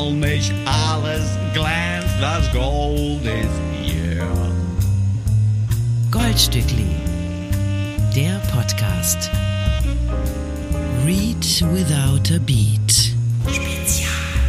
soll 0.00 0.12
mich 0.14 0.50
alles 0.64 1.36
glänzt, 1.52 2.14
das 2.20 2.50
Gold 2.52 3.22
ist 3.24 3.60
hier. 3.82 4.26
Goldstückli, 6.10 6.86
der 8.14 8.40
Podcast. 8.52 9.30
Read 11.04 11.44
without 11.72 12.34
a 12.34 12.38
beat. 12.38 13.14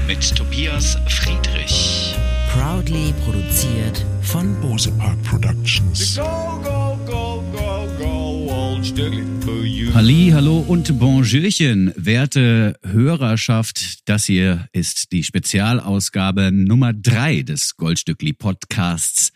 Mit 0.07 0.35
Tobias 0.35 0.97
Friedrich. 1.07 2.15
Proudly 2.53 3.13
produziert 3.25 4.05
von 4.21 4.55
Bose 4.61 4.91
Park 4.91 5.21
Productions. 5.23 6.15
Go, 6.15 6.61
go, 6.63 6.97
go, 7.05 7.43
Halli, 9.93 10.31
hallo 10.33 10.57
und 10.57 10.97
Bonjourchen, 10.97 11.93
werte 11.95 12.75
Hörerschaft. 12.83 14.09
Das 14.09 14.25
hier 14.25 14.67
ist 14.73 15.11
die 15.11 15.23
Spezialausgabe 15.23 16.51
Nummer 16.51 16.91
drei 16.91 17.43
des 17.43 17.77
Goldstückli 17.77 18.33
Podcasts. 18.33 19.33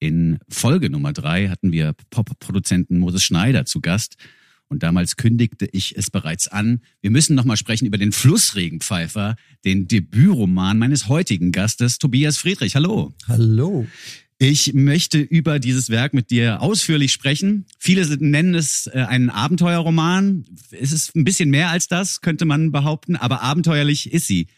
In 0.00 0.40
Folge 0.48 0.90
Nummer 0.90 1.12
drei 1.12 1.46
hatten 1.46 1.70
wir 1.70 1.94
Pop-Produzenten 2.10 2.98
Moses 2.98 3.22
Schneider 3.22 3.66
zu 3.66 3.80
Gast. 3.80 4.16
Und 4.66 4.82
damals 4.82 5.16
kündigte 5.16 5.68
ich 5.70 5.96
es 5.96 6.10
bereits 6.10 6.48
an. 6.48 6.80
Wir 7.02 7.12
müssen 7.12 7.36
nochmal 7.36 7.56
sprechen 7.56 7.86
über 7.86 7.98
den 7.98 8.10
Flussregenpfeifer, 8.10 9.36
den 9.64 9.86
Debütroman 9.86 10.76
meines 10.76 11.06
heutigen 11.06 11.52
Gastes, 11.52 11.98
Tobias 11.98 12.36
Friedrich. 12.36 12.74
Hallo. 12.74 13.14
Hallo. 13.28 13.86
Ich 14.44 14.74
möchte 14.74 15.20
über 15.20 15.60
dieses 15.60 15.88
Werk 15.88 16.14
mit 16.14 16.32
dir 16.32 16.62
ausführlich 16.62 17.12
sprechen. 17.12 17.64
Viele 17.78 18.04
nennen 18.16 18.56
es 18.56 18.88
äh, 18.92 19.02
einen 19.02 19.30
Abenteuerroman. 19.30 20.44
Es 20.72 20.90
ist 20.90 21.14
ein 21.14 21.22
bisschen 21.22 21.48
mehr 21.48 21.70
als 21.70 21.86
das, 21.86 22.22
könnte 22.22 22.44
man 22.44 22.72
behaupten, 22.72 23.14
aber 23.14 23.40
abenteuerlich 23.42 24.12
ist 24.12 24.26
sie. 24.26 24.48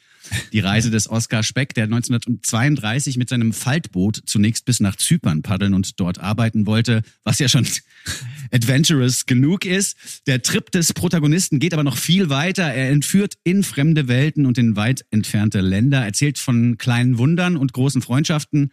Die 0.54 0.60
Reise 0.60 0.90
des 0.90 1.10
Oskar 1.10 1.42
Speck, 1.42 1.74
der 1.74 1.84
1932 1.84 3.18
mit 3.18 3.28
seinem 3.28 3.52
Faltboot 3.52 4.22
zunächst 4.24 4.64
bis 4.64 4.80
nach 4.80 4.96
Zypern 4.96 5.42
paddeln 5.42 5.74
und 5.74 6.00
dort 6.00 6.18
arbeiten 6.18 6.64
wollte, 6.64 7.02
was 7.22 7.38
ja 7.38 7.50
schon 7.50 7.66
adventurous 8.50 9.26
genug 9.26 9.66
ist. 9.66 9.98
Der 10.26 10.40
Trip 10.40 10.70
des 10.70 10.94
Protagonisten 10.94 11.58
geht 11.58 11.74
aber 11.74 11.84
noch 11.84 11.98
viel 11.98 12.30
weiter. 12.30 12.64
Er 12.64 12.88
entführt 12.88 13.34
in 13.44 13.62
fremde 13.62 14.08
Welten 14.08 14.46
und 14.46 14.56
in 14.56 14.76
weit 14.76 15.04
entfernte 15.10 15.60
Länder, 15.60 16.02
erzählt 16.02 16.38
von 16.38 16.78
kleinen 16.78 17.18
Wundern 17.18 17.58
und 17.58 17.74
großen 17.74 18.00
Freundschaften, 18.00 18.72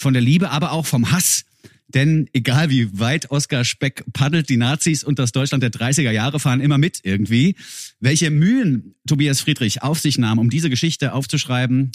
von 0.00 0.14
der 0.14 0.22
Liebe, 0.22 0.50
aber 0.50 0.72
auch 0.72 0.86
vom 0.86 1.12
Hass. 1.12 1.44
Denn 1.88 2.28
egal 2.32 2.70
wie 2.70 2.98
weit 2.98 3.30
Oskar 3.30 3.64
Speck 3.64 4.04
paddelt, 4.12 4.48
die 4.48 4.56
Nazis 4.56 5.02
und 5.02 5.18
das 5.18 5.32
Deutschland 5.32 5.62
der 5.62 5.72
30er 5.72 6.10
Jahre 6.10 6.38
fahren 6.38 6.60
immer 6.60 6.78
mit 6.78 7.00
irgendwie. 7.02 7.56
Welche 7.98 8.30
Mühen 8.30 8.94
Tobias 9.06 9.40
Friedrich 9.40 9.82
auf 9.82 9.98
sich 9.98 10.16
nahm, 10.16 10.38
um 10.38 10.50
diese 10.50 10.70
Geschichte 10.70 11.12
aufzuschreiben, 11.12 11.90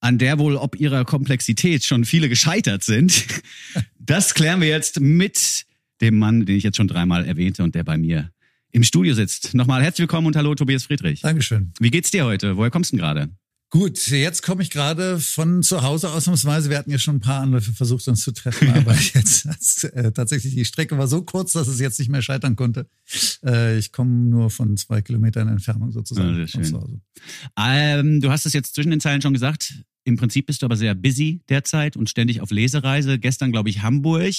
an 0.00 0.18
der 0.18 0.38
wohl 0.38 0.56
ob 0.56 0.80
ihrer 0.80 1.04
Komplexität 1.04 1.84
schon 1.84 2.04
viele 2.04 2.28
gescheitert 2.28 2.82
sind, 2.82 3.26
das 3.98 4.34
klären 4.34 4.60
wir 4.60 4.68
jetzt 4.68 5.00
mit 5.00 5.66
dem 6.00 6.18
Mann, 6.18 6.46
den 6.46 6.56
ich 6.56 6.64
jetzt 6.64 6.76
schon 6.76 6.88
dreimal 6.88 7.24
erwähnte 7.26 7.62
und 7.62 7.74
der 7.74 7.84
bei 7.84 7.98
mir 7.98 8.30
im 8.72 8.82
Studio 8.82 9.14
sitzt. 9.14 9.54
Nochmal 9.54 9.82
herzlich 9.82 10.00
willkommen 10.00 10.26
und 10.26 10.36
hallo 10.36 10.54
Tobias 10.54 10.84
Friedrich. 10.84 11.20
Dankeschön. 11.20 11.72
Wie 11.78 11.90
geht's 11.90 12.10
dir 12.10 12.24
heute? 12.24 12.56
Woher 12.56 12.70
kommst 12.70 12.92
du 12.92 12.96
denn 12.96 13.04
gerade? 13.04 13.30
Gut, 13.74 14.06
jetzt 14.06 14.44
komme 14.44 14.62
ich 14.62 14.70
gerade 14.70 15.18
von 15.18 15.64
zu 15.64 15.82
Hause 15.82 16.12
ausnahmsweise. 16.12 16.70
Wir 16.70 16.78
hatten 16.78 16.92
ja 16.92 16.98
schon 17.00 17.16
ein 17.16 17.20
paar 17.20 17.42
Anläufe 17.42 17.72
versucht, 17.72 18.06
uns 18.06 18.22
zu 18.22 18.30
treffen, 18.30 18.68
aber 18.72 18.94
jetzt 18.94 19.82
äh, 19.82 20.12
tatsächlich 20.12 20.54
die 20.54 20.64
Strecke 20.64 20.96
war 20.96 21.08
so 21.08 21.22
kurz, 21.22 21.54
dass 21.54 21.66
es 21.66 21.80
jetzt 21.80 21.98
nicht 21.98 22.08
mehr 22.08 22.22
scheitern 22.22 22.54
konnte. 22.54 22.86
Äh, 23.44 23.76
ich 23.76 23.90
komme 23.90 24.12
nur 24.30 24.50
von 24.50 24.76
zwei 24.76 25.02
Kilometern 25.02 25.48
Entfernung 25.48 25.90
sozusagen 25.90 26.36
sehr 26.36 26.46
von 26.46 26.62
zu 26.62 26.80
Hause. 26.80 27.00
Ähm, 27.58 28.20
du 28.20 28.30
hast 28.30 28.46
es 28.46 28.52
jetzt 28.52 28.76
zwischen 28.76 28.92
den 28.92 29.00
Zeilen 29.00 29.20
schon 29.22 29.32
gesagt. 29.32 29.74
Im 30.04 30.18
Prinzip 30.18 30.46
bist 30.46 30.62
du 30.62 30.66
aber 30.66 30.76
sehr 30.76 30.94
busy 30.94 31.40
derzeit 31.48 31.96
und 31.96 32.08
ständig 32.08 32.42
auf 32.42 32.52
Lesereise. 32.52 33.18
Gestern, 33.18 33.50
glaube 33.50 33.70
ich, 33.70 33.82
Hamburg. 33.82 34.34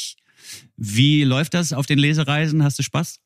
Wie 0.77 1.23
läuft 1.23 1.53
das 1.53 1.73
auf 1.73 1.85
den 1.85 1.99
Lesereisen? 1.99 2.63
Hast 2.63 2.79
du 2.79 2.83
Spaß? 2.83 3.19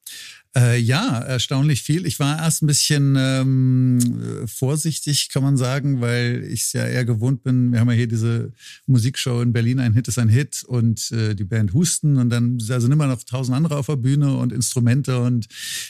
Äh, 0.55 0.79
ja, 0.79 1.19
erstaunlich 1.19 1.83
viel. 1.83 2.07
Ich 2.07 2.19
war 2.19 2.39
erst 2.39 2.63
ein 2.63 2.67
bisschen 2.67 3.15
ähm, 3.17 3.99
äh, 4.43 4.47
vorsichtig, 4.47 5.29
kann 5.29 5.43
man 5.43 5.57
sagen, 5.57 6.01
weil 6.01 6.43
ich 6.43 6.61
es 6.61 6.73
ja 6.73 6.87
eher 6.87 7.05
gewohnt 7.05 7.43
bin. 7.43 7.71
Wir 7.71 7.79
haben 7.79 7.89
ja 7.89 7.95
hier 7.95 8.07
diese 8.07 8.51
Musikshow 8.87 9.41
in 9.41 9.53
Berlin, 9.53 9.79
ein 9.79 9.93
Hit 9.93 10.07
ist 10.07 10.17
ein 10.17 10.27
Hit 10.27 10.63
und 10.63 11.11
äh, 11.11 11.35
die 11.35 11.43
Band 11.43 11.73
Husten 11.73 12.17
und 12.17 12.31
dann 12.31 12.57
da 12.57 12.79
sind 12.79 12.91
immer 12.91 13.05
noch 13.05 13.23
tausend 13.23 13.55
andere 13.55 13.77
auf 13.77 13.85
der 13.85 13.97
Bühne 13.97 14.37
und 14.37 14.51
Instrumente 14.51 15.19
und 15.19 15.47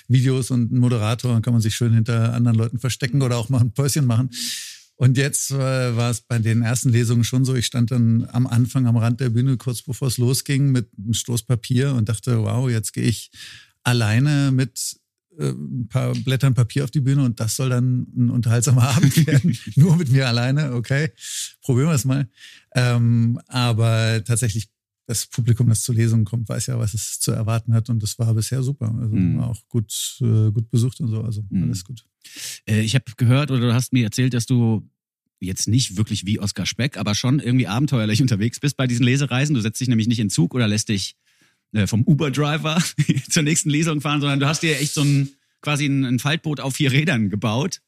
Videos 0.09 0.51
und 0.51 0.73
ein 0.73 0.79
Moderator, 0.79 1.31
dann 1.31 1.41
kann 1.41 1.53
man 1.53 1.61
sich 1.61 1.75
schön 1.75 1.93
hinter 1.93 2.33
anderen 2.33 2.57
Leuten 2.57 2.79
verstecken 2.79 3.21
oder 3.21 3.37
auch 3.37 3.47
mal 3.47 3.61
ein 3.61 3.71
Päuschen 3.71 4.05
machen. 4.05 4.29
Und 4.99 5.15
jetzt 5.15 5.51
äh, 5.51 5.95
war 5.95 6.11
es 6.11 6.19
bei 6.19 6.39
den 6.39 6.61
ersten 6.61 6.89
Lesungen 6.89 7.23
schon 7.23 7.45
so, 7.45 7.55
ich 7.55 7.65
stand 7.65 7.89
dann 7.89 8.27
am 8.33 8.45
Anfang 8.45 8.85
am 8.85 8.97
Rand 8.97 9.21
der 9.21 9.29
Bühne, 9.29 9.55
kurz 9.55 9.81
bevor 9.81 10.09
es 10.09 10.17
losging, 10.17 10.73
mit 10.73 10.89
einem 10.97 11.13
Stoß 11.13 11.43
Papier 11.43 11.93
und 11.93 12.09
dachte, 12.09 12.43
wow, 12.43 12.69
jetzt 12.69 12.91
gehe 12.91 13.05
ich 13.05 13.31
alleine 13.83 14.51
mit 14.51 14.99
äh, 15.37 15.51
ein 15.51 15.87
paar 15.87 16.11
Blättern 16.15 16.53
Papier 16.53 16.83
auf 16.83 16.91
die 16.91 16.99
Bühne 16.99 17.23
und 17.23 17.39
das 17.39 17.55
soll 17.55 17.69
dann 17.69 18.07
ein 18.13 18.29
unterhaltsamer 18.29 18.89
Abend 18.97 19.25
werden. 19.25 19.57
Nur 19.75 19.95
mit 19.95 20.11
mir 20.11 20.27
alleine, 20.27 20.73
okay, 20.73 21.13
probieren 21.61 21.87
wir 21.87 21.95
es 21.95 22.03
mal. 22.03 22.27
Ähm, 22.75 23.39
aber 23.47 24.21
tatsächlich, 24.25 24.67
das 25.09 25.25
Publikum, 25.25 25.67
das 25.69 25.81
zur 25.81 25.95
Lesung 25.95 26.23
kommt, 26.23 26.47
weiß 26.49 26.67
ja, 26.67 26.77
was 26.77 26.93
es 26.93 27.19
zu 27.19 27.31
erwarten 27.31 27.73
hat 27.73 27.89
und 27.89 28.03
das 28.03 28.19
war 28.19 28.31
bisher 28.35 28.61
super. 28.61 28.95
Also 29.01 29.15
Mhm. 29.15 29.39
auch 29.39 29.59
gut, 29.67 29.91
äh, 30.21 30.51
gut 30.51 30.69
besucht 30.69 30.99
und 31.01 31.07
so, 31.07 31.23
also 31.23 31.43
Mhm. 31.49 31.63
alles 31.63 31.83
gut. 31.83 32.05
Äh, 32.67 32.81
ich 32.81 32.93
habe 32.93 33.05
gehört 33.17 33.49
oder 33.49 33.61
du 33.61 33.73
hast 33.73 33.91
mir 33.91 34.03
erzählt, 34.03 34.35
dass 34.35 34.45
du 34.45 34.87
jetzt 35.39 35.67
nicht 35.67 35.97
wirklich 35.97 36.27
wie 36.27 36.39
Oskar 36.39 36.67
Speck, 36.67 36.95
aber 36.97 37.15
schon 37.15 37.39
irgendwie 37.39 37.65
abenteuerlich 37.65 38.21
unterwegs 38.21 38.59
bist 38.59 38.77
bei 38.77 38.85
diesen 38.85 39.03
Lesereisen. 39.03 39.55
Du 39.55 39.61
setzt 39.61 39.81
dich 39.81 39.87
nämlich 39.87 40.07
nicht 40.07 40.19
in 40.19 40.29
Zug 40.29 40.53
oder 40.53 40.67
lässt 40.67 40.89
dich 40.89 41.15
äh, 41.71 41.87
vom 41.87 42.03
Uber-Driver 42.03 42.77
zur 43.31 43.41
nächsten 43.43 43.71
Lesung 43.71 44.01
fahren, 44.01 44.21
sondern 44.21 44.39
du 44.39 44.47
hast 44.47 44.61
dir 44.61 44.79
echt 44.79 44.93
so 44.93 45.01
ein 45.01 45.29
quasi 45.61 45.87
ein, 45.87 46.05
ein 46.05 46.19
Faltboot 46.19 46.59
auf 46.59 46.75
vier 46.75 46.91
Rädern 46.91 47.29
gebaut 47.31 47.81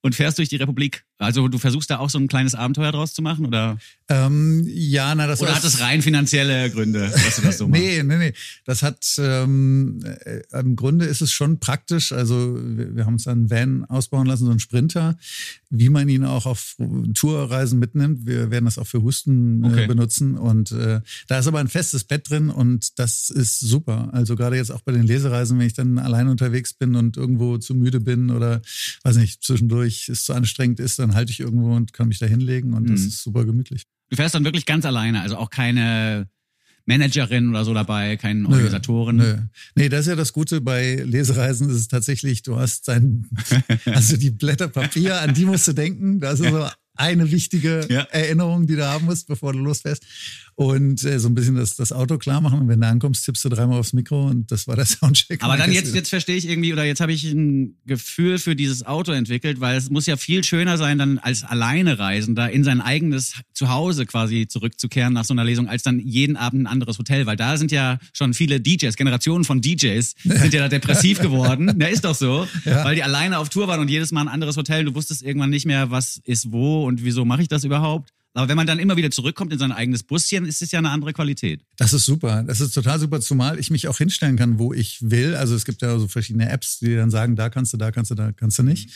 und 0.00 0.14
fährst 0.14 0.38
durch 0.38 0.48
die 0.48 0.56
Republik. 0.56 1.04
Also 1.18 1.48
du 1.48 1.58
versuchst 1.58 1.90
da 1.90 1.98
auch 1.98 2.10
so 2.10 2.18
ein 2.18 2.28
kleines 2.28 2.54
Abenteuer 2.54 2.92
draus 2.92 3.12
zu 3.12 3.22
machen 3.22 3.44
oder, 3.46 3.78
Ähm, 4.08 4.64
ja, 4.66 5.14
na, 5.14 5.26
das 5.26 5.40
oder 5.40 5.54
hat 5.54 5.64
das 5.64 5.80
rein 5.80 6.00
finanzielle 6.00 6.70
Gründe, 6.70 7.10
dass 7.10 7.36
du 7.36 7.42
das 7.42 7.58
so 7.58 7.68
machst? 7.68 7.82
Nee, 7.82 8.02
nee, 8.02 8.16
nee. 8.18 8.32
Das 8.64 8.82
hat 8.82 9.04
ähm, 9.18 9.98
äh, 10.24 10.40
im 10.58 10.76
Grunde 10.76 11.04
ist 11.06 11.20
es 11.20 11.30
schon 11.32 11.58
praktisch. 11.60 12.12
Also 12.12 12.56
wir, 12.62 12.94
wir 12.96 13.04
haben 13.06 13.14
uns 13.14 13.26
einen 13.26 13.50
Van 13.50 13.84
ausbauen 13.84 14.26
lassen, 14.26 14.44
so 14.44 14.50
einen 14.50 14.60
Sprinter, 14.60 15.18
wie 15.70 15.88
man 15.90 16.08
ihn 16.08 16.24
auch 16.24 16.46
auf 16.46 16.76
Tourreisen 17.14 17.78
mitnimmt. 17.78 18.24
Wir 18.26 18.50
werden 18.50 18.64
das 18.64 18.78
auch 18.78 18.86
für 18.86 19.02
Husten 19.02 19.64
Okay. 19.64 19.84
äh, 19.84 19.86
benutzen. 19.86 20.36
Und 20.38 20.72
äh, 20.72 21.00
da 21.26 21.38
ist 21.38 21.46
aber 21.46 21.58
ein 21.58 21.68
festes 21.68 22.04
Bett 22.04 22.30
drin 22.30 22.48
und 22.48 22.98
das 22.98 23.28
ist 23.28 23.58
super. 23.60 24.08
Also 24.12 24.36
gerade 24.36 24.56
jetzt 24.56 24.70
auch 24.70 24.80
bei 24.82 24.92
den 24.92 25.02
Lesereisen, 25.02 25.58
wenn 25.58 25.66
ich 25.66 25.74
dann 25.74 25.98
allein 25.98 26.28
unterwegs 26.28 26.72
bin 26.74 26.94
und 26.94 27.16
irgendwo 27.16 27.58
zu 27.58 27.74
müde 27.74 28.00
bin 28.00 28.30
oder 28.30 28.62
weiß 29.02 29.16
nicht, 29.16 29.42
zwischendurch 29.42 30.08
es 30.08 30.24
zu 30.24 30.32
anstrengend 30.32 30.80
ist, 30.80 30.98
dann 30.98 31.07
halte 31.14 31.32
ich 31.32 31.40
irgendwo 31.40 31.74
und 31.74 31.92
kann 31.92 32.08
mich 32.08 32.18
da 32.18 32.26
hinlegen 32.26 32.74
und 32.74 32.88
das 32.88 33.00
Mhm. 33.00 33.06
ist 33.08 33.22
super 33.22 33.44
gemütlich. 33.44 33.84
Du 34.10 34.16
fährst 34.16 34.34
dann 34.34 34.44
wirklich 34.44 34.66
ganz 34.66 34.84
alleine, 34.86 35.20
also 35.20 35.36
auch 35.36 35.50
keine 35.50 36.28
Managerin 36.86 37.50
oder 37.50 37.64
so 37.66 37.74
dabei, 37.74 38.16
keinen 38.16 38.46
Organisatoren. 38.46 39.16
Nö. 39.16 39.36
Nee, 39.74 39.90
das 39.90 40.00
ist 40.00 40.06
ja 40.06 40.16
das 40.16 40.32
Gute 40.32 40.60
bei 40.62 40.94
Lesereisen, 40.94 41.68
ist 41.68 41.76
es 41.76 41.88
tatsächlich, 41.88 42.42
du 42.42 42.56
hast 42.58 42.88
dein, 42.88 43.28
also 43.84 44.16
die 44.16 44.30
Blätter 44.30 44.68
Papier, 44.68 45.20
an 45.20 45.34
die 45.34 45.44
musst 45.44 45.68
du 45.68 45.74
denken. 45.74 46.18
Das 46.20 46.40
ist 46.40 46.48
so 46.50 46.66
eine 46.94 47.30
wichtige 47.30 47.86
Ja. 47.90 48.00
Erinnerung, 48.10 48.66
die 48.66 48.76
du 48.76 48.86
haben 48.86 49.04
musst, 49.04 49.26
bevor 49.28 49.52
du 49.52 49.58
losfährst. 49.58 50.02
Und 50.58 51.04
äh, 51.04 51.20
so 51.20 51.28
ein 51.28 51.36
bisschen 51.36 51.54
das, 51.54 51.76
das 51.76 51.92
Auto 51.92 52.18
klar 52.18 52.40
machen. 52.40 52.58
Und 52.58 52.66
wenn 52.66 52.80
du 52.80 52.86
ankommst, 52.88 53.24
tippst 53.24 53.44
du 53.44 53.48
dreimal 53.48 53.78
aufs 53.78 53.92
Mikro 53.92 54.26
und 54.26 54.50
das 54.50 54.66
war 54.66 54.74
der 54.74 54.86
Soundcheck. 54.86 55.40
Aber 55.44 55.56
dann 55.56 55.70
jetzt, 55.70 55.94
jetzt 55.94 56.08
verstehe 56.08 56.34
ich 56.34 56.48
irgendwie, 56.48 56.72
oder 56.72 56.84
jetzt 56.84 57.00
habe 57.00 57.12
ich 57.12 57.22
ein 57.22 57.76
Gefühl 57.86 58.40
für 58.40 58.56
dieses 58.56 58.84
Auto 58.84 59.12
entwickelt, 59.12 59.60
weil 59.60 59.76
es 59.76 59.88
muss 59.88 60.06
ja 60.06 60.16
viel 60.16 60.42
schöner 60.42 60.76
sein, 60.76 60.98
dann 60.98 61.18
als 61.18 61.44
alleine 61.44 62.00
Reisender 62.00 62.50
in 62.50 62.64
sein 62.64 62.80
eigenes 62.80 63.34
Zuhause 63.54 64.04
quasi 64.04 64.48
zurückzukehren 64.48 65.12
nach 65.12 65.24
so 65.24 65.32
einer 65.32 65.44
Lesung, 65.44 65.68
als 65.68 65.84
dann 65.84 66.00
jeden 66.00 66.36
Abend 66.36 66.62
ein 66.62 66.66
anderes 66.66 66.98
Hotel, 66.98 67.24
weil 67.26 67.36
da 67.36 67.56
sind 67.56 67.70
ja 67.70 68.00
schon 68.12 68.34
viele 68.34 68.60
DJs, 68.60 68.96
Generationen 68.96 69.44
von 69.44 69.60
DJs 69.60 70.12
sind 70.24 70.52
ja 70.52 70.62
da 70.62 70.68
depressiv 70.68 71.20
geworden. 71.20 71.78
Ja, 71.80 71.86
ist 71.86 72.04
doch 72.04 72.16
so, 72.16 72.48
Ja. 72.64 72.84
weil 72.84 72.96
die 72.96 73.04
alleine 73.04 73.38
auf 73.38 73.48
Tour 73.48 73.68
waren 73.68 73.78
und 73.78 73.90
jedes 73.90 74.10
Mal 74.10 74.22
ein 74.22 74.28
anderes 74.28 74.56
Hotel. 74.56 74.84
Du 74.86 74.96
wusstest 74.96 75.22
irgendwann 75.22 75.50
nicht 75.50 75.66
mehr, 75.66 75.92
was 75.92 76.20
ist 76.24 76.50
wo 76.50 76.84
und 76.84 77.04
wieso 77.04 77.24
mache 77.24 77.42
ich 77.42 77.48
das 77.48 77.62
überhaupt. 77.62 78.10
Aber 78.38 78.48
wenn 78.48 78.56
man 78.56 78.68
dann 78.68 78.78
immer 78.78 78.96
wieder 78.96 79.10
zurückkommt 79.10 79.52
in 79.52 79.58
sein 79.58 79.72
eigenes 79.72 80.04
Buschen, 80.04 80.46
ist 80.46 80.62
es 80.62 80.70
ja 80.70 80.78
eine 80.78 80.90
andere 80.90 81.12
Qualität. 81.12 81.64
Das 81.76 81.92
ist 81.92 82.04
super. 82.04 82.44
Das 82.44 82.60
ist 82.60 82.70
total 82.72 83.00
super, 83.00 83.20
zumal 83.20 83.58
ich 83.58 83.68
mich 83.72 83.88
auch 83.88 83.98
hinstellen 83.98 84.36
kann, 84.36 84.60
wo 84.60 84.72
ich 84.72 84.98
will. 85.02 85.34
Also 85.34 85.56
es 85.56 85.64
gibt 85.64 85.82
ja 85.82 85.98
so 85.98 86.06
verschiedene 86.06 86.48
Apps, 86.48 86.78
die 86.78 86.94
dann 86.94 87.10
sagen, 87.10 87.34
da 87.34 87.50
kannst 87.50 87.72
du, 87.72 87.78
da 87.78 87.90
kannst 87.90 88.12
du, 88.12 88.14
da 88.14 88.30
kannst 88.30 88.56
du 88.60 88.62
nicht. 88.62 88.90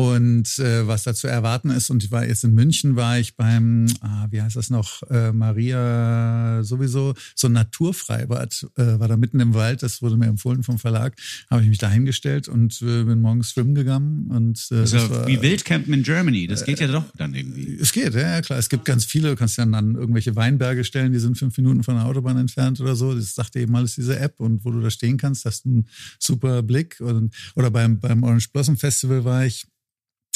Und 0.00 0.58
äh, 0.58 0.86
was 0.86 1.02
da 1.02 1.14
zu 1.14 1.26
erwarten 1.26 1.68
ist. 1.68 1.90
Und 1.90 2.02
ich 2.02 2.10
war 2.10 2.26
jetzt 2.26 2.42
in 2.42 2.54
München, 2.54 2.96
war 2.96 3.18
ich 3.18 3.36
beim, 3.36 3.86
ah, 4.00 4.28
wie 4.30 4.40
heißt 4.40 4.56
das 4.56 4.70
noch, 4.70 5.02
äh, 5.10 5.30
Maria 5.30 6.62
sowieso, 6.62 7.14
so 7.34 7.48
ein 7.48 7.52
Naturfreibad, 7.52 8.66
äh, 8.76 8.98
war 8.98 9.08
da 9.08 9.18
mitten 9.18 9.40
im 9.40 9.52
Wald, 9.52 9.82
das 9.82 10.00
wurde 10.00 10.16
mir 10.16 10.26
empfohlen 10.26 10.62
vom 10.62 10.78
Verlag, 10.78 11.14
habe 11.50 11.62
ich 11.62 11.68
mich 11.68 11.76
da 11.76 11.90
hingestellt 11.90 12.48
und 12.48 12.80
äh, 12.80 13.04
bin 13.04 13.20
morgens 13.20 13.50
schwimmen 13.50 13.74
gegangen. 13.74 14.28
Und, 14.30 14.68
äh, 14.70 14.84
ja 14.84 15.10
war, 15.10 15.26
wie 15.26 15.42
Wildcampen 15.42 15.92
in 15.92 16.02
Germany. 16.02 16.46
Das 16.46 16.64
geht 16.64 16.80
ja 16.80 16.86
doch 16.86 17.04
dann 17.18 17.34
irgendwie. 17.34 17.76
es 17.78 17.92
geht, 17.92 18.14
ja, 18.14 18.20
ja, 18.20 18.40
klar. 18.40 18.58
Es 18.58 18.70
gibt 18.70 18.86
ganz 18.86 19.04
viele. 19.04 19.28
Du 19.28 19.36
kannst 19.36 19.58
dich 19.58 19.62
dann 19.62 19.74
an 19.74 19.96
irgendwelche 19.96 20.34
Weinberge 20.34 20.82
stellen, 20.84 21.12
die 21.12 21.18
sind 21.18 21.36
fünf 21.36 21.54
Minuten 21.58 21.82
von 21.82 21.96
der 21.96 22.06
Autobahn 22.06 22.38
entfernt 22.38 22.80
oder 22.80 22.96
so. 22.96 23.14
Das 23.14 23.34
sagt 23.34 23.54
dir 23.54 23.60
eben 23.60 23.76
alles 23.76 23.96
diese 23.96 24.18
App 24.18 24.40
und 24.40 24.64
wo 24.64 24.70
du 24.70 24.80
da 24.80 24.90
stehen 24.90 25.18
kannst, 25.18 25.44
hast 25.44 25.66
einen 25.66 25.86
super 26.18 26.62
Blick. 26.62 27.00
Und, 27.00 27.34
oder 27.54 27.70
beim, 27.70 28.00
beim 28.00 28.22
Orange 28.22 28.48
Blossom 28.50 28.78
Festival 28.78 29.24
war 29.24 29.44
ich, 29.44 29.66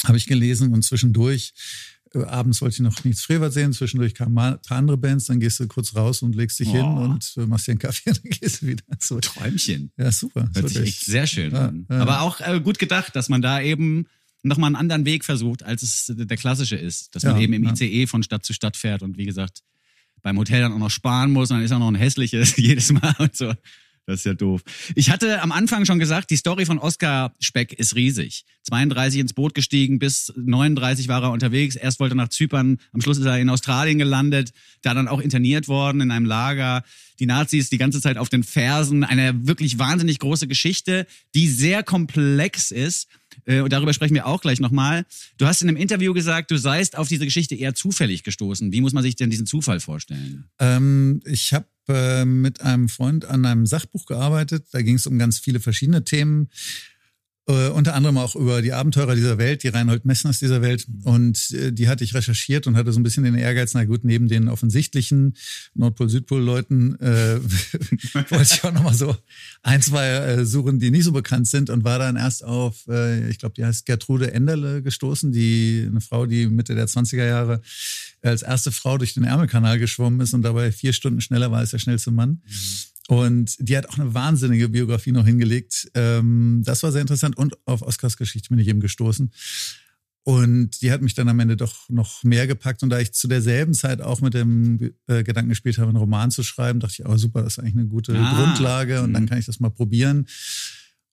habe 0.04 0.16
ich 0.16 0.26
gelesen 0.26 0.72
und 0.72 0.82
zwischendurch, 0.82 1.52
äh, 2.14 2.22
abends 2.24 2.60
wollte 2.62 2.74
ich 2.74 2.80
noch 2.80 3.02
nichts 3.04 3.22
Frevert 3.22 3.52
sehen, 3.52 3.72
zwischendurch 3.72 4.14
kamen 4.14 4.34
mal 4.34 4.52
ein 4.54 4.62
paar 4.62 4.78
andere 4.78 4.96
Bands, 4.96 5.26
dann 5.26 5.40
gehst 5.40 5.58
du 5.60 5.66
kurz 5.66 5.94
raus 5.96 6.22
und 6.22 6.34
legst 6.34 6.58
dich 6.60 6.70
hin 6.70 6.82
Oh. 6.84 7.04
und 7.04 7.34
äh, 7.36 7.46
machst 7.46 7.66
dir 7.66 7.72
einen 7.72 7.78
Kaffee 7.80 8.10
und 8.10 8.20
dann 8.24 8.30
gehst 8.30 8.62
du 8.62 8.66
wieder 8.68 8.84
zurück. 9.00 9.22
Träumchen. 9.22 9.90
Ja, 9.96 10.12
super. 10.12 10.48
Hört 10.54 10.68
sich 10.68 10.78
echt 10.78 11.00
sehr 11.04 11.26
schön 11.26 11.52
Ja, 11.52 11.68
an. 11.68 11.86
ja. 11.90 11.98
Aber 12.00 12.20
auch 12.22 12.40
äh, 12.40 12.60
gut 12.60 12.78
gedacht, 12.78 13.14
dass 13.16 13.28
man 13.28 13.42
da 13.42 13.60
eben 13.60 14.06
nochmal 14.42 14.68
einen 14.68 14.76
anderen 14.76 15.04
Weg 15.06 15.24
versucht, 15.24 15.62
als 15.62 15.82
es 15.82 16.12
der 16.14 16.36
klassische 16.36 16.76
ist. 16.76 17.14
Dass 17.14 17.22
man 17.24 17.36
Ja, 17.36 17.42
eben 17.42 17.54
im. 17.54 17.64
ICE 17.64 18.06
von 18.06 18.22
Stadt 18.22 18.44
zu 18.44 18.52
Stadt 18.52 18.76
fährt 18.76 19.02
und 19.02 19.16
wie 19.16 19.24
gesagt, 19.24 19.62
beim 20.22 20.38
Hotel 20.38 20.60
dann 20.62 20.72
auch 20.72 20.78
noch 20.78 20.90
sparen 20.90 21.30
muss 21.32 21.48
dann 21.50 21.62
ist 21.62 21.72
auch 21.72 21.78
noch 21.78 21.88
ein 21.88 21.94
hässliches 21.94 22.56
jedes 22.58 22.92
Mal 22.92 23.14
und 23.18 23.34
so. 23.36 23.52
Das 24.06 24.20
ist 24.20 24.26
ja 24.26 24.34
doof. 24.34 24.62
Ich 24.94 25.10
hatte 25.10 25.40
am 25.40 25.50
Anfang 25.50 25.86
schon 25.86 25.98
gesagt, 25.98 26.30
die 26.30 26.36
Story 26.36 26.66
von 26.66 26.78
Oskar 26.78 27.34
Speck 27.40 27.72
ist 27.72 27.94
riesig. 27.94 28.44
32 28.64 29.20
ins 29.20 29.32
Boot 29.32 29.54
gestiegen, 29.54 29.98
bis 29.98 30.32
39 30.36 31.08
war 31.08 31.22
er 31.22 31.30
unterwegs. 31.30 31.74
Erst 31.74 32.00
wollte 32.00 32.14
er 32.14 32.16
nach 32.16 32.28
Zypern, 32.28 32.78
am 32.92 33.00
Schluss 33.00 33.18
ist 33.18 33.24
er 33.24 33.38
in 33.38 33.48
Australien 33.48 33.98
gelandet, 33.98 34.52
da 34.82 34.92
dann 34.92 35.08
auch 35.08 35.20
interniert 35.20 35.68
worden 35.68 36.02
in 36.02 36.10
einem 36.10 36.26
Lager. 36.26 36.84
Die 37.18 37.26
Nazis 37.26 37.70
die 37.70 37.78
ganze 37.78 38.00
Zeit 38.00 38.18
auf 38.18 38.28
den 38.28 38.42
Fersen. 38.42 39.04
Eine 39.04 39.46
wirklich 39.46 39.78
wahnsinnig 39.78 40.18
große 40.18 40.48
Geschichte, 40.48 41.06
die 41.34 41.48
sehr 41.48 41.82
komplex 41.82 42.70
ist. 42.70 43.08
Äh, 43.44 43.60
Und 43.60 43.72
darüber 43.72 43.92
sprechen 43.92 44.14
wir 44.14 44.26
auch 44.26 44.40
gleich 44.40 44.60
nochmal. 44.60 45.04
Du 45.38 45.46
hast 45.46 45.62
in 45.62 45.68
einem 45.68 45.76
Interview 45.76 46.14
gesagt, 46.14 46.50
du 46.50 46.56
seist 46.56 46.96
auf 46.96 47.08
diese 47.08 47.24
Geschichte 47.24 47.54
eher 47.54 47.74
zufällig 47.74 48.22
gestoßen. 48.22 48.72
Wie 48.72 48.80
muss 48.80 48.92
man 48.92 49.02
sich 49.02 49.16
denn 49.16 49.30
diesen 49.30 49.46
Zufall 49.46 49.80
vorstellen? 49.80 50.44
Ähm, 50.58 51.20
ich 51.24 51.52
habe 51.52 51.66
äh, 51.88 52.24
mit 52.24 52.60
einem 52.62 52.88
Freund 52.88 53.24
an 53.24 53.44
einem 53.44 53.66
Sachbuch 53.66 54.06
gearbeitet. 54.06 54.66
Da 54.72 54.82
ging 54.82 54.96
es 54.96 55.06
um 55.06 55.18
ganz 55.18 55.38
viele 55.38 55.60
verschiedene 55.60 56.04
Themen. 56.04 56.48
Äh, 57.46 57.68
unter 57.68 57.94
anderem 57.94 58.16
auch 58.16 58.36
über 58.36 58.62
die 58.62 58.72
Abenteurer 58.72 59.14
dieser 59.14 59.36
Welt, 59.36 59.64
die 59.64 59.68
Reinhold 59.68 60.06
Messners 60.06 60.38
dieser 60.38 60.62
Welt. 60.62 60.86
Und 61.02 61.50
äh, 61.50 61.72
die 61.72 61.88
hatte 61.88 62.02
ich 62.02 62.14
recherchiert 62.14 62.66
und 62.66 62.74
hatte 62.74 62.90
so 62.90 62.98
ein 62.98 63.02
bisschen 63.02 63.24
den 63.24 63.34
Ehrgeiz, 63.34 63.74
na 63.74 63.84
gut, 63.84 64.02
neben 64.02 64.28
den 64.28 64.48
offensichtlichen 64.48 65.36
Nordpol-Südpol-Leuten 65.74 66.98
äh, 67.00 67.40
wollte 68.30 68.54
ich 68.54 68.64
auch 68.64 68.72
nochmal 68.72 68.94
so 68.94 69.14
ein, 69.62 69.82
zwei 69.82 70.08
äh, 70.08 70.46
suchen, 70.46 70.78
die 70.78 70.90
nicht 70.90 71.04
so 71.04 71.12
bekannt 71.12 71.46
sind 71.46 71.68
und 71.68 71.84
war 71.84 71.98
dann 71.98 72.16
erst 72.16 72.44
auf, 72.44 72.88
äh, 72.88 73.28
ich 73.28 73.38
glaube, 73.38 73.54
die 73.54 73.64
heißt 73.66 73.84
Gertrude 73.84 74.32
Enderle 74.32 74.82
gestoßen, 74.82 75.30
die 75.30 75.84
eine 75.86 76.00
Frau, 76.00 76.24
die 76.24 76.46
Mitte 76.46 76.74
der 76.74 76.88
20er 76.88 77.26
Jahre 77.26 77.60
als 78.22 78.40
erste 78.40 78.72
Frau 78.72 78.96
durch 78.96 79.12
den 79.12 79.24
Ärmelkanal 79.24 79.78
geschwommen 79.78 80.20
ist 80.20 80.32
und 80.32 80.40
dabei 80.40 80.72
vier 80.72 80.94
Stunden 80.94 81.20
schneller 81.20 81.50
war 81.50 81.58
als 81.58 81.72
der 81.72 81.78
schnellste 81.78 82.10
Mann. 82.10 82.40
Und 83.08 83.56
die 83.58 83.76
hat 83.76 83.88
auch 83.88 83.98
eine 83.98 84.14
wahnsinnige 84.14 84.68
Biografie 84.70 85.12
noch 85.12 85.26
hingelegt. 85.26 85.90
Ähm, 85.94 86.62
das 86.64 86.82
war 86.82 86.90
sehr 86.90 87.02
interessant. 87.02 87.36
Und 87.36 87.54
auf 87.66 87.82
Oscars 87.82 88.16
Geschichte 88.16 88.48
bin 88.48 88.58
ich 88.58 88.68
eben 88.68 88.80
gestoßen. 88.80 89.30
Und 90.26 90.80
die 90.80 90.90
hat 90.90 91.02
mich 91.02 91.12
dann 91.12 91.28
am 91.28 91.38
Ende 91.38 91.54
doch 91.56 91.86
noch 91.90 92.24
mehr 92.24 92.46
gepackt. 92.46 92.82
Und 92.82 92.88
da 92.88 92.98
ich 92.98 93.12
zu 93.12 93.28
derselben 93.28 93.74
Zeit 93.74 94.00
auch 94.00 94.22
mit 94.22 94.32
dem 94.32 94.94
äh, 95.06 95.22
Gedanken 95.22 95.50
gespielt 95.50 95.76
habe, 95.76 95.88
einen 95.88 95.98
Roman 95.98 96.30
zu 96.30 96.42
schreiben, 96.42 96.80
dachte 96.80 96.94
ich, 97.02 97.06
oh 97.06 97.16
super, 97.18 97.42
das 97.42 97.54
ist 97.54 97.58
eigentlich 97.58 97.74
eine 97.76 97.86
gute 97.88 98.16
Ah. 98.18 98.34
Grundlage. 98.34 99.02
Und 99.02 99.12
dann 99.12 99.24
Mhm. 99.24 99.28
kann 99.28 99.38
ich 99.38 99.44
das 99.44 99.60
mal 99.60 99.68
probieren. 99.70 100.26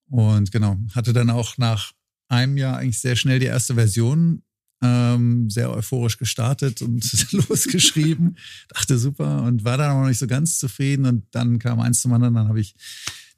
Und 0.08 0.52
genau, 0.54 0.78
hatte 0.96 1.12
dann 1.12 1.30
auch 1.30 1.58
nach 1.58 1.92
einem 2.30 2.56
Jahr 2.56 2.78
eigentlich 2.78 3.00
sehr 3.00 3.18
schnell 3.18 3.40
die 3.40 3.48
erste 3.48 3.76
Version 3.76 4.44
ähm, 4.82 5.50
sehr 5.50 5.72
euphorisch 5.72 6.18
gestartet 6.18 6.82
und 6.82 7.32
losgeschrieben. 7.32 8.38
Dachte 8.70 8.98
super 8.98 9.44
und 9.44 9.64
war 9.64 9.78
dann 9.78 9.92
auch 9.92 10.02
noch 10.02 10.08
nicht 10.08 10.20
so 10.20 10.28
ganz 10.28 10.58
zufrieden. 10.58 11.06
Und 11.06 11.24
dann 11.32 11.60
kam 11.60 11.80
eins 11.80 12.02
zum 12.02 12.14
anderen. 12.14 12.34
Dann 12.34 12.48
habe 12.48 12.60
ich 12.60 12.76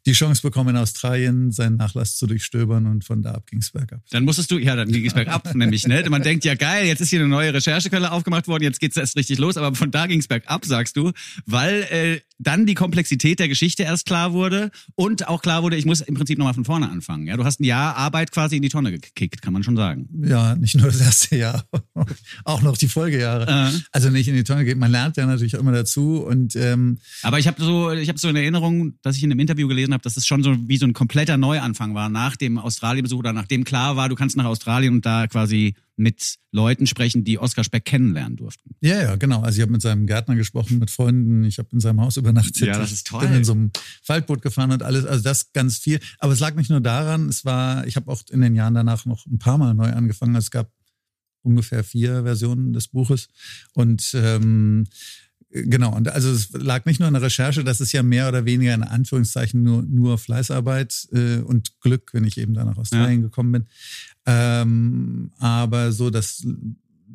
die 0.05 0.13
Chance 0.13 0.41
bekommen, 0.41 0.71
in 0.71 0.77
Australien 0.77 1.51
seinen 1.51 1.77
Nachlass 1.77 2.17
zu 2.17 2.27
durchstöbern 2.27 2.87
und 2.87 3.05
von 3.05 3.21
da 3.21 3.31
ab 3.31 3.47
ging 3.47 3.59
es 3.59 3.71
bergab. 3.71 4.01
Dann 4.09 4.25
musstest 4.25 4.51
du, 4.51 4.57
ja, 4.57 4.75
dann 4.75 4.87
ging 4.91 5.05
es 5.05 5.13
bergab, 5.13 5.55
nämlich, 5.55 5.87
ne? 5.87 6.03
Man 6.09 6.21
denkt, 6.21 6.45
ja 6.45 6.55
geil, 6.55 6.85
jetzt 6.85 6.99
ist 7.01 7.09
hier 7.09 7.19
eine 7.19 7.29
neue 7.29 7.53
Recherchequelle 7.53 8.11
aufgemacht 8.11 8.47
worden, 8.47 8.63
jetzt 8.63 8.79
geht's 8.79 8.97
erst 8.97 9.15
richtig 9.15 9.39
los, 9.39 9.57
aber 9.57 9.75
von 9.75 9.91
da 9.91 10.07
ging 10.07 10.19
es 10.19 10.27
bergab, 10.27 10.65
sagst 10.65 10.97
du, 10.97 11.11
weil 11.45 11.83
äh, 11.89 12.19
dann 12.39 12.65
die 12.65 12.73
Komplexität 12.73 13.39
der 13.39 13.47
Geschichte 13.47 13.83
erst 13.83 14.05
klar 14.05 14.33
wurde 14.33 14.71
und 14.95 15.27
auch 15.27 15.41
klar 15.41 15.63
wurde, 15.63 15.77
ich 15.77 15.85
muss 15.85 16.01
im 16.01 16.15
Prinzip 16.15 16.37
nochmal 16.37 16.53
von 16.53 16.65
vorne 16.65 16.89
anfangen. 16.89 17.27
Ja, 17.27 17.37
du 17.37 17.45
hast 17.45 17.59
ein 17.59 17.63
Jahr 17.63 17.95
Arbeit 17.95 18.31
quasi 18.31 18.57
in 18.57 18.61
die 18.61 18.69
Tonne 18.69 18.91
gekickt, 18.91 19.41
kann 19.41 19.53
man 19.53 19.63
schon 19.63 19.75
sagen. 19.75 20.09
Ja, 20.25 20.55
nicht 20.55 20.75
nur 20.75 20.87
das 20.87 20.99
erste 20.99 21.37
Jahr, 21.37 21.65
auch 22.43 22.61
noch 22.61 22.77
die 22.77 22.87
Folgejahre. 22.87 23.71
Äh. 23.73 23.79
Also 23.91 24.09
nicht 24.09 24.27
in 24.27 24.35
die 24.35 24.43
Tonne 24.43 24.65
geht. 24.65 24.77
Man 24.77 24.91
lernt 24.91 25.17
ja 25.17 25.25
natürlich 25.25 25.55
auch 25.55 25.61
immer 25.61 25.71
dazu 25.71 26.23
und 26.23 26.55
ähm, 26.55 26.99
Aber 27.21 27.39
ich 27.39 27.47
habe 27.47 27.63
so, 27.63 27.91
ich 27.91 28.09
habe 28.09 28.19
so 28.19 28.27
in 28.27 28.35
Erinnerung, 28.35 28.93
dass 29.01 29.15
ich 29.15 29.23
in 29.23 29.31
einem 29.31 29.39
Interview 29.39 29.67
gelesen 29.67 29.92
habe, 29.93 30.03
dass 30.03 30.17
es 30.17 30.25
schon 30.25 30.43
so 30.43 30.55
wie 30.67 30.77
so 30.77 30.85
ein 30.85 30.93
kompletter 30.93 31.37
Neuanfang 31.37 31.95
war 31.95 32.09
nach 32.09 32.35
dem 32.35 32.57
Australien-Besuch 32.57 33.19
oder 33.19 33.33
nachdem 33.33 33.63
klar 33.63 33.95
war, 33.95 34.09
du 34.09 34.15
kannst 34.15 34.35
nach 34.37 34.45
Australien 34.45 34.95
und 34.95 35.05
da 35.05 35.27
quasi 35.27 35.75
mit 35.95 36.39
Leuten 36.51 36.87
sprechen, 36.87 37.23
die 37.23 37.37
Oskar 37.39 37.63
Speck 37.63 37.85
kennenlernen 37.85 38.35
durften. 38.35 38.75
Ja, 38.81 39.01
ja, 39.01 39.15
genau. 39.15 39.41
Also 39.41 39.57
ich 39.57 39.61
habe 39.61 39.71
mit 39.71 39.81
seinem 39.81 40.07
Gärtner 40.07 40.35
gesprochen, 40.35 40.79
mit 40.79 40.89
Freunden. 40.89 41.43
Ich 41.43 41.59
habe 41.59 41.69
in 41.71 41.79
seinem 41.79 42.01
Haus 42.01 42.17
übernachtet. 42.17 42.57
Ja, 42.57 42.77
das 42.77 42.91
ist 42.91 43.07
toll. 43.07 43.23
Ich 43.23 43.29
bin 43.29 43.37
in 43.37 43.43
so 43.43 43.53
einem 43.53 43.71
Faltboot 44.01 44.41
gefahren 44.41 44.71
und 44.71 44.81
alles. 44.81 45.05
Also 45.05 45.23
das 45.23 45.53
ganz 45.53 45.77
viel. 45.77 45.99
Aber 46.19 46.33
es 46.33 46.39
lag 46.39 46.55
nicht 46.55 46.69
nur 46.69 46.81
daran. 46.81 47.29
Es 47.29 47.45
war, 47.45 47.85
ich 47.85 47.95
habe 47.95 48.11
auch 48.11 48.21
in 48.31 48.41
den 48.41 48.55
Jahren 48.55 48.73
danach 48.73 49.05
noch 49.05 49.25
ein 49.27 49.37
paar 49.37 49.57
Mal 49.57 49.73
neu 49.75 49.91
angefangen. 49.91 50.35
Es 50.35 50.51
gab 50.51 50.71
ungefähr 51.43 51.83
vier 51.83 52.23
Versionen 52.23 52.73
des 52.73 52.87
Buches 52.87 53.27
und 53.73 54.11
ähm, 54.15 54.85
Genau, 55.55 55.95
und 55.95 56.09
also 56.09 56.31
es 56.31 56.51
lag 56.51 56.85
nicht 56.85 56.99
nur 56.99 57.07
in 57.07 57.13
der 57.13 57.21
Recherche, 57.21 57.63
das 57.63 57.79
ist 57.79 57.91
ja 57.91 58.01
mehr 58.01 58.27
oder 58.27 58.43
weniger 58.45 58.73
in 58.73 58.81
Anführungszeichen 58.81 59.61
nur, 59.61 59.83
nur 59.83 60.17
Fleißarbeit 60.17 61.09
äh, 61.11 61.37
und 61.37 61.79
Glück, 61.79 62.09
wenn 62.13 62.23
ich 62.23 62.39
eben 62.39 62.55
da 62.55 62.65
nach 62.65 62.77
Australien 62.77 63.21
gekommen 63.21 63.51
bin. 63.51 63.65
Ähm, 64.25 65.31
aber 65.37 65.91
so 65.91 66.09
das 66.09 66.43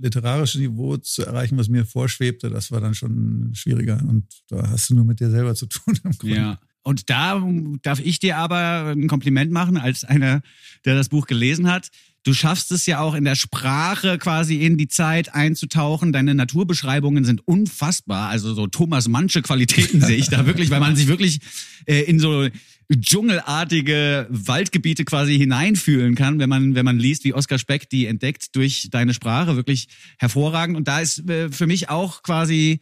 literarische 0.00 0.61
Niveau 0.61 0.96
zu 0.99 1.25
erreichen, 1.26 1.58
was 1.58 1.69
mir 1.69 1.85
vorschwebte, 1.85 2.49
das 2.49 2.70
war 2.70 2.81
dann 2.81 2.94
schon 2.94 3.50
schwieriger. 3.55 4.00
Und 4.06 4.25
da 4.49 4.70
hast 4.70 4.88
du 4.91 4.94
nur 4.94 5.05
mit 5.05 5.19
dir 5.19 5.31
selber 5.31 5.56
zu 5.56 5.67
tun. 5.67 5.99
Im 6.05 6.12
Grunde. 6.12 6.37
Ja. 6.37 6.61
Und 6.82 7.11
da 7.11 7.43
darf 7.82 7.99
ich 7.99 8.20
dir 8.20 8.37
aber 8.37 8.94
ein 8.96 9.08
Kompliment 9.08 9.50
machen, 9.50 9.76
als 9.76 10.05
einer, 10.05 10.43
der 10.84 10.94
das 10.94 11.08
Buch 11.08 11.26
gelesen 11.26 11.70
hat. 11.70 11.91
Du 12.25 12.35
schaffst 12.35 12.73
es 12.73 12.87
ja 12.87 13.00
auch 13.00 13.15
in 13.15 13.25
der 13.25 13.37
Sprache 13.37 14.19
quasi 14.19 14.56
in 14.56 14.76
die 14.76 14.88
Zeit 14.88 15.35
einzutauchen. 15.35 16.12
Deine 16.12 16.35
Naturbeschreibungen 16.35 17.25
sind 17.25 17.46
unfassbar. 17.46 18.29
Also 18.29 18.55
so 18.55 18.67
Thomas 18.67 19.08
Manche 19.08 19.41
Qualitäten 19.41 20.01
sehe 20.01 20.17
ich 20.17 20.29
da 20.29 20.44
wirklich, 20.44 20.70
weil 20.70 20.81
man 20.81 20.96
sich 20.96 21.06
wirklich 21.06 21.41
äh, 21.87 22.03
in 22.03 22.19
so 22.19 22.48
dschungelartige 22.93 24.27
Waldgebiete 24.31 25.05
quasi 25.05 25.37
hineinfühlen 25.37 26.15
kann, 26.15 26.39
wenn 26.39 26.48
man 26.48 26.75
wenn 26.75 26.84
man 26.84 26.98
liest, 26.98 27.25
wie 27.25 27.34
Oskar 27.34 27.58
Speck 27.58 27.89
die 27.91 28.06
entdeckt 28.06 28.56
durch 28.56 28.89
deine 28.91 29.15
Sprache, 29.15 29.56
wirklich 29.56 29.89
hervorragend. 30.19 30.77
Und 30.77 30.89
da 30.89 31.01
ist 31.01 31.29
äh, 31.29 31.51
für 31.51 31.67
mich 31.67 31.89
auch 31.89 32.22
quasi 32.22 32.81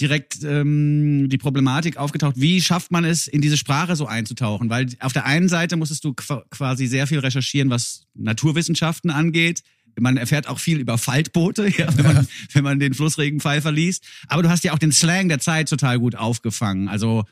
direkt 0.00 0.42
ähm, 0.42 1.28
die 1.28 1.38
Problematik 1.38 1.96
aufgetaucht, 1.96 2.34
wie 2.36 2.60
schafft 2.60 2.90
man 2.90 3.04
es, 3.04 3.28
in 3.28 3.40
diese 3.40 3.56
Sprache 3.56 3.94
so 3.96 4.06
einzutauchen? 4.06 4.68
Weil 4.68 4.88
auf 5.00 5.12
der 5.12 5.24
einen 5.24 5.48
Seite 5.48 5.76
musstest 5.76 6.04
du 6.04 6.14
qu 6.14 6.42
quasi 6.50 6.86
sehr 6.86 7.06
viel 7.06 7.20
recherchieren, 7.20 7.70
was 7.70 8.06
Naturwissenschaften 8.14 9.10
angeht. 9.10 9.62
Man 9.98 10.16
erfährt 10.16 10.48
auch 10.48 10.58
viel 10.58 10.80
über 10.80 10.98
Faltboote, 10.98 11.68
ja, 11.78 11.96
wenn, 11.96 12.06
man, 12.06 12.28
wenn 12.52 12.64
man 12.64 12.80
den 12.80 12.94
Flussregenpfeifer 12.94 13.70
liest. 13.70 14.04
Aber 14.26 14.42
du 14.42 14.48
hast 14.48 14.64
ja 14.64 14.72
auch 14.72 14.78
den 14.78 14.92
Slang 14.92 15.28
der 15.28 15.38
Zeit 15.38 15.68
total 15.68 16.00
gut 16.00 16.16
aufgefangen. 16.16 16.88
Also 16.88 17.24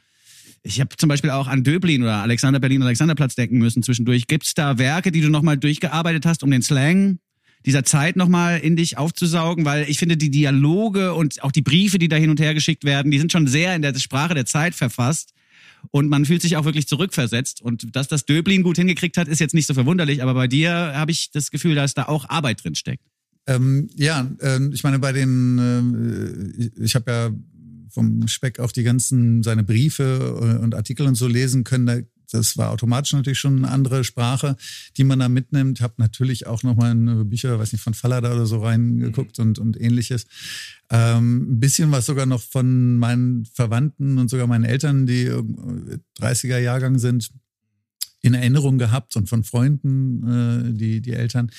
ich 0.62 0.78
habe 0.78 0.96
zum 0.96 1.08
Beispiel 1.08 1.30
auch 1.30 1.48
an 1.48 1.64
Döblin 1.64 2.02
oder 2.02 2.22
Alexander 2.22 2.60
Berlin 2.60 2.82
Alexanderplatz 2.82 3.34
denken 3.34 3.58
müssen 3.58 3.82
zwischendurch. 3.82 4.28
Gibt's 4.28 4.54
da 4.54 4.78
Werke, 4.78 5.10
die 5.10 5.20
du 5.20 5.28
nochmal 5.28 5.56
durchgearbeitet 5.56 6.24
hast, 6.24 6.44
um 6.44 6.50
den 6.52 6.62
Slang 6.62 7.18
dieser 7.64 7.84
Zeit 7.84 8.16
nochmal 8.16 8.58
in 8.58 8.76
dich 8.76 8.98
aufzusaugen? 8.98 9.64
Weil 9.64 9.88
ich 9.88 9.98
finde, 9.98 10.16
die 10.16 10.30
Dialoge 10.30 11.14
und 11.14 11.42
auch 11.42 11.52
die 11.52 11.62
Briefe, 11.62 11.98
die 11.98 12.08
da 12.08 12.16
hin 12.16 12.30
und 12.30 12.40
her 12.40 12.54
geschickt 12.54 12.84
werden, 12.84 13.10
die 13.10 13.18
sind 13.18 13.32
schon 13.32 13.46
sehr 13.46 13.74
in 13.74 13.82
der 13.82 13.94
Sprache 13.98 14.34
der 14.34 14.46
Zeit 14.46 14.74
verfasst. 14.74 15.32
Und 15.90 16.08
man 16.08 16.24
fühlt 16.24 16.42
sich 16.42 16.56
auch 16.56 16.64
wirklich 16.64 16.86
zurückversetzt. 16.86 17.60
Und 17.60 17.96
dass 17.96 18.08
das 18.08 18.24
Döblin 18.24 18.62
gut 18.62 18.76
hingekriegt 18.76 19.16
hat, 19.16 19.28
ist 19.28 19.40
jetzt 19.40 19.54
nicht 19.54 19.66
so 19.66 19.74
verwunderlich. 19.74 20.22
Aber 20.22 20.34
bei 20.34 20.46
dir 20.46 20.72
habe 20.72 21.10
ich 21.10 21.30
das 21.32 21.50
Gefühl, 21.50 21.74
dass 21.74 21.94
da 21.94 22.04
auch 22.04 22.28
Arbeit 22.28 22.62
drin 22.62 22.74
steckt. 22.74 23.02
Ähm, 23.46 23.88
ja, 23.96 24.30
ähm, 24.40 24.70
ich 24.72 24.84
meine, 24.84 25.00
bei 25.00 25.12
den, 25.12 25.58
ähm, 25.58 26.54
ich, 26.56 26.70
ich 26.78 26.94
habe 26.94 27.10
ja 27.10 27.30
vom 27.90 28.26
Speck 28.28 28.60
auch 28.60 28.72
die 28.72 28.84
ganzen, 28.84 29.42
seine 29.42 29.64
Briefe 29.64 30.58
äh, 30.60 30.62
und 30.62 30.74
Artikel 30.74 31.06
und 31.06 31.16
so 31.16 31.26
lesen 31.26 31.64
können. 31.64 31.86
Da 31.86 31.98
das 32.32 32.56
war 32.56 32.70
automatisch 32.70 33.12
natürlich 33.12 33.38
schon 33.38 33.58
eine 33.58 33.70
andere 33.70 34.04
Sprache, 34.04 34.56
die 34.96 35.04
man 35.04 35.18
da 35.18 35.28
mitnimmt. 35.28 35.80
Habe 35.80 35.94
natürlich 35.98 36.46
auch 36.46 36.62
nochmal 36.62 36.92
in 36.92 37.28
Bücher, 37.28 37.58
weiß 37.58 37.72
nicht, 37.72 37.82
von 37.82 37.94
Fallada 37.94 38.32
oder 38.32 38.46
so 38.46 38.62
reingeguckt 38.62 39.38
und, 39.38 39.58
und 39.58 39.80
ähnliches. 39.80 40.26
Ähm, 40.90 41.54
ein 41.54 41.60
bisschen 41.60 41.90
was 41.92 42.06
sogar 42.06 42.26
noch 42.26 42.42
von 42.42 42.98
meinen 42.98 43.44
Verwandten 43.46 44.18
und 44.18 44.28
sogar 44.28 44.46
meinen 44.46 44.64
Eltern, 44.64 45.06
die 45.06 45.30
30er 46.20 46.58
Jahrgang 46.58 46.98
sind, 46.98 47.30
in 48.22 48.34
Erinnerung 48.34 48.78
gehabt 48.78 49.16
und 49.16 49.28
von 49.28 49.44
Freunden, 49.44 50.70
äh, 50.70 50.72
die, 50.72 51.00
die 51.00 51.12
Eltern 51.12 51.50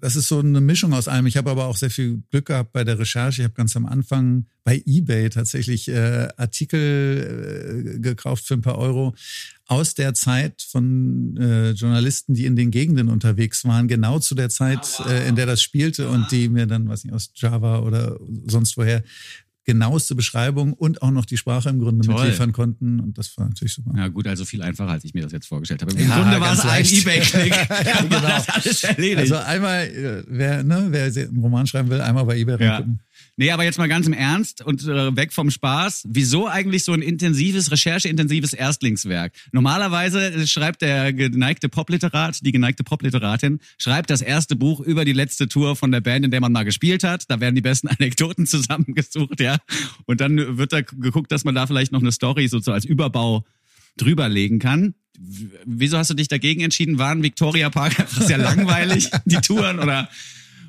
das 0.00 0.16
ist 0.16 0.28
so 0.28 0.38
eine 0.38 0.60
Mischung 0.60 0.92
aus 0.92 1.08
allem. 1.08 1.26
Ich 1.26 1.36
habe 1.36 1.50
aber 1.50 1.66
auch 1.66 1.76
sehr 1.76 1.90
viel 1.90 2.22
Glück 2.30 2.46
gehabt 2.46 2.72
bei 2.72 2.84
der 2.84 2.98
Recherche. 2.98 3.42
Ich 3.42 3.44
habe 3.44 3.54
ganz 3.54 3.76
am 3.76 3.86
Anfang 3.86 4.46
bei 4.64 4.82
eBay 4.86 5.30
tatsächlich 5.30 5.88
äh, 5.88 6.28
Artikel 6.36 7.96
äh, 7.96 7.98
gekauft 8.00 8.46
für 8.46 8.54
ein 8.54 8.62
paar 8.62 8.78
Euro 8.78 9.14
aus 9.66 9.94
der 9.94 10.14
Zeit 10.14 10.62
von 10.62 11.36
äh, 11.36 11.70
Journalisten, 11.70 12.34
die 12.34 12.46
in 12.46 12.56
den 12.56 12.70
Gegenden 12.70 13.08
unterwegs 13.08 13.64
waren, 13.64 13.88
genau 13.88 14.18
zu 14.18 14.34
der 14.34 14.48
Zeit, 14.48 15.00
äh, 15.08 15.28
in 15.28 15.36
der 15.36 15.46
das 15.46 15.62
spielte 15.62 16.08
und 16.08 16.30
die 16.30 16.48
mir 16.48 16.66
dann, 16.66 16.88
weiß 16.88 17.04
nicht, 17.04 17.14
aus 17.14 17.30
Java 17.34 17.80
oder 17.80 18.18
sonst 18.46 18.76
woher 18.76 19.02
genaueste 19.64 20.14
Beschreibung 20.14 20.72
und 20.72 21.02
auch 21.02 21.10
noch 21.10 21.24
die 21.24 21.36
Sprache 21.36 21.68
im 21.68 21.78
Grunde 21.78 22.04
Toll. 22.06 22.16
mitliefern 22.16 22.52
konnten. 22.52 22.98
Und 23.00 23.18
das 23.18 23.36
war 23.36 23.46
natürlich 23.46 23.74
super. 23.74 23.92
Ja 23.96 24.08
gut, 24.08 24.26
also 24.26 24.44
viel 24.44 24.62
einfacher, 24.62 24.90
als 24.90 25.04
ich 25.04 25.14
mir 25.14 25.22
das 25.22 25.32
jetzt 25.32 25.46
vorgestellt 25.46 25.82
habe. 25.82 25.92
Im 25.92 26.08
Ja, 26.08 26.20
Grunde 26.22 26.40
war 26.40 26.52
es 26.54 26.60
ein. 26.60 26.84
Ebay-Klick. 26.84 27.52
Ja, 27.84 28.02
genau. 28.02 28.20
Das 28.20 28.48
alles 28.48 28.84
erledigt. 28.84 29.18
Also 29.18 29.36
einmal, 29.36 29.84
äh, 29.86 30.22
wer, 30.28 30.62
ne, 30.62 30.86
wer 30.90 31.04
einen 31.04 31.38
Roman 31.38 31.66
schreiben 31.66 31.90
will, 31.90 32.00
einmal 32.00 32.24
bei 32.24 32.38
eBay 32.38 32.56
Ja. 32.62 32.70
reingucken. 32.76 33.00
Nee, 33.40 33.52
aber 33.52 33.64
jetzt 33.64 33.78
mal 33.78 33.88
ganz 33.88 34.06
im 34.06 34.12
Ernst 34.12 34.60
und 34.60 34.82
äh, 34.82 35.16
weg 35.16 35.32
vom 35.32 35.50
Spaß. 35.50 36.04
Wieso 36.06 36.46
eigentlich 36.46 36.84
so 36.84 36.92
ein 36.92 37.00
intensives, 37.00 37.70
rechercheintensives 37.70 38.52
Erstlingswerk? 38.52 39.32
Normalerweise 39.52 40.46
schreibt 40.46 40.82
der 40.82 41.14
geneigte 41.14 41.70
Popliterat, 41.70 42.44
die 42.44 42.52
geneigte 42.52 42.84
Popliteratin, 42.84 43.60
schreibt 43.78 44.10
das 44.10 44.20
erste 44.20 44.56
Buch 44.56 44.80
über 44.80 45.06
die 45.06 45.14
letzte 45.14 45.48
Tour 45.48 45.74
von 45.74 45.90
der 45.90 46.02
Band, 46.02 46.26
in 46.26 46.30
der 46.30 46.42
man 46.42 46.52
mal 46.52 46.64
gespielt 46.64 47.02
hat. 47.02 47.30
Da 47.30 47.40
werden 47.40 47.54
die 47.54 47.62
besten 47.62 47.88
Anekdoten 47.98 48.44
zusammengesucht, 48.44 49.40
ja. 49.40 49.56
Und 50.04 50.20
dann 50.20 50.58
wird 50.58 50.74
da 50.74 50.82
geguckt, 50.82 51.32
dass 51.32 51.42
man 51.42 51.54
da 51.54 51.66
vielleicht 51.66 51.92
noch 51.92 52.02
eine 52.02 52.12
Story 52.12 52.46
so 52.46 52.58
so 52.58 52.72
als 52.72 52.84
Überbau 52.84 53.46
drüberlegen 53.96 54.58
kann. 54.58 54.92
Wieso 55.64 55.96
hast 55.96 56.10
du 56.10 56.14
dich 56.14 56.28
dagegen 56.28 56.60
entschieden? 56.60 56.98
Waren 56.98 57.22
Victoria 57.22 57.70
Park 57.70 58.00
einfach 58.00 58.20
sehr 58.26 58.36
langweilig, 58.36 59.08
die 59.24 59.36
Touren, 59.36 59.78
oder, 59.78 60.10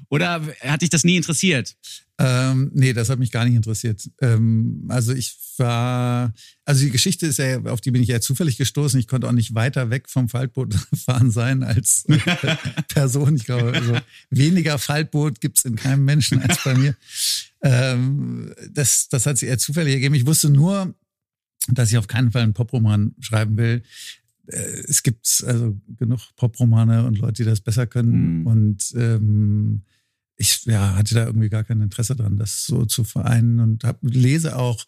oder 0.08 0.42
hat 0.62 0.84
dich 0.84 0.90
das 0.90 1.04
nie 1.04 1.18
interessiert? 1.18 1.76
Ähm, 2.24 2.70
nee, 2.76 2.94
das 2.94 3.10
hat 3.10 3.18
mich 3.18 3.32
gar 3.32 3.46
nicht 3.46 3.56
interessiert. 3.56 4.08
Ähm, 4.22 4.86
also 4.90 5.12
ich 5.12 5.36
war, 5.58 6.34
also 6.66 6.86
die 6.86 6.92
Geschichte 6.92 7.26
ist 7.26 7.38
ja, 7.38 7.62
auf 7.64 7.82
die 7.82 7.90
bin 7.90 8.04
ich 8.04 8.10
ja 8.10 8.22
zufällig 8.22 8.58
gestoßen. 8.58 9.00
Ich 9.00 9.08
konnte 9.08 9.28
auch 9.28 9.32
nicht 9.34 9.56
weiter 9.56 9.90
weg 9.90 10.08
vom 10.08 10.30
Faltboot 10.30 10.76
fahren 10.96 11.32
sein 11.32 11.64
als 11.64 12.06
äh, 12.06 12.20
Person. 12.90 13.36
Ich 13.38 13.46
glaube, 13.46 13.74
also 13.74 13.98
weniger 14.30 14.78
Faltboot 14.78 15.42
gibt's 15.42 15.66
in 15.66 15.76
keinem 15.76 16.06
Menschen 16.06 16.42
als 16.44 16.64
bei 16.64 16.76
mir. 16.76 16.96
Ähm, 17.64 18.54
das, 18.70 19.10
das 19.10 19.26
hat 19.26 19.40
sich 19.40 19.50
eher 19.50 19.58
zufällig 19.58 19.94
ergeben. 19.94 20.14
Ich 20.14 20.28
wusste 20.28 20.50
nur, 20.52 20.94
dass 21.70 21.90
ich 21.90 21.98
auf 21.98 22.08
keinen 22.08 22.32
Fall 22.32 22.44
einen 22.44 22.54
Poproman 22.54 23.16
schreiben 23.20 23.58
will. 23.58 23.82
Äh, 24.46 24.84
Es 24.88 25.02
gibt 25.02 25.44
also 25.48 25.76
genug 25.98 26.20
Popromane 26.36 27.06
und 27.08 27.18
Leute, 27.18 27.44
die 27.44 27.50
das 27.50 27.62
besser 27.62 27.88
können. 27.88 28.42
Mhm. 28.42 28.48
Und 28.48 28.94
ähm, 28.96 29.82
ich 30.42 30.66
ja, 30.66 30.96
hatte 30.96 31.14
da 31.14 31.26
irgendwie 31.26 31.50
gar 31.50 31.64
kein 31.64 31.82
Interesse 31.82 32.16
dran, 32.16 32.38
das 32.38 32.66
so 32.66 32.86
zu 32.86 33.04
vereinen 33.04 33.60
und 33.60 33.84
hab, 33.84 34.00
lese 34.02 34.58
auch 34.58 34.86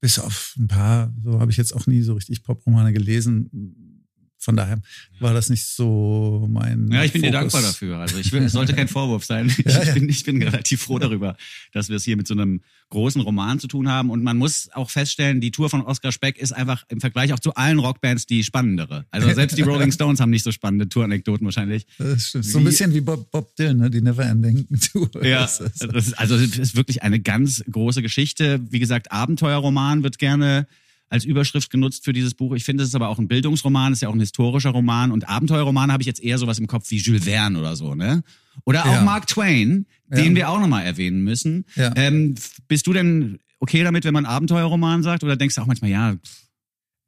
bis 0.00 0.18
auf 0.18 0.54
ein 0.58 0.68
paar, 0.68 1.14
so 1.22 1.40
habe 1.40 1.50
ich 1.50 1.56
jetzt 1.56 1.74
auch 1.74 1.86
nie 1.86 2.02
so 2.02 2.14
richtig 2.14 2.42
Popromane 2.42 2.92
gelesen. 2.92 3.97
Von 4.40 4.56
daher 4.56 4.80
war 5.18 5.34
das 5.34 5.50
nicht 5.50 5.66
so 5.66 6.46
mein. 6.48 6.90
Ja, 6.92 7.02
ich 7.02 7.12
bin 7.12 7.22
dir 7.22 7.32
Fokus. 7.32 7.52
dankbar 7.52 7.62
dafür. 7.62 7.98
Also 7.98 8.18
ich 8.18 8.30
will, 8.30 8.42
es 8.42 8.52
sollte 8.52 8.72
kein 8.72 8.88
Vorwurf 8.88 9.24
sein. 9.24 9.48
Ich, 9.58 9.74
Ja, 9.74 9.82
ja. 9.82 9.94
Bin, 9.94 10.08
ich 10.08 10.24
bin 10.24 10.40
relativ 10.42 10.82
froh 10.82 10.98
darüber, 10.98 11.36
dass 11.72 11.88
wir 11.88 11.96
es 11.96 12.04
hier 12.04 12.16
mit 12.16 12.28
so 12.28 12.34
einem 12.34 12.60
großen 12.90 13.20
Roman 13.20 13.58
zu 13.58 13.66
tun 13.66 13.88
haben. 13.88 14.10
Und 14.10 14.22
man 14.22 14.36
muss 14.36 14.70
auch 14.72 14.90
feststellen, 14.90 15.40
die 15.40 15.50
Tour 15.50 15.68
von 15.68 15.82
Oscar 15.82 16.12
Speck 16.12 16.38
ist 16.38 16.52
einfach 16.52 16.84
im 16.88 17.00
Vergleich 17.00 17.32
auch 17.32 17.40
zu 17.40 17.54
allen 17.54 17.78
Rockbands 17.80 18.26
die 18.26 18.44
spannendere. 18.44 19.06
Also 19.10 19.32
selbst 19.32 19.58
die 19.58 19.62
Rolling 19.62 19.92
Stones 19.98 20.20
haben 20.20 20.30
nicht 20.30 20.44
so 20.44 20.52
spannende 20.52 20.88
Touranekdoten 20.88 21.44
wahrscheinlich. 21.44 21.86
Das 21.98 22.28
stimmt. 22.28 22.44
So 22.44 22.58
ein 22.58 22.64
bisschen 22.64 22.94
wie 22.94 23.00
Bob, 23.00 23.30
Bob 23.30 23.56
Dylan, 23.56 23.78
ne? 23.78 23.90
die 23.90 24.00
Neverending 24.00 24.68
Tour. 24.92 25.10
Ja, 25.24 25.40
das 25.40 25.60
ist, 25.60 26.18
also 26.18 26.36
es 26.36 26.56
ist 26.56 26.76
wirklich 26.76 27.02
eine 27.02 27.20
ganz 27.20 27.64
große 27.70 28.02
Geschichte. 28.02 28.60
Wie 28.70 28.78
gesagt, 28.78 29.10
Abenteuerroman 29.10 30.02
wird 30.04 30.18
gerne 30.18 30.66
als 31.08 31.24
Überschrift 31.24 31.70
genutzt 31.70 32.04
für 32.04 32.12
dieses 32.12 32.34
Buch. 32.34 32.54
Ich 32.54 32.64
finde, 32.64 32.82
es 32.82 32.90
ist 32.90 32.94
aber 32.94 33.08
auch 33.08 33.18
ein 33.18 33.28
Bildungsroman, 33.28 33.92
es 33.92 33.98
ist 33.98 34.02
ja 34.02 34.08
auch 34.08 34.14
ein 34.14 34.20
historischer 34.20 34.70
Roman. 34.70 35.10
Und 35.10 35.28
Abenteuerroman 35.28 35.90
habe 35.92 36.02
ich 36.02 36.06
jetzt 36.06 36.22
eher 36.22 36.38
sowas 36.38 36.58
im 36.58 36.66
Kopf 36.66 36.90
wie 36.90 36.98
Jules 36.98 37.24
Verne 37.24 37.58
oder 37.58 37.76
so, 37.76 37.94
ne? 37.94 38.22
Oder 38.64 38.84
auch 38.86 38.92
Ja. 38.92 39.02
Mark 39.02 39.26
Twain, 39.26 39.86
den 40.08 40.30
Ja. 40.30 40.34
wir 40.36 40.48
auch 40.50 40.60
nochmal 40.60 40.84
erwähnen 40.84 41.22
müssen. 41.22 41.64
Ja. 41.76 41.92
Ähm, 41.96 42.34
bist 42.66 42.86
du 42.86 42.92
denn 42.92 43.38
okay 43.60 43.82
damit, 43.82 44.04
wenn 44.04 44.14
man 44.14 44.26
Abenteuerroman 44.26 45.02
sagt? 45.02 45.24
Oder 45.24 45.36
denkst 45.36 45.54
du 45.54 45.60
auch 45.62 45.66
manchmal, 45.66 45.90
ja, 45.90 46.16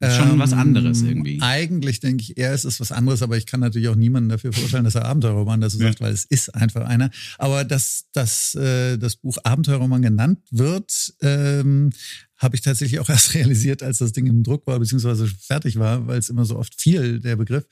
ist 0.03 0.15
schon 0.15 0.39
was 0.39 0.51
anderes 0.51 1.01
Ähm, 1.03 1.09
irgendwie? 1.09 1.39
Eigentlich 1.41 1.99
denke 1.99 2.23
ich 2.23 2.35
eher, 2.35 2.53
es 2.53 2.65
ist 2.65 2.79
was 2.79 2.91
anderes, 2.91 3.21
aber 3.21 3.37
ich 3.37 3.45
kann 3.45 3.59
natürlich 3.59 3.87
auch 3.87 3.95
niemanden 3.95 4.29
dafür 4.29 4.51
verurteilen, 4.51 4.83
dass 4.83 4.95
er 4.95 5.05
Abenteuerroman 5.05 5.61
dazu 5.61 5.77
sagt, 5.77 6.01
weil 6.01 6.11
es 6.11 6.25
ist 6.25 6.55
einfach 6.55 6.87
einer. 6.87 7.11
Aber 7.37 7.63
dass, 7.65 8.05
dass 8.11 8.55
äh, 8.55 8.97
das 8.97 9.17
Buch 9.17 9.37
Abenteuerroman 9.43 10.01
genannt 10.01 10.39
wird, 10.49 11.13
ähm, 11.21 11.91
habe 12.41 12.55
ich 12.55 12.61
tatsächlich 12.61 12.99
auch 12.99 13.09
erst 13.09 13.33
realisiert, 13.33 13.83
als 13.83 13.99
das 13.99 14.11
Ding 14.11 14.27
im 14.27 14.43
Druck 14.43 14.67
war, 14.67 14.79
beziehungsweise 14.79 15.27
fertig 15.27 15.77
war, 15.77 16.07
weil 16.07 16.19
es 16.19 16.29
immer 16.29 16.45
so 16.45 16.57
oft 16.57 16.79
fiel, 16.79 17.19
der 17.19 17.35
Begriff. 17.35 17.65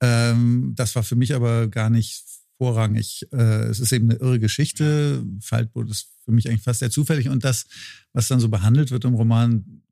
Ähm, 0.00 0.72
das 0.76 0.94
war 0.94 1.02
für 1.02 1.16
mich 1.16 1.34
aber 1.34 1.68
gar 1.68 1.90
nicht 1.90 2.22
vorrangig. 2.58 3.26
Äh, 3.32 3.64
es 3.64 3.80
ist 3.80 3.92
eben 3.92 4.10
eine 4.10 4.20
irre 4.20 4.38
Geschichte. 4.38 5.24
Faltboot 5.40 5.90
ist 5.90 6.08
für 6.24 6.32
mich 6.32 6.48
eigentlich 6.48 6.62
fast 6.62 6.80
sehr 6.80 6.90
zufällig. 6.90 7.28
Und 7.28 7.44
das, 7.44 7.66
was 8.12 8.28
dann 8.28 8.40
so 8.40 8.48
behandelt 8.48 8.90
wird 8.90 9.04
im 9.04 9.14
Roman, 9.14 9.82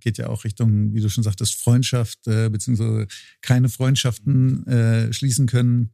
geht 0.00 0.18
ja 0.18 0.28
auch 0.28 0.44
Richtung, 0.44 0.94
wie 0.94 1.00
du 1.00 1.08
schon 1.08 1.24
sagtest, 1.24 1.56
Freundschaft, 1.56 2.26
äh, 2.28 2.48
beziehungsweise 2.48 3.08
keine 3.42 3.68
Freundschaften 3.68 4.66
äh, 4.66 5.12
schließen 5.12 5.46
können. 5.46 5.90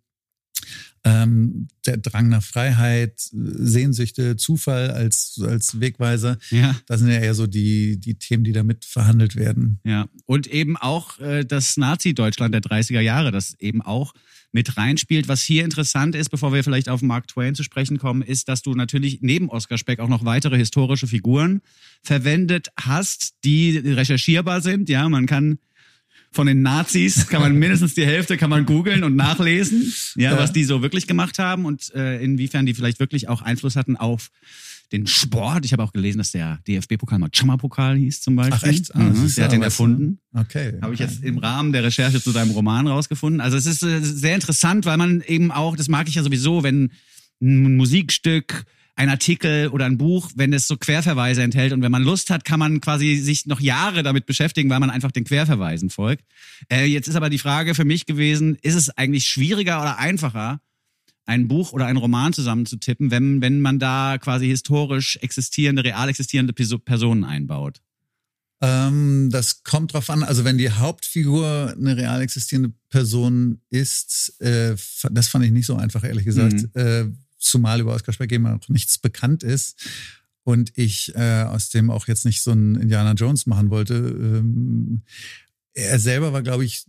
Ähm, 1.05 1.67
der 1.85 1.97
Drang 1.97 2.29
nach 2.29 2.45
Freiheit, 2.45 3.15
Sehnsüchte, 3.33 4.37
Zufall 4.37 4.91
als, 4.91 5.41
als 5.45 5.81
Wegweiser. 5.81 6.39
Ja. 6.51 6.77
Das 6.87 7.01
sind 7.01 7.09
ja 7.09 7.19
eher 7.19 7.35
so 7.35 7.49
die, 7.49 7.99
die 7.99 8.15
Themen, 8.15 8.45
die 8.45 8.53
damit 8.53 8.85
verhandelt 8.85 9.35
werden. 9.35 9.81
Ja, 9.85 10.07
und 10.27 10.47
eben 10.47 10.77
auch 10.77 11.19
äh, 11.19 11.45
das 11.45 11.77
Nazi-Deutschland 11.77 12.55
der 12.55 12.63
30er 12.63 13.01
Jahre, 13.01 13.33
das 13.33 13.55
eben 13.59 13.83
auch 13.83 14.13
mit 14.53 14.77
reinspielt. 14.77 15.29
Was 15.29 15.43
hier 15.43 15.65
interessant 15.65 16.15
ist, 16.15 16.29
bevor 16.29 16.53
wir 16.53 16.63
vielleicht 16.63 16.89
auf 16.89 17.03
Mark 17.03 17.27
Twain 17.27 17.55
zu 17.55 17.63
sprechen 17.63 17.99
kommen, 17.99 18.23
ist, 18.23 18.49
dass 18.49 18.63
du 18.63 18.75
natürlich 18.75 19.19
neben 19.23 19.49
Oskar 19.49 19.79
Speck 19.79 19.99
auch 19.99 20.09
noch 20.09 20.25
weitere 20.25 20.59
historische 20.59 21.07
Figuren 21.07 21.63
verwendet 22.03 22.69
hast, 22.77 23.35
die 23.45 23.79
recherchierbar 23.79 24.61
sind. 24.61 24.89
Ja, 24.89 25.09
man 25.09 25.27
kann 25.27 25.59
von 26.33 26.47
den 26.47 26.63
Nazis 26.63 27.27
kann 27.29 27.41
man 27.43 27.55
mindestens 27.59 27.95
die 27.95 28.05
Hälfte 28.07 28.37
kann 28.37 28.51
man 28.51 28.65
googeln 28.67 29.05
und 29.05 29.15
nachlesen, 29.17 29.93
ja, 30.17 30.33
Ja. 30.33 30.39
was 30.39 30.53
die 30.53 30.65
so 30.65 30.83
wirklich 30.83 31.07
gemacht 31.07 31.39
haben 31.39 31.65
und 31.67 31.95
äh, 31.95 32.23
inwiefern 32.23 32.67
die 32.67 32.75
vielleicht 32.75 32.99
wirklich 33.01 33.29
auch 33.29 33.43
Einfluss 33.43 33.77
hatten 33.77 33.97
auf 33.97 34.29
den 34.93 35.07
Sport. 35.07 35.65
Ich 35.65 35.73
habe 35.73 35.83
auch 35.83 35.93
gelesen, 35.95 36.19
dass 36.19 36.33
der 36.33 36.59
DFB-Pokal 36.69 37.19
mal 37.19 37.31
Chama-Pokal 37.33 37.97
hieß 37.97 38.21
zum 38.21 38.37
Beispiel. 38.37 38.59
Ach 38.59 38.63
echt? 38.65 38.95
Ah, 38.95 38.99
Mhm. 38.99 39.33
Der 39.37 39.45
hat 39.45 39.53
den 39.53 39.63
erfunden. 39.63 40.19
Okay. 40.35 40.75
Habe 40.83 40.93
ich 40.93 41.01
jetzt 41.01 41.23
im 41.25 41.39
Rahmen 41.39 41.73
der 41.73 41.83
Recherche 41.85 42.21
zu 42.23 42.31
deinem 42.33 42.51
Roman 42.51 42.87
rausgefunden. 42.87 43.41
Also 43.41 43.57
es 43.57 43.65
ist 43.65 43.83
äh, 43.83 44.01
sehr 44.03 44.35
interessant, 44.35 44.85
weil 44.85 44.99
man 44.99 45.23
eben 45.27 45.51
auch, 45.51 45.77
das 45.77 45.89
mag 45.89 46.09
ich 46.09 46.17
ja 46.17 46.23
sowieso, 46.23 46.63
wenn 46.63 46.91
ein 47.41 47.77
Musikstück, 47.77 48.65
ein 49.03 49.09
Artikel 49.09 49.67
oder 49.69 49.85
ein 49.87 49.99
Buch, 49.99 50.31
wenn 50.37 50.53
es 50.53 50.69
so 50.69 50.77
Querverweise 50.77 51.43
enthält 51.43 51.73
und 51.73 51.83
wenn 51.83 51.91
man 51.91 52.05
Lust 52.05 52.31
hat, 52.31 52.45
kann 52.45 52.61
man 52.61 52.81
quasi 52.81 53.17
sich 53.17 53.47
noch 53.47 53.59
Jahre 53.59 54.05
damit 54.05 54.27
beschäftigen, 54.27 54.71
weil 54.71 54.79
man 54.79 54.91
einfach 54.91 55.11
den 55.11 55.25
Querverweisen 55.25 55.91
folgt. 55.91 56.25
Äh, 56.71 56.85
jetzt 56.85 57.09
ist 57.09 57.17
aber 57.17 57.29
die 57.29 57.41
Frage 57.41 57.75
für 57.75 57.85
mich 57.85 58.07
gewesen, 58.07 58.57
ist 58.63 58.77
es 58.77 58.91
eigentlich 58.91 59.27
schwieriger 59.27 59.81
oder 59.81 59.99
einfacher, 59.99 60.61
ein 61.27 61.49
Buch 61.49 61.73
oder 61.73 61.87
einen 61.87 61.97
Roman 61.97 62.33
zusammenzutippen, 62.33 63.11
wenn, 63.11 63.41
wenn 63.41 63.61
man 63.61 63.81
da 63.81 64.19
quasi 64.19 64.47
historisch 64.47 65.19
existierende, 65.21 65.83
real 65.83 66.09
existierende 66.09 66.53
Personen 66.53 67.25
einbaut? 67.25 67.81
Ähm, 68.61 69.31
das 69.33 69.65
kommt 69.65 69.95
drauf 69.95 70.11
an. 70.11 70.23
Also 70.23 70.45
wenn 70.45 70.59
die 70.59 70.71
Hauptfigur 70.71 71.75
eine 71.77 71.97
real 71.97 72.23
existierende 72.23 72.73
Person 72.89 73.63
ist, 73.69 74.41
äh, 74.41 74.77
das 75.11 75.27
fand 75.27 75.45
ich 75.45 75.51
nicht 75.51 75.67
so 75.67 75.75
einfach, 75.75 76.05
ehrlich 76.05 76.25
gesagt. 76.25 76.69
Äh, 76.77 77.07
zumal 77.43 77.81
über 77.81 77.95
Oskar 77.95 78.13
Speck 78.13 78.33
eben 78.33 78.47
auch 78.47 78.69
nichts 78.69 78.99
bekannt 78.99 79.43
ist. 79.43 79.81
Und 80.45 80.73
ich 80.77 81.15
äh, 81.15 81.43
aus 81.45 81.71
dem 81.71 81.91
auch 81.91 82.09
jetzt 82.09 82.25
nicht 82.25 82.43
so 82.43 82.51
einen 82.51 82.75
Indiana 82.75 83.13
Jones 83.13 83.47
machen 83.47 83.71
wollte. 83.71 83.95
Ähm, 83.95 85.03
er 85.75 85.99
selber 85.99 86.33
war, 86.33 86.43
glaube 86.43 86.65
ich, 86.65 86.85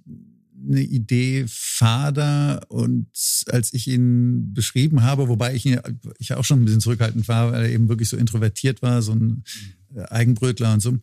eine 0.66 0.82
Idee 0.82 1.46
fader 1.48 2.62
und 2.70 3.08
als 3.48 3.74
ich 3.74 3.88
ihn 3.88 4.54
beschrieben 4.54 5.04
habe, 5.04 5.28
wobei 5.28 5.54
ich 5.56 5.66
ihn, 5.66 5.80
ich 6.20 6.34
auch 6.34 6.46
schon 6.46 6.62
ein 6.62 6.66
bisschen 6.66 6.80
zurückhaltend 6.80 7.28
war, 7.28 7.52
weil 7.52 7.64
er 7.64 7.70
eben 7.70 7.90
wirklich 7.90 8.10
so 8.10 8.18
introvertiert 8.18 8.82
war, 8.82 9.02
so 9.02 9.14
ein 9.14 9.44
Eigenbrötler 10.10 10.74
und 10.74 10.80
so. 10.80 10.98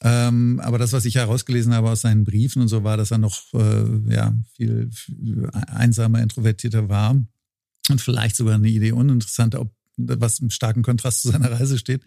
Ähm, 0.00 0.60
aber 0.60 0.78
das, 0.78 0.92
was 0.92 1.04
ich 1.04 1.16
herausgelesen 1.16 1.74
habe 1.74 1.90
aus 1.90 2.02
seinen 2.02 2.24
Briefen 2.24 2.62
und 2.62 2.68
so, 2.68 2.84
war, 2.84 2.96
dass 2.96 3.10
er 3.10 3.18
noch 3.18 3.52
äh, 3.54 4.12
ja, 4.12 4.34
viel, 4.54 4.90
viel 4.92 5.48
einsamer, 5.52 6.22
introvertierter 6.22 6.88
war. 6.88 7.22
Und 7.90 8.00
vielleicht 8.00 8.36
sogar 8.36 8.54
eine 8.54 8.68
Idee 8.68 8.92
uninteressante, 8.92 9.60
ob 9.60 9.72
was 9.96 10.40
im 10.40 10.50
starken 10.50 10.82
Kontrast 10.82 11.22
zu 11.22 11.30
seiner 11.30 11.50
Reise 11.52 11.78
steht. 11.78 12.02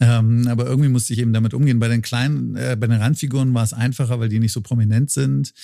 Ähm, 0.00 0.46
aber 0.48 0.66
irgendwie 0.66 0.88
musste 0.88 1.12
ich 1.12 1.20
eben 1.20 1.32
damit 1.32 1.54
umgehen. 1.54 1.78
Bei 1.78 1.88
den 1.88 2.02
kleinen, 2.02 2.56
äh, 2.56 2.76
bei 2.78 2.86
den 2.86 3.00
Randfiguren 3.00 3.54
war 3.54 3.64
es 3.64 3.72
einfacher, 3.72 4.20
weil 4.20 4.28
die 4.28 4.40
nicht 4.40 4.52
so 4.52 4.60
prominent 4.60 5.10
sind. 5.10 5.54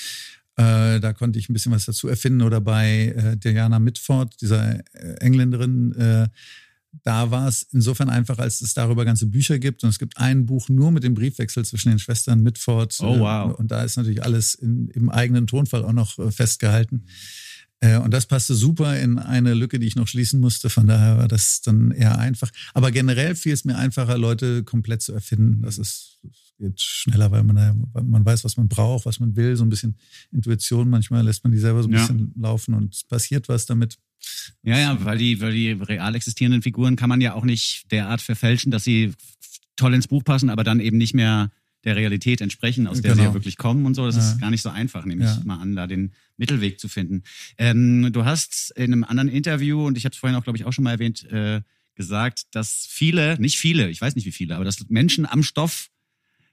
Äh, 0.56 1.00
da 1.00 1.12
konnte 1.12 1.38
ich 1.38 1.48
ein 1.48 1.52
bisschen 1.52 1.72
was 1.72 1.84
dazu 1.84 2.08
erfinden. 2.08 2.42
Oder 2.42 2.60
bei 2.60 3.14
äh, 3.16 3.36
Diana 3.36 3.78
Mitford, 3.78 4.40
dieser 4.40 4.80
äh, 4.94 5.14
Engländerin, 5.20 5.92
äh, 5.92 6.28
da 7.04 7.30
war 7.30 7.48
es 7.48 7.62
insofern 7.72 8.10
einfach, 8.10 8.38
als 8.38 8.60
es 8.60 8.74
darüber 8.74 9.04
ganze 9.04 9.26
Bücher 9.26 9.58
gibt. 9.58 9.82
Und 9.82 9.90
es 9.90 9.98
gibt 9.98 10.18
ein 10.18 10.46
Buch 10.46 10.68
nur 10.68 10.92
mit 10.92 11.04
dem 11.04 11.14
Briefwechsel 11.14 11.64
zwischen 11.64 11.90
den 11.90 11.98
Schwestern 11.98 12.42
Mitford. 12.42 12.96
Oh, 13.00 13.18
wow. 13.18 13.50
Äh, 13.50 13.54
und 13.54 13.70
da 13.70 13.82
ist 13.82 13.96
natürlich 13.96 14.22
alles 14.22 14.54
in, 14.54 14.88
im 14.88 15.10
eigenen 15.10 15.46
Tonfall 15.46 15.84
auch 15.84 15.92
noch 15.92 16.18
äh, 16.18 16.30
festgehalten. 16.30 17.06
Äh, 17.06 17.51
Und 17.82 18.12
das 18.12 18.26
passte 18.26 18.54
super 18.54 18.98
in 19.00 19.18
eine 19.18 19.54
Lücke, 19.54 19.78
die 19.80 19.86
ich 19.88 19.96
noch 19.96 20.06
schließen 20.06 20.38
musste. 20.40 20.70
Von 20.70 20.86
daher 20.86 21.16
war 21.18 21.26
das 21.28 21.62
dann 21.62 21.90
eher 21.90 22.16
einfach. 22.18 22.50
Aber 22.74 22.90
generell 22.92 23.34
fiel 23.34 23.52
es 23.52 23.64
mir 23.64 23.76
einfacher, 23.76 24.16
Leute 24.18 24.62
komplett 24.62 25.02
zu 25.02 25.12
erfinden. 25.12 25.62
Das 25.62 25.78
ist, 25.78 26.20
das 26.22 26.32
geht 26.60 26.80
schneller, 26.80 27.30
weil 27.32 27.42
man, 27.42 27.56
da- 27.56 27.74
weil 27.92 28.04
man 28.04 28.24
weiß, 28.24 28.44
was 28.44 28.56
man 28.56 28.68
braucht, 28.68 29.04
was 29.06 29.18
man 29.18 29.34
will. 29.34 29.56
So 29.56 29.64
ein 29.64 29.68
bisschen 29.68 29.96
Intuition. 30.30 30.88
Manchmal 30.90 31.24
lässt 31.24 31.42
man 31.42 31.52
die 31.52 31.58
selber 31.58 31.82
so 31.82 31.88
ein 31.88 31.92
Ja. 31.94 32.00
bisschen 32.06 32.32
laufen 32.38 32.74
und 32.74 33.02
passiert 33.08 33.48
was 33.48 33.66
damit. 33.66 33.98
Ja, 34.62 34.78
ja, 34.78 35.04
weil 35.04 35.18
die, 35.18 35.40
weil 35.40 35.52
die 35.52 35.72
real 35.72 36.14
existierenden 36.14 36.62
Figuren 36.62 36.94
kann 36.94 37.08
man 37.08 37.20
ja 37.20 37.34
auch 37.34 37.44
nicht 37.44 37.90
derart 37.90 38.20
verfälschen, 38.20 38.70
dass 38.70 38.84
sie 38.84 39.12
toll 39.74 39.92
ins 39.94 40.06
Buch 40.06 40.22
passen, 40.22 40.50
aber 40.50 40.62
dann 40.62 40.78
eben 40.78 40.98
nicht 40.98 41.14
mehr 41.14 41.50
der 41.84 41.96
Realität 41.96 42.40
entsprechen, 42.40 42.86
aus 42.86 43.00
der 43.02 43.14
sie 43.14 43.18
Genau. 43.18 43.30
ja 43.30 43.34
wirklich 43.34 43.56
kommen 43.56 43.86
und 43.86 43.94
so. 43.94 44.06
Das 44.06 44.14
Ja. 44.14 44.22
ist 44.22 44.40
gar 44.40 44.50
nicht 44.52 44.62
so 44.62 44.68
einfach, 44.68 45.04
nehme 45.04 45.24
ich 45.24 45.30
Ja. 45.36 45.42
mal 45.44 45.58
an, 45.58 45.74
da 45.74 45.88
den 45.88 46.12
Mittelweg 46.42 46.80
zu 46.80 46.88
finden. 46.88 47.22
Ähm, 47.56 48.10
du 48.12 48.24
hast 48.24 48.72
in 48.76 48.92
einem 48.92 49.04
anderen 49.04 49.28
Interview, 49.28 49.86
und 49.86 49.96
ich 49.96 50.04
habe 50.04 50.12
es 50.12 50.18
vorhin 50.18 50.36
auch, 50.36 50.42
glaube 50.42 50.58
ich, 50.58 50.64
auch 50.64 50.72
schon 50.72 50.84
mal 50.84 50.90
erwähnt, 50.90 51.24
äh, 51.30 51.62
gesagt, 51.94 52.42
dass 52.50 52.86
viele, 52.90 53.40
nicht 53.40 53.58
viele, 53.58 53.88
ich 53.88 54.00
weiß 54.00 54.16
nicht 54.16 54.26
wie 54.26 54.32
viele, 54.32 54.56
aber 54.56 54.64
dass 54.64 54.88
Menschen 54.88 55.24
am 55.24 55.42
Stoff 55.42 55.88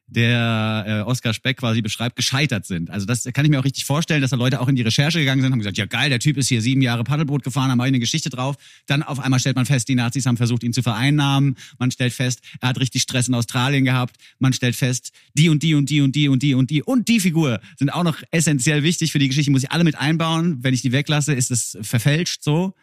der 0.09 0.85
äh, 0.87 1.09
Oskar 1.09 1.33
Speck 1.33 1.57
quasi 1.57 1.81
beschreibt, 1.81 2.15
gescheitert 2.15 2.65
sind. 2.65 2.89
Also 2.89 3.05
das 3.05 3.23
kann 3.33 3.45
ich 3.45 3.51
mir 3.51 3.59
auch 3.59 3.65
richtig 3.65 3.85
vorstellen, 3.85 4.21
dass 4.21 4.31
da 4.31 4.37
Leute 4.37 4.59
auch 4.59 4.67
in 4.67 4.75
die 4.75 4.81
Recherche 4.81 5.19
gegangen 5.19 5.41
sind, 5.41 5.51
haben 5.51 5.59
gesagt, 5.59 5.77
ja 5.77 5.85
geil, 5.85 6.09
der 6.09 6.19
Typ 6.19 6.37
ist 6.37 6.47
hier 6.47 6.61
sieben 6.61 6.81
Jahre 6.81 7.03
Paddelboot 7.03 7.43
gefahren, 7.43 7.69
haben 7.71 7.81
eine 7.81 7.99
Geschichte 7.99 8.29
drauf. 8.29 8.55
Dann 8.87 9.03
auf 9.03 9.19
einmal 9.19 9.39
stellt 9.39 9.55
man 9.55 9.65
fest, 9.65 9.87
die 9.87 9.95
Nazis 9.95 10.25
haben 10.25 10.37
versucht, 10.37 10.63
ihn 10.63 10.73
zu 10.73 10.81
vereinnahmen. 10.81 11.55
Man 11.77 11.91
stellt 11.91 12.13
fest, 12.13 12.41
er 12.59 12.69
hat 12.69 12.79
richtig 12.79 13.03
Stress 13.03 13.27
in 13.27 13.33
Australien 13.33 13.85
gehabt. 13.85 14.17
Man 14.39 14.53
stellt 14.53 14.75
fest, 14.75 15.11
die 15.35 15.49
und 15.49 15.61
die 15.63 15.75
und 15.75 15.89
die 15.89 16.01
und 16.01 16.15
die 16.15 16.27
und 16.27 16.41
die 16.41 16.53
und 16.55 16.69
die 16.69 16.81
und 16.81 17.07
die 17.07 17.19
Figur 17.19 17.59
sind 17.77 17.89
auch 17.89 18.03
noch 18.03 18.17
essentiell 18.31 18.83
wichtig 18.83 19.11
für 19.11 19.19
die 19.19 19.27
Geschichte, 19.27 19.51
muss 19.51 19.63
ich 19.63 19.71
alle 19.71 19.83
mit 19.83 19.95
einbauen. 19.95 20.63
Wenn 20.63 20.73
ich 20.73 20.81
die 20.81 20.91
weglasse, 20.91 21.33
ist 21.33 21.51
es 21.51 21.77
verfälscht 21.81 22.43
so. 22.43 22.73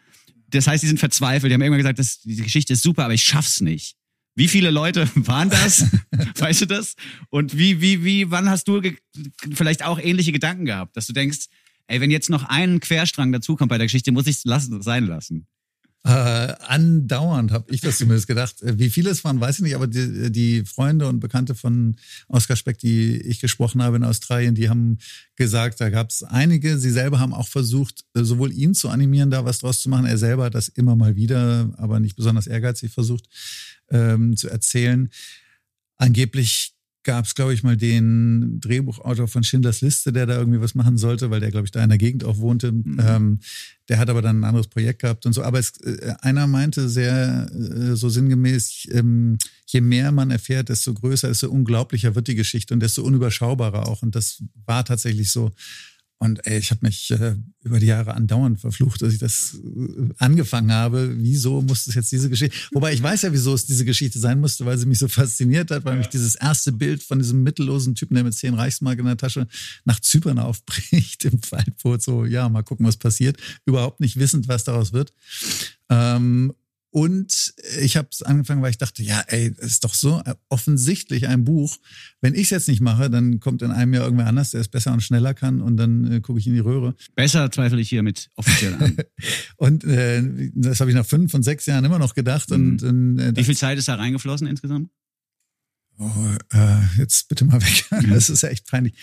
Das 0.49 0.67
heißt, 0.67 0.81
die 0.81 0.87
sind 0.87 0.99
verzweifelt. 0.99 1.51
Die 1.51 1.53
haben 1.53 1.61
irgendwann 1.61 1.79
gesagt, 1.79 1.99
das, 1.99 2.21
die 2.21 2.37
Geschichte 2.37 2.73
ist 2.73 2.83
super, 2.83 3.03
aber 3.03 3.13
ich 3.13 3.23
schaff's 3.23 3.59
nicht. 3.59 3.96
Wie 4.37 4.47
viele 4.47 4.69
Leute 4.69 5.09
waren 5.15 5.49
das? 5.49 5.87
weißt 6.37 6.61
du 6.61 6.65
das? 6.67 6.93
Und 7.29 7.57
wie, 7.57 7.81
wie, 7.81 8.05
wie, 8.05 8.29
wann 8.29 8.49
hast 8.49 8.67
du 8.67 8.81
vielleicht 9.51 9.83
auch 9.83 9.99
ähnliche 9.99 10.31
Gedanken 10.31 10.65
gehabt, 10.65 10.95
dass 10.95 11.07
du 11.07 11.13
denkst, 11.13 11.47
ey, 11.87 11.99
wenn 11.99 12.11
jetzt 12.11 12.29
noch 12.29 12.43
ein 12.43 12.79
Querstrang 12.79 13.31
dazukommt 13.31 13.69
bei 13.69 13.79
der 13.79 13.87
Geschichte, 13.87 14.11
muss 14.11 14.27
ich 14.27 14.37
es 14.37 14.45
lassen, 14.45 14.79
sein 14.83 15.07
lassen. 15.07 15.47
Äh, 16.03 16.53
andauernd 16.67 17.51
habe 17.51 17.73
ich 17.73 17.81
das 17.81 17.97
zumindest 17.97 18.27
gedacht. 18.27 18.61
Äh, 18.61 18.77
Wie 18.77 18.91
viele 18.91 19.09
es 19.09 19.23
waren, 19.23 19.41
weiß 19.41 19.57
ich 19.57 19.63
nicht, 19.63 19.75
aber 19.75 19.87
die, 19.87 20.31
die 20.31 20.63
Freunde 20.63 21.07
und 21.07 21.19
Bekannte 21.19 21.55
von 21.55 21.95
Oskar 22.27 22.55
Speck, 22.55 22.77
die 22.77 23.17
ich 23.17 23.39
gesprochen 23.39 23.81
habe 23.81 23.97
in 23.97 24.03
Australien, 24.03 24.53
die 24.53 24.69
haben 24.69 24.99
gesagt, 25.35 25.81
da 25.81 25.89
gab 25.89 26.11
es 26.11 26.21
einige. 26.21 26.77
Sie 26.77 26.91
selber 26.91 27.19
haben 27.19 27.33
auch 27.33 27.47
versucht, 27.47 28.05
äh, 28.13 28.23
sowohl 28.23 28.53
ihn 28.53 28.75
zu 28.75 28.89
animieren, 28.89 29.31
da 29.31 29.45
was 29.45 29.57
draus 29.57 29.81
zu 29.81 29.89
machen. 29.89 30.05
Er 30.05 30.19
selber 30.19 30.45
hat 30.45 30.55
das 30.55 30.67
immer 30.67 30.95
mal 30.95 31.15
wieder, 31.15 31.73
aber 31.77 31.99
nicht 31.99 32.15
besonders 32.15 32.45
ehrgeizig 32.45 32.91
versucht 32.91 33.27
ähm, 33.91 34.35
zu 34.35 34.49
erzählen. 34.49 35.09
Angeblich 35.97 36.77
gab 37.07 37.23
es, 37.23 37.35
glaube 37.35 37.53
ich, 37.53 37.63
mal 37.63 37.77
den 37.77 38.59
Drehbuchautor 38.59 39.29
von 39.29 39.41
Schindlers 39.41 39.79
Liste, 39.79 40.11
der 40.11 40.25
da 40.25 40.37
irgendwie 40.37 40.59
was 40.59 40.75
machen 40.75 40.97
sollte, 40.97 41.31
weil 41.31 41.39
der, 41.39 41.51
glaube 41.51 41.65
ich, 41.65 41.71
da 41.71 41.81
in 41.81 41.87
der 41.87 41.97
Gegend 41.97 42.25
auch 42.25 42.37
wohnte. 42.37 42.67
Ähm, 42.67 43.39
der 43.87 43.97
hat 43.97 44.09
aber 44.09 44.21
dann 44.21 44.41
ein 44.41 44.43
anderes 44.43 44.67
Projekt 44.67 45.01
gehabt 45.01 45.25
und 45.25 45.31
so. 45.31 45.41
Aber 45.41 45.57
es, 45.57 45.79
äh, 45.81 46.13
einer 46.19 46.47
meinte 46.47 46.89
sehr 46.89 47.49
äh, 47.49 47.95
so 47.95 48.09
sinngemäß, 48.09 48.89
ähm, 48.91 49.37
je 49.67 49.79
mehr 49.79 50.11
man 50.11 50.31
erfährt, 50.31 50.67
desto 50.67 50.93
größer, 50.93 51.29
desto 51.29 51.49
unglaublicher 51.49 52.13
wird 52.13 52.27
die 52.27 52.35
Geschichte 52.35 52.73
und 52.73 52.81
desto 52.81 53.03
unüberschaubarer 53.03 53.87
auch. 53.87 54.03
Und 54.03 54.13
das 54.13 54.43
war 54.65 54.83
tatsächlich 54.83 55.31
so. 55.31 55.51
Und 56.19 56.47
ey, 56.47 56.57
ich 56.57 56.71
habe 56.71 56.85
mich 56.85 57.11
äh, 57.11 57.35
über 57.63 57.79
die 57.79 57.85
Jahre 57.85 58.15
andauernd 58.15 58.59
verflucht, 58.59 59.01
dass 59.03 59.13
ich 59.13 59.19
das 59.19 59.59
äh, 59.63 60.09
angefangen 60.17 60.71
habe. 60.71 61.13
Wieso 61.17 61.61
muss 61.61 61.85
es 61.85 61.93
jetzt 61.93 62.11
diese 62.11 62.29
Geschichte? 62.29 62.57
Wobei 62.71 62.93
ich 62.93 63.03
weiß 63.03 63.21
ja, 63.21 63.33
wieso 63.33 63.53
es 63.53 63.67
diese 63.67 63.85
Geschichte 63.85 64.17
sein 64.17 64.39
musste, 64.39 64.65
weil 64.65 64.79
sie 64.79 64.87
mich 64.87 64.97
so 64.97 65.07
fasziniert 65.07 65.69
hat, 65.69 65.85
weil 65.85 65.97
mich 65.97 66.07
dieses 66.07 66.33
erste 66.33 66.71
Bild 66.71 67.03
von 67.03 67.19
diesem 67.19 67.43
mittellosen 67.43 67.93
Typen, 67.93 68.15
der 68.15 68.23
mit 68.23 68.33
zehn 68.33 68.55
Reichsmark 68.55 68.97
in 68.97 69.05
der 69.05 69.17
Tasche 69.17 69.47
nach 69.85 69.99
Zypern 69.99 70.39
aufbricht 70.39 71.23
im 71.25 71.39
Waldboot, 71.51 72.01
so 72.01 72.25
ja, 72.25 72.49
mal 72.49 72.63
gucken, 72.63 72.87
was 72.87 72.97
passiert, 72.97 73.37
überhaupt 73.65 73.99
nicht 73.99 74.17
wissend, 74.17 74.47
was 74.47 74.63
daraus 74.63 74.93
wird. 74.93 75.13
Ähm, 75.89 76.53
und 76.89 77.53
ich 77.79 77.97
habe 77.97 78.07
es 78.11 78.21
angefangen, 78.21 78.61
weil 78.61 78.69
ich 78.69 78.77
dachte, 78.77 79.03
ja, 79.03 79.21
ey, 79.27 79.53
das 79.53 79.65
ist 79.65 79.83
doch 79.83 79.93
so 79.93 80.21
offensichtlich 80.49 81.27
ein 81.27 81.43
Buch. 81.43 81.77
Wenn 82.21 82.33
ich 82.33 82.43
es 82.43 82.49
jetzt 82.51 82.67
nicht 82.67 82.81
mache, 82.81 83.09
dann 83.09 83.39
kommt 83.39 83.61
in 83.61 83.71
einem 83.71 83.93
Jahr 83.93 84.05
irgendwer 84.05 84.27
anders, 84.27 84.51
der 84.51 84.61
es 84.61 84.69
besser 84.69 84.93
und 84.93 85.01
schneller 85.01 85.33
kann 85.33 85.61
und 85.61 85.77
dann 85.77 86.11
äh, 86.11 86.21
gucke 86.21 86.39
ich 86.39 86.47
in 86.47 86.53
die 86.53 86.59
Röhre. 86.59 86.95
Besser 87.15 87.51
zweifle 87.51 87.81
ich 87.81 87.89
hiermit 87.89 88.29
offiziell 88.35 88.73
an. 88.75 88.97
Und 89.57 89.83
äh, 89.83 90.51
das 90.53 90.79
habe 90.79 90.91
ich 90.91 90.95
nach 90.95 91.05
fünf 91.05 91.33
und 91.33 91.43
sechs 91.43 91.65
Jahren 91.65 91.83
immer 91.83 91.99
noch 91.99 92.13
gedacht. 92.13 92.51
Und 92.51 92.83
äh, 92.83 93.35
Wie 93.35 93.43
viel 93.43 93.57
Zeit 93.57 93.77
ist 93.77 93.87
da 93.87 93.95
reingeflossen 93.95 94.47
insgesamt? 94.47 94.89
Oh, 95.99 96.11
äh, 96.53 96.83
jetzt 96.97 97.27
bitte 97.27 97.45
mal 97.45 97.61
weg. 97.61 97.85
Das 98.09 98.29
ist 98.29 98.43
ja 98.43 98.49
echt 98.49 98.67
peinlich. 98.67 98.93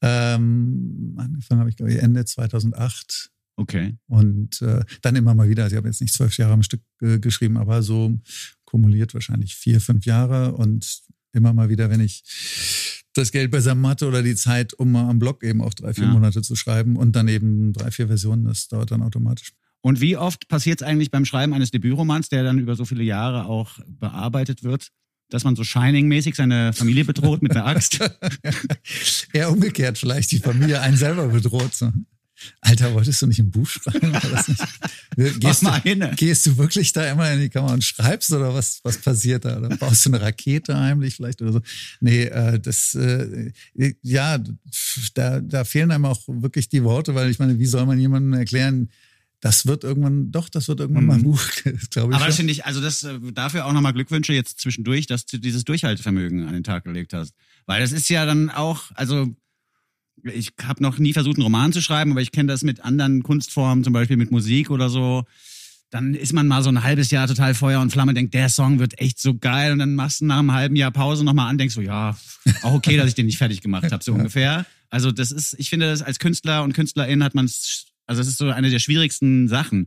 Ähm, 0.00 1.14
angefangen 1.18 1.60
habe 1.60 1.70
ich, 1.70 1.76
glaube 1.76 1.92
ich, 1.92 1.98
Ende 1.98 2.24
2008. 2.24 3.32
Okay. 3.56 3.96
Und 4.06 4.60
äh, 4.62 4.84
dann 5.02 5.16
immer 5.16 5.34
mal 5.34 5.48
wieder. 5.48 5.64
Also 5.64 5.74
ich 5.74 5.78
habe 5.78 5.88
jetzt 5.88 6.00
nicht 6.00 6.14
zwölf 6.14 6.36
Jahre 6.36 6.54
am 6.54 6.62
Stück 6.62 6.82
äh, 7.00 7.18
geschrieben, 7.18 7.56
aber 7.56 7.82
so 7.82 8.18
kumuliert 8.64 9.14
wahrscheinlich 9.14 9.54
vier, 9.54 9.80
fünf 9.80 10.04
Jahre. 10.06 10.52
Und 10.54 11.02
immer 11.32 11.52
mal 11.52 11.68
wieder, 11.68 11.90
wenn 11.90 12.00
ich 12.00 12.22
das 13.12 13.30
Geld 13.30 13.50
beisammen 13.50 13.86
hatte 13.86 14.08
oder 14.08 14.22
die 14.22 14.34
Zeit, 14.34 14.74
um 14.74 14.92
mal 14.92 15.08
am 15.08 15.18
Blog 15.18 15.44
eben 15.44 15.62
auch 15.62 15.74
drei, 15.74 15.94
vier 15.94 16.04
Ja. 16.04 16.10
Monate 16.10 16.42
zu 16.42 16.56
schreiben 16.56 16.96
und 16.96 17.14
dann 17.14 17.28
eben 17.28 17.72
drei, 17.72 17.90
vier 17.90 18.08
Versionen, 18.08 18.44
das 18.44 18.68
dauert 18.68 18.90
dann 18.90 19.02
automatisch. 19.02 19.52
Und 19.82 20.00
wie 20.00 20.16
oft 20.16 20.48
passiert 20.48 20.80
es 20.80 20.86
eigentlich 20.86 21.10
beim 21.10 21.24
Schreiben 21.24 21.52
eines 21.52 21.70
Debütromans, 21.70 22.30
der 22.30 22.42
dann 22.42 22.58
über 22.58 22.74
so 22.74 22.84
viele 22.84 23.04
Jahre 23.04 23.44
auch 23.44 23.78
bearbeitet 23.86 24.64
wird, 24.64 24.88
dass 25.28 25.44
man 25.44 25.56
so 25.56 25.62
Shining-mäßig 25.62 26.34
seine 26.34 26.72
Familie 26.72 27.04
bedroht 27.04 27.42
mit 27.42 27.52
einer 27.52 27.66
Axt? 27.66 28.00
Eher 29.32 29.50
umgekehrt 29.52 29.98
vielleicht, 29.98 30.32
die 30.32 30.38
Familie 30.38 30.80
einen 30.80 30.96
selber 30.96 31.28
bedroht. 31.28 31.74
So. 31.74 31.92
Alter, 32.60 32.94
wolltest 32.94 33.22
du 33.22 33.26
nicht 33.26 33.38
ein 33.38 33.50
Buch 33.50 33.68
schreiben? 33.68 34.12
Nicht? 34.12 35.40
Gehst, 35.40 35.62
mal 35.62 35.80
du, 35.80 35.88
hin. 35.88 36.10
gehst 36.16 36.46
du 36.46 36.56
wirklich 36.56 36.92
da 36.92 37.10
immer 37.10 37.30
in 37.32 37.40
die 37.40 37.48
Kamera 37.48 37.74
und 37.74 37.84
schreibst 37.84 38.32
oder 38.32 38.52
was, 38.52 38.80
was 38.82 38.98
passiert 38.98 39.44
da? 39.44 39.58
Oder 39.58 39.76
baust 39.76 40.04
du 40.04 40.10
eine 40.10 40.20
Rakete 40.20 40.76
heimlich 40.78 41.16
vielleicht 41.16 41.40
oder 41.40 41.52
so? 41.52 41.60
Nee, 42.00 42.24
äh, 42.24 42.58
das, 42.58 42.94
äh, 42.94 43.52
ja, 44.02 44.38
da, 45.14 45.40
da 45.40 45.64
fehlen 45.64 45.92
einem 45.92 46.06
auch 46.06 46.20
wirklich 46.26 46.68
die 46.68 46.82
Worte, 46.82 47.14
weil 47.14 47.30
ich 47.30 47.38
meine, 47.38 47.58
wie 47.58 47.66
soll 47.66 47.86
man 47.86 48.00
jemandem 48.00 48.34
erklären, 48.34 48.90
das 49.44 49.66
wird 49.66 49.84
irgendwann, 49.84 50.32
doch, 50.32 50.48
das 50.48 50.68
wird 50.68 50.80
irgendwann 50.80 51.04
mal 51.04 51.16
ein 51.16 51.22
Buch, 51.22 51.38
glaube 51.90 52.12
ich. 52.12 52.16
Aber 52.16 52.26
das 52.26 52.36
finde 52.36 52.50
ich, 52.50 52.64
also 52.64 52.80
das 52.80 53.02
äh, 53.02 53.18
dafür 53.34 53.66
auch 53.66 53.74
nochmal 53.74 53.92
Glückwünsche 53.92 54.32
jetzt 54.32 54.58
zwischendurch, 54.58 55.06
dass 55.06 55.26
du 55.26 55.36
dieses 55.36 55.64
Durchhaltevermögen 55.64 56.48
an 56.48 56.54
den 56.54 56.64
Tag 56.64 56.84
gelegt 56.84 57.12
hast. 57.12 57.34
Weil 57.66 57.82
das 57.82 57.92
ist 57.92 58.08
ja 58.08 58.24
dann 58.24 58.48
auch, 58.48 58.90
also 58.94 59.36
ich 60.24 60.52
habe 60.62 60.82
noch 60.82 60.98
nie 60.98 61.12
versucht, 61.12 61.36
einen 61.36 61.42
Roman 61.44 61.72
zu 61.72 61.80
schreiben, 61.82 62.12
aber 62.12 62.22
ich 62.22 62.32
kenne 62.32 62.48
das 62.52 62.62
mit 62.62 62.80
anderen 62.84 63.22
Kunstformen, 63.22 63.84
zum 63.84 63.92
Beispiel 63.92 64.16
mit 64.16 64.30
Musik 64.30 64.70
oder 64.70 64.88
so. 64.88 65.24
Dann 65.90 66.14
ist 66.14 66.32
man 66.32 66.48
mal 66.48 66.62
so 66.62 66.70
ein 66.70 66.82
halbes 66.82 67.10
Jahr 67.10 67.28
total 67.28 67.54
Feuer 67.54 67.80
und 67.80 67.90
Flamme, 67.90 68.14
denkt, 68.14 68.34
der 68.34 68.48
Song 68.48 68.80
wird 68.80 68.98
echt 68.98 69.20
so 69.20 69.34
geil. 69.36 69.72
Und 69.72 69.78
dann 69.78 69.94
machst 69.94 70.20
du 70.22 70.24
nach 70.26 70.38
einem 70.38 70.52
halben 70.52 70.74
Jahr 70.76 70.90
Pause 70.90 71.24
nochmal 71.24 71.48
an, 71.48 71.58
denkst 71.58 71.74
so, 71.74 71.80
ja, 71.82 72.16
auch 72.62 72.72
okay, 72.74 72.96
dass 72.96 73.08
ich 73.08 73.14
den 73.14 73.26
nicht 73.26 73.38
fertig 73.38 73.60
gemacht 73.60 73.92
habe, 73.92 74.02
so 74.02 74.12
ungefähr. 74.12 74.66
Also 74.90 75.12
das 75.12 75.30
ist, 75.30 75.54
ich 75.58 75.70
finde, 75.70 75.86
das 75.86 76.02
als 76.02 76.18
Künstler 76.18 76.62
und 76.64 76.72
Künstlerin 76.72 77.22
hat 77.22 77.34
man 77.34 77.44
es, 77.44 77.86
also 78.06 78.20
das 78.20 78.28
ist 78.28 78.38
so 78.38 78.48
eine 78.50 78.70
der 78.70 78.78
schwierigsten 78.80 79.46
Sachen. 79.48 79.86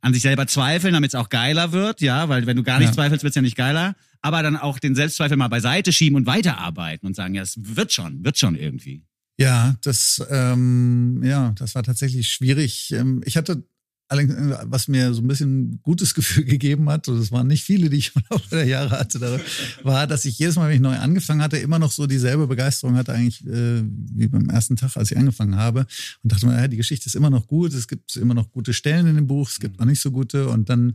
An 0.00 0.12
sich 0.12 0.22
selber 0.22 0.46
zweifeln, 0.48 0.94
damit 0.94 1.10
es 1.10 1.14
auch 1.14 1.28
geiler 1.28 1.70
wird, 1.70 2.00
ja, 2.00 2.28
weil 2.28 2.44
wenn 2.46 2.56
du 2.56 2.62
gar 2.64 2.78
nicht 2.78 2.88
Ja. 2.88 2.92
zweifelst, 2.94 3.22
wird's 3.22 3.36
ja 3.36 3.42
nicht 3.42 3.56
geiler. 3.56 3.94
Aber 4.20 4.42
dann 4.42 4.56
auch 4.56 4.78
den 4.78 4.94
Selbstzweifel 4.94 5.36
mal 5.36 5.48
beiseite 5.48 5.92
schieben 5.92 6.16
und 6.16 6.26
weiterarbeiten 6.26 7.06
und 7.06 7.14
sagen, 7.14 7.34
ja, 7.34 7.42
es 7.42 7.56
wird 7.60 7.92
schon, 7.92 8.24
wird 8.24 8.38
schon 8.38 8.56
irgendwie. 8.56 9.02
Ja, 9.42 9.76
das, 9.82 10.24
ähm, 10.30 11.20
ja, 11.24 11.52
das 11.58 11.74
war 11.74 11.82
tatsächlich 11.82 12.28
schwierig. 12.28 12.92
Ähm, 12.92 13.22
Ich 13.26 13.36
hatte 13.36 13.64
allerdings, 14.08 14.34
was 14.64 14.88
mir 14.88 15.14
so 15.14 15.22
ein 15.22 15.26
bisschen 15.26 15.80
gutes 15.82 16.14
Gefühl 16.18 16.44
gegeben 16.44 16.88
hat, 16.90 17.08
und 17.08 17.18
es 17.18 17.32
waren 17.32 17.46
nicht 17.46 17.64
viele, 17.64 17.90
die 17.90 17.96
ich 17.96 18.12
im 18.14 18.22
Laufe 18.30 18.48
der 18.50 18.66
Jahre 18.66 18.98
hatte, 18.98 19.40
war, 19.82 20.06
dass 20.06 20.24
ich 20.26 20.38
jedes 20.38 20.56
Mal, 20.56 20.68
wenn 20.68 20.76
ich 20.76 20.80
neu 20.82 20.96
angefangen 20.96 21.42
hatte, 21.42 21.56
immer 21.56 21.78
noch 21.78 21.90
so 21.92 22.06
dieselbe 22.06 22.46
Begeisterung 22.46 22.96
hatte, 22.96 23.12
eigentlich 23.14 23.44
äh, 23.46 23.82
wie 23.84 24.28
beim 24.28 24.48
ersten 24.50 24.76
Tag, 24.76 24.96
als 24.96 25.10
ich 25.10 25.16
angefangen 25.16 25.56
habe. 25.56 25.86
Und 26.22 26.32
dachte 26.32 26.46
mir, 26.46 26.54
ja, 26.60 26.68
die 26.68 26.76
Geschichte 26.76 27.06
ist 27.06 27.16
immer 27.16 27.30
noch 27.30 27.46
gut, 27.46 27.72
es 27.72 27.88
gibt 27.88 28.14
immer 28.16 28.34
noch 28.34 28.50
gute 28.50 28.74
Stellen 28.74 29.06
in 29.06 29.16
dem 29.16 29.26
Buch, 29.26 29.48
es 29.48 29.58
gibt 29.58 29.80
auch 29.80 29.86
nicht 29.86 30.00
so 30.02 30.10
gute. 30.10 30.48
Und 30.48 30.68
dann, 30.68 30.92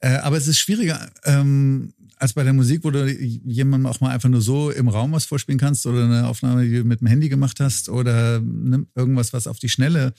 äh, 0.00 0.16
aber 0.18 0.36
es 0.36 0.46
ist 0.46 0.58
schwieriger, 0.58 1.10
ähm, 1.24 1.92
als 2.20 2.32
bei 2.32 2.42
der 2.42 2.52
Musik, 2.52 2.84
wo 2.84 2.90
du 2.90 3.10
jemandem 3.10 3.86
auch 3.86 4.00
mal 4.00 4.10
einfach 4.10 4.28
nur 4.28 4.40
so 4.40 4.70
im 4.70 4.88
Raum 4.88 5.12
was 5.12 5.24
vorspielen 5.24 5.58
kannst 5.58 5.86
oder 5.86 6.04
eine 6.04 6.26
Aufnahme, 6.26 6.64
die 6.64 6.76
du 6.76 6.84
mit 6.84 7.00
dem 7.00 7.06
Handy 7.06 7.28
gemacht 7.28 7.60
hast 7.60 7.88
oder 7.88 8.40
ne, 8.40 8.86
irgendwas, 8.94 9.32
was 9.32 9.46
auf 9.46 9.58
die 9.58 9.68
Schnelle 9.68 10.14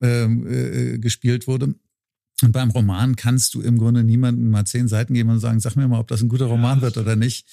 ähm, 0.00 0.46
äh, 0.46 0.98
gespielt 0.98 1.46
wurde. 1.46 1.74
Und 2.42 2.52
beim 2.52 2.70
Roman 2.70 3.16
kannst 3.16 3.54
du 3.54 3.62
im 3.62 3.78
Grunde 3.78 4.04
niemandem 4.04 4.50
mal 4.50 4.66
zehn 4.66 4.88
Seiten 4.88 5.14
geben 5.14 5.30
und 5.30 5.40
sagen, 5.40 5.60
sag 5.60 5.76
mir 5.76 5.88
mal, 5.88 6.00
ob 6.00 6.08
das 6.08 6.22
ein 6.22 6.28
guter 6.28 6.46
Roman 6.46 6.78
ja, 6.78 6.82
wird 6.82 6.98
oder 6.98 7.16
nicht. 7.16 7.46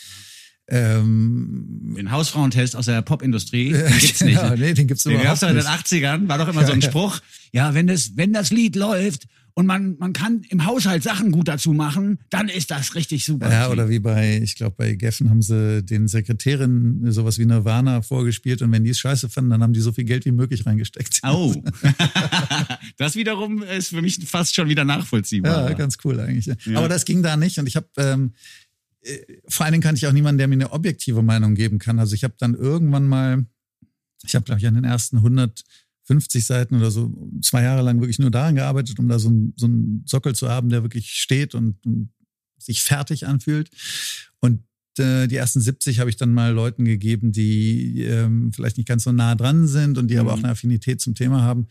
Ähm, 0.67 1.93
den 1.97 2.11
Hausfrauentest 2.11 2.75
aus 2.75 2.85
der 2.85 3.01
Popindustrie, 3.01 3.71
gibt's 3.99 4.23
nicht. 4.23 4.35
ja, 4.35 4.55
nee, 4.55 4.73
den 4.73 4.87
gibt's 4.87 5.03
den 5.03 5.13
überhaupt 5.13 5.41
nicht. 5.41 5.51
in 5.51 5.57
den 5.57 5.65
80ern, 5.65 6.27
war 6.27 6.37
doch 6.37 6.47
immer 6.47 6.61
ja, 6.61 6.67
so 6.67 6.73
ein 6.73 6.81
Spruch. 6.81 7.19
Ja, 7.51 7.73
wenn 7.73 7.87
das, 7.87 8.15
wenn 8.15 8.33
das 8.33 8.51
Lied 8.51 8.75
läuft 8.75 9.27
und 9.55 9.65
man, 9.67 9.97
man 9.99 10.13
kann 10.13 10.41
im 10.49 10.65
Haushalt 10.65 11.03
Sachen 11.03 11.31
gut 11.31 11.47
dazu 11.47 11.73
machen, 11.73 12.19
dann 12.29 12.49
ist 12.49 12.71
das 12.71 12.95
richtig 12.95 13.23
super. 13.23 13.51
Ja, 13.51 13.69
oder 13.69 13.89
wie 13.89 13.99
bei, 13.99 14.39
ich 14.41 14.55
glaube, 14.55 14.75
bei 14.77 14.95
Geffen 14.95 15.29
haben 15.29 15.41
sie 15.41 15.83
den 15.83 16.07
Sekretärinnen 16.07 17.11
sowas 17.11 17.37
wie 17.37 17.45
Nirvana 17.45 18.01
vorgespielt 18.01 18.61
und 18.61 18.71
wenn 18.71 18.83
die 18.83 18.89
es 18.89 18.99
scheiße 18.99 19.29
fanden, 19.29 19.51
dann 19.51 19.61
haben 19.61 19.73
die 19.73 19.79
so 19.79 19.91
viel 19.91 20.05
Geld 20.05 20.25
wie 20.25 20.31
möglich 20.31 20.65
reingesteckt. 20.65 21.21
Oh. 21.23 21.53
das 22.97 23.15
wiederum 23.15 23.61
ist 23.61 23.89
für 23.89 24.01
mich 24.01 24.19
fast 24.25 24.55
schon 24.55 24.69
wieder 24.69 24.85
nachvollziehbar. 24.85 25.69
Ja, 25.69 25.75
ganz 25.75 25.97
cool 26.03 26.19
eigentlich. 26.19 26.45
Ja. 26.45 26.77
Aber 26.77 26.89
das 26.89 27.05
ging 27.05 27.21
da 27.21 27.37
nicht 27.37 27.59
und 27.59 27.67
ich 27.67 27.75
habe 27.75 27.87
ähm, 27.97 28.33
äh, 29.01 29.19
vor 29.47 29.65
allen 29.65 29.73
Dingen 29.73 29.83
kann 29.83 29.95
ich 29.95 30.07
auch 30.07 30.13
niemanden, 30.13 30.39
der 30.39 30.47
mir 30.47 30.55
eine 30.55 30.71
objektive 30.71 31.21
Meinung 31.21 31.55
geben 31.55 31.77
kann. 31.77 31.99
Also 31.99 32.15
ich 32.15 32.23
habe 32.23 32.33
dann 32.39 32.55
irgendwann 32.55 33.07
mal, 33.07 33.45
ich 34.25 34.35
habe 34.35 34.45
glaube 34.45 34.59
ich 34.59 34.67
an 34.67 34.73
den 34.75 34.83
ersten 34.83 35.17
100 35.17 35.63
50 36.05 36.45
Seiten 36.45 36.75
oder 36.75 36.91
so 36.91 37.31
zwei 37.41 37.63
Jahre 37.63 37.81
lang 37.81 37.99
wirklich 37.99 38.19
nur 38.19 38.31
daran 38.31 38.55
gearbeitet, 38.55 38.99
um 38.99 39.07
da 39.07 39.19
so, 39.19 39.29
ein, 39.29 39.53
so 39.55 39.65
einen 39.65 40.03
Sockel 40.05 40.35
zu 40.35 40.49
haben, 40.49 40.69
der 40.69 40.83
wirklich 40.83 41.11
steht 41.11 41.55
und, 41.55 41.85
und 41.85 42.09
sich 42.57 42.83
fertig 42.83 43.27
anfühlt. 43.27 43.69
Und 44.39 44.63
äh, 44.97 45.27
die 45.27 45.37
ersten 45.37 45.61
70 45.61 45.99
habe 45.99 46.09
ich 46.09 46.17
dann 46.17 46.33
mal 46.33 46.51
Leuten 46.51 46.85
gegeben, 46.85 47.31
die 47.31 48.03
ähm, 48.03 48.51
vielleicht 48.53 48.77
nicht 48.77 48.87
ganz 48.87 49.03
so 49.03 49.11
nah 49.11 49.35
dran 49.35 49.67
sind 49.67 49.97
und 49.97 50.09
die 50.09 50.15
mhm. 50.15 50.21
aber 50.21 50.33
auch 50.33 50.39
eine 50.39 50.49
Affinität 50.49 51.01
zum 51.01 51.15
Thema 51.15 51.41
haben 51.41 51.67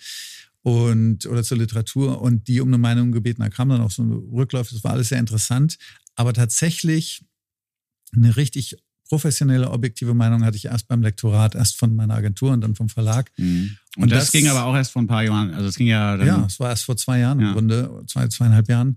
und 0.63 1.27
oder 1.27 1.43
zur 1.43 1.59
Literatur 1.59 2.23
und 2.23 2.49
die 2.49 2.61
um 2.61 2.69
eine 2.69 2.79
Meinung 2.79 3.13
gebeten. 3.13 3.43
Da 3.43 3.49
kam 3.49 3.69
dann 3.69 3.81
auch 3.81 3.91
so 3.91 4.03
ein 4.03 4.13
Rücklauf. 4.13 4.71
Das 4.71 4.85
war 4.85 4.93
alles 4.93 5.09
sehr 5.09 5.19
interessant. 5.19 5.77
Aber 6.15 6.33
tatsächlich 6.33 7.25
eine 8.15 8.37
richtig 8.37 8.77
professionelle, 9.13 9.71
objektive 9.71 10.15
Meinung 10.15 10.43
hatte 10.43 10.57
ich 10.57 10.65
erst 10.65 10.89
beim 10.89 11.03
Lektorat, 11.03 11.55
erst 11.55 11.77
von 11.77 11.95
meiner 11.95 12.15
Agentur 12.15 12.51
und 12.51 12.63
dann 12.63 12.75
vom 12.75 12.89
Verlag. 12.89 13.31
Mhm. 13.37 13.77
Und, 13.97 14.05
und 14.05 14.11
das, 14.11 14.21
das, 14.21 14.33
ging 14.33 14.49
aber 14.49 14.65
auch 14.65 14.75
erst 14.75 14.91
vor 14.91 15.03
ein 15.03 15.07
paar 15.07 15.23
Jahren. 15.23 15.53
Also 15.53 15.69
es 15.69 15.77
ging 15.77 15.89
ja. 15.89 16.17
Dann 16.17 16.27
ja, 16.27 16.47
es 16.47 16.59
war 16.59 16.71
erst 16.71 16.85
vor 16.85 16.97
zwei 16.97 17.19
Jahren 17.19 17.39
ja. 17.39 17.49
im 17.49 17.53
Grunde, 17.53 18.05
zwei, 18.07 18.27
zweieinhalb 18.29 18.71
Jahren. 18.71 18.97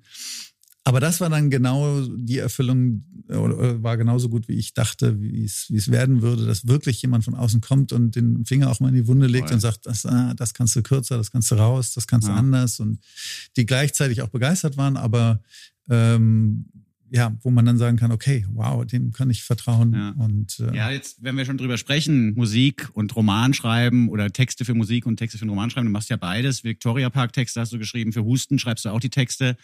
Aber 0.86 1.02
das 1.02 1.20
war 1.20 1.30
dann 1.30 1.50
genau 1.50 2.08
die 2.16 2.38
Erfüllung, 2.38 3.04
oder 3.28 3.84
war 3.84 3.98
genauso 3.98 4.30
gut, 4.30 4.48
wie 4.48 4.54
ich 4.54 4.74
dachte, 4.74 5.20
wie 5.20 5.44
es, 5.44 5.66
wie 5.70 5.76
es 5.76 5.92
werden 5.92 6.22
würde, 6.22 6.46
dass 6.46 6.66
wirklich 6.66 7.02
jemand 7.02 7.26
von 7.26 7.36
außen 7.36 7.60
kommt 7.60 7.92
und 7.92 8.16
den 8.16 8.46
Finger 8.46 8.72
auch 8.72 8.80
mal 8.80 8.88
in 8.88 8.96
die 8.96 9.08
Wunde 9.08 9.28
legt 9.28 9.50
Voll. 9.50 9.56
und 9.56 9.60
sagt, 9.60 9.86
das, 9.86 10.06
ah, 10.06 10.34
das 10.34 10.54
kannst 10.54 10.78
du 10.78 10.82
kürzer, 10.82 11.18
das 11.18 11.30
kannst 11.30 11.52
du 11.52 11.56
raus, 11.56 11.92
das 11.92 12.08
kannst 12.08 12.30
du 12.30 12.32
anders. 12.32 12.80
Und 12.80 13.00
die 13.58 13.66
gleichzeitig 13.66 14.22
auch 14.22 14.30
begeistert 14.30 14.78
waren, 14.78 14.96
aber 14.96 15.42
ähm, 15.90 16.68
ja, 17.12 17.36
wo 17.42 17.52
man 17.52 17.66
dann 17.66 17.78
sagen 17.78 17.98
kann, 17.98 18.12
okay, 18.12 18.46
wow, 18.54 18.86
dem 18.86 19.12
kann 19.12 19.30
ich 19.30 19.44
vertrauen. 19.44 19.94
Ja. 19.94 20.10
Und, 20.18 20.60
äh, 20.60 20.76
ja, 20.76 20.92
jetzt, 20.92 21.24
wenn 21.24 21.38
wir 21.38 21.46
schon 21.46 21.58
drüber 21.58 21.78
sprechen, 21.78 22.34
Musik 22.34 22.90
und 22.94 23.16
Roman 23.16 23.54
schreiben 23.54 24.10
oder 24.10 24.32
Texte 24.32 24.66
für 24.66 24.74
Musik 24.74 25.06
und 25.06 25.18
Texte 25.18 25.38
für 25.38 25.44
einen 25.44 25.52
Roman 25.52 25.70
schreiben, 25.70 25.86
du 25.88 25.92
machst 25.92 26.10
ja 26.10 26.18
beides. 26.18 26.64
Victoria 26.64 27.10
Park 27.10 27.34
Texte 27.34 27.62
hast 27.62 27.74
du 27.74 27.80
geschrieben, 27.80 28.12
für 28.12 28.24
Husten 28.24 28.60
schreibst 28.60 28.86
du 28.86 28.90
auch 28.90 29.00
die 29.00 29.10
Texte. 29.10 29.56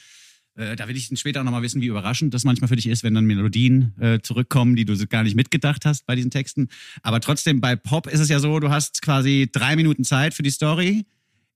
Äh, 0.56 0.76
da 0.76 0.88
will 0.88 0.96
ich 0.96 1.10
später 1.16 1.42
auch 1.42 1.46
nochmal 1.46 1.62
wissen, 1.62 1.82
wie 1.82 1.88
überraschend 1.88 2.34
das 2.34 2.44
manchmal 2.44 2.68
für 2.68 2.76
dich 2.76 2.88
ist, 2.88 3.04
wenn 3.04 3.14
dann 3.14 3.26
Melodien 3.26 3.94
äh, 4.00 4.20
zurückkommen, 4.20 4.76
die 4.76 4.86
du 4.86 4.96
gar 5.08 5.24
nicht 5.24 5.36
mitgedacht 5.36 5.86
hast 5.86 6.06
bei 6.06 6.16
diesen 6.16 6.32
Texten. 6.32 6.68
Aber 7.02 7.22
trotzdem, 7.22 7.62
bei 7.62 7.76
Pop 7.76 8.08
ist 8.08 8.20
es 8.20 8.30
ja 8.30 8.40
so, 8.40 8.60
du 8.60 8.70
hast 8.70 9.02
quasi 9.02 9.50
drei 9.52 9.76
Minuten 9.76 10.04
Zeit 10.04 10.34
für 10.34 10.44
die 10.44 10.50
Story 10.50 11.06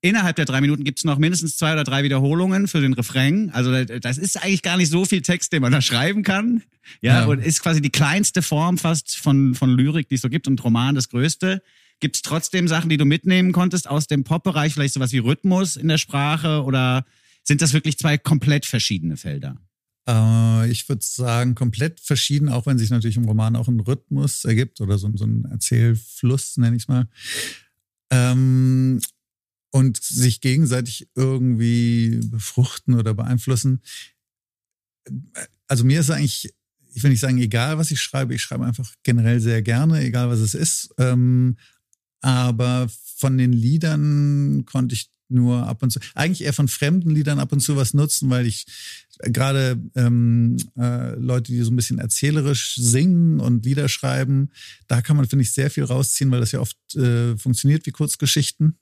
Innerhalb 0.06 0.36
der 0.36 0.46
drei 0.46 0.62
Minuten 0.62 0.84
gibt 0.84 1.00
es 1.00 1.04
noch 1.04 1.18
mindestens 1.18 1.58
zwei 1.58 1.74
oder 1.74 1.84
drei 1.84 2.04
Wiederholungen 2.04 2.68
für 2.68 2.80
den 2.80 2.94
Refrain. 2.94 3.50
Also 3.50 3.72
das 3.86 4.20
ist 4.20 4.38
eigentlich 4.38 4.62
gar 4.62 4.78
nicht 4.78 4.92
so 4.92 5.04
viel 5.04 5.24
Text, 5.24 5.52
den 5.52 5.64
man 5.64 5.72
da 5.72 5.82
schreiben 5.82 6.22
kann. 6.22 6.62
Ja, 7.02 7.22
ja. 7.22 7.26
und 7.26 7.40
ist 7.40 7.64
quasi 7.64 7.82
die 7.82 7.90
kleinste 7.90 8.44
Form 8.44 8.78
fast 8.78 9.18
von, 9.18 9.56
von 9.56 9.72
Lyrik, 9.72 10.08
die 10.08 10.16
es 10.16 10.22
so 10.22 10.30
gibt 10.30 10.48
und 10.48 10.64
Roman 10.64 10.94
das 10.94 11.10
größte. 11.10 11.64
Gibt 12.00 12.18
es 12.18 12.22
trotzdem 12.22 12.68
Sachen, 12.68 12.92
die 12.92 12.98
du 12.98 13.06
mitnehmen 13.06 13.52
konntest 13.52 13.90
aus 13.90 14.06
dem 14.06 14.24
Pop-Bereich, 14.24 14.76
vielleicht 14.76 14.94
sowas 14.94 15.12
wie 15.12 15.18
Rhythmus 15.18 15.76
in 15.76 15.88
der 15.88 15.98
Sprache 15.98 16.64
oder 16.64 17.04
sind 17.42 17.64
das 17.64 17.74
wirklich 17.74 17.98
zwei 17.98 18.20
komplett 18.20 18.68
verschiedene 18.68 19.18
Felder? 19.18 19.58
Äh, 20.08 20.70
ich 20.70 20.88
würde 20.88 21.04
sagen, 21.04 21.56
komplett 21.56 22.00
verschieden, 22.00 22.50
auch 22.50 22.68
wenn 22.68 22.78
sich 22.78 22.92
natürlich 22.92 23.18
im 23.18 23.26
Roman 23.26 23.56
auch 23.56 23.68
ein 23.68 23.80
Rhythmus 23.80 24.46
ergibt 24.46 24.82
oder 24.82 25.00
so, 25.00 25.10
so 25.16 25.26
ein 25.26 25.46
Erzählfluss, 25.46 26.58
nenne 26.58 26.76
ich 26.76 26.84
es 26.84 26.88
mal. 26.88 27.08
Ähm, 28.12 29.02
und 29.76 30.02
sich 30.02 30.40
gegenseitig 30.40 31.10
irgendwie 31.16 32.22
befruchten 32.24 32.94
oder 32.94 33.14
beeinflussen. 33.14 33.82
Also 35.68 35.84
mir 35.84 36.00
ist 36.00 36.10
eigentlich, 36.10 36.54
ich 36.94 37.04
will 37.04 37.10
nicht 37.10 37.20
sagen, 37.20 37.40
egal 37.40 37.78
was 37.78 37.92
ich 37.92 38.00
schreibe, 38.00 38.34
ich 38.34 38.42
schreibe 38.42 38.66
einfach 38.66 38.90
generell 39.04 39.42
sehr 39.42 39.62
gerne, 39.62 40.00
egal 40.00 40.30
was 40.30 40.40
es 40.40 40.54
ist. 40.54 40.96
Ähm, 40.98 41.58
aber 42.22 42.88
von 43.18 43.38
den 43.38 43.52
Liedern 43.52 44.64
konnte 44.66 44.96
ich 44.96 45.10
nur 45.28 45.68
ab 45.68 45.84
und 45.84 45.90
zu, 45.90 46.00
eigentlich 46.14 46.46
eher 46.46 46.54
von 46.54 46.70
fremden 46.70 47.10
Liedern 47.10 47.40
ab 47.40 47.52
und 47.52 47.60
zu 47.60 47.76
was 47.76 47.94
nutzen, 47.94 48.30
weil 48.30 48.46
ich 48.46 48.66
gerade 49.24 49.78
ähm, 49.96 50.56
äh, 50.78 51.16
Leute, 51.16 51.52
die 51.52 51.62
so 51.64 51.72
ein 51.72 51.76
bisschen 51.76 52.00
erzählerisch 52.00 52.76
singen 52.76 53.42
und 53.42 53.66
Lieder 53.66 53.90
schreiben, 53.90 54.52
da 54.88 55.02
kann 55.02 55.18
man, 55.18 55.28
finde 55.28 55.44
ich, 55.44 55.52
sehr 55.52 55.70
viel 55.70 55.84
rausziehen, 55.84 56.32
weil 56.32 56.40
das 56.40 56.54
ja 56.54 56.62
oft 56.62 56.78
äh, 56.96 57.36
funktioniert 57.36 57.86
wie 57.86 57.92
Kurzgeschichten. 57.92 58.78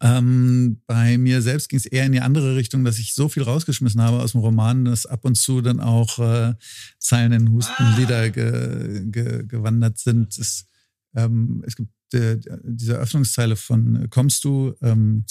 Ähm, 0.00 0.80
bei 0.86 1.18
mir 1.18 1.40
selbst 1.40 1.68
ging 1.68 1.78
es 1.78 1.86
eher 1.86 2.04
in 2.04 2.12
die 2.12 2.20
andere 2.20 2.56
Richtung, 2.56 2.84
dass 2.84 2.98
ich 2.98 3.14
so 3.14 3.28
viel 3.28 3.42
rausgeschmissen 3.42 4.00
habe 4.00 4.20
aus 4.20 4.32
dem 4.32 4.40
Roman, 4.40 4.84
dass 4.84 5.06
ab 5.06 5.24
und 5.24 5.36
zu 5.36 5.60
dann 5.60 5.80
auch 5.80 6.18
äh, 6.18 6.54
Zeilen 6.98 7.32
in 7.32 7.52
Hustenlieder 7.52 8.22
ah. 8.22 8.28
ge, 8.28 9.04
ge, 9.06 9.46
gewandert 9.46 9.98
sind. 9.98 10.36
Es, 10.38 10.66
ähm, 11.14 11.62
es 11.66 11.76
gibt 11.76 11.90
äh, 12.12 12.38
diese 12.64 12.94
Öffnungszeile 12.94 13.56
von 13.56 14.08
Kommst 14.10 14.44
du? 14.44 14.74
Ähm, 14.82 15.24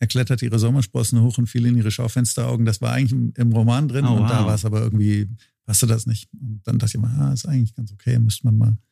er 0.00 0.06
klettert 0.06 0.42
ihre 0.42 0.58
Sommersprossen 0.58 1.20
hoch 1.22 1.38
und 1.38 1.48
fiel 1.48 1.66
in 1.66 1.76
ihre 1.76 1.90
Schaufensteraugen. 1.90 2.64
Das 2.64 2.80
war 2.80 2.92
eigentlich 2.92 3.12
im, 3.12 3.32
im 3.36 3.52
Roman 3.52 3.88
drin 3.88 4.04
oh, 4.04 4.14
und 4.14 4.22
wow. 4.22 4.30
da 4.30 4.46
war 4.46 4.54
es 4.54 4.64
aber 4.64 4.80
irgendwie, 4.80 5.28
passte 5.64 5.86
das 5.86 6.06
nicht. 6.06 6.28
Und 6.40 6.60
dann 6.64 6.78
dachte 6.78 6.96
ich 6.96 7.02
mir, 7.02 7.08
ah, 7.08 7.32
ist 7.32 7.46
eigentlich 7.46 7.74
ganz 7.74 7.92
okay, 7.92 8.18
müsste 8.18 8.46
man 8.46 8.58
mal 8.58 8.70
äh, 8.70 8.87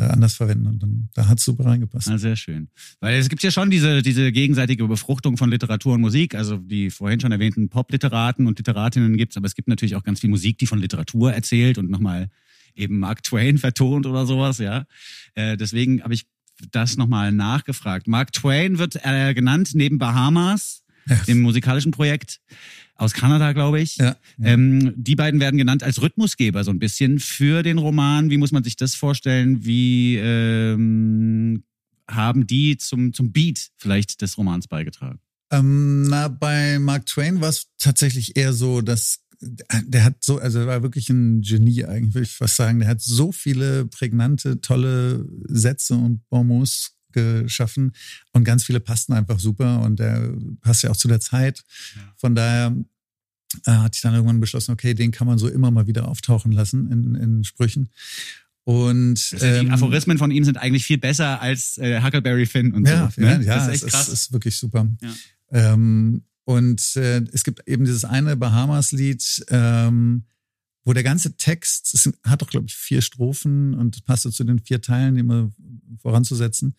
anders 0.00 0.34
verwenden. 0.34 0.66
Und 0.66 0.82
dann, 0.82 1.08
da 1.14 1.28
hat 1.28 1.38
es 1.38 1.44
super 1.44 1.64
reingepasst. 1.64 2.08
Ah, 2.08 2.18
sehr 2.18 2.36
schön. 2.36 2.68
Weil 3.00 3.18
es 3.18 3.28
gibt 3.28 3.42
ja 3.42 3.50
schon 3.50 3.70
diese, 3.70 4.02
diese 4.02 4.32
gegenseitige 4.32 4.86
Befruchtung 4.86 5.36
von 5.36 5.50
Literatur 5.50 5.94
und 5.94 6.00
Musik. 6.00 6.34
Also 6.34 6.56
die 6.56 6.90
vorhin 6.90 7.20
schon 7.20 7.32
erwähnten 7.32 7.68
Pop-Literaten 7.68 8.46
und 8.46 8.58
Literatinnen 8.58 9.16
gibt 9.16 9.32
es, 9.32 9.36
aber 9.36 9.46
es 9.46 9.54
gibt 9.54 9.68
natürlich 9.68 9.96
auch 9.96 10.04
ganz 10.04 10.20
viel 10.20 10.30
Musik, 10.30 10.58
die 10.58 10.66
von 10.66 10.78
Literatur 10.78 11.32
erzählt 11.32 11.78
und 11.78 11.90
nochmal 11.90 12.28
eben 12.74 12.98
Mark 12.98 13.22
Twain 13.22 13.58
vertont 13.58 14.06
oder 14.06 14.26
sowas, 14.26 14.58
ja. 14.58 14.84
Äh, 15.34 15.56
deswegen 15.56 16.02
habe 16.02 16.14
ich 16.14 16.26
das 16.70 16.96
nochmal 16.96 17.32
nachgefragt. 17.32 18.06
Mark 18.06 18.32
Twain 18.32 18.78
wird 18.78 18.98
äh, 19.04 19.34
genannt 19.34 19.70
neben 19.74 19.98
Bahamas, 19.98 20.82
ja. 21.08 21.16
dem 21.26 21.40
musikalischen 21.40 21.92
Projekt 21.92 22.40
aus 22.94 23.12
Kanada, 23.12 23.52
glaube 23.52 23.80
ich. 23.80 23.96
Ja. 23.96 24.16
Ähm, 24.42 24.94
die 24.96 25.16
beiden 25.16 25.40
werden 25.40 25.58
genannt 25.58 25.82
als 25.82 26.00
Rhythmusgeber 26.00 26.64
so 26.64 26.70
ein 26.70 26.78
bisschen 26.78 27.18
für 27.18 27.62
den 27.62 27.78
Roman. 27.78 28.30
Wie 28.30 28.38
muss 28.38 28.52
man 28.52 28.64
sich 28.64 28.76
das 28.76 28.94
vorstellen? 28.94 29.64
Wie 29.64 30.16
ähm, 30.16 31.62
haben 32.08 32.46
die 32.46 32.76
zum, 32.78 33.12
zum 33.12 33.32
Beat 33.32 33.68
vielleicht 33.76 34.22
des 34.22 34.38
Romans 34.38 34.68
beigetragen? 34.68 35.20
Ähm, 35.50 36.02
na, 36.08 36.28
bei 36.28 36.78
Mark 36.78 37.06
Twain 37.06 37.40
war 37.40 37.50
es 37.50 37.66
tatsächlich 37.78 38.36
eher 38.36 38.52
so, 38.52 38.80
dass 38.80 39.20
der 39.40 40.04
hat 40.04 40.24
so, 40.24 40.38
also 40.38 40.60
er 40.60 40.66
war 40.66 40.82
wirklich 40.82 41.10
ein 41.10 41.42
Genie 41.42 41.84
eigentlich, 41.84 42.14
würde 42.14 42.24
ich 42.24 42.32
fast 42.32 42.56
sagen. 42.56 42.80
Der 42.80 42.88
hat 42.88 43.02
so 43.02 43.32
viele 43.32 43.86
prägnante, 43.86 44.60
tolle 44.60 45.26
Sätze 45.44 45.94
und 45.94 46.26
Bonmots 46.30 46.95
geschaffen 47.16 47.92
und 48.32 48.44
ganz 48.44 48.64
viele 48.64 48.80
passten 48.80 49.14
einfach 49.14 49.40
super 49.40 49.80
und 49.80 49.98
der 49.98 50.32
passt 50.60 50.82
ja 50.82 50.90
auch 50.90 50.96
zu 50.96 51.08
der 51.08 51.20
Zeit. 51.20 51.64
Ja. 51.96 52.02
Von 52.16 52.34
daher 52.34 52.76
äh, 53.64 53.70
hatte 53.70 53.96
ich 53.96 54.02
dann 54.02 54.14
irgendwann 54.14 54.40
beschlossen, 54.40 54.72
okay, 54.72 54.94
den 54.94 55.10
kann 55.10 55.26
man 55.26 55.38
so 55.38 55.48
immer 55.48 55.70
mal 55.70 55.86
wieder 55.86 56.08
auftauchen 56.08 56.52
lassen 56.52 56.90
in, 56.92 57.14
in 57.14 57.44
Sprüchen. 57.44 57.88
Und 58.64 59.34
ähm, 59.40 59.66
die 59.66 59.70
Aphorismen 59.72 60.18
von 60.18 60.30
ihm 60.30 60.44
sind 60.44 60.58
eigentlich 60.58 60.84
viel 60.84 60.98
besser 60.98 61.40
als 61.40 61.78
äh, 61.78 62.02
Huckleberry 62.02 62.46
Finn 62.46 62.72
und 62.72 62.86
ja, 62.86 63.10
so. 63.14 63.20
Ne? 63.20 63.28
Ja, 63.28 63.40
ja, 63.40 63.54
das 63.56 63.68
ist, 63.68 63.82
echt 63.82 63.92
krass. 63.92 64.08
ist, 64.08 64.14
ist 64.14 64.32
wirklich 64.32 64.56
super. 64.56 64.88
Ja. 65.00 65.14
Ähm, 65.52 66.22
Und 66.44 66.96
äh, 66.96 67.22
es 67.32 67.42
gibt 67.42 67.66
eben 67.66 67.84
dieses 67.84 68.04
eine 68.04 68.36
Bahamas-Lied, 68.36 69.46
ähm, 69.50 70.24
wo 70.86 70.92
der 70.92 71.02
ganze 71.02 71.36
Text, 71.36 71.92
es 71.94 72.08
hat 72.22 72.42
doch, 72.42 72.48
glaube 72.48 72.66
ich, 72.68 72.76
vier 72.76 73.02
Strophen 73.02 73.74
und 73.74 74.04
passte 74.04 74.30
zu 74.30 74.44
den 74.44 74.60
vier 74.60 74.80
Teilen, 74.80 75.16
die 75.16 75.20
immer 75.20 75.50
voranzusetzen, 75.98 76.76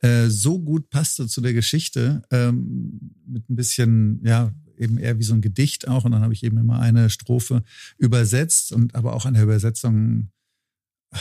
äh, 0.00 0.28
so 0.28 0.58
gut 0.58 0.88
passte 0.88 1.28
zu 1.28 1.42
der 1.42 1.52
Geschichte, 1.52 2.22
ähm, 2.30 3.12
mit 3.26 3.50
ein 3.50 3.54
bisschen, 3.54 4.22
ja, 4.24 4.54
eben 4.78 4.96
eher 4.96 5.18
wie 5.18 5.22
so 5.22 5.34
ein 5.34 5.42
Gedicht 5.42 5.86
auch. 5.86 6.06
Und 6.06 6.12
dann 6.12 6.22
habe 6.22 6.32
ich 6.32 6.42
eben 6.42 6.56
immer 6.56 6.80
eine 6.80 7.10
Strophe 7.10 7.62
übersetzt 7.98 8.72
und 8.72 8.94
aber 8.94 9.12
auch 9.12 9.26
an 9.26 9.34
der 9.34 9.42
Übersetzung 9.42 10.30
äh, 11.12 11.18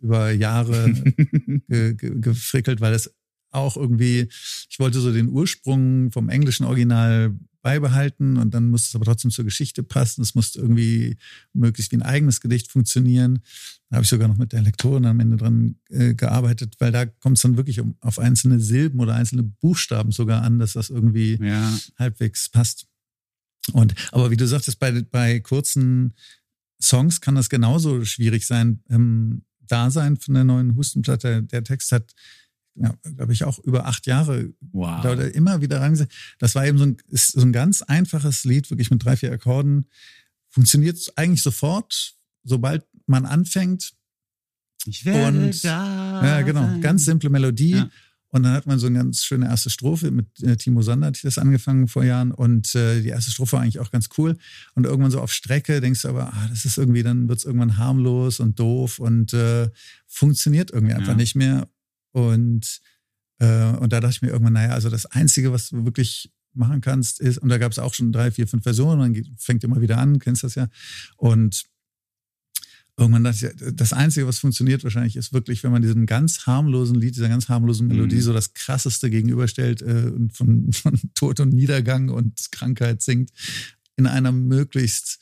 über 0.00 0.32
Jahre 0.32 0.92
ge, 1.68 1.94
ge, 1.94 2.20
gefrickelt, 2.20 2.82
weil 2.82 2.92
es 2.92 3.10
auch 3.52 3.78
irgendwie, 3.78 4.28
ich 4.68 4.78
wollte 4.78 5.00
so 5.00 5.14
den 5.14 5.30
Ursprung 5.30 6.12
vom 6.12 6.28
englischen 6.28 6.66
Original 6.66 7.34
beibehalten 7.62 8.36
und 8.36 8.52
dann 8.54 8.70
musste 8.70 8.88
es 8.88 8.94
aber 8.94 9.04
trotzdem 9.04 9.30
zur 9.30 9.44
Geschichte 9.44 9.82
passen. 9.82 10.22
Es 10.22 10.34
musste 10.34 10.60
irgendwie 10.60 11.16
möglichst 11.52 11.92
wie 11.92 11.96
ein 11.96 12.02
eigenes 12.02 12.40
Gedicht 12.40 12.70
funktionieren. 12.70 13.40
Da 13.88 13.96
habe 13.96 14.04
ich 14.04 14.10
sogar 14.10 14.28
noch 14.28 14.36
mit 14.38 14.52
der 14.52 14.62
Lektorin 14.62 15.04
am 15.06 15.20
Ende 15.20 15.36
dran 15.36 15.76
äh, 15.90 16.14
gearbeitet, 16.14 16.76
weil 16.78 16.92
da 16.92 17.06
kommt 17.06 17.36
es 17.36 17.42
dann 17.42 17.56
wirklich 17.56 17.80
um, 17.80 17.96
auf 18.00 18.18
einzelne 18.18 18.60
Silben 18.60 19.00
oder 19.00 19.14
einzelne 19.14 19.42
Buchstaben 19.42 20.12
sogar 20.12 20.42
an, 20.42 20.58
dass 20.58 20.72
das 20.74 20.90
irgendwie 20.90 21.38
Ja. 21.42 21.78
halbwegs 21.98 22.48
passt. 22.48 22.86
Und 23.72 23.94
aber 24.12 24.30
wie 24.30 24.36
du 24.36 24.46
sagtest, 24.46 24.78
bei, 24.78 25.02
bei 25.02 25.40
kurzen 25.40 26.14
Songs 26.82 27.20
kann 27.20 27.34
das 27.34 27.50
genauso 27.50 28.04
schwierig 28.04 28.46
sein. 28.46 28.82
Ähm, 28.88 29.42
Dasein 29.66 30.16
von 30.16 30.34
der 30.34 30.44
neuen 30.44 30.74
Hustenplatte, 30.76 31.42
der 31.44 31.62
Text 31.62 31.92
hat, 31.92 32.12
ja, 32.76 32.94
glaube 33.16 33.32
ich, 33.32 33.44
auch 33.44 33.58
über 33.58 33.86
acht 33.86 34.06
Jahre 34.06 34.52
Wow. 34.72 35.02
da 35.02 35.12
immer 35.14 35.60
wieder 35.60 35.80
reingesetzt. 35.80 36.12
Das 36.38 36.54
war 36.54 36.66
eben 36.66 36.78
so 36.78 36.84
ein, 36.84 36.96
ist 37.08 37.32
so 37.32 37.40
ein 37.40 37.52
ganz 37.52 37.82
einfaches 37.82 38.44
Lied, 38.44 38.70
wirklich 38.70 38.90
mit 38.90 39.04
drei, 39.04 39.16
vier 39.16 39.32
Akkorden. 39.32 39.86
Funktioniert 40.48 41.12
eigentlich 41.16 41.42
sofort, 41.42 42.14
sobald 42.44 42.86
man 43.06 43.26
anfängt. 43.26 43.92
Ich 44.86 45.04
werde 45.04 45.38
Und- 45.38 45.64
da. 45.64 46.24
Ja, 46.24 46.42
genau. 46.42 46.62
sein. 46.62 46.80
Ganz 46.80 47.04
simple 47.04 47.28
Melodie. 47.30 47.70
Ja. 47.76 47.90
Und 48.32 48.44
dann 48.44 48.52
hat 48.52 48.64
man 48.66 48.78
so 48.78 48.86
eine 48.86 48.98
ganz 48.98 49.24
schöne 49.24 49.46
erste 49.46 49.70
Strophe. 49.70 50.10
Mit 50.12 50.26
äh, 50.42 50.56
Timo 50.56 50.82
Sander 50.82 51.10
ich 51.12 51.22
das 51.22 51.36
angefangen 51.38 51.88
vor 51.88 52.04
Jahren. 52.04 52.30
Und 52.30 52.74
äh, 52.76 53.02
die 53.02 53.08
erste 53.08 53.32
Strophe 53.32 53.52
war 53.54 53.60
eigentlich 53.62 53.80
auch 53.80 53.90
ganz 53.90 54.08
cool. 54.16 54.38
Und 54.74 54.86
irgendwann 54.86 55.10
so 55.10 55.20
auf 55.20 55.32
Strecke 55.32 55.80
denkst 55.80 56.02
du 56.02 56.08
aber, 56.08 56.32
ah, 56.32 56.46
das 56.48 56.64
ist 56.64 56.78
irgendwie, 56.78 57.02
dann 57.02 57.28
wird 57.28 57.40
es 57.40 57.44
irgendwann 57.44 57.76
harmlos 57.76 58.38
und 58.38 58.58
doof 58.60 59.00
und 59.00 59.34
äh, 59.34 59.68
funktioniert 60.06 60.70
irgendwie 60.70 60.94
einfach 60.94 61.08
Ja. 61.08 61.14
nicht 61.16 61.34
mehr. 61.34 61.68
Und, 62.12 62.80
äh, 63.38 63.72
und 63.76 63.92
da 63.92 64.00
dachte 64.00 64.16
ich 64.16 64.22
mir 64.22 64.28
irgendwann, 64.28 64.54
naja, 64.54 64.70
also 64.74 64.90
das 64.90 65.06
Einzige, 65.06 65.52
was 65.52 65.70
du 65.70 65.84
wirklich 65.84 66.32
machen 66.52 66.80
kannst, 66.80 67.20
ist, 67.20 67.38
und 67.38 67.48
da 67.48 67.58
gab 67.58 67.72
es 67.72 67.78
auch 67.78 67.94
schon 67.94 68.12
drei, 68.12 68.30
vier, 68.30 68.48
fünf 68.48 68.62
Versionen, 68.62 69.14
dann 69.14 69.36
fängt 69.36 69.64
immer 69.64 69.80
wieder 69.80 69.98
an, 69.98 70.18
kennst 70.18 70.44
das 70.44 70.56
ja. 70.56 70.68
Und 71.16 71.64
irgendwann 72.96 73.24
dachte 73.24 73.54
ich, 73.56 73.74
das 73.76 73.92
Einzige, 73.92 74.26
was 74.26 74.38
funktioniert 74.38 74.84
wahrscheinlich, 74.84 75.16
ist 75.16 75.32
wirklich, 75.32 75.62
wenn 75.62 75.72
man 75.72 75.82
diesem 75.82 76.06
ganz 76.06 76.46
harmlosen 76.46 76.96
Lied, 76.96 77.14
dieser 77.16 77.28
ganz 77.28 77.48
harmlosen 77.48 77.86
Melodie 77.86 78.16
Mhm. 78.16 78.20
so 78.20 78.32
das 78.32 78.52
Krasseste 78.52 79.10
gegenüberstellt 79.10 79.80
äh, 79.82 80.10
und 80.14 80.32
von, 80.32 80.72
von 80.72 81.00
Tod 81.14 81.40
und 81.40 81.52
Niedergang 81.52 82.08
und 82.10 82.52
Krankheit 82.52 83.02
singt, 83.02 83.30
in 83.96 84.06
einer 84.06 84.32
möglichst 84.32 85.18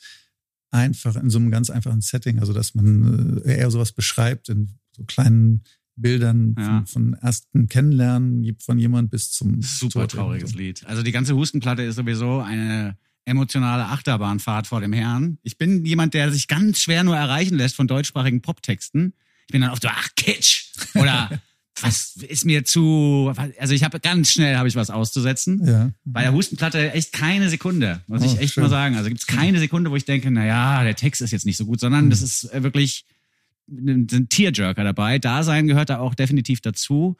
einfach, 0.71 1.15
in 1.15 1.29
so 1.29 1.39
einem 1.39 1.51
ganz 1.51 1.69
einfachen 1.69 2.01
Setting, 2.01 2.39
also 2.39 2.53
dass 2.53 2.75
man 2.75 3.41
äh, 3.45 3.57
eher 3.57 3.71
sowas 3.71 3.91
beschreibt 3.91 4.49
in 4.49 4.77
so 4.91 5.03
kleinen 5.03 5.63
Bildern 6.01 6.55
Ja. 6.57 6.65
von, 6.65 6.85
von 6.87 7.13
ersten 7.21 7.67
Kennenlernen 7.67 8.55
von 8.59 8.79
jemand 8.79 9.11
bis 9.11 9.31
zum 9.31 9.61
Super 9.61 10.07
trauriges. 10.07 10.53
Lied. 10.55 10.85
Also 10.85 11.03
die 11.03 11.11
ganze 11.11 11.35
Hustenplatte 11.35 11.83
ist 11.83 11.95
sowieso 11.95 12.39
eine 12.39 12.97
emotionale 13.25 13.85
Achterbahnfahrt 13.85 14.67
vor 14.67 14.81
dem 14.81 14.93
Herrn. 14.93 15.37
Ich 15.43 15.57
bin 15.57 15.85
jemand, 15.85 16.13
der 16.13 16.31
sich 16.31 16.47
ganz 16.47 16.79
schwer 16.81 17.03
nur 17.03 17.15
erreichen 17.15 17.55
lässt 17.57 17.75
von 17.75 17.87
deutschsprachigen 17.87 18.41
Poptexten. 18.41 19.13
Ich 19.47 19.51
bin 19.51 19.61
dann 19.61 19.71
oft 19.71 19.81
so, 19.83 19.89
ach 19.91 20.07
Kitsch 20.15 20.71
oder 20.95 21.29
was 21.81 22.15
ist 22.17 22.43
mir 22.45 22.65
zu, 22.65 23.31
also 23.59 23.73
ich 23.73 23.83
habe 23.83 23.99
ganz 23.99 24.31
schnell 24.31 24.57
habe 24.57 24.67
ich 24.67 24.75
was 24.75 24.89
auszusetzen. 24.89 25.65
Ja. 25.65 25.91
Bei 26.03 26.23
der 26.23 26.33
Hustenplatte 26.33 26.91
echt 26.93 27.13
keine 27.13 27.49
Sekunde, 27.49 28.01
muss 28.07 28.21
Oh, 28.21 28.25
ich 28.25 28.39
echt 28.39 28.53
schön. 28.55 28.63
mal 28.63 28.69
sagen. 28.69 28.95
Also 28.95 29.09
gibt 29.09 29.21
es 29.21 29.27
keine 29.27 29.59
Sekunde, 29.59 29.89
wo 29.91 29.95
ich 29.95 30.05
denke, 30.05 30.29
na 30.31 30.45
ja, 30.45 30.83
der 30.83 30.95
Text 30.95 31.21
ist 31.21 31.31
jetzt 31.31 31.45
nicht 31.45 31.57
so 31.57 31.65
gut, 31.65 31.79
sondern 31.79 32.05
Mhm. 32.05 32.09
das 32.09 32.21
ist 32.21 32.49
wirklich 32.53 33.05
ein 33.71 34.27
Tearjerker 34.29 34.83
dabei. 34.83 35.19
Dasein 35.19 35.67
gehört 35.67 35.89
da 35.89 35.99
auch 35.99 36.15
definitiv 36.15 36.61
dazu. 36.61 37.17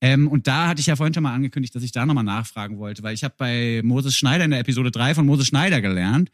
Ähm, 0.00 0.28
und 0.28 0.46
da 0.46 0.68
hatte 0.68 0.80
ich 0.80 0.86
ja 0.86 0.96
vorhin 0.96 1.14
schon 1.14 1.22
mal 1.22 1.34
angekündigt, 1.34 1.74
dass 1.74 1.82
ich 1.82 1.92
da 1.92 2.04
nochmal 2.04 2.24
nachfragen 2.24 2.78
wollte, 2.78 3.02
weil 3.02 3.14
ich 3.14 3.24
habe 3.24 3.34
bei 3.38 3.80
Moses 3.82 4.14
Schneider 4.14 4.44
in 4.44 4.50
der 4.50 4.60
Episode 4.60 4.90
3 4.90 5.14
von 5.14 5.26
Moses 5.26 5.46
Schneider 5.46 5.80
gelernt. 5.80 6.30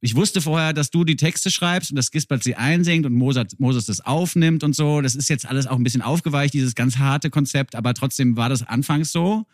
Ich 0.00 0.14
wusste 0.14 0.40
vorher, 0.40 0.72
dass 0.72 0.90
du 0.90 1.04
die 1.04 1.16
Texte 1.16 1.50
schreibst 1.50 1.90
und 1.90 1.96
dass 1.96 2.10
Gisbert 2.10 2.42
sie 2.42 2.56
einsingt 2.56 3.06
und 3.06 3.14
Moses, 3.14 3.58
Moses 3.58 3.86
das 3.86 4.00
aufnimmt 4.00 4.62
und 4.62 4.74
so. 4.74 5.00
Das 5.00 5.14
ist 5.14 5.28
jetzt 5.28 5.46
alles 5.46 5.66
auch 5.66 5.76
ein 5.76 5.82
bisschen 5.82 6.02
aufgeweicht, 6.02 6.52
dieses 6.54 6.74
ganz 6.74 6.98
harte 6.98 7.30
Konzept, 7.30 7.74
aber 7.74 7.94
trotzdem 7.94 8.36
war 8.36 8.48
das 8.48 8.62
anfangs 8.62 9.12
so. 9.12 9.46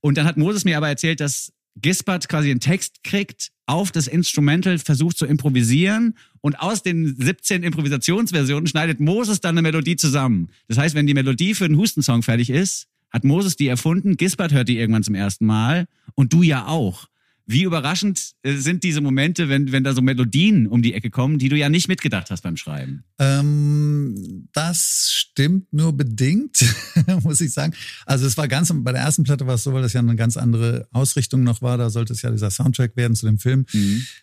Und 0.00 0.16
dann 0.16 0.24
hat 0.24 0.36
Moses 0.36 0.64
mir 0.64 0.76
aber 0.76 0.88
erzählt, 0.88 1.20
dass 1.20 1.52
Gisbert 1.76 2.28
quasi 2.28 2.50
einen 2.50 2.60
Text 2.60 3.02
kriegt, 3.02 3.50
auf 3.68 3.92
das 3.92 4.06
Instrumental 4.06 4.78
versucht 4.78 5.18
zu 5.18 5.26
improvisieren 5.26 6.14
und 6.40 6.58
aus 6.58 6.82
den 6.82 7.14
17 7.16 7.62
Improvisationsversionen 7.62 8.66
schneidet 8.66 8.98
Moses 8.98 9.40
dann 9.40 9.54
eine 9.54 9.62
Melodie 9.62 9.96
zusammen. 9.96 10.48
Das 10.68 10.78
heißt, 10.78 10.94
wenn 10.94 11.06
die 11.06 11.14
Melodie 11.14 11.54
für 11.54 11.68
den 11.68 11.76
Hustensong 11.76 12.22
fertig 12.22 12.48
ist, 12.48 12.88
hat 13.10 13.24
Moses 13.24 13.56
die 13.56 13.68
erfunden, 13.68 14.16
Gisbert 14.16 14.52
hört 14.52 14.68
die 14.68 14.78
irgendwann 14.78 15.02
zum 15.02 15.14
ersten 15.14 15.44
Mal 15.44 15.86
und 16.14 16.32
du 16.32 16.42
ja 16.42 16.66
auch. 16.66 17.08
Wie 17.50 17.62
überraschend 17.62 18.32
äh, 18.42 18.56
sind 18.56 18.84
diese 18.84 19.00
Momente, 19.00 19.48
wenn, 19.48 19.72
wenn 19.72 19.82
da 19.82 19.94
so 19.94 20.02
Melodien 20.02 20.66
um 20.66 20.82
die 20.82 20.92
Ecke 20.92 21.08
kommen, 21.08 21.38
die 21.38 21.48
du 21.48 21.56
ja 21.56 21.70
nicht 21.70 21.88
mitgedacht 21.88 22.30
hast 22.30 22.42
beim 22.42 22.58
Schreiben? 22.58 23.04
Ähm, 23.18 24.48
das 24.52 25.10
stimmt 25.10 25.72
nur 25.72 25.96
bedingt, 25.96 26.62
muss 27.22 27.40
ich 27.40 27.54
sagen. 27.54 27.72
Also 28.04 28.26
es 28.26 28.36
war 28.36 28.48
ganz, 28.48 28.70
bei 28.74 28.92
der 28.92 29.00
ersten 29.00 29.24
Platte 29.24 29.46
war 29.46 29.54
es 29.54 29.62
so, 29.62 29.72
weil 29.72 29.80
das 29.80 29.94
ja 29.94 30.00
eine 30.00 30.14
ganz 30.14 30.36
andere 30.36 30.88
Ausrichtung 30.92 31.42
noch 31.42 31.62
war. 31.62 31.78
Da 31.78 31.88
sollte 31.88 32.12
es 32.12 32.20
ja 32.20 32.30
dieser 32.30 32.50
Soundtrack 32.50 32.94
werden 32.96 33.16
zu 33.16 33.24
dem 33.24 33.38
Film. 33.38 33.64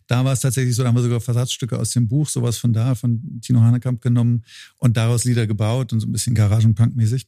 Da 0.05 0.23
war 0.23 0.33
es 0.33 0.41
tatsächlich 0.41 0.75
so, 0.75 0.83
da 0.83 0.89
haben 0.89 0.95
wir 0.95 1.01
sogar 1.01 1.19
Versatzstücke 1.19 1.79
aus 1.79 1.89
dem 1.89 2.07
Buch, 2.07 2.29
sowas 2.29 2.59
von 2.59 2.73
da, 2.73 2.93
von 2.93 3.41
Tino 3.41 3.59
Hanekamp 3.61 4.01
genommen 4.01 4.43
und 4.77 4.97
daraus 4.97 5.23
Lieder 5.23 5.47
gebaut 5.47 5.93
und 5.93 5.99
so 5.99 6.07
ein 6.07 6.11
bisschen 6.11 6.35
Garagenpunk-mäßig. 6.35 7.25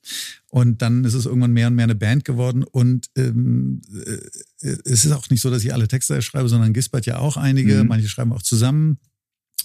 Und 0.58 0.82
dann 0.82 1.04
ist 1.04 1.14
es 1.14 1.28
irgendwann 1.28 1.54
mehr 1.54 1.68
und 1.68 1.76
mehr 1.76 1.84
eine 1.84 1.94
Band 1.94 2.26
geworden. 2.26 2.64
Und 2.64 3.12
ähm, 3.16 3.80
äh, 3.94 4.76
es 4.86 5.06
ist 5.06 5.12
auch 5.12 5.30
nicht 5.30 5.40
so, 5.40 5.52
dass 5.52 5.64
ich 5.64 5.72
alle 5.72 5.88
Texte 5.88 6.20
schreibe, 6.24 6.50
sondern 6.50 6.74
Gisbert 6.74 7.06
ja 7.06 7.20
auch 7.20 7.38
einige. 7.38 7.84
Mhm. 7.84 7.90
Manche 7.90 8.10
schreiben 8.10 8.34
auch 8.34 8.42
zusammen. 8.42 8.98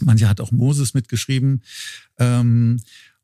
Manche 0.01 0.29
hat 0.29 0.39
auch 0.39 0.53
Moses 0.53 0.93
mitgeschrieben. 0.93 1.63
Ähm, 2.19 2.79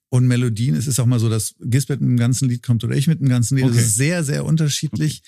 und 0.08 0.26
Melodien, 0.26 0.76
es 0.76 0.86
ist 0.86 0.98
auch 0.98 1.04
mal 1.04 1.20
so, 1.20 1.28
dass 1.28 1.56
Gisbert 1.60 2.00
mit 2.00 2.08
dem 2.08 2.16
ganzen 2.16 2.48
Lied 2.48 2.62
kommt 2.62 2.84
oder 2.84 2.96
ich 2.96 3.06
mit 3.06 3.20
dem 3.20 3.28
ganzen 3.28 3.58
Lied. 3.58 3.66
Okay. 3.66 3.76
Das 3.76 3.84
ist 3.84 3.96
sehr, 3.96 4.24
sehr 4.24 4.46
unterschiedlich. 4.46 5.22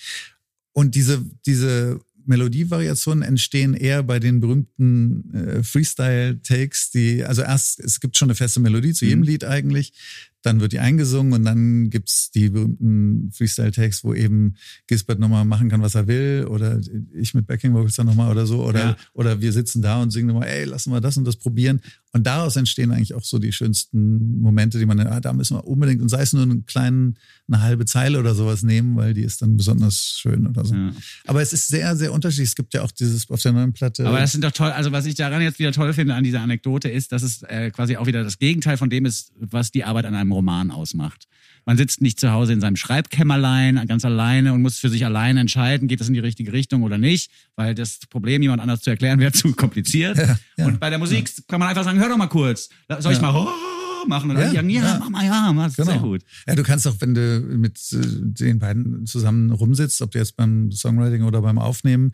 Und 0.71 0.95
diese, 0.95 1.23
diese 1.45 1.99
Melodievariationen 2.25 3.23
entstehen 3.23 3.75
eher 3.75 4.01
bei 4.01 4.19
den 4.19 4.39
berühmten 4.39 5.31
äh, 5.35 5.63
Freestyle-Takes, 5.63 6.89
die, 6.89 7.23
also 7.23 7.43
erst, 7.43 7.79
es 7.81 7.99
gibt 7.99 8.17
schon 8.17 8.29
eine 8.29 8.35
feste 8.35 8.59
Melodie 8.59 8.93
zu 8.93 9.05
jedem 9.05 9.19
Mhm. 9.19 9.25
Lied 9.27 9.43
eigentlich, 9.43 9.93
dann 10.41 10.59
wird 10.59 10.71
die 10.71 10.79
eingesungen 10.79 11.33
und 11.33 11.43
dann 11.43 11.89
gibt's 11.89 12.31
die 12.31 12.49
berühmten 12.49 13.31
Freestyle-Takes, 13.31 14.03
wo 14.03 14.13
eben 14.13 14.55
Gisbert 14.87 15.19
nochmal 15.19 15.45
machen 15.45 15.69
kann, 15.69 15.81
was 15.81 15.95
er 15.95 16.07
will, 16.07 16.45
oder 16.49 16.79
ich 17.13 17.33
mit 17.33 17.47
Backing 17.47 17.73
Vocals 17.73 17.95
dann 17.95 18.07
nochmal 18.07 18.31
oder 18.31 18.45
so, 18.45 18.63
oder, 18.63 18.79
Ja. 18.79 18.97
oder 19.13 19.41
wir 19.41 19.53
sitzen 19.53 19.81
da 19.81 20.01
und 20.01 20.11
singen 20.11 20.27
nochmal, 20.27 20.47
ey, 20.47 20.65
lassen 20.65 20.91
wir 20.91 21.01
das 21.01 21.17
und 21.17 21.25
das 21.25 21.37
probieren. 21.37 21.81
Und 22.13 22.27
daraus 22.27 22.57
entstehen 22.57 22.91
eigentlich 22.91 23.13
auch 23.13 23.23
so 23.23 23.39
die 23.39 23.53
schönsten 23.53 24.41
Momente, 24.41 24.77
die 24.77 24.85
man, 24.85 24.99
ah, 24.99 25.21
da 25.21 25.31
müssen 25.31 25.55
wir 25.55 25.65
unbedingt, 25.65 26.01
und 26.01 26.09
sei 26.09 26.21
es 26.21 26.33
nur 26.33 26.43
einen 26.43 26.65
kleinen, 26.65 27.17
eine 27.47 27.61
halbe 27.61 27.85
Zeile 27.85 28.19
oder 28.19 28.35
sowas 28.35 28.63
nehmen, 28.63 28.97
weil 28.97 29.13
die 29.13 29.21
ist 29.21 29.41
dann 29.41 29.55
besonders 29.55 30.17
schön 30.19 30.45
oder 30.45 30.65
so. 30.65 30.75
Ja. 30.75 30.91
Aber 31.25 31.41
es 31.41 31.53
ist 31.53 31.69
sehr, 31.69 31.95
sehr 31.95 32.11
unterschiedlich. 32.11 32.49
Es 32.49 32.55
gibt 32.55 32.73
ja 32.73 32.81
auch 32.81 32.91
dieses 32.91 33.29
auf 33.29 33.41
der 33.41 33.53
neuen 33.53 33.71
Platte. 33.71 34.05
Aber 34.05 34.19
das 34.19 34.33
sind 34.33 34.43
doch 34.43 34.51
toll. 34.51 34.71
Also 34.71 34.91
was 34.91 35.05
ich 35.05 35.15
daran 35.15 35.41
jetzt 35.41 35.59
wieder 35.59 35.71
toll 35.71 35.93
finde 35.93 36.13
an 36.13 36.23
dieser 36.23 36.41
Anekdote 36.41 36.89
ist, 36.89 37.13
dass 37.13 37.23
es 37.23 37.43
äh, 37.43 37.71
quasi 37.71 37.95
auch 37.95 38.07
wieder 38.07 38.23
das 38.23 38.39
Gegenteil 38.39 38.75
von 38.75 38.89
dem 38.89 39.05
ist, 39.05 39.31
was 39.39 39.71
die 39.71 39.85
Arbeit 39.85 40.05
an 40.05 40.15
einem 40.15 40.33
Roman 40.33 40.71
ausmacht. 40.71 41.27
Man 41.65 41.77
sitzt 41.77 42.01
nicht 42.01 42.19
zu 42.19 42.31
Hause 42.31 42.53
in 42.53 42.61
seinem 42.61 42.75
Schreibkämmerlein 42.75 43.85
ganz 43.87 44.05
alleine 44.05 44.53
und 44.53 44.61
muss 44.61 44.79
für 44.79 44.89
sich 44.89 45.05
alleine 45.05 45.39
entscheiden, 45.39 45.87
geht 45.87 45.99
das 45.99 46.07
in 46.07 46.13
die 46.13 46.19
richtige 46.19 46.53
Richtung 46.53 46.83
oder 46.83 46.97
nicht, 46.97 47.31
weil 47.55 47.75
das 47.75 47.99
Problem 48.09 48.41
jemand 48.41 48.61
anders 48.61 48.81
zu 48.81 48.89
erklären 48.89 49.19
wäre 49.19 49.31
zu 49.33 49.53
kompliziert. 49.53 50.17
ja, 50.57 50.65
und 50.65 50.79
bei 50.79 50.89
der 50.89 50.99
Musik 50.99 51.29
kann 51.47 51.59
man 51.59 51.69
einfach 51.69 51.83
sagen, 51.83 51.99
hör 51.99 52.09
doch 52.09 52.17
mal 52.17 52.27
kurz, 52.27 52.69
soll 52.99 53.13
ich 53.13 53.21
Ja. 53.21 53.31
mal 53.31 53.35
oh, 53.47 54.07
machen? 54.07 54.31
Und 54.31 54.37
Ja, 54.37 54.43
dann 54.45 54.55
sagen, 54.55 54.69
ja, 54.69 54.81
ja. 54.81 54.97
mach 54.99 55.09
mal, 55.09 55.25
ja, 55.25 55.53
mach, 55.53 55.75
Genau. 55.75 55.91
sehr 55.91 55.99
gut. 55.99 56.21
Ja, 56.47 56.55
du 56.55 56.63
kannst 56.63 56.87
auch, 56.87 56.95
wenn 56.99 57.13
du 57.13 57.39
mit 57.39 57.77
äh, 57.93 57.97
den 58.01 58.59
beiden 58.59 59.05
zusammen 59.05 59.51
rumsitzt, 59.51 60.01
ob 60.01 60.11
du 60.11 60.19
jetzt 60.19 60.35
beim 60.35 60.71
Songwriting 60.71 61.23
oder 61.23 61.41
beim 61.41 61.59
Aufnehmen, 61.59 62.11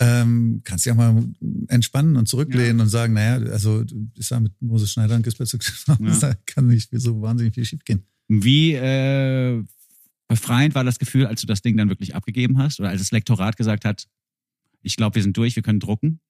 ähm, 0.00 0.60
kannst 0.64 0.86
dich 0.86 0.92
auch 0.92 0.96
mal 0.96 1.24
entspannen 1.66 2.16
und 2.16 2.28
zurücklehnen 2.28 2.80
und 2.80 2.88
sagen, 2.88 3.14
naja, 3.14 3.44
also 3.50 3.84
bist 4.14 4.30
ja 4.30 4.38
mit 4.38 4.52
Moses 4.60 4.92
Schneider 4.92 5.16
und 5.16 5.22
Gisbert 5.24 5.48
zu 5.48 5.58
da 6.20 6.34
kann 6.46 6.68
nicht 6.68 6.90
so 6.92 7.20
wahnsinnig 7.20 7.54
viel 7.54 7.64
schiefgehen. 7.64 8.04
Wie 8.28 8.74
äh, 8.74 9.64
befreiend 10.28 10.74
war 10.74 10.84
das 10.84 10.98
Gefühl, 10.98 11.26
als 11.26 11.40
du 11.40 11.46
das 11.46 11.62
Ding 11.62 11.76
dann 11.76 11.88
wirklich 11.88 12.14
abgegeben 12.14 12.58
hast 12.58 12.78
oder 12.78 12.90
als 12.90 13.00
das 13.00 13.10
Lektorat 13.10 13.56
gesagt 13.56 13.84
hat, 13.84 14.06
ich 14.82 14.96
glaube, 14.96 15.16
wir 15.16 15.22
sind 15.22 15.36
durch, 15.36 15.56
wir 15.56 15.62
können 15.62 15.80
drucken. 15.80 16.20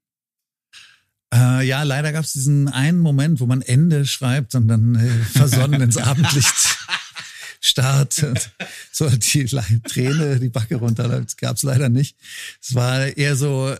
Äh, 1.35 1.67
ja, 1.67 1.83
leider 1.83 2.13
gab 2.13 2.25
es 2.25 2.33
diesen 2.33 2.69
einen 2.69 3.01
Moment, 3.01 3.41
wo 3.41 3.47
man 3.47 3.61
Ende 3.61 4.07
schreibt 4.07 4.55
und 4.55 4.69
dann 4.69 4.95
äh, 4.95 5.11
versonnen 5.25 5.83
ins 5.83 5.99
Abendlicht 5.99 6.79
starrt. 7.61 8.23
Und 8.23 8.51
so 8.91 9.11
die 9.11 9.45
Träne, 9.45 10.41
die 10.41 10.49
Backe 10.49 10.77
runterläuft, 10.77 11.37
gab 11.37 11.57
es 11.57 11.63
leider 11.65 11.91
nicht. 11.91 12.17
Es 12.63 12.75
war 12.75 13.05
eher 13.05 13.37
so 13.37 13.71
äh, 13.71 13.79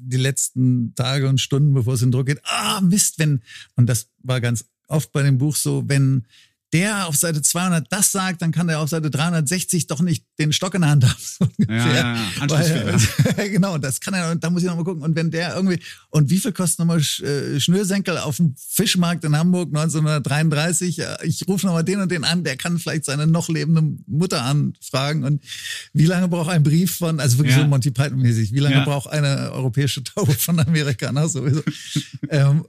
die 0.00 0.18
letzten 0.18 0.94
Tage 0.94 1.28
und 1.28 1.40
Stunden, 1.40 1.74
bevor 1.74 1.94
es 1.94 2.02
in 2.02 2.08
den 2.08 2.12
Druck 2.12 2.26
geht. 2.26 2.40
Ah, 2.44 2.80
Mist, 2.80 3.18
wenn, 3.18 3.42
und 3.74 3.86
das 3.86 4.08
war 4.22 4.40
ganz 4.40 4.66
oft 4.86 5.10
bei 5.10 5.22
dem 5.22 5.38
Buch 5.38 5.56
so, 5.56 5.82
wenn 5.88 6.26
der 6.74 7.06
auf 7.06 7.16
Seite 7.16 7.40
200 7.40 7.86
das 7.90 8.12
sagt, 8.12 8.42
dann 8.42 8.50
kann 8.52 8.66
der 8.66 8.80
auf 8.80 8.90
Seite 8.90 9.08
360 9.10 9.86
doch 9.86 10.00
nicht 10.00 10.24
den 10.38 10.52
Stock 10.52 10.74
in 10.74 10.80
der 10.82 10.90
Hand 10.90 11.04
haben. 11.04 11.14
So 11.18 11.46
ungefähr. 11.58 11.94
ja, 11.94 12.16
ja. 12.46 12.50
Weil, 13.36 13.50
genau, 13.50 13.78
das 13.78 14.00
kann 14.00 14.12
er, 14.12 14.30
und 14.32 14.42
da 14.42 14.50
muss 14.50 14.62
ich 14.62 14.68
nochmal 14.68 14.84
gucken. 14.84 15.02
Und 15.02 15.14
wenn 15.16 15.30
der 15.30 15.54
irgendwie, 15.54 15.78
und 16.10 16.28
wie 16.30 16.38
viel 16.38 16.52
kostet 16.52 16.80
nochmal 16.80 16.98
äh, 16.98 17.60
Schnürsenkel 17.60 18.18
auf 18.18 18.36
dem 18.38 18.54
Fischmarkt 18.58 19.24
in 19.24 19.36
Hamburg 19.36 19.68
1933? 19.68 20.96
Ja, 20.96 21.16
Ich 21.22 21.46
rufe 21.48 21.64
nochmal 21.66 21.84
den 21.84 22.00
und 22.00 22.10
den 22.10 22.24
an, 22.24 22.42
der 22.44 22.56
kann 22.56 22.78
vielleicht 22.78 23.04
seine 23.04 23.26
noch 23.26 23.48
lebende 23.48 23.82
Mutter 24.06 24.42
anfragen. 24.42 25.24
Und 25.24 25.42
wie 25.92 26.06
lange 26.06 26.26
braucht 26.28 26.50
ein 26.50 26.62
Brief 26.64 26.96
von, 26.96 27.20
also 27.20 27.38
wirklich 27.38 27.54
Ja. 27.56 27.62
so 27.62 27.68
Monty 27.68 27.92
Python-mäßig, 27.92 28.52
wie 28.52 28.58
lange 28.60 28.76
Ja. 28.76 28.84
braucht 28.84 29.08
eine 29.10 29.52
europäische 29.52 30.02
Taube 30.02 30.32
von 30.34 30.58
Amerika? 30.58 31.10
Na, 31.12 31.28
sowieso. 31.28 31.62
ähm, 32.30 32.64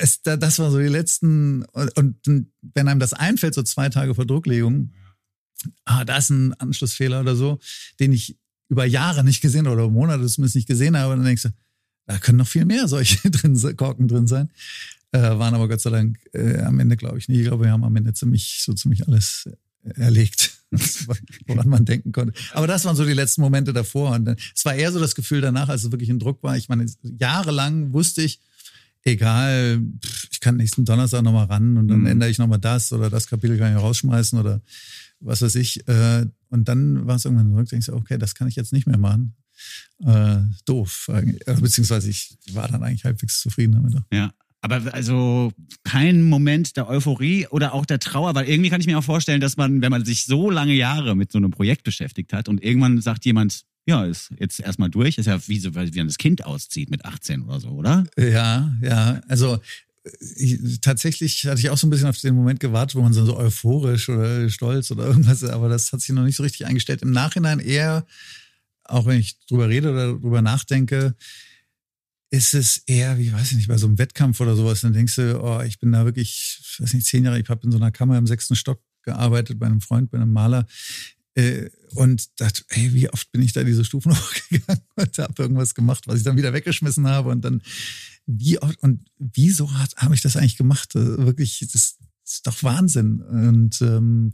es, 0.00 0.22
da, 0.22 0.36
das 0.36 0.58
war 0.58 0.70
so 0.70 0.78
die 0.78 0.86
letzten, 0.86 1.64
und, 1.64 2.26
und 2.26 2.46
wenn 2.60 2.88
einem 2.88 3.00
das 3.00 3.12
einfällt, 3.12 3.54
so 3.54 3.62
zwei 3.62 3.88
Tage 3.88 4.14
vor 4.14 4.26
Drucklegung, 4.26 4.92
ah, 5.84 6.04
da 6.04 6.18
ist 6.18 6.30
ein 6.30 6.54
Anschlussfehler 6.54 7.20
oder 7.20 7.36
so, 7.36 7.58
den 8.00 8.12
ich 8.12 8.38
über 8.68 8.84
Jahre 8.84 9.24
nicht 9.24 9.40
gesehen 9.40 9.66
oder 9.66 9.88
Monate 9.88 10.26
zumindest 10.26 10.56
nicht 10.56 10.68
gesehen 10.68 10.96
habe, 10.96 11.14
dann 11.14 11.24
denkst 11.24 11.42
du, 11.42 11.48
da 12.06 12.18
können 12.18 12.38
noch 12.38 12.48
viel 12.48 12.64
mehr 12.64 12.88
solche 12.88 13.30
drin, 13.30 13.58
Korken 13.76 14.08
drin 14.08 14.26
sein. 14.26 14.50
Äh, 15.12 15.20
waren 15.20 15.54
aber 15.54 15.68
Gott 15.68 15.80
sei 15.80 15.90
Dank 15.90 16.18
äh, 16.32 16.60
am 16.60 16.80
Ende, 16.80 16.96
glaube 16.96 17.18
ich, 17.18 17.28
nicht. 17.28 17.40
Ich 17.40 17.46
glaube, 17.46 17.64
wir 17.64 17.70
haben 17.70 17.84
am 17.84 17.94
Ende 17.96 18.14
ziemlich, 18.14 18.62
so 18.64 18.72
ziemlich 18.72 19.06
alles 19.06 19.48
erlegt, 19.96 20.52
woran 21.46 21.68
man 21.68 21.84
denken 21.84 22.12
konnte. 22.12 22.32
Aber 22.52 22.66
das 22.66 22.84
waren 22.84 22.96
so 22.96 23.04
die 23.04 23.12
letzten 23.12 23.42
Momente 23.42 23.72
davor. 23.72 24.12
Und 24.12 24.28
es 24.28 24.64
war 24.64 24.74
eher 24.74 24.90
so 24.90 25.00
das 25.00 25.14
Gefühl 25.14 25.40
danach, 25.42 25.68
als 25.68 25.84
es 25.84 25.92
wirklich 25.92 26.10
ein 26.10 26.18
Druck 26.18 26.42
war. 26.42 26.56
Ich 26.56 26.68
meine, 26.68 26.86
jahrelang 27.02 27.92
wusste 27.92 28.22
ich, 28.22 28.40
egal, 29.04 29.80
ich 30.30 30.40
kann 30.40 30.56
nächsten 30.56 30.84
Donnerstag 30.84 31.22
nochmal 31.22 31.46
ran 31.46 31.76
und 31.76 31.88
dann 31.88 32.00
Mhm. 32.00 32.06
ändere 32.06 32.30
ich 32.30 32.38
nochmal 32.38 32.58
das 32.58 32.92
oder 32.92 33.10
das 33.10 33.26
Kapitel 33.26 33.58
kann 33.58 33.74
ich 33.76 33.82
rausschmeißen 33.82 34.38
oder 34.38 34.60
was 35.20 35.42
weiß 35.42 35.54
ich. 35.56 35.86
Äh, 35.88 36.26
und 36.48 36.68
dann 36.68 37.06
war 37.06 37.16
es 37.16 37.24
irgendwann 37.24 37.50
zurück, 37.52 37.68
denkst 37.68 37.86
du, 37.86 37.94
okay, 37.94 38.18
das 38.18 38.34
kann 38.34 38.48
ich 38.48 38.56
jetzt 38.56 38.72
nicht 38.72 38.86
mehr 38.86 38.98
machen. 38.98 39.34
Äh, 40.04 40.38
doof. 40.64 41.08
Äh, 41.12 41.54
Beziehungsweise 41.60 42.10
ich 42.10 42.36
war 42.52 42.68
dann 42.68 42.82
eigentlich 42.82 43.04
halbwegs 43.04 43.40
zufrieden 43.40 43.72
damit. 43.72 43.94
Ja. 44.12 44.32
Aber 44.64 44.80
also 44.94 45.52
kein 45.82 46.22
Moment 46.22 46.76
der 46.76 46.88
Euphorie 46.88 47.48
oder 47.48 47.74
auch 47.74 47.84
der 47.84 47.98
Trauer, 47.98 48.34
weil 48.36 48.48
irgendwie 48.48 48.70
kann 48.70 48.80
ich 48.80 48.86
mir 48.86 48.96
auch 48.98 49.04
vorstellen, 49.04 49.40
dass 49.40 49.56
man, 49.56 49.82
wenn 49.82 49.90
man 49.90 50.04
sich 50.04 50.24
so 50.24 50.50
lange 50.50 50.74
Jahre 50.74 51.16
mit 51.16 51.32
so 51.32 51.38
einem 51.38 51.50
Projekt 51.50 51.82
beschäftigt 51.82 52.32
hat 52.32 52.48
und 52.48 52.62
irgendwann 52.62 53.00
sagt 53.00 53.24
jemand, 53.24 53.64
ja, 53.86 54.04
ist 54.04 54.30
jetzt 54.38 54.60
erstmal 54.60 54.90
durch, 54.90 55.18
ist 55.18 55.26
ja 55.26 55.40
wie 55.48 55.58
so, 55.58 55.74
wie 55.74 55.98
man 55.98 56.06
das 56.06 56.18
Kind 56.18 56.44
auszieht 56.44 56.90
mit 56.90 57.04
18 57.04 57.42
oder 57.42 57.60
so, 57.60 57.68
oder? 57.70 58.04
Ja, 58.16 58.76
ja. 58.80 59.20
Also 59.28 59.58
äh, 60.04 60.10
ich, 60.36 60.80
tatsächlich 60.80 61.44
hatte 61.46 61.60
ich 61.60 61.70
auch 61.70 61.78
so 61.78 61.86
ein 61.86 61.90
bisschen 61.90 62.08
auf 62.08 62.18
den 62.20 62.34
Moment 62.34 62.60
gewartet, 62.60 62.94
wo 62.94 63.02
man 63.02 63.12
so, 63.12 63.36
euphorisch 63.36 64.08
oder 64.08 64.48
stolz 64.50 64.90
oder 64.90 65.06
irgendwas, 65.06 65.42
aber 65.44 65.68
das 65.68 65.92
hat 65.92 66.00
sich 66.00 66.14
noch 66.14 66.24
nicht 66.24 66.36
so 66.36 66.42
richtig 66.42 66.66
eingestellt. 66.66 67.02
Im 67.02 67.10
Nachhinein 67.10 67.58
eher, 67.58 68.06
auch 68.84 69.06
wenn 69.06 69.18
ich 69.18 69.38
drüber 69.46 69.68
rede 69.68 69.90
oder 69.90 70.12
drüber 70.14 70.42
nachdenke, 70.42 71.14
ist 72.30 72.54
es 72.54 72.78
eher, 72.86 73.18
wie 73.18 73.32
weiß 73.32 73.50
ich 73.50 73.56
nicht, 73.58 73.68
bei 73.68 73.76
so 73.76 73.86
einem 73.86 73.98
Wettkampf 73.98 74.40
oder 74.40 74.56
sowas, 74.56 74.80
dann 74.80 74.94
denkst 74.94 75.16
du, 75.16 75.42
oh, 75.42 75.60
ich 75.60 75.78
bin 75.78 75.92
da 75.92 76.06
wirklich, 76.06 76.60
ich 76.60 76.80
weiß 76.80 76.94
nicht, 76.94 77.06
zehn 77.06 77.24
Jahre, 77.24 77.38
ich 77.38 77.48
habe 77.48 77.64
in 77.64 77.70
so 77.70 77.76
einer 77.76 77.90
Kammer 77.90 78.16
im 78.16 78.26
sechsten 78.26 78.56
Stock 78.56 78.80
gearbeitet 79.02 79.58
bei 79.58 79.66
einem 79.66 79.82
Freund, 79.82 80.10
bei 80.10 80.16
einem 80.18 80.32
Maler. 80.32 80.66
Äh, 81.34 81.70
und 81.94 82.40
dachte, 82.40 82.62
hey, 82.68 82.92
wie 82.92 83.08
oft 83.08 83.30
bin 83.32 83.42
ich 83.42 83.52
da 83.52 83.64
diese 83.64 83.84
Stufen 83.84 84.12
hochgegangen 84.16 84.82
und 84.96 85.18
habe 85.18 85.42
irgendwas 85.42 85.74
gemacht, 85.74 86.06
was 86.06 86.18
ich 86.18 86.24
dann 86.24 86.36
wieder 86.36 86.52
weggeschmissen 86.52 87.06
habe 87.06 87.30
und 87.30 87.44
dann 87.44 87.62
wie 88.26 88.58
oft 88.58 88.82
und 88.82 89.00
wieso 89.18 89.70
habe 89.96 90.14
ich 90.14 90.20
das 90.20 90.36
eigentlich 90.36 90.56
gemacht? 90.56 90.94
Äh, 90.94 91.18
Wirklich, 91.18 91.66
das 91.72 91.96
ist 92.24 92.46
doch 92.46 92.62
Wahnsinn. 92.62 93.20
Und 93.20 93.80
ähm, 93.82 94.32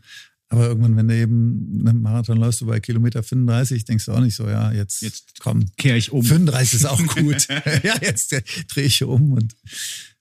aber 0.50 0.68
irgendwann, 0.68 0.96
wenn 0.96 1.08
du 1.08 1.14
eben 1.14 1.86
einen 1.86 2.00
Marathon 2.00 2.38
läufst, 2.38 2.62
du 2.62 2.66
bei 2.66 2.80
Kilometer 2.80 3.22
35, 3.22 3.84
denkst 3.84 4.06
du 4.06 4.12
auch 4.12 4.20
nicht 4.20 4.34
so, 4.34 4.48
ja, 4.48 4.72
jetzt, 4.72 5.02
Jetzt 5.02 5.40
komm, 5.40 5.66
Kehr 5.76 5.96
ich 5.96 6.10
um. 6.10 6.24
35 6.24 6.74
ist 6.74 6.86
auch 6.86 7.06
gut. 7.16 7.48
ja, 7.82 7.94
jetzt 8.00 8.34
drehe 8.68 8.84
ich 8.84 9.02
um 9.04 9.32
und 9.32 9.54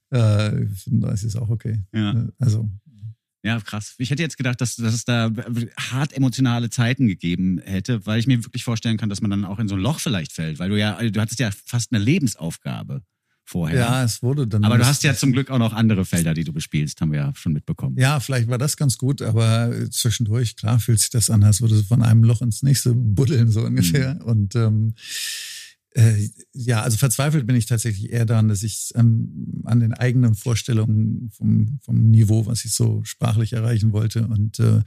äh, 0.10 0.66
35 0.66 1.28
ist 1.28 1.36
auch 1.38 1.50
okay. 1.50 1.82
Ja. 1.94 2.28
Also 2.40 2.70
Ja, 3.48 3.62
krass. 3.62 3.96
Ich 3.98 4.10
hätte 4.10 4.22
jetzt 4.22 4.36
gedacht, 4.36 4.60
dass, 4.60 4.76
dass 4.76 4.94
es 4.94 5.06
da 5.06 5.32
hart 5.78 6.12
emotionale 6.12 6.70
Zeiten 6.70 7.08
gegeben 7.08 7.62
hätte, 7.64 8.06
weil 8.06 8.20
ich 8.20 8.28
mir 8.28 8.44
wirklich 8.44 8.66
vorstellen 8.66 8.98
kann, 8.98 9.08
dass 9.08 9.22
man 9.22 9.32
dann 9.32 9.46
auch 9.46 9.58
in 9.60 9.70
so 9.70 9.76
ein 9.76 9.80
Loch 9.80 10.02
vielleicht 10.02 10.34
fällt, 10.34 10.60
weil 10.60 10.68
du 10.68 10.78
ja, 10.78 11.02
du 11.02 11.22
hattest 11.22 11.40
ja 11.40 11.50
fast 11.66 11.94
eine 11.94 12.04
Lebensaufgabe 12.04 13.04
vorher. 13.46 13.80
ja, 13.80 14.04
es 14.04 14.22
wurde 14.22 14.48
dann. 14.48 14.66
Aber 14.66 14.78
du 14.78 14.86
hast 14.86 15.02
ja 15.04 15.14
zum 15.16 15.32
Glück 15.32 15.50
auch 15.50 15.60
noch 15.60 15.72
andere 15.72 16.04
Felder, 16.04 16.34
die 16.34 16.44
du 16.44 16.52
bespielst, 16.52 17.00
haben 17.00 17.14
wir 17.14 17.20
ja 17.20 17.34
schon 17.36 17.54
mitbekommen. 17.54 17.96
Ja, 17.98 18.20
vielleicht 18.20 18.50
war 18.50 18.58
das 18.58 18.76
ganz 18.76 18.98
gut, 18.98 19.22
aber 19.22 19.72
zwischendurch, 19.92 20.58
klar, 20.58 20.80
fühlt 20.80 21.00
sich 21.00 21.10
das 21.10 21.30
an, 21.30 21.42
als 21.46 21.62
würde 21.62 21.76
es 21.76 21.88
von 21.88 22.04
einem 22.04 22.26
Loch 22.26 22.42
ins 22.42 22.64
nächste 22.64 22.94
buddeln, 22.94 23.50
so 23.50 23.62
ungefähr. 23.62 24.16
Mhm. 24.16 24.22
Und 24.24 24.56
ähm, 24.56 24.94
äh, 25.91 26.30
ja, 26.54 26.82
also 26.82 26.97
verzweifelt 26.97 27.47
bin 27.47 27.56
ich 27.56 27.65
tatsächlich 27.65 28.12
eher 28.12 28.26
daran, 28.26 28.50
dass 28.50 28.63
ich 28.63 28.91
ähm, 28.95 29.63
an 29.63 29.80
den 29.80 29.93
eigenen 29.93 30.36
Vorstellungen 30.36 31.32
vom, 31.32 31.80
vom 31.82 32.10
Niveau, 32.12 32.45
was 32.45 32.65
ich 32.65 32.73
so 32.73 33.04
sprachlich 33.04 33.54
erreichen 33.54 33.93
wollte. 33.93 34.28
Und 34.28 34.60
äh, 34.60 34.82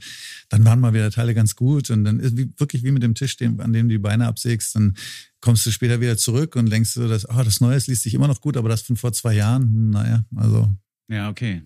dann 0.49 0.63
waren 0.63 0.79
mal 0.79 0.93
wieder 0.93 1.11
Teile 1.11 1.33
ganz 1.33 1.55
gut. 1.55 1.89
Und 1.89 2.05
dann 2.05 2.19
ist 2.19 2.37
wie, 2.37 2.53
wirklich 2.57 2.83
wie 2.83 2.91
mit 2.91 3.03
dem 3.03 3.15
Tisch, 3.15 3.35
den, 3.35 3.59
an 3.59 3.73
dem 3.73 3.89
du 3.89 3.95
die 3.95 3.99
Beine 3.99 4.27
absägst, 4.27 4.75
dann 4.75 4.95
kommst 5.41 5.65
du 5.65 5.71
später 5.71 5.99
wieder 5.99 6.17
zurück 6.17 6.55
und 6.55 6.71
denkst 6.71 6.93
du, 6.93 7.07
dass, 7.07 7.27
oh, 7.27 7.43
das 7.43 7.61
Neue 7.61 7.77
liest 7.87 8.03
sich 8.03 8.13
immer 8.13 8.27
noch 8.27 8.39
gut, 8.39 8.55
aber 8.55 8.69
das 8.69 8.83
von 8.83 8.95
vor 8.95 9.11
zwei 9.11 9.33
Jahren, 9.33 9.63
hm, 9.63 9.89
naja, 9.89 10.25
also 10.35 10.71
Ja, 11.09 11.29
okay. 11.29 11.63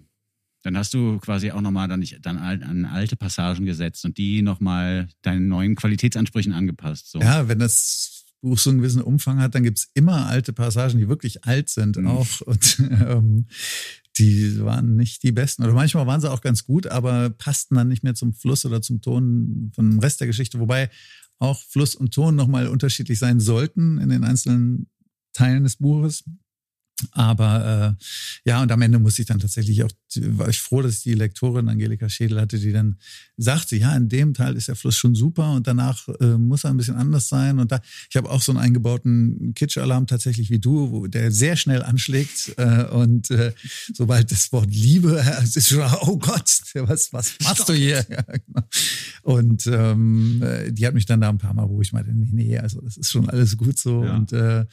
Dann 0.64 0.78
hast 0.78 0.96
du 0.96 1.20
quasi 1.20 1.52
auch 1.52 1.62
nochmal 1.62 1.88
dann, 1.88 2.04
dann 2.22 2.40
an 2.40 2.86
alte 2.86 3.16
Passagen 3.16 3.68
gesetzt 3.68 4.04
und 4.04 4.18
die 4.18 4.42
nochmal 4.42 5.10
deinen 5.22 5.48
neuen 5.48 5.76
Qualitätsansprüchen 5.76 6.54
angepasst. 6.54 7.12
So. 7.12 7.20
Ja, 7.20 7.48
wenn 7.48 7.60
das 7.60 8.15
Buch 8.46 8.58
so 8.58 8.70
einen 8.70 8.80
gewissen 8.80 9.02
Umfang 9.02 9.40
hat, 9.40 9.56
dann 9.56 9.64
gibt's 9.64 9.90
immer 9.94 10.28
alte 10.28 10.54
Passagen, 10.54 10.98
die 11.00 11.10
wirklich 11.10 11.44
alt 11.46 11.70
sind 11.70 11.98
Mhm. 11.98 12.08
auch. 12.08 12.42
Und 12.42 12.80
ähm, 12.80 13.46
die 14.18 14.62
waren 14.64 14.96
nicht 14.96 15.24
die 15.24 15.32
besten. 15.34 15.64
Oder 15.64 15.74
manchmal 15.74 16.08
waren 16.08 16.22
sie 16.22 16.32
auch 16.32 16.42
ganz 16.42 16.64
gut, 16.66 16.88
aber 16.88 17.30
passten 17.32 17.76
dann 17.76 17.90
nicht 17.90 18.04
mehr 18.04 18.14
zum 18.16 18.34
Fluss 18.34 18.66
oder 18.66 18.82
zum 18.82 19.02
Ton 19.02 19.72
von 19.76 19.90
dem 19.90 20.00
Rest 20.00 20.20
der 20.22 20.28
Geschichte. 20.28 20.60
Wobei 20.60 20.90
auch 21.40 21.62
Fluss 21.68 21.96
und 21.96 22.14
Ton 22.14 22.36
nochmal 22.36 22.68
unterschiedlich 22.68 23.20
sein 23.20 23.40
sollten 23.42 23.98
in 23.98 24.10
den 24.10 24.24
einzelnen 24.24 24.88
Teilen 25.34 25.64
des 25.64 25.76
Buches. 25.76 26.24
Aber 27.12 27.98
äh, 28.00 28.50
ja, 28.50 28.62
und 28.62 28.72
am 28.72 28.82
Ende 28.82 29.00
musste 29.00 29.22
ich 29.22 29.28
dann 29.28 29.40
tatsächlich 29.40 29.84
auch, 29.84 29.92
war 30.16 30.48
ich 30.48 30.62
froh, 30.62 30.82
dass 30.82 30.98
ich 30.98 31.04
die 31.04 31.14
Lektorin 31.14 31.68
Angelika 31.68 32.08
Schädel 32.08 32.40
hatte, 32.40 32.58
die 32.58 32.72
dann 32.72 32.96
sagte, 33.36 33.76
ja, 33.76 33.96
in 33.98 34.08
dem 34.08 34.34
Teil 34.34 34.56
ist 34.56 34.70
der 34.70 34.78
Fluss 34.78 34.96
schon 34.96 35.14
super 35.14 35.52
und 35.52 35.68
danach 35.68 36.08
äh, 36.22 36.38
muss 36.38 36.64
er 36.64 36.70
ein 36.70 36.78
bisschen 36.78 36.96
anders 36.96 37.28
sein. 37.28 37.60
Und 37.60 37.72
da, 37.72 37.82
ich 38.10 38.16
habe 38.16 38.30
auch 38.30 38.42
so 38.42 38.54
einen 38.54 38.60
eingebauten 38.60 39.54
Kitsch-Alarm 39.56 40.08
tatsächlich 40.08 40.50
wie 40.50 40.60
du, 40.60 40.92
wo 40.92 41.08
der 41.08 41.32
sehr 41.32 41.58
schnell 41.58 41.84
anschlägt. 41.84 42.54
Äh, 42.58 42.86
und 42.86 43.30
äh, 43.30 43.52
sobald 43.94 44.32
das 44.32 44.52
Wort 44.54 44.74
Liebe, 44.74 45.20
äh, 45.20 45.44
es 45.44 45.58
ist 45.58 45.68
schon, 45.68 45.84
oh 46.02 46.18
Gott, 46.18 46.50
was, 46.76 47.12
was 47.12 47.34
machst 47.44 47.68
du 47.68 47.74
hier? 47.74 48.06
Ja, 48.16 48.22
genau. 48.22 48.68
Und 49.24 49.68
ähm, 49.68 50.42
äh, 50.42 50.72
die 50.72 50.86
hat 50.86 50.94
mich 50.94 51.06
dann 51.06 51.20
da 51.20 51.30
ein 51.30 51.38
paar 51.38 51.54
Mal, 51.54 51.68
wo 51.68 51.82
ich 51.82 51.92
meinte, 51.92 52.14
nee, 52.14 52.30
nee, 52.32 52.58
also 52.58 52.80
das 52.82 52.98
ist 52.98 53.12
schon 53.12 53.30
alles 53.30 53.58
gut 53.58 53.78
so. 53.78 54.06
Ja. 54.06 54.16
Und 54.16 54.32
äh, 54.32 54.66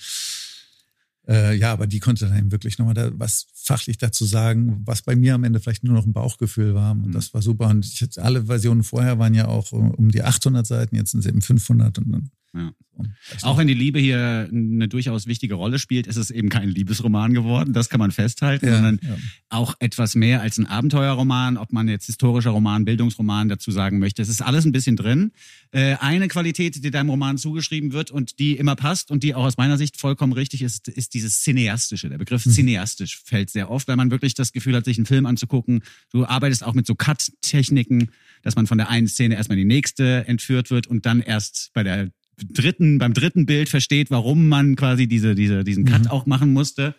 äh, 1.28 1.54
ja, 1.56 1.72
aber 1.72 1.86
die 1.86 2.00
konnte 2.00 2.26
dann 2.26 2.36
eben 2.38 2.50
wirklich 2.52 2.78
nochmal 2.78 2.94
da 2.94 3.10
was 3.14 3.46
fachlich 3.54 3.98
dazu 3.98 4.24
sagen, 4.24 4.82
was 4.84 5.02
bei 5.02 5.14
mir 5.16 5.34
am 5.34 5.44
Ende 5.44 5.60
vielleicht 5.60 5.84
nur 5.84 5.94
noch 5.94 6.06
ein 6.06 6.12
Bauchgefühl 6.12 6.74
war. 6.74 6.92
Und 6.92 7.08
Mhm. 7.08 7.12
das 7.12 7.32
war 7.34 7.42
super. 7.42 7.68
Und 7.68 7.84
ich, 7.86 8.20
alle 8.20 8.46
Versionen 8.46 8.82
vorher 8.82 9.18
waren 9.18 9.34
ja 9.34 9.46
auch 9.48 9.72
um 9.72 9.90
um 9.92 10.10
die 10.10 10.22
800 10.22 10.66
Seiten, 10.66 10.96
jetzt 10.96 11.12
sind 11.12 11.22
sie 11.22 11.28
eben 11.28 11.42
500. 11.42 11.98
Und 11.98 12.10
dann, 12.12 12.30
Ja. 12.54 12.74
Auch 13.42 13.56
wenn 13.56 13.66
die 13.66 13.74
Liebe 13.74 13.98
hier 13.98 14.48
eine 14.52 14.86
durchaus 14.86 15.26
wichtige 15.26 15.54
Rolle 15.54 15.78
spielt, 15.78 16.06
ist 16.06 16.16
es 16.16 16.30
eben 16.30 16.50
kein 16.50 16.68
Liebesroman 16.68 17.32
geworden, 17.32 17.72
das 17.72 17.88
kann 17.88 17.98
man 17.98 18.12
festhalten, 18.12 18.66
Ja, 18.66 18.74
sondern 18.74 19.00
ja. 19.02 19.16
auch 19.48 19.74
etwas 19.80 20.14
mehr 20.14 20.42
als 20.42 20.58
ein 20.58 20.66
Abenteuerroman, 20.66 21.56
ob 21.56 21.72
man 21.72 21.88
jetzt 21.88 22.06
historischer 22.06 22.50
Roman, 22.50 22.84
Bildungsroman 22.84 23.48
dazu 23.48 23.70
sagen 23.70 23.98
möchte. 23.98 24.20
Es 24.20 24.28
ist 24.28 24.42
alles 24.42 24.66
ein 24.66 24.72
bisschen 24.72 24.96
drin. 24.96 25.32
Äh, 25.70 25.96
eine 25.96 26.28
Qualität, 26.28 26.84
die 26.84 26.90
deinem 26.90 27.08
Roman 27.08 27.38
zugeschrieben 27.38 27.92
wird 27.92 28.10
und 28.10 28.38
die 28.38 28.56
immer 28.56 28.76
passt 28.76 29.10
und 29.10 29.22
die 29.22 29.34
auch 29.34 29.44
aus 29.44 29.56
meiner 29.56 29.78
Sicht 29.78 29.98
vollkommen 29.98 30.34
richtig 30.34 30.60
ist, 30.60 30.88
ist 30.88 31.14
dieses 31.14 31.42
Cineastische. 31.42 32.10
Der 32.10 32.18
Begriff 32.18 32.42
Cineastisch 32.44 33.22
fällt 33.24 33.48
sehr 33.48 33.70
oft, 33.70 33.88
weil 33.88 33.96
man 33.96 34.10
wirklich 34.10 34.34
das 34.34 34.52
Gefühl 34.52 34.76
hat, 34.76 34.84
sich 34.84 34.98
einen 34.98 35.06
Film 35.06 35.24
anzugucken. 35.24 35.82
Du 36.10 36.26
arbeitest 36.26 36.62
auch 36.62 36.74
mit 36.74 36.86
so 36.86 36.94
Cut-Techniken, 36.94 38.10
dass 38.42 38.54
man 38.54 38.66
von 38.66 38.76
der 38.76 38.90
einen 38.90 39.08
Szene 39.08 39.36
erstmal 39.36 39.58
in 39.58 39.66
die 39.66 39.74
nächste 39.74 40.26
entführt 40.28 40.70
wird 40.70 40.86
und 40.86 41.06
dann 41.06 41.20
erst 41.20 41.70
bei 41.72 41.82
der 41.82 42.10
dritten, 42.36 42.98
beim 42.98 43.14
dritten 43.14 43.46
Bild 43.46 43.68
versteht, 43.68 44.10
warum 44.10 44.48
man 44.48 44.76
quasi 44.76 45.06
diese, 45.06 45.34
diese, 45.34 45.64
diesen 45.64 45.84
Cut 45.84 46.10
auch 46.10 46.26
machen 46.26 46.52
musste. 46.52 46.94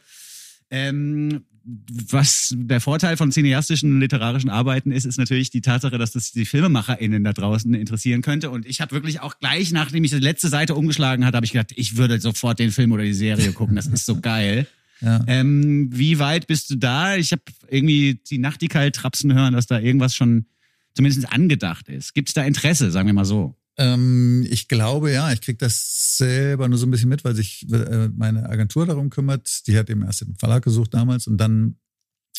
Ähm, 0.69 1.43
was 1.65 2.53
der 2.57 2.81
Vorteil 2.81 3.15
von 3.15 3.31
cineastischen 3.31 3.99
literarischen 3.99 4.49
Arbeiten 4.49 4.91
ist, 4.91 5.05
ist 5.05 5.17
natürlich 5.17 5.49
die 5.49 5.61
Tatsache, 5.61 5.97
dass 5.97 6.11
das 6.11 6.31
die 6.31 6.45
FilmemacherInnen 6.45 7.23
da 7.23 7.31
draußen 7.31 7.73
interessieren 7.73 8.21
könnte. 8.21 8.49
Und 8.49 8.65
ich 8.65 8.81
habe 8.81 8.91
wirklich 8.91 9.21
auch 9.21 9.39
gleich, 9.39 9.71
nachdem 9.71 10.03
ich 10.03 10.11
die 10.11 10.17
letzte 10.17 10.49
Seite 10.49 10.75
umgeschlagen 10.75 11.25
hatte, 11.25 11.37
habe 11.37 11.45
ich 11.45 11.53
gedacht, 11.53 11.71
ich 11.75 11.95
würde 11.95 12.19
sofort 12.19 12.59
den 12.59 12.71
Film 12.71 12.91
oder 12.91 13.03
die 13.03 13.13
Serie 13.13 13.53
gucken. 13.53 13.75
Das 13.75 13.87
ist 13.87 14.05
so 14.05 14.19
geil. 14.19 14.67
Ja. 15.01 15.19
Ähm, 15.27 15.89
wie 15.91 16.17
weit 16.19 16.47
bist 16.47 16.69
du 16.69 16.75
da? 16.75 17.17
Ich 17.17 17.33
habe 17.33 17.41
irgendwie 17.67 18.21
die 18.29 18.37
Nachtigall 18.37 18.89
trapsen 18.91 19.33
hören, 19.33 19.53
dass 19.53 19.67
da 19.67 19.77
irgendwas 19.77 20.15
schon 20.15 20.45
zumindest 20.93 21.29
angedacht 21.29 21.89
ist. 21.89 22.13
Gibt 22.13 22.29
es 22.29 22.33
da 22.33 22.45
Interesse, 22.45 22.89
sagen 22.89 23.07
wir 23.07 23.13
mal 23.13 23.25
so? 23.25 23.53
Ähm, 23.77 24.45
ich 24.49 24.67
glaube 24.67 25.11
ja, 25.11 25.31
ich 25.31 25.41
krieg 25.41 25.57
das 25.59 26.17
selber 26.17 26.67
nur 26.67 26.77
so 26.77 26.85
ein 26.85 26.91
bisschen 26.91 27.09
mit, 27.09 27.23
weil 27.23 27.35
sich 27.35 27.67
äh, 27.71 28.09
meine 28.09 28.47
Agentur 28.49 28.85
darum 28.85 29.09
kümmert. 29.09 29.67
Die 29.67 29.77
hat 29.77 29.89
eben 29.89 30.03
erst 30.03 30.21
den 30.21 30.35
Verlag 30.35 30.63
gesucht 30.63 30.93
damals 30.93 31.27
und 31.27 31.37
dann 31.37 31.77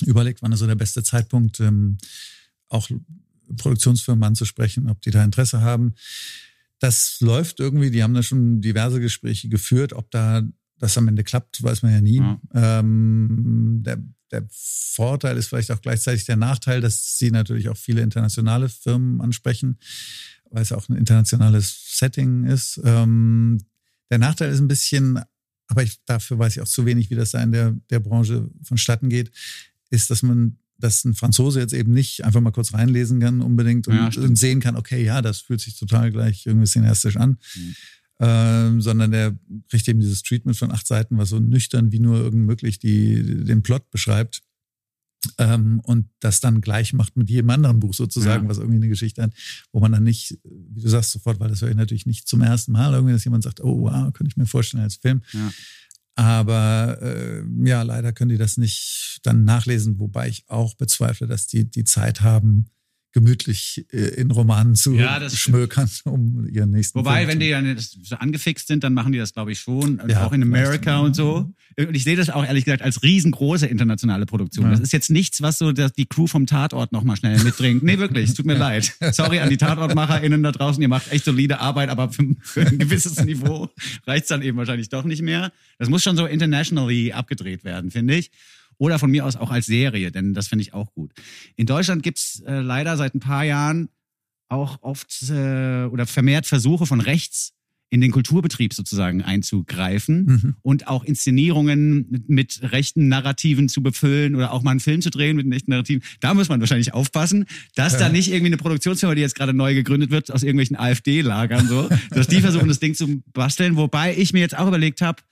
überlegt, 0.03 0.43
wann 0.43 0.53
ist 0.53 0.61
so 0.61 0.67
der 0.67 0.75
beste 0.75 1.03
Zeitpunkt, 1.03 1.61
ähm, 1.61 1.99
auch 2.69 2.89
Produktionsfirmen 3.57 4.25
anzusprechen, 4.25 4.89
ob 4.89 5.01
die 5.03 5.11
da 5.11 5.25
Interesse 5.25 5.61
haben. 5.61 5.95
Das 6.79 7.21
läuft 7.21 7.61
irgendwie, 7.61 7.91
die 7.91 8.03
haben 8.03 8.15
da 8.15 8.23
schon 8.23 8.61
diverse 8.61 9.01
Gespräche 9.01 9.49
geführt, 9.49 9.93
ob 9.93 10.11
da 10.11 10.43
das 10.79 10.99
am 10.99 11.09
Ende 11.09 11.25
klappt, 11.25 11.63
weiß 11.63 11.83
man 11.83 11.93
ja 11.93 12.01
nie. 12.01 12.19
Ja. 12.19 12.41
Ähm, 12.53 13.83
der, 13.85 14.03
der 14.31 14.47
Vorteil 14.51 15.37
ist 15.37 15.49
vielleicht 15.49 15.71
auch 15.71 15.81
gleichzeitig 15.81 16.25
der 16.25 16.37
Nachteil, 16.37 16.81
dass 16.81 17.19
sie 17.19 17.31
natürlich 17.31 17.69
auch 17.69 17.77
viele 17.77 18.03
internationale 18.03 18.69
Firmen 18.69 19.21
ansprechen, 19.21 19.79
weil 20.55 20.63
es 20.63 20.73
auch 20.73 20.89
ein 20.89 20.97
internationales 20.97 21.99
Setting 21.99 22.45
ist. 22.45 22.81
Ähm, 22.85 23.59
der 24.09 24.19
Nachteil 24.19 24.53
ist 24.53 24.61
ein 24.61 24.69
bisschen, 24.69 25.19
aber 25.67 25.83
ich, 25.83 25.99
dafür 26.07 26.39
weiß 26.39 26.57
ich 26.57 26.63
auch 26.63 26.69
zu 26.69 26.87
wenig, 26.87 27.11
wie 27.11 27.17
das 27.17 27.33
da 27.33 27.43
in 27.43 27.51
der, 27.51 27.75
der 27.91 27.99
Branche 27.99 28.49
vonstatten 28.63 29.09
geht, 29.09 29.33
ist, 29.91 30.11
dass 30.11 30.23
man 30.23 30.57
dass 30.77 31.05
ein 31.05 31.15
Franzose 31.15 31.61
jetzt 31.61 31.73
eben 31.73 31.93
nicht 31.93 32.25
einfach 32.25 32.41
mal 32.41 32.51
kurz 32.51 32.75
reinlesen 32.75 33.21
kann 33.21 33.41
unbedingt 33.41 33.89
und, 33.89 33.95
Ja, 33.95 34.23
und 34.23 34.37
sehen 34.37 34.61
kann, 34.61 34.77
okay, 34.77 35.05
ja, 35.05 35.23
das 35.23 35.41
fühlt 35.41 35.61
sich 35.61 35.79
total 35.79 36.11
gleich 36.11 36.47
irgendwie 36.47 36.67
cineastisch 36.67 37.17
an. 37.17 37.39
Mhm. 37.55 37.75
Ähm, 38.21 38.81
sondern 38.81 39.11
der 39.11 39.37
kriegt 39.69 39.89
eben 39.89 40.01
dieses 40.01 40.23
Treatment 40.23 40.57
von 40.57 40.71
acht 40.71 40.87
Seiten, 40.87 41.17
was 41.17 41.31
so 41.31 41.41
nüchtern 41.41 41.91
wie 41.91 41.99
nur 41.99 42.19
irgend 42.19 42.47
möglich 42.47 42.79
die, 42.79 43.45
den 43.45 43.63
Plot 43.63 43.91
beschreibt. 43.91 44.43
Ähm, 45.39 45.81
und 45.81 46.09
das 46.21 46.41
dann 46.41 46.61
gleich 46.61 46.93
macht 46.93 47.17
mit 47.17 47.31
jedem 47.31 47.51
anderen 47.51 47.81
Buch 47.81 47.95
sozusagen, 47.95 48.45
Ja. 48.45 48.51
was 48.51 48.59
irgendwie 48.59 48.77
eine 48.77 48.89
Geschichte 48.89 49.23
hat, 49.23 49.33
wo 49.73 49.81
man 49.81 49.93
dann 49.93 50.05
nicht, 50.05 50.39
wie 50.45 50.83
du 50.83 50.89
sagst 50.89 51.11
sofort, 51.13 51.41
weil 51.41 51.49
das 51.49 51.61
höre 51.63 51.71
ich 51.71 51.77
natürlich 51.77 52.07
nicht 52.07 52.27
zum 52.29 52.43
ersten 52.43 52.73
Mal 52.73 52.93
irgendwie, 52.93 53.13
dass 53.15 53.25
jemand 53.25 53.43
sagt, 53.45 53.61
oh 53.63 53.83
wow, 53.83 54.13
könnte 54.13 54.31
ich 54.31 54.37
mir 54.37 54.47
vorstellen 54.47 54.83
als 54.83 54.97
Film. 54.97 55.23
Ja. 55.33 55.53
Aber 56.17 56.99
äh, 57.03 57.43
ja, 57.65 57.83
leider 57.83 58.13
können 58.13 58.29
die 58.31 58.39
das 58.39 58.57
nicht 58.57 59.19
dann 59.25 59.45
nachlesen, 59.45 59.99
wobei 59.99 60.29
ich 60.29 60.45
auch 60.49 60.75
bezweifle, 60.77 61.27
dass 61.27 61.49
die 61.49 61.69
die 61.69 61.85
Zeit 61.85 62.21
haben, 62.21 62.67
gemütlich 63.15 63.87
äh, 63.93 64.21
in 64.21 64.31
Romanen 64.33 64.75
zu 64.75 64.93
Ja, 64.95 65.27
schmökern, 65.31 65.89
um 66.05 66.47
ihren 66.49 66.73
nächsten 66.73 66.99
Wobei, 66.99 67.19
Film 67.19 67.29
wenn 67.29 67.41
die 67.41 67.51
dann 67.51 67.79
so 67.79 68.17
angefixt 68.17 68.67
sind, 68.67 68.83
dann 68.83 68.93
machen 68.93 69.13
die 69.13 69.19
das, 69.19 69.33
glaube 69.33 69.53
ich, 69.53 69.61
schon. 69.61 70.01
Und 70.01 70.11
Ja, 70.11 70.27
auch 70.27 70.33
in 70.33 70.43
America 70.43 70.99
und 70.99 71.15
so. 71.15 71.49
Und 71.79 71.95
ich 71.95 72.03
sehe 72.03 72.17
das 72.17 72.29
auch 72.29 72.45
ehrlich 72.45 72.65
gesagt 72.65 72.83
als 72.83 73.03
riesengroße 73.05 73.67
internationale 73.67 74.27
Produktion. 74.27 74.67
Ja. 74.67 74.73
Das 74.73 74.81
ist 74.81 74.93
jetzt 74.93 75.11
nichts, 75.11 75.41
was 75.43 75.59
so 75.59 75.71
dass 75.73 75.93
die 75.93 76.07
Crew 76.07 76.27
vom 76.27 76.47
Tatort 76.47 76.91
nochmal 76.93 77.17
schnell 77.17 77.43
mitbringt. 77.43 77.85
Nee, 77.85 77.99
wirklich, 77.99 78.31
es 78.31 78.35
tut 78.35 78.47
mir 78.47 78.59
leid. 78.59 78.93
Sorry 79.13 79.39
an 79.39 79.49
die 79.49 79.59
TatortmacherInnen 79.59 80.43
da 80.43 80.51
draußen, 80.51 80.83
ihr 80.83 80.89
macht 80.89 81.13
echt 81.13 81.25
solide 81.25 81.61
Arbeit, 81.61 81.91
aber 81.91 82.11
für, 82.11 82.35
für 82.43 82.67
ein 82.67 82.79
gewisses 82.79 83.25
Niveau 83.25 83.71
reicht's 84.09 84.29
dann 84.29 84.43
eben 84.43 84.59
wahrscheinlich 84.59 84.89
doch 84.89 85.05
nicht 85.05 85.23
mehr. 85.23 85.53
Das 85.79 85.89
muss 85.89 86.03
schon 86.03 86.17
so 86.17 86.27
internationally 86.27 87.13
abgedreht 87.13 87.63
werden, 87.63 87.93
finde 87.93 88.17
ich. 88.17 88.33
Oder 88.79 88.99
von 88.99 89.11
mir 89.11 89.25
aus 89.25 89.37
auch 89.37 89.51
als 89.51 89.67
Serie, 89.67 90.11
denn 90.11 90.35
das 90.35 90.49
finde 90.49 90.63
ich 90.63 90.75
auch 90.75 90.93
gut. 90.95 91.13
In 91.57 91.67
Deutschland 91.67 92.03
gibt's 92.03 92.41
äh, 92.47 92.61
leider 92.61 92.97
seit 92.97 93.15
ein 93.15 93.21
paar 93.21 93.45
Jahren 93.45 93.89
auch 94.49 94.79
oft 94.83 95.23
äh, 95.31 95.85
oder 95.85 96.07
vermehrt 96.07 96.47
Versuche 96.47 96.87
von 96.87 97.01
rechts 97.01 97.53
in 97.91 98.01
den 98.01 98.11
Kulturbetrieb 98.11 98.75
sozusagen 98.75 99.23
einzugreifen 99.23 100.25
Mhm. 100.27 100.55
und 100.63 100.89
auch 100.89 101.05
Inszenierungen 101.05 102.25
mit, 102.27 102.61
rechten 102.73 103.07
Narrativen 103.09 103.69
zu 103.69 103.83
befüllen 103.83 104.35
oder 104.35 104.53
auch 104.53 104.63
mal 104.63 104.73
einen 104.73 104.81
Film 104.81 105.01
zu 105.01 105.11
drehen 105.11 105.37
mit 105.37 105.53
echten 105.53 105.71
Narrativen. 105.71 106.03
Da 106.21 106.35
muss 106.35 106.49
man 106.49 106.59
wahrscheinlich 106.61 106.93
aufpassen, 106.93 107.45
dass 107.77 107.97
da 107.97 108.09
nicht 108.09 108.29
irgendwie 108.29 108.47
eine 108.47 108.57
Produktionsfirma, 108.57 109.15
die 109.15 109.21
jetzt 109.21 109.37
gerade 109.37 109.55
neu 109.55 109.75
gegründet 109.75 110.11
wird, 110.11 110.33
aus 110.33 110.43
irgendwelchen 110.43 110.77
AfD-Lagern 110.77 111.69
so, 111.69 111.89
dass 112.11 112.27
die 112.27 112.41
versuchen, 112.41 112.67
das 112.69 112.81
Ding 112.81 112.95
zu 112.95 113.23
basteln. 113.33 113.77
Wobei 113.77 114.17
ich 114.17 114.33
mir 114.33 114.41
jetzt 114.41 114.59
auch 114.59 114.67
überlegt 114.67 115.01
habe, 115.01 115.23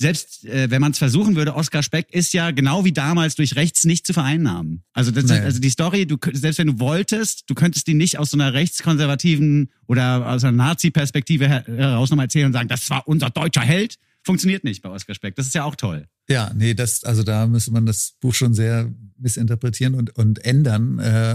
selbst 0.00 0.44
äh, 0.46 0.70
wenn 0.70 0.80
man 0.80 0.92
es 0.92 0.98
versuchen 0.98 1.36
würde, 1.36 1.54
Oskar 1.54 1.82
Speck 1.82 2.12
ist 2.12 2.32
ja 2.32 2.50
genau 2.50 2.84
wie 2.84 2.92
damals 2.92 3.34
durch 3.34 3.54
rechts 3.54 3.84
nicht 3.84 4.06
zu 4.06 4.12
vereinnahmen. 4.14 4.82
Also, 4.94 5.10
das, 5.10 5.24
Nee. 5.26 5.38
also 5.40 5.60
die 5.60 5.70
Story, 5.70 6.06
du, 6.06 6.16
selbst 6.32 6.58
wenn 6.58 6.68
du 6.68 6.78
wolltest, 6.80 7.44
du 7.48 7.54
könntest 7.54 7.86
die 7.86 7.94
nicht 7.94 8.18
aus 8.18 8.30
so 8.30 8.36
einer 8.36 8.52
rechtskonservativen 8.54 9.70
oder 9.86 10.26
aus 10.26 10.42
einer 10.42 10.56
Nazi-Perspektive 10.56 11.46
her- 11.48 11.64
heraus 11.66 12.10
nochmal 12.10 12.24
erzählen 12.26 12.46
und 12.46 12.52
sagen, 12.54 12.68
das 12.68 12.88
war 12.90 13.06
unser 13.06 13.30
deutscher 13.30 13.60
Held. 13.60 13.96
Funktioniert 14.22 14.64
nicht 14.64 14.82
bei 14.82 14.88
Oskar 14.90 15.14
Speck. 15.14 15.34
Das 15.36 15.46
ist 15.46 15.54
ja 15.54 15.64
auch 15.64 15.76
toll. 15.76 16.06
Ja, 16.28 16.50
nee, 16.54 16.74
das, 16.74 17.04
also 17.04 17.22
da 17.22 17.46
müsste 17.46 17.70
man 17.72 17.86
das 17.86 18.14
Buch 18.20 18.34
schon 18.34 18.52
sehr 18.54 18.90
missinterpretieren 19.18 19.94
und, 19.94 20.16
und 20.16 20.44
ändern, 20.44 20.98
äh, 20.98 21.34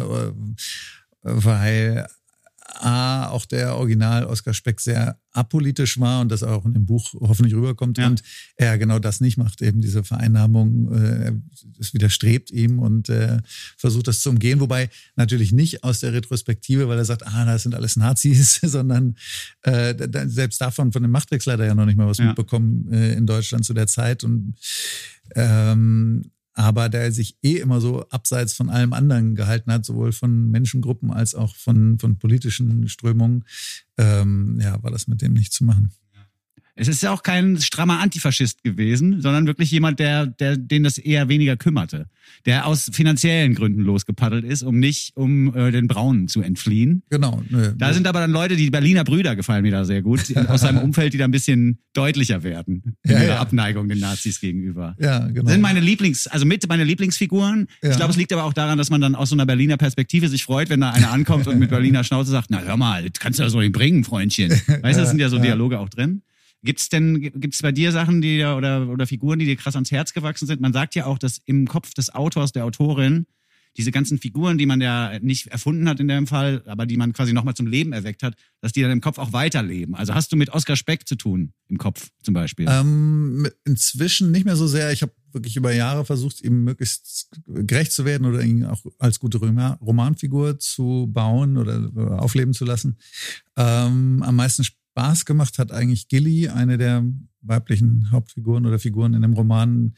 weil 1.22 2.08
A, 2.68 3.28
auch 3.30 3.46
der 3.46 3.76
Original 3.76 4.26
Oskar 4.26 4.54
Speck 4.54 4.82
sehr 4.82 5.20
apolitisch 5.32 6.00
war 6.00 6.22
und 6.22 6.30
das 6.30 6.42
auch 6.44 6.66
in 6.66 6.74
dem 6.74 6.86
Buch 6.86 7.14
hoffentlich 7.20 7.54
rüberkommt 7.54 7.98
Ja. 7.98 8.08
und 8.08 8.24
er 8.58 8.78
genau 8.78 9.00
das 9.00 9.22
nicht 9.22 9.38
macht, 9.38 9.62
eben 9.62 9.82
diese 9.82 10.04
Vereinnahmung, 10.04 10.92
äh, 10.94 11.34
es 11.80 11.94
widerstrebt 11.94 12.52
ihm 12.52 12.80
und 12.80 13.10
äh, 13.10 13.38
versucht 13.78 14.08
das 14.08 14.20
zu 14.22 14.30
umgehen, 14.30 14.60
wobei 14.60 14.90
natürlich 15.16 15.52
nicht 15.52 15.84
aus 15.84 16.00
der 16.00 16.14
Retrospektive, 16.14 16.88
weil 16.88 16.98
er 16.98 17.06
sagt, 17.06 17.26
ah, 17.28 17.46
das 17.46 17.64
sind 17.64 17.76
alles 17.76 17.96
Nazis, 17.98 18.60
sondern 18.64 19.16
äh, 19.62 19.94
selbst 20.28 20.60
davon, 20.60 20.92
von 20.92 21.02
dem 21.04 21.12
Machtwechsel 21.12 21.54
hat 21.54 21.60
er 21.60 21.68
ja 21.68 21.76
noch 21.76 21.86
nicht 21.86 21.98
mal 21.98 22.08
was 22.08 22.18
Ja. 22.18 22.26
mitbekommen 22.28 22.92
äh, 22.92 23.14
in 23.14 23.26
Deutschland 23.28 23.64
zu 23.66 23.74
der 23.74 23.88
Zeit 23.88 24.24
und 24.24 24.56
ähm, 25.36 26.24
aber 26.56 26.90
der 26.90 27.12
sich 27.12 27.38
eh 27.44 27.58
immer 27.58 27.82
so 27.82 28.08
abseits 28.10 28.54
von 28.54 28.70
allem 28.70 28.94
anderen 28.94 29.36
gehalten 29.36 29.72
hat, 29.72 29.86
sowohl 29.86 30.14
von 30.14 30.50
Menschengruppen 30.50 31.12
als 31.12 31.36
auch 31.36 31.56
von, 31.56 32.00
von 32.00 32.18
politischen 32.18 32.88
Strömungen, 32.88 33.44
ähm, 33.98 34.60
ja, 34.62 34.82
war 34.82 34.92
das 34.92 35.08
mit 35.08 35.22
dem 35.22 35.34
nicht 35.34 35.54
zu 35.54 35.66
machen. 35.66 35.92
Es 36.78 36.90
ist 36.90 37.02
ja 37.04 37.12
auch 37.12 37.24
kein 37.24 37.60
strammer 37.62 38.00
Antifaschist 38.02 38.62
gewesen, 38.64 39.22
sondern 39.22 39.48
wirklich 39.48 39.72
jemand, 39.72 40.00
der, 40.00 40.26
der, 40.28 40.58
den 40.58 40.84
das 40.84 40.98
eher 40.98 41.30
weniger 41.30 41.56
kümmerte. 41.56 42.08
Der 42.46 42.66
aus 42.68 42.90
finanziellen 42.92 43.56
Gründen 43.56 43.82
losgepaddelt 43.82 44.44
ist, 44.44 44.62
um 44.64 44.78
nicht 44.80 45.16
um 45.16 45.56
äh, 45.56 45.72
den 45.72 45.88
Braunen 45.88 46.28
zu 46.28 46.42
entfliehen. 46.42 47.04
Genau. 47.10 47.42
nö, 47.50 47.72
Da 47.78 47.94
sind 47.94 48.08
aber 48.08 48.20
dann 48.20 48.32
Leute, 48.32 48.56
die 48.58 48.70
Berliner 48.72 49.04
Brüder 49.06 49.36
gefallen 49.38 49.62
mir 49.62 49.72
da 49.72 49.86
sehr 49.86 50.02
gut, 50.02 50.22
aus 50.50 50.62
seinem 50.62 50.80
Umfeld, 50.84 51.14
die 51.14 51.18
da 51.18 51.24
ein 51.26 51.32
bisschen 51.32 51.78
deutlicher 51.94 52.44
werden 52.44 52.96
in 53.04 53.12
Ja, 53.12 53.18
ihrer 53.20 53.28
ja. 53.36 53.40
Abneigung 53.40 53.88
den 53.88 54.00
Nazis 54.00 54.42
gegenüber. 54.42 54.96
ja, 55.00 55.28
genau. 55.28 55.50
Sind 55.50 55.62
meine 55.62 55.80
Lieblings, 55.80 56.28
also 56.28 56.46
mit 56.46 56.68
meine 56.68 56.84
Lieblingsfiguren. 56.84 57.68
Ich 57.84 57.90
Ja. 57.90 57.96
glaube, 57.96 58.12
es 58.12 58.18
liegt 58.18 58.34
aber 58.34 58.44
auch 58.44 58.54
daran, 58.54 58.78
dass 58.78 58.90
man 58.90 59.00
dann 59.00 59.16
aus 59.16 59.30
so 59.30 59.36
einer 59.36 59.46
Berliner 59.46 59.78
Perspektive 59.78 60.28
sich 60.28 60.44
freut, 60.44 60.70
wenn 60.70 60.82
da 60.82 60.90
einer 60.92 61.12
ankommt 61.12 61.48
und 61.48 61.58
mit 61.58 61.70
Berliner 61.70 62.04
Schnauze 62.04 62.32
sagt, 62.32 62.48
na 62.50 62.60
hör 62.60 62.76
mal, 62.76 63.04
das 63.10 63.20
kannst 63.20 63.40
du 63.40 63.44
ja 63.44 63.50
so 63.50 63.60
nicht 63.62 63.72
bringen, 63.72 64.04
Freundchen. 64.04 64.50
Weißt 64.52 64.98
du, 64.98 65.02
das 65.04 65.10
sind 65.12 65.20
ja 65.20 65.30
so 65.30 65.38
Dialoge 65.40 65.80
auch 65.80 65.88
drin. 65.90 66.22
Gibt's 66.66 66.90
denn, 66.90 67.22
gibt's 67.22 67.62
bei 67.62 67.72
dir 67.72 67.92
Sachen, 67.92 68.22
die 68.22 68.38
dir 68.38 68.56
oder, 68.56 68.90
oder 68.90 69.08
Figuren, 69.08 69.40
die 69.40 69.46
dir 69.46 69.56
krass 69.56 69.76
ans 69.76 69.92
Herz 69.92 70.14
gewachsen 70.14 70.48
sind? 70.48 70.60
Man 70.62 70.74
sagt 70.74 70.96
ja 70.96 71.06
auch, 71.06 71.18
dass 71.18 71.40
im 71.46 71.68
Kopf 71.68 71.94
des 71.94 72.14
Autors, 72.14 72.52
der 72.52 72.66
Autorin, 72.66 73.28
diese 73.78 73.92
ganzen 73.92 74.18
Figuren, 74.18 74.58
die 74.58 74.66
man 74.66 74.80
ja 74.80 75.20
nicht 75.20 75.48
erfunden 75.48 75.90
hat 75.90 76.00
in 76.00 76.08
dem 76.08 76.28
Fall, 76.28 76.64
aber 76.66 76.86
die 76.86 76.96
man 76.96 77.12
quasi 77.14 77.34
nochmal 77.34 77.56
zum 77.56 77.68
Leben 77.68 77.92
erweckt 77.92 78.24
hat, 78.24 78.36
dass 78.62 78.72
die 78.72 78.82
dann 78.82 78.92
im 78.92 79.02
Kopf 79.02 79.18
auch 79.18 79.34
weiterleben. 79.34 79.96
Also 79.96 80.14
hast 80.14 80.32
du 80.32 80.38
mit 80.38 80.50
Oskar 80.50 80.78
Speck 80.78 81.08
zu 81.08 81.16
tun, 81.16 81.52
im 81.68 81.78
Kopf 81.78 82.10
zum 82.24 82.34
Beispiel? 82.34 82.68
Ähm, 82.70 83.50
inzwischen 83.66 84.32
nicht 84.32 84.46
mehr 84.46 84.56
so 84.56 84.66
sehr. 84.66 84.92
Ich 84.94 85.02
habe 85.02 85.12
wirklich 85.34 85.58
über 85.58 85.74
Jahre 85.74 86.06
versucht, 86.06 86.42
ihm 86.42 86.64
möglichst 86.64 87.30
gerecht 87.46 87.92
zu 87.92 88.06
werden 88.06 88.26
oder 88.26 88.42
ihn 88.42 88.64
auch 88.64 88.82
als 88.98 89.20
gute 89.20 89.40
Roma- 89.40 89.78
Romanfigur 89.82 90.58
zu 90.58 91.10
bauen 91.12 91.58
oder 91.58 91.92
aufleben 92.24 92.54
zu 92.54 92.64
lassen. 92.64 92.98
Ähm, 93.58 94.24
am 94.24 94.36
meisten 94.38 94.64
Spaß 94.98 95.26
gemacht 95.26 95.60
hat 95.60 95.74
eigentlich 95.74 96.08
Gilly, 96.08 96.48
eine 96.48 96.78
der 96.78 97.04
weiblichen 97.42 98.12
Hauptfiguren 98.12 98.66
oder 98.66 98.80
Figuren 98.80 99.14
in 99.14 99.22
dem 99.24 99.34
Roman. 99.34 99.94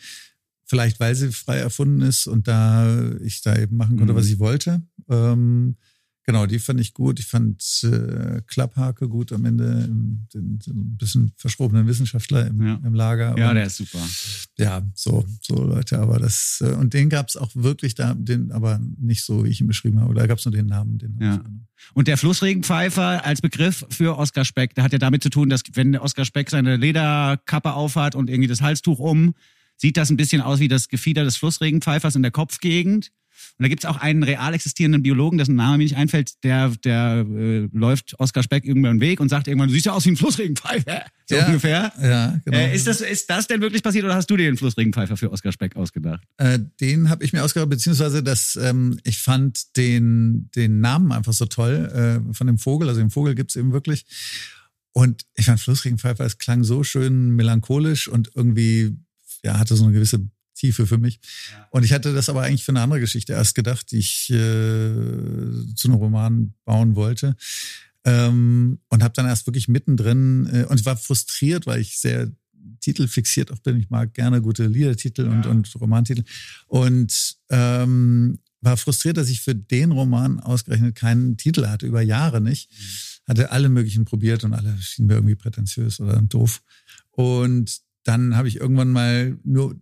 Vielleicht, 0.66 1.00
weil 1.00 1.14
sie 1.14 1.32
frei 1.32 1.58
erfunden 1.58 2.02
ist 2.02 2.26
und 2.26 2.48
da 2.48 3.12
ich 3.22 3.42
da 3.44 3.56
eben 3.56 3.78
machen 3.78 3.98
konnte, 3.98 4.14
Mhm. 4.14 4.18
was 4.18 4.26
ich 4.28 4.40
wollte. 4.40 4.82
Ähm, 5.08 5.76
Genau, 6.30 6.46
die 6.46 6.60
fand 6.60 6.82
ich 6.82 6.94
gut. 6.94 7.22
Ich 7.22 7.26
fand 7.26 7.64
äh, 7.84 8.42
Klapphake 8.48 9.08
gut 9.08 9.32
am 9.32 9.46
Ende, 9.46 9.86
im, 9.90 10.28
den, 10.34 10.60
ein 10.68 10.98
bisschen 10.98 11.32
verschrobenen 11.38 11.88
Wissenschaftler 11.88 12.48
im, 12.48 12.68
Ja. 12.68 12.80
im 12.84 12.94
Lager. 12.94 13.34
Ja, 13.38 13.48
Und 13.50 13.56
der 13.56 13.66
ist 13.68 13.78
super. 13.78 14.00
ja, 14.58 14.82
so, 14.94 15.26
so 15.42 15.56
Leute, 15.64 15.98
aber 16.00 16.20
das, 16.20 16.62
äh, 16.62 16.74
und 16.74 16.94
den 16.94 17.10
gab 17.10 17.30
es 17.30 17.38
auch 17.38 17.52
wirklich 17.56 17.96
da, 17.96 18.14
den, 18.14 18.52
aber 18.52 18.82
nicht 19.00 19.24
so, 19.24 19.46
wie 19.46 19.50
ich 19.50 19.62
ihn 19.62 19.68
beschrieben 19.68 20.02
habe. 20.02 20.14
Da 20.16 20.28
gab 20.28 20.38
es 20.40 20.44
nur 20.46 20.52
den 20.52 20.66
Namen, 20.66 20.98
den 20.98 21.18
Ja. 21.22 21.42
Und 21.94 22.10
der 22.10 22.18
Flussregenpfeifer 22.18 23.24
als 23.24 23.40
Begriff 23.40 23.86
für 23.90 24.18
Oskar 24.18 24.44
Speck, 24.44 24.76
der 24.76 24.84
hat 24.84 24.92
ja 24.92 25.00
damit 25.00 25.24
zu 25.24 25.30
tun, 25.30 25.48
dass 25.48 25.62
wenn 25.76 25.94
der 25.94 26.04
Oskar 26.04 26.26
Speck 26.26 26.50
seine 26.50 26.76
Lederkappe 26.76 27.72
aufhat 27.72 28.16
und 28.16 28.30
irgendwie 28.30 28.50
das 28.50 28.62
Halstuch 28.62 29.00
um, 29.00 29.34
sieht 29.78 29.96
das 29.96 30.10
ein 30.10 30.18
bisschen 30.18 30.42
aus 30.42 30.60
wie 30.60 30.68
das 30.68 30.90
Gefieder 30.90 31.24
des 31.24 31.38
Flussregenpfeifers 31.38 32.16
in 32.18 32.22
der 32.24 32.32
Kopfgegend. 32.32 33.12
Und 33.58 33.64
da 33.64 33.70
gibt's 33.70 33.86
auch 33.86 33.98
einen 33.98 34.24
real 34.24 34.54
existierenden 34.54 35.04
Biologen, 35.04 35.38
dessen 35.38 35.56
Name 35.56 35.78
mir 35.78 35.84
nicht 35.84 35.96
einfällt, 35.98 36.44
der, 36.44 36.70
der 36.84 37.26
äh, 37.30 37.68
läuft 37.72 38.20
Oskar 38.20 38.44
Speck 38.44 38.66
irgendwann 38.66 38.98
den 38.98 39.02
Weg 39.02 39.20
und 39.20 39.30
sagt 39.30 39.48
irgendwann, 39.48 39.68
du 39.70 39.74
siehst 39.74 39.86
ja 39.86 39.94
aus 39.94 40.06
wie 40.06 40.12
ein 40.12 40.18
Flussregenpfeifer. 40.18 41.06
So 41.30 41.36
Ja. 41.36 41.46
ungefähr. 41.48 41.92
Ja, 42.02 42.40
genau. 42.46 42.58
Äh, 42.58 42.76
ist, 42.76 42.88
das, 42.88 43.02
ist 43.02 43.30
das 43.30 43.48
denn 43.48 43.62
wirklich 43.62 43.84
passiert 43.84 44.06
oder 44.06 44.16
hast 44.16 44.30
du 44.30 44.38
dir 44.38 44.46
den 44.46 44.58
Flussregenpfeifer 44.58 45.18
für 45.18 45.32
Oskar 45.32 45.52
Speck 45.52 45.76
ausgedacht? 45.76 46.22
Äh, 46.38 46.60
den 46.80 47.10
habe 47.10 47.24
ich 47.24 47.34
mir 47.34 47.44
ausgedacht, 47.44 47.70
beziehungsweise 47.70 48.24
das, 48.24 48.58
ähm, 48.62 49.00
ich 49.04 49.20
fand 49.20 49.76
den, 49.78 50.50
den 50.56 50.80
Namen 50.80 51.12
einfach 51.12 51.34
so 51.34 51.46
toll 51.46 52.22
äh, 52.30 52.34
von 52.34 52.48
dem 52.48 52.58
Vogel. 52.58 52.88
Also 52.90 53.02
den 53.02 53.10
Vogel 53.10 53.36
gibt's 53.36 53.56
eben 53.56 53.74
wirklich. 53.74 54.06
Und 54.94 55.26
ich 55.36 55.46
fand 55.46 55.60
Flussregenpfeifer, 55.60 56.26
es 56.26 56.38
klang 56.38 56.64
so 56.64 56.84
schön 56.84 57.32
melancholisch 57.36 58.08
und 58.08 58.32
irgendwie, 58.34 58.98
ja, 59.44 59.60
hatte 59.60 59.76
so 59.76 59.84
eine 59.84 59.94
gewisse 59.94 60.28
Tiefe 60.58 60.88
für 60.88 60.98
mich. 60.98 61.20
Und 61.70 61.86
ich 61.86 61.94
hatte 61.94 62.14
das 62.14 62.30
aber 62.30 62.42
eigentlich 62.42 62.64
für 62.64 62.72
eine 62.72 62.82
andere 62.82 63.00
Geschichte 63.00 63.34
erst 63.34 63.56
gedacht, 63.56 63.92
die 63.92 64.00
ich 64.00 64.30
äh, 64.30 64.34
zu 65.76 65.88
einem 65.88 65.96
Roman 65.96 66.54
bauen 66.66 66.96
wollte. 66.96 67.36
Ähm, 68.04 68.80
und 68.90 69.04
habe 69.04 69.14
dann 69.16 69.26
erst 69.26 69.48
wirklich 69.48 69.68
mittendrin 69.68 70.50
äh, 70.52 70.66
und 70.66 70.80
ich 70.80 70.86
war 70.86 70.98
frustriert, 70.98 71.66
weil 71.66 71.82
ich 71.82 72.00
sehr 72.00 72.32
titelfixiert 72.80 73.52
auch 73.52 73.60
bin. 73.60 73.78
Ich 73.78 73.90
mag 73.90 74.14
gerne 74.14 74.42
gute 74.42 74.68
Liedertitel 74.68 75.28
und, 75.28 75.46
und 75.46 75.74
Romantitel. 75.76 76.24
Und 76.68 77.38
ähm, 77.50 78.40
war 78.62 78.78
frustriert, 78.78 79.18
dass 79.18 79.30
ich 79.30 79.42
für 79.42 79.56
den 79.56 79.92
Roman 79.92 80.40
ausgerechnet 80.40 80.96
keinen 80.96 81.38
Titel 81.38 81.68
hatte, 81.68 81.86
über 81.86 82.02
Jahre 82.02 82.42
nicht. 82.42 82.70
Hatte 83.28 83.52
alle 83.52 83.70
möglichen 83.70 84.06
probiert 84.06 84.44
und 84.44 84.54
alle 84.54 84.78
schienen 84.80 85.08
mir 85.08 85.16
irgendwie 85.16 85.36
prätentiös 85.36 86.00
oder 86.00 86.22
doof. 86.22 86.62
Und 87.12 87.82
dann 88.04 88.36
habe 88.36 88.48
ich 88.48 88.56
irgendwann 88.56 88.92
mal 88.92 89.38
nur 89.44 89.78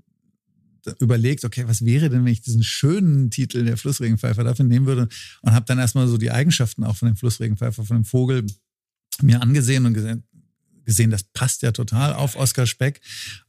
überlegt, 1.00 1.46
okay, 1.46 1.64
was 1.68 1.86
wäre 1.86 2.10
denn, 2.10 2.26
wenn 2.26 2.32
ich 2.32 2.42
diesen 2.42 2.64
schönen 2.64 3.30
Titel 3.32 3.66
der 3.66 3.78
Flussregenpfeifer 3.78 4.44
dafür 4.44 4.66
nehmen 4.66 4.86
würde 4.86 5.08
und 5.42 5.54
habe 5.54 5.66
dann 5.66 5.80
erstmal 5.80 6.08
so 6.08 6.18
die 6.18 6.32
Eigenschaften 6.32 6.84
auch 6.84 6.96
von 6.96 7.08
dem 7.08 7.16
Flussregenpfeifer, 7.16 7.84
von 7.84 7.98
dem 7.98 8.06
Vogel 8.06 8.46
mir 9.22 9.42
angesehen 9.42 9.86
und 9.86 9.94
gesehen, 9.94 10.24
gesehen, 10.86 11.12
das 11.12 11.24
passt 11.24 11.62
ja 11.62 11.72
total 11.72 12.14
auf 12.14 12.36
Oskar 12.36 12.68
Speck. 12.68 13.02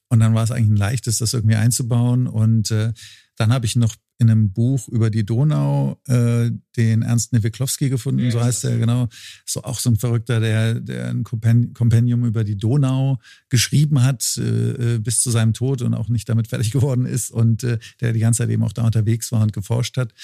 Und 0.09 0.21
dann 0.21 0.35
war 0.35 0.45
es 0.45 0.51
eigentlich 0.51 0.71
ein 0.71 0.77
leichtes, 0.77 1.19
das 1.19 1.35
irgendwie 1.35 1.57
einzubauen. 1.57 2.27
Und 2.27 2.71
äh, 2.71 2.93
dann 3.37 3.53
habe 3.53 3.67
ich 3.67 3.77
noch 3.77 3.95
in 4.19 4.31
einem 4.31 4.53
Buch 4.53 4.89
über 4.89 5.11
die 5.11 5.27
Donau 5.27 6.01
äh, 6.07 6.51
den 6.77 7.03
Ernst 7.03 7.33
Newiklowski 7.33 7.91
gefunden, 7.91 8.31
so 8.31 8.41
heißt 8.41 8.65
er, 8.65 8.79
genau. 8.79 9.09
So 9.45 9.63
auch 9.63 9.79
so 9.79 9.91
ein 9.91 9.97
Verrückter, 9.97 10.41
der, 10.41 10.81
der 10.81 11.11
ein 11.11 11.23
Kompen- 11.23 11.75
Kompendium 11.75 12.25
über 12.25 12.43
die 12.43 12.57
Donau 12.57 13.19
geschrieben 13.51 14.03
hat, 14.03 14.39
äh, 14.39 14.95
äh, 14.95 14.99
bis 14.99 15.21
zu 15.21 15.31
seinem 15.31 15.53
Tod 15.53 15.83
und 15.83 15.95
auch 15.95 16.09
nicht 16.09 16.29
damit 16.29 16.49
fertig 16.49 16.71
geworden 16.71 17.05
ist 17.05 17.31
und 17.31 17.63
äh, 17.65 17.79
der 18.01 18.13
die 18.13 18.21
ganze 18.21 18.39
Zeit 18.39 18.51
eben 18.51 18.65
auch 18.65 18.73
da 18.73 18.85
unterwegs 18.85 19.31
war 19.33 19.43
und 19.43 19.53
geforscht 19.53 19.99
hat. 19.99 20.15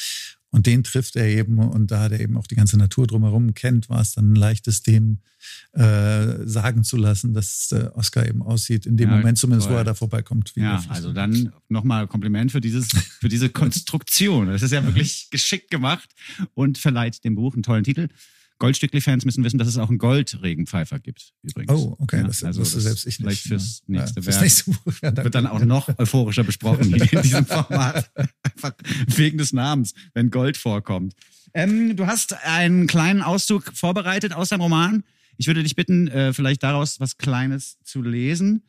Und 0.55 0.67
den 0.67 0.85
trifft 0.85 1.17
er 1.17 1.27
eben 1.27 1.59
und 1.59 1.91
da 1.91 2.07
er 2.09 2.21
eben 2.21 2.37
auch 2.37 2.47
die 2.47 2.55
ganze 2.57 2.77
Natur 2.77 3.07
drumherum 3.07 3.55
kennt, 3.55 3.89
war 3.89 4.03
es 4.03 4.13
dann 4.13 4.33
ein 4.33 4.37
leichtes, 4.37 4.83
dem 4.83 5.19
äh, 5.73 6.47
sagen 6.47 6.85
zu 6.85 6.99
lassen, 6.99 7.33
dass 7.33 7.73
äh, 7.73 7.89
Oscar 7.95 8.27
eben 8.29 8.43
aussieht, 8.43 8.85
in 8.85 8.99
dem 8.99 9.09
Ja, 9.09 9.17
Moment 9.17 9.39
zumindest, 9.39 9.69
toll. 9.69 9.77
wo 9.77 9.81
er 9.81 9.85
da 9.85 9.95
vorbeikommt. 9.95 10.55
wie 10.55 10.61
Ja, 10.61 10.85
also 10.89 11.13
dann 11.15 11.53
nochmal 11.71 12.07
Kompliment 12.07 12.53
für 12.53 12.61
dieses, 12.61 12.89
für 13.19 13.31
diese 13.31 13.49
Konstruktion. 13.51 14.49
Das 14.49 14.63
ist 14.63 14.73
ja 14.73 14.85
wirklich 14.85 15.31
geschickt 15.31 15.71
gemacht 15.71 16.11
und 16.53 16.77
verleiht 16.77 17.25
dem 17.25 17.35
Buch 17.35 17.55
einen 17.55 17.63
tollen 17.63 17.85
Titel. 17.85 18.09
Goldstückli-Fans 18.63 19.25
müssen 19.25 19.43
wissen, 19.43 19.59
dass 19.59 19.67
es 19.67 19.77
auch 19.77 19.89
einen 19.89 19.99
Goldregenpfeifer 19.99 21.01
gibt, 21.01 21.33
übrigens. 21.43 21.73
Oh, 21.73 21.97
okay, 21.99 22.19
Ja, 22.21 22.27
das 22.29 22.45
also 22.45 22.61
wusste 22.61 22.77
das 22.77 22.85
selbst 22.85 23.07
ich 23.07 23.19
nicht. 23.19 23.41
Vielleicht 23.41 23.43
fürs 23.49 23.83
Ja. 23.89 24.01
nächste 24.01 24.21
Ja, 24.21 24.27
Werk. 24.27 24.41
nächste 24.43 24.71
Buch. 24.71 24.93
Ja, 25.03 25.17
wird 25.17 25.35
dann 25.35 25.47
auch 25.49 25.65
noch 25.65 25.89
euphorischer 25.99 26.45
besprochen 26.45 26.95
in 26.95 27.23
diesem 27.23 27.45
Format. 27.47 28.11
Einfach 28.43 28.73
wegen 29.17 29.39
des 29.39 29.53
Namens, 29.53 29.95
wenn 30.15 30.31
Gold 30.31 30.57
vorkommt. 30.57 31.15
Ähm, 31.55 31.97
du 31.97 32.07
hast 32.07 32.35
einen 32.45 32.87
kleinen 32.87 33.21
Auszug 33.23 33.73
vorbereitet 33.75 34.33
aus 34.33 34.51
deinem 34.51 34.61
Roman. 34.63 35.03
Ich 35.39 35.49
würde 35.49 35.63
dich 35.65 35.75
bitten, 35.75 36.07
äh, 36.09 36.33
vielleicht 36.33 36.63
daraus 36.63 37.01
was 37.01 37.19
Kleines 37.19 37.79
zu 37.83 38.01
lesen, 38.01 38.63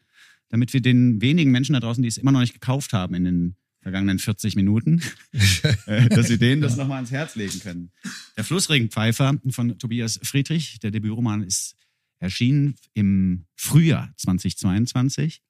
damit 0.49 0.73
wir 0.73 0.81
den 0.81 1.21
wenigen 1.21 1.51
Menschen 1.51 1.73
da 1.73 1.79
draußen, 1.79 2.01
die 2.01 2.09
es 2.09 2.17
immer 2.17 2.31
noch 2.31 2.39
nicht 2.41 2.53
gekauft 2.53 2.93
haben 2.93 3.13
in 3.13 3.23
den 3.25 3.55
vergangenen 3.83 4.17
40 4.17 4.55
Minuten, 4.55 5.01
äh, 5.85 6.09
dass 6.09 6.27
sie 6.27 6.39
denen 6.39 6.61
das 6.61 6.77
nochmal 6.77 6.95
ans 6.95 7.11
Herz 7.11 7.35
legen 7.35 7.59
können. 7.59 7.91
Der 8.35 8.43
Flussregenpfeifer 8.43 9.35
von 9.49 9.77
Tobias 9.77 10.19
Friedrich, 10.23 10.79
der 10.79 10.91
Debütroman 10.91 11.43
ist 11.43 11.75
erschienen 12.19 12.75
im 12.93 13.45
Frühjahr 13.55 14.11
2022. 14.17 15.41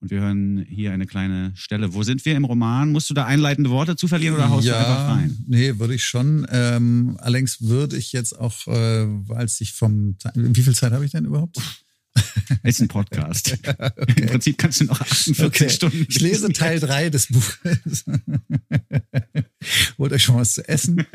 Und 0.00 0.10
wir 0.10 0.20
hören 0.20 0.66
hier 0.68 0.92
eine 0.92 1.06
kleine 1.06 1.52
Stelle. 1.54 1.94
Wo 1.94 2.02
sind 2.02 2.24
wir 2.24 2.36
im 2.36 2.44
Roman? 2.44 2.90
Musst 2.90 3.08
du 3.08 3.14
da 3.14 3.24
einleitende 3.24 3.70
Worte 3.70 3.94
zu 3.94 4.08
verlieren 4.08 4.34
oder 4.34 4.50
haust 4.50 4.66
du 4.66 4.76
einfach 4.76 5.08
rein? 5.14 5.44
Nee, 5.46 5.78
würde 5.78 5.94
ich 5.94 6.04
schon. 6.04 6.44
Ähm, 6.50 7.16
allerdings 7.20 7.62
würde 7.62 7.96
ich 7.96 8.12
jetzt 8.12 8.36
auch, 8.36 8.66
äh, 8.66 9.06
als 9.28 9.60
ich 9.60 9.72
vom, 9.72 10.16
wie 10.34 10.62
viel 10.62 10.74
Zeit 10.74 10.92
habe 10.92 11.04
ich 11.04 11.12
denn 11.12 11.24
überhaupt? 11.24 11.56
Ist 12.62 12.80
ein 12.80 12.88
Podcast. 12.88 13.56
Im 14.16 14.26
Prinzip 14.26 14.58
kannst 14.58 14.80
du 14.80 14.84
noch 14.84 15.00
48 15.00 15.44
Okay. 15.44 15.68
Stunden. 15.70 16.06
Ich 16.08 16.20
lese. 16.20 16.52
Teil 16.52 16.80
drei 16.80 17.10
des 17.10 17.28
Buches. 17.28 18.04
Holt 19.98 20.12
euch 20.12 20.22
schon 20.22 20.36
was 20.36 20.54
zu 20.54 20.68
essen. 20.68 21.06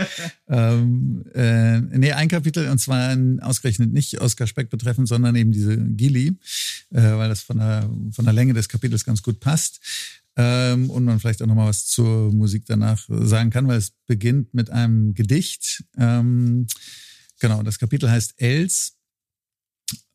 ähm, 0.48 1.24
äh, 1.34 1.80
nee, 1.82 2.12
ein 2.14 2.28
Kapitel, 2.28 2.70
und 2.70 2.80
zwar 2.80 3.16
ausgerechnet 3.41 3.93
nicht 3.93 4.20
Oskar 4.20 4.48
Speck 4.48 4.70
betreffend, 4.70 5.08
sondern 5.08 5.36
eben 5.36 5.52
diese 5.52 5.78
Gili, 5.78 6.38
äh, 6.91 7.02
weil 7.02 7.30
das 7.30 7.41
von 7.41 7.58
der, 7.58 7.89
von 8.12 8.26
der 8.26 8.34
Länge 8.34 8.54
des 8.54 8.70
Kapitels 8.70 9.06
ganz 9.06 9.22
gut 9.22 9.39
passt. 9.39 9.80
Ähm, 10.36 10.89
und 10.89 11.04
man 11.04 11.20
vielleicht 11.20 11.41
auch 11.41 11.48
nochmal 11.48 11.70
was 11.70 11.88
zur 11.88 12.32
Musik 12.32 12.66
danach 12.68 13.04
sagen 13.10 13.50
kann, 13.50 13.68
weil 13.68 13.78
es 13.78 13.91
beginnt 14.06 14.54
mit 14.54 14.70
einem 14.70 15.14
Gedicht. 15.16 15.84
Ähm, 15.98 16.68
genau, 17.39 17.64
das 17.64 17.80
Kapitel 17.80 18.10
heißt 18.10 18.36
Els 18.38 18.97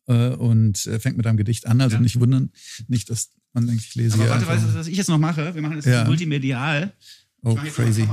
äh, 0.07 0.29
und 0.29 0.85
äh, 0.87 0.99
fängt 0.99 1.17
mit 1.17 1.25
einem 1.27 1.37
Gedicht 1.37 1.67
an. 1.67 1.81
Also 1.81 1.95
Ja. 1.95 2.01
nicht 2.01 2.19
wundern, 2.19 2.51
nicht, 2.87 3.09
dass 3.09 3.29
man 3.53 3.67
denkt, 3.67 3.83
ich 3.83 3.95
lese 3.95 4.15
Aber 4.15 4.29
warte, 4.29 4.47
weißt 4.47 4.63
du, 4.65 4.73
was 4.75 4.87
ich 4.87 4.97
jetzt 4.97 5.09
noch 5.09 5.17
mache? 5.19 5.53
Wir 5.55 5.61
machen 5.61 5.75
das 5.77 5.85
Ja. 5.85 6.05
multimedial. 6.05 6.91
Oh, 7.43 7.55
crazy. 7.55 8.07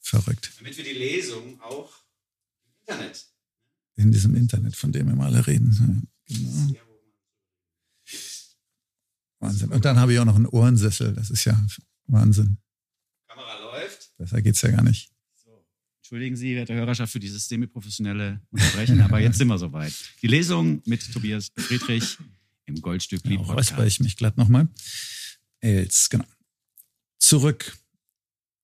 Verrückt. 0.00 0.52
Damit 0.58 0.76
wir 0.76 0.84
die 0.84 0.92
Lesung 0.98 1.60
auch 1.60 1.92
im 2.64 2.94
Internet. 2.94 3.26
In 3.96 4.12
diesem 4.12 4.34
Internet, 4.34 4.76
von 4.76 4.92
dem 4.92 5.08
wir 5.08 5.16
mal 5.16 5.26
alle 5.26 5.46
reden. 5.46 6.04
Ja, 6.28 6.36
Genau. 6.66 6.80
Wahnsinn. 9.38 9.70
Und 9.70 9.84
dann 9.84 9.98
habe 9.98 10.12
ich 10.12 10.18
auch 10.18 10.24
noch 10.24 10.36
einen 10.36 10.46
Ohrensessel. 10.46 11.12
Das 11.14 11.30
ist 11.30 11.44
ja 11.44 11.60
Wahnsinn. 12.06 12.58
Kamera 13.28 13.58
läuft. 13.60 14.16
Besser 14.16 14.40
geht's 14.42 14.62
ja 14.62 14.70
gar 14.70 14.82
nicht. 14.82 15.10
Entschuldigen 16.06 16.36
Sie, 16.36 16.54
werte 16.54 16.72
Hörerschaft, 16.72 17.12
für 17.12 17.18
dieses 17.18 17.48
semi-professionelle 17.48 18.40
Unterbrechen, 18.50 19.00
aber 19.00 19.18
jetzt 19.18 19.38
sind 19.38 19.48
wir 19.48 19.58
soweit. 19.58 19.92
Die 20.22 20.28
Lesung 20.28 20.80
mit 20.84 21.12
Tobias 21.12 21.50
Friedrich 21.56 22.16
im 22.66 22.80
Goldstück 22.80 23.24
Lied 23.24 23.40
auch 23.40 23.56
räusper 23.56 23.84
ich 23.84 23.98
mich 23.98 24.16
glatt 24.16 24.36
nochmal. 24.36 24.68
Els, 25.58 26.08
genau. 26.08 26.24
Zurück. 27.18 27.76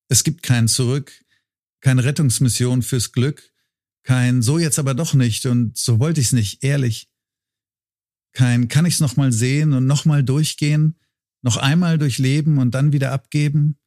Es 0.07 0.23
gibt 0.23 0.45
kein 0.45 0.69
Zurück, 0.69 1.25
keine 1.81 2.05
Rettungsmission 2.05 2.81
fürs 2.81 3.11
Glück, 3.11 3.53
kein 4.05 4.41
so 4.41 4.61
jetzt 4.61 4.79
aber 4.79 4.95
doch 4.95 5.13
nicht 5.13 5.45
und 5.47 5.77
so 5.77 5.99
wollte 5.99 6.21
ich's 6.21 6.31
nicht, 6.31 6.63
ehrlich. 6.63 7.09
Kein 8.35 8.69
kann 8.69 8.87
ich's 8.87 9.01
noch 9.01 9.17
mal 9.17 9.33
sehen 9.33 9.73
und 9.73 9.89
noch 9.89 10.05
mal 10.05 10.23
durchgehen, 10.23 10.97
noch 11.43 11.57
einmal 11.57 11.99
durchleben 11.99 12.59
und 12.59 12.73
dann 12.73 12.93
wieder 12.93 13.11
abgeben. 13.11 13.81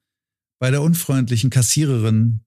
Bei 0.59 0.71
der 0.71 0.81
unfreundlichen 0.81 1.51
Kassiererin, 1.51 2.41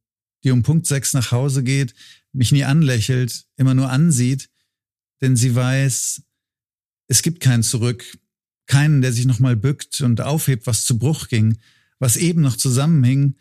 die 0.45 0.51
um 0.51 0.63
Punkt 0.63 0.87
sechs 0.87 1.13
nach 1.13 1.33
Hause 1.33 1.63
geht, 1.63 1.95
mich 2.33 2.53
nie 2.53 2.65
anlächelt, 2.65 3.47
immer 3.57 3.75
nur 3.75 3.91
ansieht, 3.91 4.49
denn 5.21 5.37
sie 5.37 5.55
weiß, 5.55 6.23
es 7.09 7.23
gibt 7.23 7.41
kein 7.41 7.63
Zurück, 7.63 8.19
keinen, 8.67 9.01
der 9.01 9.13
sich 9.13 9.27
nochmal 9.27 9.57
bückt 9.57 10.01
und 10.01 10.21
aufhebt, 10.21 10.67
was 10.67 10.85
zu 10.85 10.99
Bruch 10.99 11.29
ging, 11.29 11.59
was 11.99 12.17
eben 12.17 12.43
noch 12.43 12.57
zusammenhing 12.57 13.37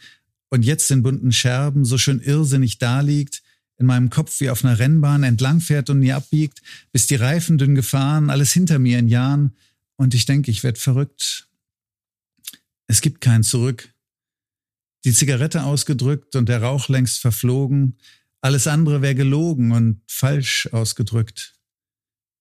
und 0.49 0.63
jetzt 0.63 0.89
in 0.89 1.03
bunten 1.03 1.31
Scherben 1.31 1.85
so 1.85 1.97
schön 1.97 2.19
irrsinnig 2.19 2.79
daliegt, 2.79 3.43
in 3.77 3.85
meinem 3.85 4.09
Kopf 4.09 4.39
wie 4.39 4.49
auf 4.49 4.65
einer 4.65 4.79
Rennbahn 4.79 5.23
entlangfährt 5.23 5.89
und 5.89 5.99
nie 5.99 6.13
abbiegt, 6.13 6.61
bis 6.91 7.05
die 7.07 7.15
Reifen 7.15 7.57
dünn 7.57 7.75
gefahren, 7.75 8.29
alles 8.29 8.51
hinter 8.51 8.79
mir 8.79 8.97
in 8.97 9.07
Jahren 9.07 9.55
und 9.97 10.13
ich 10.13 10.25
denke, 10.25 10.49
ich 10.49 10.63
werd 10.63 10.77
verrückt. 10.77 11.47
Es 12.87 13.01
gibt 13.01 13.21
kein 13.21 13.43
Zurück. 13.43 13.93
Die 15.05 15.13
Zigarette 15.13 15.63
ausgedrückt 15.63 16.35
und 16.35 16.49
der 16.49 16.61
Rauch 16.61 16.89
längst 16.89 17.19
verflogen, 17.19 17.97
Alles 18.39 18.67
andere 18.67 19.01
wäre 19.01 19.15
gelogen 19.15 19.71
und 19.71 20.01
falsch 20.07 20.69
ausgedrückt. 20.71 21.55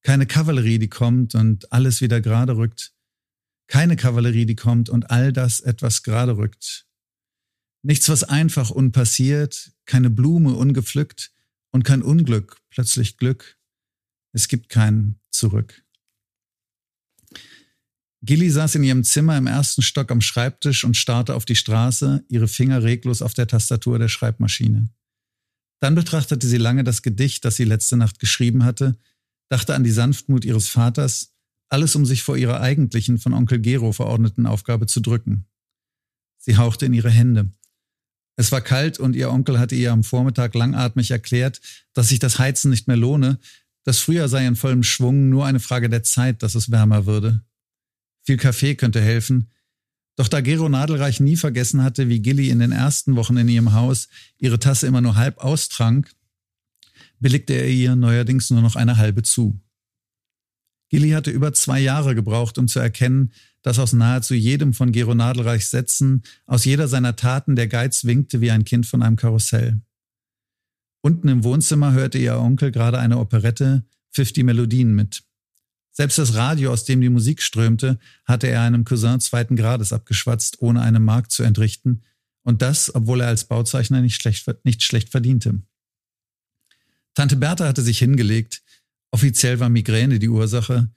Keine 0.02 0.26
Kavallerie, 0.26 0.78
die 0.78 0.90
kommt 0.90 1.34
und 1.34 1.72
alles 1.72 2.00
wieder 2.00 2.20
gerade 2.20 2.56
rückt. 2.56 2.92
Keine 3.66 3.96
Kavallerie, 3.96 4.46
die 4.46 4.54
kommt 4.54 4.88
und 4.88 5.10
all 5.10 5.32
das 5.32 5.60
etwas 5.60 6.02
gerade 6.02 6.36
rückt. 6.36 6.86
Nichts, 7.82 8.08
was 8.08 8.24
einfach 8.24 8.70
unpassiert, 8.70 9.72
keine 9.84 10.10
Blume 10.10 10.54
ungepflückt 10.54 11.32
und 11.70 11.82
kein 11.84 12.02
Unglück, 12.02 12.60
plötzlich 12.70 13.16
Glück. 13.16 13.58
Es 14.32 14.48
gibt 14.48 14.68
kein 14.68 15.18
Zurück. 15.30 15.85
Gilly 18.22 18.50
saß 18.50 18.76
in 18.76 18.84
ihrem 18.84 19.04
Zimmer 19.04 19.36
im 19.36 19.46
ersten 19.46 19.82
Stock 19.82 20.10
am 20.10 20.20
Schreibtisch 20.20 20.84
und 20.84 20.96
starrte 20.96 21.34
auf 21.34 21.44
die 21.44 21.56
Straße, 21.56 22.24
ihre 22.28 22.48
Finger 22.48 22.82
reglos 22.82 23.22
auf 23.22 23.34
der 23.34 23.46
Tastatur 23.46 23.98
der 23.98 24.08
Schreibmaschine. 24.08 24.88
Dann 25.80 25.94
betrachtete 25.94 26.46
sie 26.46 26.56
lange 26.56 26.84
das 26.84 27.02
Gedicht, 27.02 27.44
das 27.44 27.56
sie 27.56 27.64
letzte 27.64 27.96
Nacht 27.96 28.18
geschrieben 28.18 28.64
hatte, 28.64 28.96
dachte 29.48 29.74
an 29.74 29.84
die 29.84 29.90
Sanftmut 29.90 30.44
ihres 30.44 30.68
Vaters, 30.68 31.34
alles 31.68 31.94
um 31.96 32.06
sich 32.06 32.22
vor 32.22 32.36
ihrer 32.36 32.60
eigentlichen, 32.60 33.18
von 33.18 33.34
Onkel 33.34 33.58
Gero 33.58 33.92
verordneten 33.92 34.46
Aufgabe 34.46 34.86
zu 34.86 35.00
drücken. 35.00 35.46
Sie 36.38 36.56
hauchte 36.56 36.86
in 36.86 36.94
ihre 36.94 37.10
Hände. 37.10 37.50
Es 38.36 38.52
war 38.52 38.60
kalt 38.60 38.98
und 38.98 39.16
ihr 39.16 39.30
Onkel 39.30 39.58
hatte 39.58 39.74
ihr 39.74 39.92
am 39.92 40.04
Vormittag 40.04 40.54
langatmig 40.54 41.10
erklärt, 41.10 41.60
dass 41.92 42.08
sich 42.08 42.18
das 42.18 42.38
Heizen 42.38 42.70
nicht 42.70 42.86
mehr 42.86 42.96
lohne, 42.96 43.38
das 43.84 43.98
Frühjahr 43.98 44.28
sei 44.28 44.46
in 44.46 44.56
vollem 44.56 44.82
Schwung, 44.82 45.28
nur 45.28 45.46
eine 45.46 45.60
Frage 45.60 45.88
der 45.88 46.02
Zeit, 46.02 46.42
dass 46.42 46.54
es 46.54 46.70
wärmer 46.70 47.06
würde. 47.06 47.44
Viel 48.26 48.36
Kaffee 48.36 48.74
könnte 48.74 49.00
helfen. 49.00 49.50
Doch 50.16 50.28
da 50.28 50.40
Gero 50.40 50.68
Nadelreich 50.68 51.20
nie 51.20 51.36
vergessen 51.36 51.82
hatte, 51.82 52.08
wie 52.08 52.20
Gilly 52.20 52.50
in 52.50 52.58
den 52.58 52.72
ersten 52.72 53.16
Wochen 53.16 53.36
in 53.36 53.48
ihrem 53.48 53.72
Haus 53.72 54.08
ihre 54.38 54.58
Tasse 54.58 54.86
immer 54.86 55.00
nur 55.00 55.14
halb 55.14 55.38
austrank, 55.38 56.10
billigte 57.20 57.54
er 57.54 57.68
ihr 57.68 57.94
neuerdings 57.94 58.50
nur 58.50 58.62
noch 58.62 58.76
eine 58.76 58.96
halbe 58.96 59.22
zu. 59.22 59.60
Gilly 60.88 61.10
hatte 61.10 61.30
über 61.30 61.52
zwei 61.52 61.80
Jahre 61.80 62.14
gebraucht, 62.14 62.58
um 62.58 62.68
zu 62.68 62.78
erkennen, 62.78 63.32
dass 63.62 63.78
aus 63.78 63.92
nahezu 63.92 64.34
jedem 64.34 64.72
von 64.72 64.92
Gero 64.92 65.14
Nadelreichs 65.14 65.70
Sätzen, 65.70 66.22
aus 66.46 66.64
jeder 66.64 66.88
seiner 66.88 67.16
Taten 67.16 67.56
der 67.56 67.68
Geiz 67.68 68.04
winkte 68.04 68.40
wie 68.40 68.50
ein 68.50 68.64
Kind 68.64 68.86
von 68.86 69.02
einem 69.02 69.16
Karussell. 69.16 69.80
Unten 71.02 71.28
im 71.28 71.44
Wohnzimmer 71.44 71.92
hörte 71.92 72.18
ihr 72.18 72.38
Onkel 72.38 72.70
gerade 72.70 72.98
eine 72.98 73.18
Operette 73.18 73.84
50 74.12 74.44
Melodien 74.44 74.94
mit. 74.94 75.25
Selbst 75.96 76.18
das 76.18 76.34
Radio, 76.34 76.72
aus 76.72 76.84
dem 76.84 77.00
die 77.00 77.08
Musik 77.08 77.40
strömte, 77.40 77.98
hatte 78.26 78.48
er 78.48 78.60
einem 78.60 78.84
Cousin 78.84 79.18
zweiten 79.18 79.56
Grades 79.56 79.94
abgeschwatzt, 79.94 80.60
ohne 80.60 80.82
eine 80.82 81.00
Mark 81.00 81.30
zu 81.30 81.42
entrichten, 81.42 82.02
und 82.42 82.60
das, 82.60 82.94
obwohl 82.94 83.22
er 83.22 83.28
als 83.28 83.44
Bauzeichner 83.44 84.02
nicht 84.02 84.20
schlecht, 84.20 84.46
nicht 84.62 84.82
schlecht 84.82 85.08
verdiente. 85.08 85.62
Tante 87.14 87.36
Bertha 87.36 87.66
hatte 87.66 87.80
sich 87.80 87.98
hingelegt. 87.98 88.62
Offiziell 89.10 89.58
war 89.58 89.70
Migräne 89.70 90.18
die 90.18 90.28
Ursache. 90.28 90.90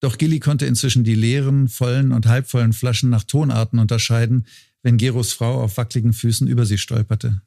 Doch 0.00 0.18
Gilly 0.18 0.40
konnte 0.40 0.66
inzwischen 0.66 1.04
die 1.04 1.14
leeren, 1.14 1.68
vollen 1.68 2.12
und 2.12 2.26
halbvollen 2.26 2.74
Flaschen 2.74 3.08
nach 3.08 3.24
Tonarten 3.24 3.78
unterscheiden, 3.78 4.46
wenn 4.82 4.98
Geros 4.98 5.32
Frau 5.32 5.62
auf 5.62 5.78
wackligen 5.78 6.12
Füßen 6.12 6.46
über 6.46 6.66
sie 6.66 6.76
stolperte. 6.76 7.40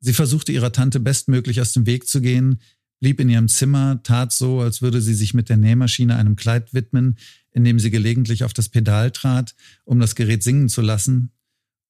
Sie 0.00 0.12
versuchte 0.12 0.52
ihrer 0.52 0.70
Tante 0.70 1.00
bestmöglich 1.00 1.62
aus 1.62 1.72
dem 1.72 1.86
Weg 1.86 2.06
zu 2.06 2.20
gehen, 2.20 2.60
blieb 3.00 3.20
in 3.20 3.28
ihrem 3.28 3.48
Zimmer, 3.48 4.02
tat 4.02 4.32
so, 4.32 4.60
als 4.60 4.82
würde 4.82 5.00
sie 5.00 5.14
sich 5.14 5.34
mit 5.34 5.48
der 5.48 5.56
Nähmaschine 5.56 6.16
einem 6.16 6.36
Kleid 6.36 6.74
widmen, 6.74 7.16
indem 7.52 7.78
sie 7.78 7.90
gelegentlich 7.90 8.44
auf 8.44 8.52
das 8.52 8.68
Pedal 8.68 9.10
trat, 9.10 9.54
um 9.84 10.00
das 10.00 10.14
Gerät 10.14 10.42
singen 10.42 10.68
zu 10.68 10.80
lassen. 10.80 11.32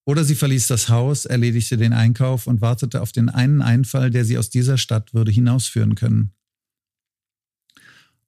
Oder 0.04 0.24
sie 0.24 0.34
verließ 0.34 0.68
das 0.68 0.88
Haus, 0.88 1.26
erledigte 1.26 1.76
den 1.76 1.92
Einkauf 1.92 2.46
und 2.46 2.60
wartete 2.60 3.02
auf 3.02 3.12
den 3.12 3.28
einen 3.28 3.60
Einfall, 3.60 4.10
der 4.10 4.24
sie 4.24 4.38
aus 4.38 4.48
dieser 4.48 4.78
Stadt 4.78 5.12
würde 5.12 5.30
hinausführen 5.30 5.94
können. 5.94 6.32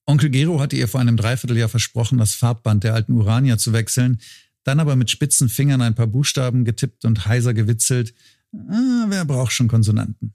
Onkel 0.04 0.28
Gero 0.28 0.60
hatte 0.60 0.76
ihr 0.76 0.88
vor 0.88 1.00
einem 1.00 1.16
Dreivierteljahr 1.16 1.68
versprochen, 1.68 2.18
das 2.18 2.34
Farbband 2.34 2.84
der 2.84 2.94
alten 2.94 3.12
Urania 3.12 3.56
zu 3.56 3.72
wechseln, 3.72 4.20
dann 4.64 4.80
aber 4.80 4.96
mit 4.96 5.10
spitzen 5.10 5.48
Fingern 5.48 5.80
ein 5.80 5.94
paar 5.94 6.06
Buchstaben 6.06 6.64
getippt 6.64 7.04
und 7.04 7.26
heiser 7.26 7.54
gewitzelt. 7.54 8.12
Ah, 8.52 9.06
wer 9.08 9.24
braucht 9.24 9.52
schon 9.52 9.68
Konsonanten? 9.68 10.34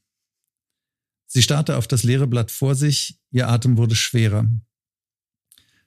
Sie 1.35 1.41
starrte 1.41 1.75
auf 1.75 1.85
das 1.85 2.03
leere 2.03 2.27
Blatt 2.27 2.49
vor 2.49 2.75
sich, 2.75 3.19
ihr 3.29 3.49
Atem 3.49 3.75
wurde 3.75 3.93
schwerer. 3.93 4.49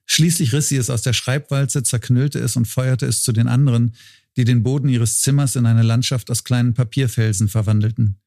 Schließlich 0.05 0.53
riss 0.53 0.69
sie 0.69 0.77
es 0.77 0.91
aus 0.91 1.01
der 1.01 1.15
Schreibwalze, 1.15 1.83
zerknüllte 1.83 2.39
es 2.39 2.57
und 2.57 2.67
feuerte 2.69 3.07
es 3.07 3.23
zu 3.23 3.33
den 3.33 3.49
anderen, 3.49 3.95
die 4.37 4.45
den 4.45 4.63
Boden 4.63 4.91
ihres 4.91 5.23
Zimmers 5.23 5.57
in 5.57 5.65
eine 5.65 5.83
Landschaft 5.83 6.31
aus 6.31 6.45
kleinen 6.45 6.75
Papierfelsen 6.75 7.49
verwandelten. 7.49 8.21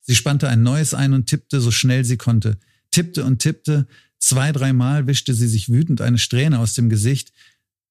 Sie 0.00 0.14
spannte 0.14 0.48
ein 0.48 0.62
neues 0.62 0.94
ein 0.94 1.12
und 1.12 1.26
tippte 1.26 1.60
so 1.60 1.70
schnell 1.70 2.06
sie 2.06 2.16
konnte, 2.16 2.58
tippte 2.90 3.26
und 3.26 3.40
tippte, 3.40 3.86
zwei, 4.18 4.50
dreimal 4.50 5.06
wischte 5.06 5.34
sie 5.34 5.48
sich 5.48 5.68
wütend 5.68 6.00
eine 6.00 6.16
Strähne 6.16 6.58
aus 6.58 6.72
dem 6.72 6.88
Gesicht, 6.88 7.34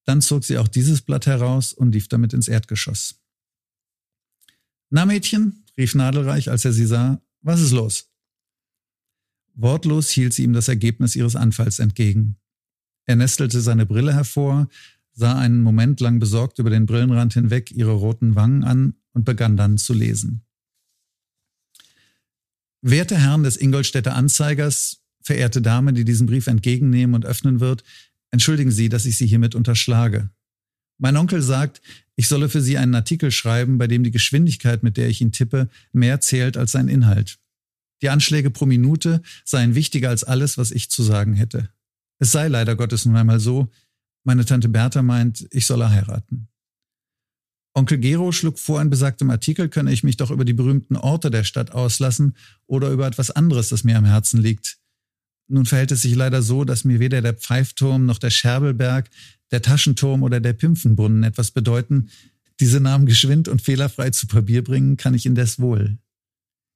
dann 0.06 0.24
zog 0.24 0.44
sie 0.44 0.58
auch 0.58 0.68
dieses 0.68 1.04
Blatt 1.04 1.28
heraus 1.28 1.72
und 1.72 1.94
lief 1.94 2.08
damit 2.08 2.34
ins 2.34 2.48
Erdgeschoss. 2.48 3.20
Na, 4.90 5.06
Mädchen, 5.06 5.66
rief 5.78 5.94
Nadelreich, 5.94 6.50
als 6.50 6.66
er 6.66 6.74
sie 6.74 6.88
sah, 6.88 7.22
was 7.42 7.62
ist 7.62 7.74
los? 7.74 8.11
Wortlos 9.54 10.10
hielt 10.10 10.34
sie 10.34 10.44
ihm 10.44 10.54
das 10.54 10.68
Ergebnis 10.68 11.16
ihres 11.16 11.36
Anfalls 11.36 11.80
entgegen. 11.80 12.38
Er 13.06 13.16
nestelte 13.16 13.62
seine 13.62 13.86
Brille 13.86 14.14
hervor, 14.14 14.68
sah 15.14 15.38
einen 15.38 15.62
Moment 15.62 16.00
lang 16.00 16.20
besorgt 16.20 16.60
über 16.60 16.70
den 16.70 16.86
Brillenrand 16.86 17.34
hinweg 17.34 17.72
ihre 17.72 17.92
roten 17.92 18.36
Wangen 18.36 18.64
an 18.64 18.96
und 19.14 19.26
begann 19.26 19.58
dann 19.58 19.78
zu 19.78 19.94
lesen. 19.94 20.46
Werte 22.82 23.18
Herren 23.18 23.44
des 23.44 23.58
Ingolstädter 23.58 24.16
Anzeigers, 24.16 25.04
verehrte 25.22 25.62
Dame, 25.62 25.94
die 25.94 26.06
diesen 26.06 26.28
Brief 26.28 26.48
entgegennehmen 26.48 27.14
und 27.14 27.26
öffnen 27.26 27.60
wird, 27.60 27.84
entschuldigen 28.32 28.72
Sie, 28.72 28.90
dass 28.90 29.06
ich 29.06 29.18
Sie 29.18 29.28
hiermit 29.28 29.54
unterschlage. 29.54 30.32
Mein 30.98 31.18
Onkel 31.18 31.42
sagt, 31.42 31.82
ich 32.16 32.28
solle 32.28 32.50
für 32.50 32.62
Sie 32.62 32.78
einen 32.78 32.96
Artikel 32.96 33.32
schreiben, 33.32 33.78
bei 33.78 33.88
dem 33.88 34.04
die 34.04 34.12
Geschwindigkeit, 34.12 34.84
mit 34.84 34.98
der 34.98 35.10
ich 35.10 35.22
ihn 35.22 35.32
tippe, 35.32 35.70
mehr 35.92 36.22
zählt 36.22 36.58
als 36.58 36.72
sein 36.72 36.88
Inhalt. 36.88 37.41
Die 38.02 38.10
Anschläge 38.10 38.50
pro 38.50 38.66
Minute 38.66 39.22
seien 39.46 39.76
wichtiger 39.76 40.10
als 40.10 40.24
alles, 40.24 40.58
was 40.58 40.72
ich 40.72 40.90
zu 40.90 41.04
sagen 41.04 41.34
hätte. 41.34 41.70
Es 42.20 42.32
sei 42.32 42.48
leider 42.48 42.76
Gottes 42.76 43.06
nun 43.06 43.16
einmal 43.16 43.40
so, 43.40 43.70
meine 44.24 44.46
Tante 44.46 44.70
Bertha 44.70 45.02
meint, 45.02 45.48
ich 45.52 45.66
solle 45.66 45.90
heiraten. 45.90 46.48
Onkel 47.74 48.00
Gero 48.00 48.32
schlug 48.32 48.60
vor, 48.60 48.82
in 48.82 48.90
besagtem 48.90 49.30
Artikel 49.30 49.70
könne 49.70 49.94
ich 49.94 50.04
mich 50.04 50.18
doch 50.18 50.30
über 50.30 50.46
die 50.46 50.54
berühmten 50.54 50.98
Orte 50.98 51.32
der 51.32 51.44
Stadt 51.44 51.72
auslassen 51.72 52.36
oder 52.68 52.90
über 52.90 53.08
etwas 53.08 53.32
anderes, 53.32 53.70
das 53.70 53.84
mir 53.84 53.98
am 53.98 54.06
Herzen 54.06 54.42
liegt. 54.42 54.78
Nun 55.48 55.66
verhält 55.66 55.92
es 55.92 56.02
sich 56.02 56.16
leider 56.16 56.42
so, 56.42 56.66
dass 56.66 56.84
mir 56.84 57.00
weder 57.00 57.22
der 57.22 57.34
Pfeifturm 57.34 58.06
noch 58.06 58.20
der 58.20 58.30
Scherbelberg, 58.30 59.10
der 59.52 59.62
Taschenturm 59.62 60.24
oder 60.24 60.40
der 60.40 60.54
Pimpfenbrunnen 60.54 61.24
etwas 61.24 61.52
bedeuten. 61.52 62.10
Diese 62.60 62.80
Namen 62.80 63.06
geschwind 63.06 63.48
und 63.48 63.62
fehlerfrei 63.62 64.12
zu 64.12 64.28
Papier 64.28 64.64
bringen 64.64 64.98
kann 64.98 65.14
ich 65.14 65.26
indes 65.26 65.60
wohl. 65.60 65.98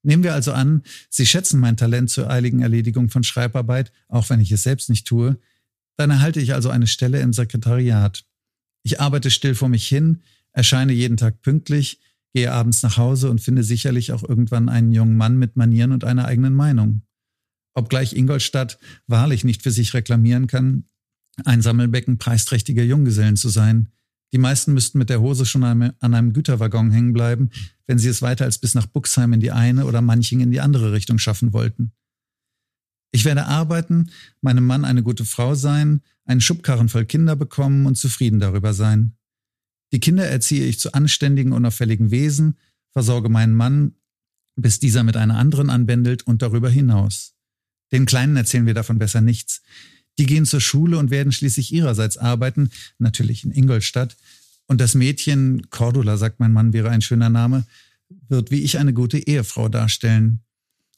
Nehmen 0.05 0.23
wir 0.23 0.35
also 0.35 0.53
an, 0.53 0.83
Sie 1.09 1.25
schätzen 1.25 1.59
mein 1.59 1.77
Talent 1.77 2.11
zur 2.11 2.29
eiligen 2.29 2.61
Erledigung 2.61 3.09
von 3.09 3.23
Schreibarbeit, 3.23 3.91
auch 4.07 4.29
wenn 4.29 4.39
ich 4.39 4.51
es 4.51 4.61
selbst 4.61 4.87
nicht 4.89 5.07
tue, 5.07 5.39
dann 5.97 6.11
erhalte 6.11 6.39
ich 6.39 6.53
also 6.53 6.69
eine 6.69 6.85
Stelle 6.85 7.21
im 7.21 7.33
Sekretariat. 7.33 8.23
Ich 8.83 9.01
arbeite 9.01 9.31
still 9.31 9.55
vor 9.55 9.67
mich 9.67 9.87
hin, 9.87 10.21
erscheine 10.51 10.93
jeden 10.93 11.17
Tag 11.17 11.41
pünktlich, 11.41 12.01
gehe 12.33 12.51
abends 12.51 12.83
nach 12.83 12.97
Hause 12.97 13.31
und 13.31 13.41
finde 13.41 13.63
sicherlich 13.63 14.11
auch 14.11 14.23
irgendwann 14.23 14.69
einen 14.69 14.91
jungen 14.91 15.17
Mann 15.17 15.37
mit 15.37 15.55
Manieren 15.55 15.91
und 15.91 16.03
einer 16.03 16.25
eigenen 16.25 16.53
Meinung. 16.53 17.01
Obgleich 17.73 18.13
Ingolstadt 18.13 18.77
wahrlich 19.07 19.43
nicht 19.43 19.63
für 19.63 19.71
sich 19.71 19.95
reklamieren 19.95 20.45
kann, 20.45 20.83
ein 21.45 21.63
Sammelbecken 21.63 22.19
preisträchtiger 22.19 22.83
Junggesellen 22.83 23.37
zu 23.37 23.49
sein, 23.49 23.89
die 24.35 24.41
meisten 24.41 24.73
müssten 24.73 24.97
mit 24.97 25.09
der 25.09 25.21
Hose 25.21 25.45
schon 25.45 25.63
an 25.63 25.93
einem 26.01 26.33
Güterwaggon 26.33 26.91
hängen 26.91 27.13
bleiben, 27.13 27.51
wenn 27.87 27.97
sie 27.97 28.09
es 28.09 28.21
weiter 28.21 28.43
als 28.43 28.57
bis 28.57 28.75
nach 28.75 28.85
Buxheim 28.85 29.31
in 29.31 29.39
die 29.39 29.53
eine 29.53 29.85
oder 29.85 30.01
Manching 30.01 30.41
in 30.41 30.51
die 30.51 30.59
andere 30.59 30.91
Richtung 30.91 31.19
schaffen 31.19 31.53
wollten. 31.53 31.93
Ich 33.13 33.23
werde 33.23 33.45
arbeiten, 33.45 34.11
meinem 34.41 34.65
Mann 34.65 34.83
eine 34.83 35.03
gute 35.03 35.23
Frau 35.23 35.55
sein, 35.55 36.01
einen 36.25 36.41
Schubkarren 36.41 36.89
voll 36.89 37.05
Kinder 37.05 37.37
bekommen 37.37 37.85
und 37.85 37.95
zufrieden 37.95 38.41
darüber 38.41 38.73
sein. 38.73 39.15
Die 39.93 40.01
Kinder 40.01 40.27
erziehe 40.27 40.65
ich 40.65 40.79
zu 40.79 40.91
anständigen, 40.91 41.53
unauffälligen 41.53 42.11
Wesen, 42.11 42.57
versorge 42.91 43.29
meinen 43.29 43.55
Mann, 43.55 43.93
bis 44.57 44.79
dieser 44.81 45.03
mit 45.03 45.15
einer 45.15 45.37
anderen 45.37 45.69
anbändelt 45.69 46.23
und 46.23 46.41
darüber 46.41 46.69
hinaus. 46.69 47.35
Den 47.93 48.05
Kleinen 48.05 48.35
erzählen 48.35 48.65
wir 48.65 48.73
davon 48.73 48.99
besser 48.99 49.21
nichts. 49.21 49.61
Die 50.17 50.25
gehen 50.25 50.45
zur 50.45 50.61
Schule 50.61 50.97
und 50.97 51.11
werden 51.11 51.31
schließlich 51.31 51.73
ihrerseits 51.73 52.17
arbeiten, 52.17 52.69
natürlich 52.99 53.43
in 53.43 53.51
Ingolstadt. 53.51 54.15
Und 54.67 54.81
das 54.81 54.95
Mädchen, 54.95 55.69
Cordula, 55.69 56.17
sagt 56.17 56.39
mein 56.39 56.53
Mann, 56.53 56.73
wäre 56.73 56.89
ein 56.89 57.01
schöner 57.01 57.29
Name, 57.29 57.65
wird 58.29 58.51
wie 58.51 58.61
ich 58.61 58.77
eine 58.77 58.93
gute 58.93 59.17
Ehefrau 59.17 59.69
darstellen. 59.69 60.39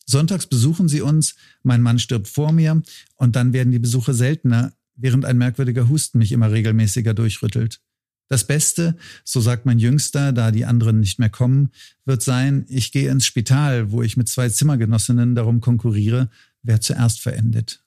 Sonntags 0.05 0.45
besuchen 0.45 0.87
sie 0.87 1.01
uns, 1.01 1.35
mein 1.63 1.81
Mann 1.81 1.99
stirbt 1.99 2.27
vor 2.27 2.53
mir 2.53 2.81
und 3.15 3.35
dann 3.35 3.51
werden 3.51 3.71
die 3.71 3.79
Besuche 3.79 4.13
seltener, 4.13 4.73
während 4.95 5.25
ein 5.25 5.37
merkwürdiger 5.37 5.89
Husten 5.89 6.17
mich 6.19 6.31
immer 6.31 6.51
regelmäßiger 6.51 7.13
durchrüttelt. 7.13 7.81
Das 8.29 8.45
Beste, 8.45 8.97
so 9.23 9.39
sagt 9.39 9.65
mein 9.65 9.79
Jüngster, 9.79 10.33
da 10.33 10.51
die 10.51 10.65
anderen 10.65 10.99
nicht 10.99 11.19
mehr 11.19 11.29
kommen, 11.29 11.71
wird 12.05 12.21
sein, 12.21 12.65
ich 12.67 12.91
gehe 12.91 13.09
ins 13.09 13.25
Spital, 13.25 13.91
wo 13.91 14.01
ich 14.01 14.17
mit 14.17 14.27
zwei 14.27 14.49
Zimmergenossinnen 14.49 15.35
darum 15.35 15.61
konkurriere, 15.61 16.29
wer 16.61 16.81
zuerst 16.81 17.21
verendet. 17.21 17.83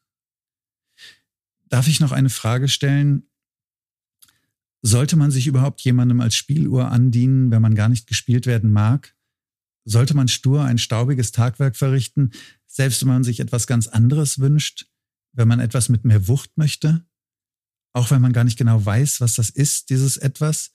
Darf 1.70 1.86
ich 1.86 2.00
noch 2.00 2.12
eine 2.12 2.30
Frage 2.30 2.68
stellen? 2.68 3.30
Sollte 4.82 5.16
man 5.16 5.30
sich 5.30 5.46
überhaupt 5.46 5.80
jemandem 5.82 6.20
als 6.20 6.34
Spieluhr 6.34 6.90
andienen, 6.90 7.50
wenn 7.50 7.62
man 7.62 7.74
gar 7.74 7.88
nicht 7.88 8.06
gespielt 8.06 8.46
werden 8.46 8.72
mag? 8.72 9.16
Sollte 9.84 10.14
man 10.14 10.28
stur 10.28 10.64
ein 10.64 10.78
staubiges 10.78 11.32
Tagwerk 11.32 11.76
verrichten, 11.76 12.32
selbst 12.66 13.00
wenn 13.02 13.08
man 13.08 13.24
sich 13.24 13.40
etwas 13.40 13.66
ganz 13.66 13.86
anderes 13.86 14.40
wünscht, 14.40 14.90
wenn 15.32 15.48
man 15.48 15.60
etwas 15.60 15.88
mit 15.88 16.04
mehr 16.04 16.28
Wucht 16.28 16.56
möchte? 16.56 17.06
Auch 17.92 18.10
wenn 18.10 18.20
man 18.20 18.32
gar 18.32 18.44
nicht 18.44 18.58
genau 18.58 18.84
weiß, 18.84 19.20
was 19.20 19.34
das 19.36 19.50
ist, 19.50 19.90
dieses 19.90 20.16
etwas? 20.16 20.72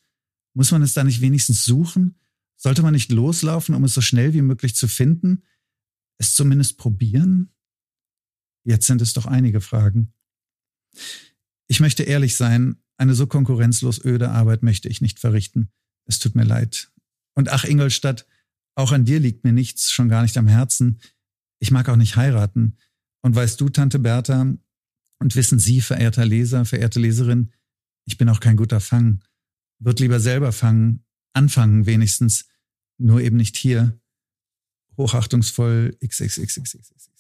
Muss 0.53 0.71
man 0.71 0.81
es 0.81 0.93
da 0.93 1.03
nicht 1.03 1.21
wenigstens 1.21 1.65
suchen? 1.65 2.19
Sollte 2.55 2.83
man 2.83 2.93
nicht 2.93 3.11
loslaufen, 3.11 3.75
um 3.75 3.83
es 3.83 3.93
so 3.93 4.01
schnell 4.01 4.33
wie 4.33 4.41
möglich 4.41 4.75
zu 4.75 4.87
finden? 4.87 5.43
Es 6.17 6.33
zumindest 6.33 6.77
probieren? 6.77 7.53
Jetzt 8.63 8.87
sind 8.87 9.01
es 9.01 9.13
doch 9.13 9.25
einige 9.25 9.59
Fragen. 9.59 10.13
Ich 11.67 11.79
möchte 11.79 12.03
ehrlich 12.03 12.35
sein, 12.35 12.77
eine 12.97 13.13
so 13.13 13.27
konkurrenzlos 13.27 14.03
öde 14.03 14.29
Arbeit 14.29 14.63
möchte 14.63 14.87
ich 14.87 15.01
nicht 15.01 15.19
verrichten. 15.19 15.69
Es 16.05 16.19
tut 16.19 16.35
mir 16.35 16.43
leid. 16.43 16.91
Und 17.33 17.49
ach, 17.49 17.65
Ingolstadt, 17.65 18.25
auch 18.75 18.91
an 18.91 19.05
dir 19.05 19.19
liegt 19.19 19.43
mir 19.43 19.51
nichts, 19.51 19.91
schon 19.91 20.09
gar 20.09 20.21
nicht 20.21 20.37
am 20.37 20.47
Herzen. 20.47 20.99
Ich 21.59 21.71
mag 21.71 21.89
auch 21.89 21.95
nicht 21.95 22.15
heiraten. 22.15 22.77
Und 23.21 23.35
weißt 23.35 23.59
du, 23.59 23.69
Tante 23.69 23.99
Bertha, 23.99 24.55
und 25.19 25.35
wissen 25.35 25.59
Sie, 25.59 25.81
verehrter 25.81 26.25
Leser, 26.25 26.65
verehrte 26.65 26.99
Leserin, 26.99 27.51
ich 28.05 28.17
bin 28.17 28.29
auch 28.29 28.39
kein 28.39 28.57
guter 28.57 28.79
Fang. 28.79 29.23
Wird 29.79 29.99
lieber 29.99 30.19
selber 30.19 30.51
fangen, 30.51 31.03
anfangen 31.33 31.85
wenigstens, 31.85 32.47
nur 32.97 33.21
eben 33.21 33.37
nicht 33.37 33.57
hier. 33.57 33.99
Hochachtungsvoll 34.97 35.97
XXXXXX. 36.05 37.14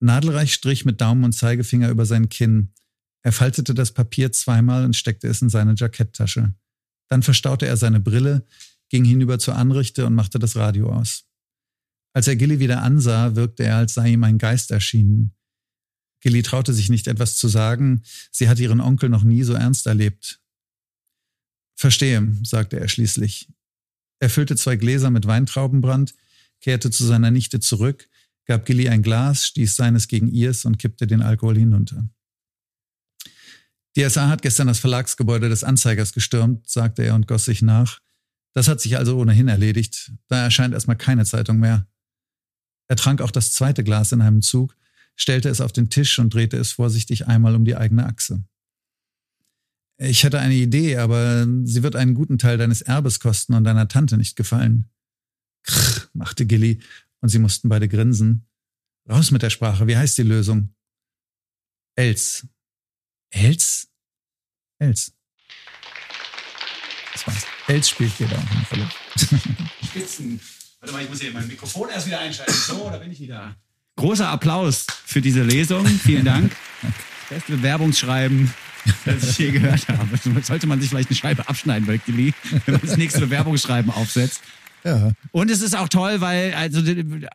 Nadelreich 0.00 0.52
strich 0.52 0.84
mit 0.84 1.00
Daumen 1.00 1.24
und 1.24 1.32
Zeigefinger 1.32 1.90
über 1.90 2.06
sein 2.06 2.28
Kinn. 2.28 2.72
Er 3.22 3.32
faltete 3.32 3.74
das 3.74 3.92
Papier 3.92 4.32
zweimal 4.32 4.84
und 4.84 4.96
steckte 4.96 5.28
es 5.28 5.42
in 5.42 5.50
seine 5.50 5.74
Jacketttasche. 5.76 6.54
Dann 7.08 7.22
verstaute 7.22 7.66
er 7.66 7.76
seine 7.76 8.00
Brille, 8.00 8.46
ging 8.88 9.04
hinüber 9.04 9.38
zur 9.38 9.56
Anrichte 9.56 10.06
und 10.06 10.14
machte 10.14 10.38
das 10.38 10.56
Radio 10.56 10.90
aus. 10.90 11.24
Als 12.12 12.26
er 12.28 12.36
Gilly 12.36 12.58
wieder 12.58 12.82
ansah, 12.82 13.36
wirkte 13.36 13.64
er, 13.64 13.76
als 13.76 13.94
sei 13.94 14.10
ihm 14.10 14.24
ein 14.24 14.38
Geist 14.38 14.70
erschienen. 14.70 15.34
Gilly 16.20 16.42
traute 16.42 16.72
sich 16.72 16.88
nicht 16.88 17.06
etwas 17.06 17.36
zu 17.36 17.48
sagen, 17.48 18.02
sie 18.30 18.48
hatte 18.48 18.62
ihren 18.62 18.80
Onkel 18.80 19.08
noch 19.08 19.22
nie 19.22 19.42
so 19.42 19.54
ernst 19.54 19.86
erlebt. 19.86 20.40
Verstehe, 21.76 22.36
sagte 22.42 22.78
er 22.78 22.88
schließlich. 22.88 23.48
Er 24.18 24.28
füllte 24.28 24.56
zwei 24.56 24.76
Gläser 24.76 25.10
mit 25.10 25.26
Weintraubenbrand, 25.26 26.14
kehrte 26.60 26.90
zu 26.90 27.06
seiner 27.06 27.30
Nichte 27.30 27.60
zurück, 27.60 28.08
gab 28.50 28.66
Gilly 28.66 28.88
ein 28.88 29.02
Glas, 29.02 29.46
stieß 29.46 29.76
seines 29.76 30.08
gegen 30.08 30.26
ihrs 30.26 30.64
und 30.64 30.76
kippte 30.76 31.06
den 31.06 31.22
Alkohol 31.22 31.56
hinunter. 31.56 32.10
Die 33.94 34.08
SA 34.10 34.28
hat 34.28 34.42
gestern 34.42 34.66
das 34.66 34.80
Verlagsgebäude 34.80 35.48
des 35.48 35.62
Anzeigers 35.62 36.12
gestürmt, 36.12 36.68
sagte 36.68 37.04
er 37.04 37.14
und 37.14 37.28
goss 37.28 37.44
sich 37.44 37.62
nach. 37.62 38.00
Das 38.52 38.66
hat 38.66 38.80
sich 38.80 38.96
also 38.96 39.16
ohnehin 39.20 39.46
erledigt. 39.46 40.10
Da 40.26 40.42
erscheint 40.42 40.74
erstmal 40.74 40.96
keine 40.96 41.24
Zeitung 41.24 41.60
mehr. 41.60 41.86
Er 42.88 42.96
trank 42.96 43.20
auch 43.20 43.30
das 43.30 43.52
zweite 43.52 43.84
Glas 43.84 44.10
in 44.10 44.20
einem 44.20 44.42
Zug, 44.42 44.76
stellte 45.14 45.48
es 45.48 45.60
auf 45.60 45.70
den 45.70 45.88
Tisch 45.88 46.18
und 46.18 46.34
drehte 46.34 46.56
es 46.56 46.72
vorsichtig 46.72 47.28
einmal 47.28 47.54
um 47.54 47.64
die 47.64 47.76
eigene 47.76 48.04
Achse. 48.04 48.42
Ich 49.96 50.24
hätte 50.24 50.40
eine 50.40 50.54
Idee, 50.54 50.96
aber 50.96 51.46
sie 51.62 51.84
wird 51.84 51.94
einen 51.94 52.14
guten 52.14 52.38
Teil 52.38 52.58
deines 52.58 52.82
Erbes 52.82 53.20
kosten 53.20 53.54
und 53.54 53.62
deiner 53.62 53.86
Tante 53.86 54.18
nicht 54.18 54.34
gefallen. 54.34 54.90
Krr, 55.62 56.08
machte 56.14 56.46
Gilly, 56.46 56.80
und 57.20 57.28
sie 57.28 57.38
mussten 57.38 57.68
beide 57.68 57.88
grinsen. 57.88 58.46
Raus 59.08 59.30
mit 59.30 59.42
der 59.42 59.50
Sprache, 59.50 59.86
wie 59.86 59.96
heißt 59.96 60.18
die 60.18 60.22
Lösung? 60.22 60.74
Els. 61.96 62.46
Els? 63.30 63.88
Els. 64.78 65.12
Das 67.12 67.26
war's. 67.26 67.46
Els 67.66 67.88
spielt 67.88 68.18
jeder 68.18 68.38
auf 68.38 68.50
jeden 68.50 68.64
Fall. 68.66 68.90
Spitzen. 69.84 70.40
Warte 70.80 70.92
mal, 70.94 71.02
ich 71.02 71.10
muss 71.10 71.20
hier 71.20 71.32
mein 71.32 71.46
Mikrofon 71.46 71.88
erst 71.90 72.06
wieder 72.06 72.20
einschalten. 72.20 72.52
So, 72.52 72.88
da 72.90 72.98
bin 72.98 73.10
ich 73.10 73.20
wieder. 73.20 73.54
Großer 73.96 74.28
Applaus 74.28 74.86
für 75.04 75.20
diese 75.20 75.42
Lesung. 75.42 75.84
Vielen 75.86 76.24
Dank. 76.24 76.56
Das 76.82 77.38
beste 77.38 77.56
Bewerbungsschreiben, 77.56 78.52
das 79.04 79.24
ich 79.24 79.38
je 79.38 79.50
gehört 79.50 79.86
habe. 79.88 80.42
Sollte 80.42 80.66
man 80.66 80.80
sich 80.80 80.88
vielleicht 80.88 81.10
eine 81.10 81.16
Scheibe 81.16 81.48
abschneiden 81.48 81.86
bei 81.86 81.98
Gilly, 81.98 82.32
wenn 82.64 82.74
man 82.74 82.80
das 82.80 82.96
nächste 82.96 83.20
Bewerbungsschreiben 83.20 83.90
aufsetzt. 83.90 84.40
Und 85.32 85.50
es 85.50 85.62
ist 85.62 85.76
auch 85.76 85.88
toll, 85.88 86.20
weil 86.20 86.54
also 86.54 86.80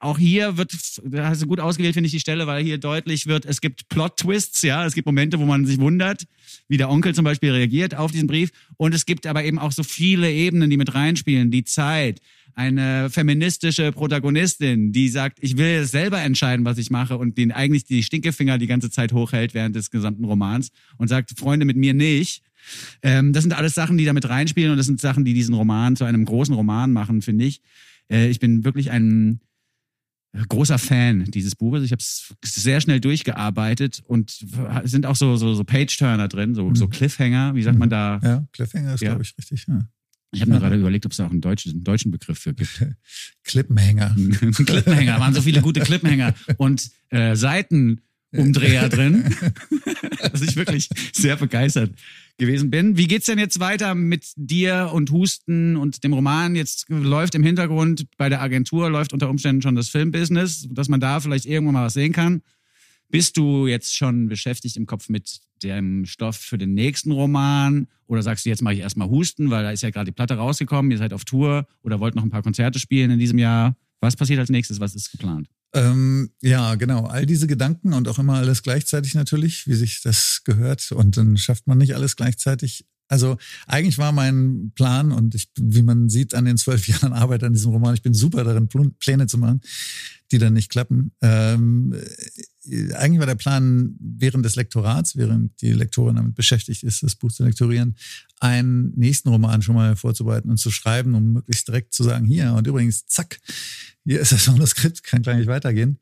auch 0.02 0.18
hier 0.18 0.58
wird, 0.58 0.74
da 1.04 1.30
hast 1.30 1.42
du 1.42 1.48
gut 1.48 1.60
ausgewählt, 1.60 1.94
finde 1.94 2.08
ich 2.08 2.14
die 2.14 2.20
Stelle, 2.20 2.48
weil 2.48 2.64
hier 2.64 2.78
deutlich 2.78 3.28
wird, 3.28 3.46
es 3.46 3.62
gibt 3.62 3.90
Plot-Twists, 3.90 4.62
ja, 4.62 4.86
es 4.86 4.94
gibt 4.94 5.06
Momente, 5.06 5.40
wo 5.40 5.46
man 5.46 5.66
sich 5.66 5.80
wundert, 5.80 6.26
wie 6.68 6.78
der 6.78 6.90
Onkel 6.90 7.14
zum 7.14 7.26
Beispiel 7.26 7.52
reagiert 7.52 7.96
auf 7.96 8.12
diesen 8.12 8.28
Brief. 8.28 8.52
Und 8.78 8.94
es 8.94 9.06
gibt 9.06 9.28
aber 9.28 9.44
eben 9.44 9.60
auch 9.60 9.72
so 9.72 9.84
viele 9.84 10.32
Ebenen, 10.32 10.70
die 10.70 10.78
mit 10.78 10.94
reinspielen. 10.94 11.52
Die 11.52 11.64
Zeit, 11.64 12.22
eine 12.56 13.10
feministische 13.10 13.92
Protagonistin, 13.92 14.94
die 14.94 15.10
sagt, 15.10 15.40
ich 15.42 15.58
will 15.58 15.86
selber 15.86 16.22
entscheiden, 16.22 16.66
was 16.66 16.78
ich 16.78 16.90
mache 16.90 17.18
und 17.18 17.38
den 17.38 17.52
eigentlich 17.52 17.84
die 17.84 18.02
Stinkefinger 18.02 18.58
die 18.58 18.68
ganze 18.68 18.90
Zeit 18.90 19.12
hochhält 19.12 19.54
während 19.54 19.76
des 19.76 19.92
gesamten 19.92 20.24
Romans 20.24 20.70
und 20.98 21.10
sagt, 21.10 21.38
Freunde 21.38 21.66
mit 21.66 21.78
mir 21.78 21.94
nicht. 21.94 22.42
Ähm, 23.02 23.34
das 23.34 23.44
sind 23.44 23.54
alles 23.54 23.76
Sachen, 23.76 23.98
die 23.98 24.06
damit 24.06 24.28
reinspielen 24.30 24.72
und 24.72 24.78
das 24.78 24.86
sind 24.86 25.00
Sachen, 25.02 25.26
die 25.26 25.34
diesen 25.34 25.54
Roman 25.56 25.96
zu 25.96 26.04
einem 26.06 26.26
großen 26.26 26.54
Roman 26.54 26.92
machen, 26.92 27.22
finde 27.22 27.46
ich. 27.46 27.62
Äh, 28.12 28.30
ich 28.30 28.40
bin 28.40 28.64
wirklich 28.64 28.92
ein 28.92 29.40
großer 30.50 30.78
Fan 30.78 31.24
dieses 31.26 31.56
Buches. 31.56 31.84
Ich 31.84 31.92
habe 31.92 32.02
es 32.02 32.34
sehr 32.44 32.82
schnell 32.82 33.00
durchgearbeitet 33.00 34.04
und 34.06 34.38
sind 34.84 35.06
auch 35.06 35.16
so, 35.16 35.38
so, 35.38 35.54
so 35.54 35.64
Page-Turner 35.64 36.28
drin, 36.28 36.56
so, 36.56 36.74
so 36.76 36.88
Cliffhanger, 36.90 37.56
wie 37.56 37.64
sagt 37.64 37.80
man 37.80 37.90
da? 37.90 38.20
Ja, 38.22 38.46
Cliffhanger 38.52 38.96
ist, 38.96 39.02
Ja. 39.02 39.12
glaube 39.12 39.24
ich, 39.24 39.34
richtig. 39.38 39.66
Ja. 39.68 39.88
Ich 40.32 40.42
habe 40.42 40.52
mir 40.52 40.60
gerade 40.60 40.76
überlegt, 40.76 41.06
ob 41.06 41.14
es 41.14 41.18
da 41.20 41.28
auch 41.28 41.32
einen 41.32 41.40
deutschen, 41.40 41.72
einen 41.72 41.84
deutschen 41.86 42.12
Begriff 42.12 42.38
für 42.40 42.54
gibt. 42.54 42.86
Klippenhänger. 43.46 44.14
Klippenhänger, 44.66 45.20
waren 45.22 45.34
so 45.34 45.42
viele 45.42 45.62
gute 45.62 45.80
Klippenhänger 45.80 46.34
und 46.58 46.90
äh, 47.10 47.36
Seitenumdreher 48.36 48.90
drin, 48.90 49.36
dass 50.32 50.42
ich 50.42 50.56
wirklich 50.56 50.90
sehr 51.14 51.36
begeistert 51.36 51.92
gewesen 52.38 52.70
bin. 52.70 52.98
Wie 52.98 53.08
geht's 53.08 53.28
denn 53.28 53.40
jetzt 53.40 53.60
weiter 53.60 53.96
mit 53.96 54.34
dir 54.36 54.92
und 54.94 55.12
Husten 55.12 55.78
und 55.78 56.04
dem 56.04 56.14
Roman? 56.14 56.56
Jetzt 56.56 56.86
läuft 56.90 57.36
im 57.36 57.44
Hintergrund 57.44 58.06
bei 58.18 58.30
der 58.30 58.42
Agentur 58.42 58.90
läuft 58.90 59.14
unter 59.14 59.30
Umständen 59.30 59.62
schon 59.62 59.76
das 59.76 59.90
Filmbusiness, 59.90 60.68
dass 60.70 60.90
man 60.90 61.00
da 61.00 61.20
vielleicht 61.20 61.46
irgendwann 61.46 61.76
mal 61.76 61.86
was 61.86 61.94
sehen 61.94 62.14
kann. 62.14 62.42
Bist 63.10 63.38
du 63.38 63.68
jetzt 63.68 63.96
schon 63.96 64.28
beschäftigt 64.28 64.76
im 64.78 64.86
Kopf 64.86 65.10
mit 65.10 65.40
dem 65.64 66.06
Stoff 66.06 66.36
für 66.36 66.58
den 66.58 66.74
nächsten 66.74 67.12
Roman? 67.12 67.88
Oder 68.08 68.22
sagst 68.22 68.46
du, 68.46 68.50
jetzt 68.50 68.62
mache 68.62 68.74
ich 68.74 68.82
erstmal 68.82 69.10
Husten, 69.10 69.52
weil 69.52 69.64
da 69.64 69.72
ist 69.72 69.84
ja 69.84 69.90
gerade 69.90 70.06
die 70.06 70.12
Platte 70.12 70.36
rausgekommen, 70.36 70.92
ihr 70.92 70.98
seid 70.98 71.14
auf 71.14 71.24
Tour 71.24 71.68
oder 71.84 72.00
wollt 72.00 72.16
noch 72.16 72.24
ein 72.24 72.30
paar 72.30 72.44
Konzerte 72.44 72.80
spielen 72.80 73.12
in 73.12 73.20
diesem 73.20 73.40
Jahr? 73.40 73.76
Was 74.02 74.16
passiert 74.16 74.40
als 74.40 74.50
nächstes? 74.50 74.80
Was 74.80 74.96
ist 74.96 75.12
geplant? 75.12 75.48
Ähm, 75.74 76.32
ja, 76.42 76.76
genau. 76.76 77.06
All 77.06 77.26
diese 77.26 77.48
Gedanken 77.48 77.94
und 77.94 78.08
auch 78.08 78.18
immer 78.18 78.36
alles 78.36 78.64
gleichzeitig 78.64 79.14
natürlich, 79.14 79.68
wie 79.68 79.74
sich 79.74 80.02
das 80.02 80.42
gehört. 80.46 80.92
Und 80.92 81.18
dann 81.18 81.38
schafft 81.38 81.68
man 81.68 81.78
nicht 81.78 81.96
alles 81.96 82.16
gleichzeitig. 82.16 82.86
Also 83.08 83.38
eigentlich 83.68 83.98
war 83.98 84.12
mein 84.12 84.72
Plan 84.76 85.12
und 85.12 85.36
ich, 85.36 85.50
wie 85.60 85.84
man 85.84 86.10
sieht 86.10 86.34
an 86.34 86.46
den 86.46 86.58
zwölf 86.58 86.88
Jahren 86.88 87.14
Arbeit 87.14 87.44
an 87.44 87.54
diesem 87.54 87.72
Roman, 87.72 87.94
ich 87.94 88.02
bin 88.02 88.14
super 88.14 88.44
darin, 88.44 88.68
Pl- 88.68 88.94
Pläne 89.00 89.28
zu 89.28 89.38
machen, 89.38 89.62
die 90.32 90.38
dann 90.40 90.54
nicht 90.54 90.72
klappen. 90.72 91.12
Ähm, 91.22 91.94
äh, 92.68 92.94
eigentlich 92.94 93.20
war 93.20 93.28
der 93.28 93.36
Plan, 93.36 93.96
während 94.00 94.44
des 94.44 94.56
Lektorats, 94.56 95.16
während 95.16 95.62
die 95.62 95.72
Lektorin 95.72 96.16
damit 96.16 96.34
beschäftigt 96.36 96.82
ist, 96.82 97.04
das 97.04 97.16
Buch 97.16 97.32
zu 97.32 97.44
lektorieren, 97.44 97.96
einen 98.40 98.92
nächsten 98.96 99.30
Roman 99.30 99.62
schon 99.62 99.76
mal 99.76 99.96
vorzubereiten 99.96 100.50
und 100.50 100.58
zu 100.58 100.72
schreiben, 100.72 101.14
um 101.14 101.34
möglichst 101.34 101.68
direkt 101.68 101.94
zu 101.94 102.04
sagen, 102.04 102.26
hier 102.26 102.54
und 102.54 102.66
übrigens, 102.66 103.06
zack, 103.06 103.40
hier 104.04 104.20
ist 104.20 104.32
das 104.32 104.48
Manuskript, 104.48 105.04
kann 105.04 105.22
gleich 105.22 105.38
nicht 105.38 105.48
weitergehen. 105.48 106.00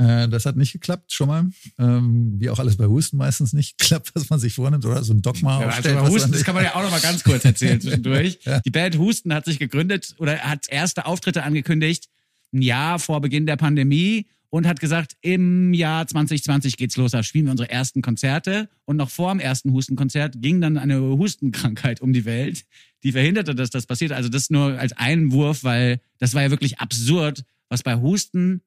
Äh, 0.00 0.28
Das 0.28 0.46
hat 0.46 0.56
nicht 0.56 0.72
geklappt, 0.72 1.12
schon 1.12 1.28
mal. 1.28 1.50
Ähm, 1.78 2.34
Wie 2.38 2.48
auch 2.50 2.58
alles 2.58 2.76
bei 2.76 2.86
Husten 2.86 3.16
meistens 3.16 3.52
nicht 3.52 3.78
klappt, 3.78 4.14
was 4.14 4.30
man 4.30 4.38
sich 4.40 4.54
vornimmt 4.54 4.84
oder 4.86 5.02
so 5.04 5.12
ein 5.12 5.22
Dogma 5.22 5.60
Ja, 5.60 5.68
aufstellt. 5.68 5.96
also 5.96 6.06
was 6.06 6.12
Husten, 6.14 6.32
das 6.32 6.44
kann 6.44 6.54
man 6.54 6.64
ja 6.64 6.74
auch 6.74 6.82
noch 6.82 6.90
mal 6.90 7.00
ganz 7.00 7.22
kurz 7.24 7.44
erzählen 7.44 7.80
zwischendurch. 7.80 8.38
Ja. 8.44 8.60
Die 8.60 8.70
Band 8.70 8.96
Husten 8.98 9.32
hat 9.34 9.44
sich 9.44 9.58
gegründet 9.58 10.14
oder 10.18 10.38
hat 10.38 10.68
erste 10.68 11.06
Auftritte 11.06 11.42
angekündigt, 11.42 12.08
ein 12.52 12.62
Jahr 12.62 12.98
vor 12.98 13.20
Beginn 13.20 13.46
der 13.46 13.56
Pandemie 13.56 14.26
und 14.52 14.66
hat 14.66 14.80
gesagt, 14.80 15.16
im 15.20 15.72
Jahr 15.74 16.06
2020 16.08 16.76
geht's 16.76 16.96
los, 16.96 17.12
da 17.12 17.22
spielen 17.22 17.44
wir 17.44 17.52
unsere 17.52 17.70
ersten 17.70 18.02
Konzerte. 18.02 18.68
Und 18.84 18.96
noch 18.96 19.08
vor 19.08 19.32
dem 19.32 19.38
ersten 19.38 19.72
Hustenkonzert 19.72 20.42
ging 20.42 20.60
dann 20.60 20.76
eine 20.76 21.00
Hustenkrankheit 21.00 22.00
um 22.00 22.12
die 22.12 22.24
Welt, 22.24 22.64
die 23.04 23.12
verhinderte, 23.12 23.54
dass 23.54 23.70
das 23.70 23.86
passiert. 23.86 24.10
Also 24.10 24.28
das 24.28 24.50
nur 24.50 24.76
als 24.76 24.92
Einwurf, 24.92 25.62
weil 25.62 26.00
das 26.18 26.34
war 26.34 26.42
ja 26.42 26.50
wirklich 26.50 26.80
absurd, 26.80 27.44
was 27.68 27.84
bei 27.84 27.94
Husten 27.94 28.62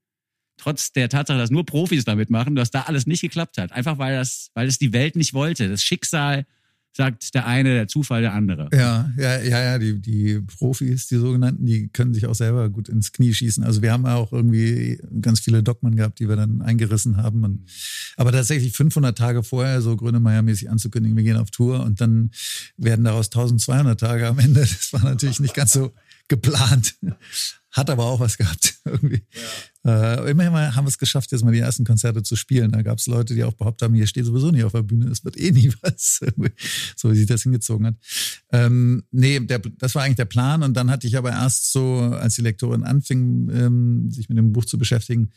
trotz 0.57 0.91
der 0.91 1.09
Tatsache, 1.09 1.37
dass 1.37 1.51
nur 1.51 1.65
Profis 1.65 2.05
damit 2.05 2.29
machen, 2.29 2.55
dass 2.55 2.71
da 2.71 2.81
alles 2.81 3.07
nicht 3.07 3.21
geklappt 3.21 3.57
hat. 3.57 3.71
Einfach 3.71 3.97
weil 3.97 4.15
das, 4.15 4.49
weil 4.53 4.67
es 4.67 4.77
die 4.77 4.93
Welt 4.93 5.15
nicht 5.15 5.33
wollte. 5.33 5.69
Das 5.69 5.83
Schicksal 5.83 6.45
sagt 6.95 7.33
der 7.33 7.47
eine, 7.47 7.73
der 7.73 7.87
Zufall 7.87 8.21
der 8.21 8.33
andere. 8.33 8.69
Ja, 8.71 9.11
ja, 9.17 9.41
ja, 9.41 9.63
ja, 9.63 9.79
die, 9.79 9.99
die 9.99 10.39
Profis, 10.41 11.07
die 11.07 11.17
sogenannten, 11.17 11.65
die 11.65 11.89
können 11.89 12.13
sich 12.13 12.27
auch 12.27 12.35
selber 12.35 12.69
gut 12.69 12.87
ins 12.87 13.11
Knie 13.11 13.33
schießen. 13.33 13.63
Also 13.63 13.81
wir 13.81 13.91
haben 13.91 14.05
auch 14.05 14.31
irgendwie 14.31 14.99
ganz 15.19 15.39
viele 15.39 15.63
Dogmen 15.63 15.95
gehabt, 15.95 16.19
die 16.19 16.29
wir 16.29 16.35
dann 16.35 16.61
eingerissen 16.61 17.17
haben. 17.17 17.43
Und, 17.43 17.65
aber 18.15 18.31
tatsächlich 18.31 18.73
500 18.73 19.17
Tage 19.17 19.41
vorher 19.41 19.81
so 19.81 19.95
Grönemeyer-mäßig 19.95 20.69
anzukündigen, 20.69 21.17
wir 21.17 21.23
gehen 21.23 21.37
auf 21.37 21.49
Tour 21.49 21.83
und 21.83 21.99
dann 21.99 22.29
werden 22.77 23.05
daraus 23.05 23.27
1200 23.27 23.99
Tage 23.99 24.27
am 24.27 24.37
Ende. 24.37 24.61
Das 24.61 24.93
war 24.93 25.03
natürlich 25.03 25.39
nicht 25.39 25.55
ganz 25.55 25.73
so 25.73 25.93
geplant. 26.27 26.95
Hat 27.71 27.89
aber 27.89 28.05
auch 28.05 28.19
was 28.19 28.37
gehabt 28.37 28.75
irgendwie. 28.85 29.25
Ja. 29.83 30.13
Äh, 30.13 30.29
immerhin 30.29 30.53
haben 30.53 30.85
wir 30.85 30.89
es 30.89 30.99
geschafft, 30.99 31.31
jetzt 31.31 31.43
mal 31.43 31.51
die 31.51 31.59
ersten 31.59 31.85
Konzerte 31.85 32.21
zu 32.21 32.35
spielen. 32.35 32.71
Da 32.71 32.83
gab 32.83 32.99
es 32.99 33.07
Leute, 33.07 33.33
die 33.33 33.43
auch 33.43 33.53
behauptet 33.53 33.87
haben, 33.87 33.95
hier 33.95 34.05
steht 34.05 34.25
sowieso 34.25 34.51
nicht 34.51 34.63
auf 34.63 34.73
der 34.73 34.83
Bühne, 34.83 35.09
es 35.09 35.25
wird 35.25 35.37
eh 35.37 35.51
nie 35.51 35.71
was. 35.81 36.19
so 36.95 37.11
wie 37.11 37.15
sich 37.15 37.25
das 37.25 37.41
hingezogen 37.41 37.87
hat. 37.87 37.95
Ähm, 38.51 39.03
nee, 39.09 39.39
der, 39.39 39.57
das 39.59 39.95
war 39.95 40.03
eigentlich 40.03 40.17
der 40.17 40.25
Plan. 40.25 40.61
Und 40.61 40.75
dann 40.75 40.91
hatte 40.91 41.07
ich 41.07 41.17
aber 41.17 41.31
erst 41.31 41.71
so, 41.71 41.97
als 41.97 42.35
die 42.35 42.43
Lektorin 42.43 42.83
anfing, 42.83 43.49
ähm, 43.49 44.11
sich 44.11 44.29
mit 44.29 44.37
dem 44.37 44.53
Buch 44.53 44.65
zu 44.65 44.77
beschäftigen, 44.77 45.31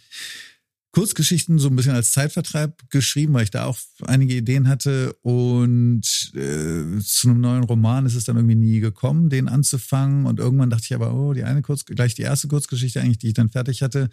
Kurzgeschichten 0.97 1.59
so 1.59 1.69
ein 1.69 1.77
bisschen 1.77 1.93
als 1.93 2.13
Zeitvertreib 2.13 2.89
geschrieben, 2.89 3.35
weil 3.35 3.45
ich 3.45 3.51
da 3.51 3.67
auch 3.67 3.77
einige 4.07 4.33
Ideen 4.33 4.67
hatte. 4.67 5.13
Und 5.21 6.33
äh, 6.35 6.99
zu 7.01 7.29
einem 7.29 7.43
neuen 7.43 7.65
Roman 7.65 8.07
ist 8.07 8.15
es 8.15 8.25
dann 8.25 8.37
irgendwie 8.37 8.55
nie 8.55 8.81
gekommen, 8.81 9.29
den 9.29 9.47
anzufangen. 9.47 10.25
Und 10.25 10.41
irgendwann 10.41 10.71
dachte 10.71 10.85
ich 10.87 10.95
aber, 10.95 11.13
oh, 11.13 11.35
die 11.35 11.45
eine 11.45 11.61
Kurz, 11.61 11.85
gleich 11.85 12.15
die 12.15 12.23
erste 12.23 12.49
Kurzgeschichte 12.49 13.03
eigentlich, 13.03 13.19
die 13.19 13.29
ich 13.29 13.35
dann 13.35 13.51
fertig 13.51 13.83
hatte, 13.83 14.09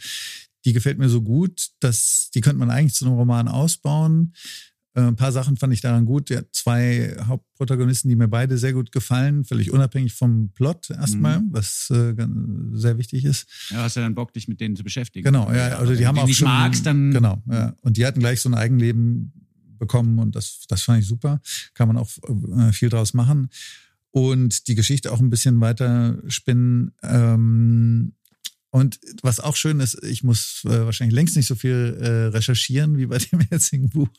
die 0.66 0.74
gefällt 0.74 0.98
mir 0.98 1.08
so 1.08 1.22
gut, 1.22 1.70
dass 1.80 2.32
die 2.36 2.42
könnte 2.42 2.60
man 2.60 2.70
eigentlich 2.70 2.96
zu 2.96 3.06
einem 3.06 3.16
Roman 3.16 3.48
ausbauen. 3.48 4.34
Äh, 4.96 5.02
ein 5.02 5.16
paar 5.16 5.32
Sachen 5.32 5.58
fand 5.58 5.74
ich 5.74 5.82
daran 5.82 6.06
gut. 6.06 6.30
Der 6.30 6.52
zwei 6.52 7.16
Hauptprotagonisten, 7.26 8.10
die 8.10 8.16
mir 8.16 8.28
beide 8.28 8.58
sehr 8.58 8.74
gut 8.74 8.92
gefallen, 8.92 9.44
völlig 9.44 9.72
unabhängig 9.72 10.14
vom 10.14 10.50
Plot 10.54 10.90
erstmal, 10.92 11.42
mhm. 11.42 11.50
was 11.52 11.90
äh, 11.90 12.14
sehr 12.74 12.98
wichtig 12.98 13.26
ist. 13.26 13.48
Ja, 13.70 13.84
hast 13.84 13.96
du 13.96 14.02
dann 14.02 14.16
Bock, 14.16 14.34
dich 14.34 14.48
mit 14.48 14.60
denen 14.60 14.76
zu 14.76 14.84
beschäftigen. 14.84 15.26
Genau, 15.26 15.52
ja, 15.52 15.78
also 15.78 15.96
die 15.96 16.06
haben 16.06 16.18
auch 16.20 16.28
nicht 16.28 16.38
schon, 16.38 16.48
magst, 16.48 16.86
dann 16.86 17.12
genau, 17.12 17.42
ja. 17.50 17.76
Und 17.82 17.98
die 17.98 18.06
hatten 18.06 18.20
gleich 18.20 18.42
so 18.42 18.50
ein 18.50 18.54
Eigenleben 18.54 19.34
bekommen 19.78 20.20
und 20.20 20.36
das, 20.36 20.66
das 20.68 20.84
fand 20.84 21.02
ich 21.02 21.08
super. 21.08 21.42
Kann 21.74 21.88
man 21.88 21.98
auch 21.98 22.10
äh, 22.58 22.72
viel 22.72 22.90
draus 22.90 23.14
machen 23.14 23.50
und 24.12 24.68
die 24.68 24.76
Geschichte 24.76 25.12
auch 25.12 25.20
ein 25.20 25.30
bisschen 25.30 25.60
weiter 25.60 26.20
spinnen. 26.28 26.92
Ähm, 27.02 28.14
und 28.74 29.00
was 29.22 29.40
auch 29.40 29.56
schön 29.56 29.80
ist, 29.82 30.04
ich 30.04 30.24
muss 30.24 30.64
äh, 30.66 30.84
wahrscheinlich 30.84 31.14
längst 31.14 31.36
nicht 31.36 31.46
so 31.46 31.54
viel 31.54 31.96
äh, 32.02 32.36
recherchieren 32.36 32.98
wie 32.98 33.06
bei 33.06 33.18
dem 33.32 33.40
jetzigen 33.52 33.90
Buch. 33.90 34.10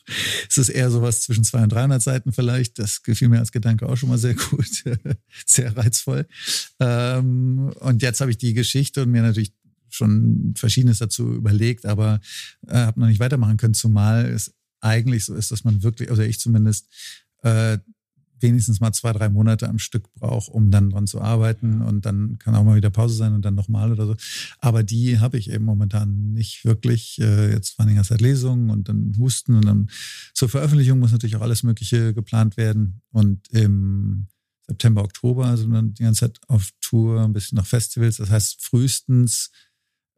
Es 0.49 0.57
ist 0.57 0.69
eher 0.69 0.89
sowas 0.89 1.19
zwischen 1.23 1.43
200 1.43 1.73
und 1.73 1.77
300 1.77 2.01
Seiten 2.01 2.31
vielleicht. 2.31 2.79
Das 2.79 3.03
gefiel 3.03 3.27
mir 3.27 3.39
als 3.39 3.51
Gedanke 3.51 3.85
auch 3.89 3.97
schon 3.97 4.07
mal 4.07 4.17
sehr 4.17 4.33
gut, 4.51 4.85
sehr 5.45 5.75
reizvoll. 5.75 6.25
Ähm, 6.79 7.73
und 7.81 8.01
jetzt 8.01 8.21
habe 8.21 8.31
ich 8.31 8.37
die 8.37 8.53
Geschichte 8.53 9.01
und 9.03 9.11
mir 9.11 9.23
natürlich 9.23 9.51
schon 9.89 10.53
Verschiedenes 10.55 10.99
dazu 10.99 11.33
überlegt, 11.33 11.85
aber 11.85 12.21
äh, 12.65 12.77
habe 12.77 13.01
noch 13.01 13.07
nicht 13.07 13.19
weitermachen 13.19 13.57
können, 13.57 13.73
zumal 13.73 14.25
es 14.25 14.53
eigentlich 14.79 15.25
so 15.25 15.35
ist, 15.35 15.51
dass 15.51 15.65
man 15.65 15.83
wirklich, 15.83 16.09
also 16.09 16.21
ich 16.21 16.39
zumindest, 16.39 16.87
äh, 17.43 17.79
wenigstens 18.45 18.79
mal 18.79 18.93
zwei, 18.93 19.11
drei 19.11 19.29
Monate 19.29 19.67
am 19.67 19.79
Stück 19.79 20.13
braucht, 20.13 20.49
um 20.49 20.71
dann 20.71 20.91
dran 20.91 21.07
zu 21.07 21.19
arbeiten. 21.19 21.81
Und 21.81 22.05
dann 22.05 22.37
kann 22.39 22.55
auch 22.55 22.63
mal 22.63 22.75
wieder 22.75 22.91
Pause 22.91 23.15
sein 23.15 23.33
und 23.33 23.43
dann 23.43 23.55
nochmal 23.55 23.91
oder 23.91 24.05
so. 24.05 24.15
Aber 24.59 24.83
die 24.83 25.19
habe 25.19 25.37
ich 25.37 25.49
eben 25.49 25.65
momentan 25.65 26.33
nicht 26.33 26.63
wirklich. 26.65 27.19
Äh, 27.19 27.51
jetzt 27.51 27.77
waren 27.79 27.87
die 27.87 27.95
ganze 27.95 28.09
Zeit 28.09 28.21
Lesungen 28.21 28.69
und 28.69 28.87
dann 28.87 29.15
Husten 29.17 29.55
und 29.55 29.65
dann 29.65 29.89
zur 30.33 30.49
Veröffentlichung 30.49 30.99
muss 30.99 31.11
natürlich 31.11 31.35
auch 31.35 31.41
alles 31.41 31.63
Mögliche 31.63 32.13
geplant 32.13 32.57
werden. 32.57 33.01
Und 33.11 33.47
im 33.49 34.27
September, 34.67 35.03
Oktober 35.03 35.57
sind 35.57 35.71
dann 35.71 35.93
die 35.93 36.03
ganze 36.03 36.21
Zeit 36.21 36.39
auf 36.47 36.69
Tour, 36.81 37.21
ein 37.21 37.33
bisschen 37.33 37.55
nach 37.55 37.65
Festivals. 37.65 38.17
Das 38.17 38.29
heißt, 38.29 38.63
frühestens 38.63 39.51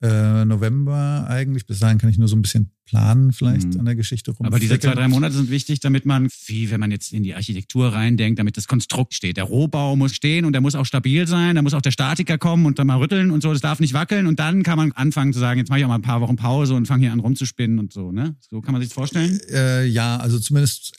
äh, 0.01 0.45
November 0.45 1.25
eigentlich. 1.27 1.65
Bis 1.65 1.79
dahin 1.79 1.97
kann 1.97 2.09
ich 2.09 2.17
nur 2.17 2.27
so 2.27 2.35
ein 2.35 2.41
bisschen 2.41 2.71
planen 2.85 3.33
vielleicht 3.33 3.73
mhm. 3.73 3.79
an 3.81 3.85
der 3.85 3.95
Geschichte 3.95 4.31
rum. 4.31 4.45
Aber 4.45 4.59
diese 4.59 4.79
zwei, 4.79 4.93
drei 4.93 5.07
Monate 5.07 5.35
sind 5.35 5.49
wichtig, 5.49 5.79
damit 5.79 6.05
man, 6.05 6.29
wie 6.45 6.71
wenn 6.71 6.79
man 6.79 6.91
jetzt 6.91 7.11
in 7.13 7.23
die 7.23 7.35
Architektur 7.35 7.93
reindenkt, 7.93 8.39
damit 8.39 8.57
das 8.57 8.67
Konstrukt 8.67 9.13
steht. 9.13 9.37
Der 9.37 9.43
Rohbau 9.43 9.95
muss 9.95 10.15
stehen 10.15 10.45
und 10.45 10.53
der 10.53 10.61
muss 10.61 10.75
auch 10.75 10.85
stabil 10.85 11.27
sein, 11.27 11.55
da 11.55 11.61
muss 11.61 11.73
auch 11.73 11.81
der 11.81 11.91
Statiker 11.91 12.37
kommen 12.37 12.65
und 12.65 12.79
dann 12.79 12.87
mal 12.87 12.97
rütteln 12.97 13.31
und 13.31 13.41
so, 13.41 13.51
das 13.51 13.61
darf 13.61 13.79
nicht 13.79 13.93
wackeln 13.93 14.27
und 14.27 14.39
dann 14.39 14.63
kann 14.63 14.77
man 14.77 14.91
anfangen 14.93 15.33
zu 15.33 15.39
sagen, 15.39 15.59
jetzt 15.59 15.69
mache 15.69 15.79
ich 15.79 15.85
auch 15.85 15.89
mal 15.89 15.95
ein 15.95 16.01
paar 16.01 16.21
Wochen 16.21 16.37
Pause 16.37 16.75
und 16.75 16.87
fange 16.87 17.03
hier 17.03 17.11
an 17.11 17.19
rumzuspinnen 17.19 17.79
und 17.79 17.91
so, 17.91 18.11
ne? 18.11 18.35
So 18.49 18.61
kann 18.61 18.71
man 18.71 18.81
sich 18.81 18.89
das 18.89 18.95
vorstellen? 18.95 19.39
Äh, 19.51 19.85
ja, 19.85 20.17
also 20.17 20.39
zumindest 20.39 20.93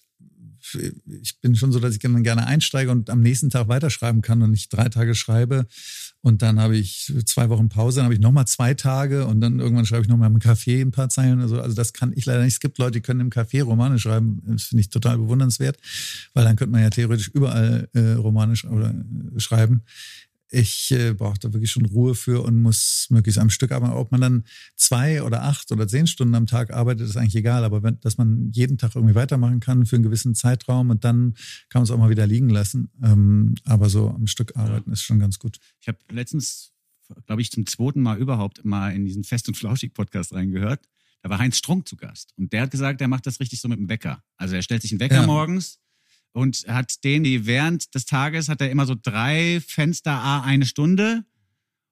ich 0.74 1.40
bin 1.40 1.56
schon 1.56 1.72
so, 1.72 1.80
dass 1.80 1.94
ich 1.94 2.00
gerne 2.00 2.46
einsteige 2.46 2.90
und 2.90 3.10
am 3.10 3.20
nächsten 3.20 3.50
Tag 3.50 3.68
weiterschreiben 3.68 4.22
kann 4.22 4.42
und 4.42 4.50
nicht 4.50 4.72
drei 4.72 4.88
Tage 4.88 5.14
schreibe. 5.14 5.66
Und 6.20 6.42
dann 6.42 6.60
habe 6.60 6.76
ich 6.76 7.12
zwei 7.26 7.48
Wochen 7.48 7.68
Pause, 7.68 7.96
dann 7.96 8.04
habe 8.04 8.14
ich 8.14 8.20
nochmal 8.20 8.46
zwei 8.46 8.74
Tage 8.74 9.26
und 9.26 9.40
dann 9.40 9.60
irgendwann 9.60 9.86
schreibe 9.86 10.02
ich 10.02 10.08
nochmal 10.08 10.30
im 10.30 10.38
Café 10.38 10.80
ein 10.80 10.90
paar 10.90 11.08
Zeilen. 11.08 11.40
Also, 11.40 11.60
also 11.60 11.76
das 11.76 11.92
kann 11.92 12.12
ich 12.14 12.26
leider 12.26 12.42
nicht. 12.42 12.54
Es 12.54 12.60
gibt 12.60 12.78
Leute, 12.78 12.92
die 12.92 13.00
können 13.00 13.20
im 13.20 13.30
Café 13.30 13.62
Romane 13.62 13.98
schreiben. 13.98 14.42
Das 14.46 14.64
finde 14.64 14.80
ich 14.80 14.90
total 14.90 15.18
bewundernswert, 15.18 15.78
weil 16.34 16.44
dann 16.44 16.56
könnte 16.56 16.72
man 16.72 16.82
ja 16.82 16.90
theoretisch 16.90 17.28
überall 17.28 17.88
äh, 17.94 18.12
Romane 18.12 18.56
sch 18.56 18.64
oder, 18.64 18.90
äh, 18.90 19.40
schreiben 19.40 19.82
ich 20.50 20.90
äh, 20.92 21.12
brauche 21.12 21.38
da 21.38 21.52
wirklich 21.52 21.70
schon 21.70 21.84
Ruhe 21.84 22.14
für 22.14 22.42
und 22.42 22.60
muss 22.60 23.06
möglichst 23.10 23.38
am 23.38 23.50
Stück 23.50 23.72
arbeiten. 23.72 23.92
Ob 23.92 24.12
man 24.12 24.20
dann 24.20 24.44
zwei 24.76 25.22
oder 25.22 25.42
acht 25.42 25.70
oder 25.72 25.86
zehn 25.86 26.06
Stunden 26.06 26.34
am 26.34 26.46
Tag 26.46 26.72
arbeitet, 26.72 27.08
ist 27.08 27.16
eigentlich 27.16 27.36
egal. 27.36 27.64
Aber 27.64 27.82
wenn, 27.82 28.00
dass 28.00 28.16
man 28.16 28.50
jeden 28.52 28.78
Tag 28.78 28.94
irgendwie 28.94 29.14
weitermachen 29.14 29.60
kann 29.60 29.84
für 29.84 29.96
einen 29.96 30.02
gewissen 30.02 30.34
Zeitraum 30.34 30.90
und 30.90 31.04
dann 31.04 31.34
kann 31.68 31.80
man 31.80 31.82
es 31.84 31.90
auch 31.90 31.98
mal 31.98 32.10
wieder 32.10 32.26
liegen 32.26 32.48
lassen. 32.48 32.90
Ähm, 33.02 33.54
aber 33.64 33.90
so 33.90 34.08
am 34.10 34.26
Stück 34.26 34.56
arbeiten 34.56 34.90
ja. 34.90 34.94
ist 34.94 35.02
schon 35.02 35.18
ganz 35.18 35.38
gut. 35.38 35.58
Ich 35.80 35.88
habe 35.88 35.98
letztens, 36.10 36.72
glaube 37.26 37.42
ich, 37.42 37.50
zum 37.50 37.66
zweiten 37.66 38.00
Mal 38.00 38.18
überhaupt 38.18 38.64
mal 38.64 38.94
in 38.94 39.04
diesen 39.04 39.24
Fest- 39.24 39.48
und 39.48 39.56
Flauschig-Podcast 39.56 40.32
reingehört. 40.32 40.88
Da 41.22 41.30
war 41.30 41.38
Heinz 41.38 41.58
Strunk 41.58 41.88
zu 41.88 41.96
Gast. 41.96 42.32
Und 42.36 42.52
der 42.52 42.62
hat 42.62 42.70
gesagt, 42.70 43.00
er 43.00 43.08
macht 43.08 43.26
das 43.26 43.40
richtig 43.40 43.60
so 43.60 43.68
mit 43.68 43.78
dem 43.78 43.88
Wecker. 43.88 44.22
Also 44.36 44.54
er 44.54 44.62
stellt 44.62 44.82
sich 44.82 44.92
einen 44.92 45.00
Wecker 45.00 45.16
ja. 45.16 45.26
morgens 45.26 45.80
und 46.32 46.64
hat 46.68 47.04
den, 47.04 47.24
die 47.24 47.46
während 47.46 47.94
des 47.94 48.04
Tages 48.04 48.48
hat 48.48 48.60
er 48.60 48.70
immer 48.70 48.86
so 48.86 48.94
drei 49.00 49.60
Fenster 49.66 50.12
A 50.12 50.42
eine 50.42 50.66
Stunde 50.66 51.24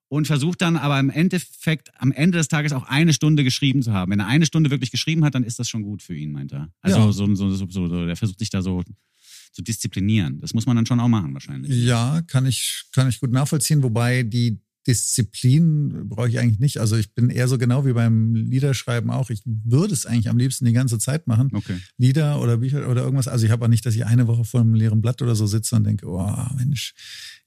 und 0.09 0.27
versucht 0.27 0.63
dann 0.63 0.77
aber 0.77 1.01
im 1.01 1.11
Endeffekt 1.11 1.91
am 2.01 2.13
Ende 2.13 2.39
des 2.39 2.49
Tages 2.49 2.73
auch 2.73 2.85
eine 2.85 3.13
Stunde 3.13 3.45
geschrieben 3.45 3.83
zu 3.83 3.93
haben. 3.93 4.13
Wenn 4.13 4.21
er 4.21 4.27
eine 4.27 4.47
Stunde 4.47 4.71
wirklich 4.71 4.91
geschrieben 4.91 5.25
hat, 5.25 5.35
dann 5.35 5.45
ist 5.45 5.59
das 5.59 5.69
schon 5.69 5.83
gut 5.83 6.03
für 6.03 6.15
ihn, 6.15 6.33
meint 6.33 6.53
er. 6.53 6.71
Also 6.81 6.99
ja. 6.99 7.13
so, 7.13 7.35
so, 7.35 7.51
so, 7.51 7.67
so, 7.69 8.07
der 8.07 8.17
versucht 8.17 8.39
sich 8.39 8.51
da 8.51 8.63
so 8.63 8.85
zu 9.53 9.63
disziplinieren. 9.63 10.39
Das 10.41 10.55
muss 10.55 10.67
man 10.67 10.77
dann 10.77 10.87
schon 10.87 11.01
auch 11.01 11.09
machen 11.09 11.33
wahrscheinlich. 11.33 11.73
Ja, 11.85 12.23
kann 12.23 12.47
ich, 12.47 12.85
kann 12.93 13.09
ich 13.09 13.19
gut 13.19 13.33
nachvollziehen, 13.33 13.83
wobei 13.83 14.23
die 14.23 14.61
Disziplin 14.87 16.09
brauche 16.09 16.29
ich 16.29 16.39
eigentlich 16.39 16.61
nicht. 16.61 16.79
Also 16.79 16.97
ich 16.97 17.13
bin 17.13 17.31
eher 17.31 17.49
so 17.49 17.59
genau 17.59 17.85
wie 17.85 17.93
beim 17.93 18.35
Liederschreiben 18.35 19.11
auch. 19.11 19.31
Ich 19.31 19.43
würde 19.45 19.93
es 19.93 20.07
eigentlich 20.07 20.29
am 20.29 20.39
liebsten 20.39 20.65
die 20.65 20.73
ganze 20.73 20.99
Zeit 20.99 21.27
machen. 21.27 21.51
Okay. 21.53 21.79
Lieder 21.99 22.41
oder 22.41 22.59
Bücher 22.59 22.89
oder 22.89 23.03
irgendwas. 23.03 23.29
Also 23.29 23.47
ich 23.47 23.51
habe 23.51 23.65
auch 23.65 23.69
nicht, 23.69 23.85
dass 23.85 23.95
ich 23.95 24.07
eine 24.07 24.27
Woche 24.27 24.45
vor 24.45 24.61
einem 24.61 24.75
leeren 24.75 25.03
Blatt 25.03 25.23
oder 25.23 25.35
so 25.35 25.47
sitze 25.47 25.77
und 25.77 25.85
denke, 25.85 26.07
oh 26.07 26.31
Mensch, 26.57 26.95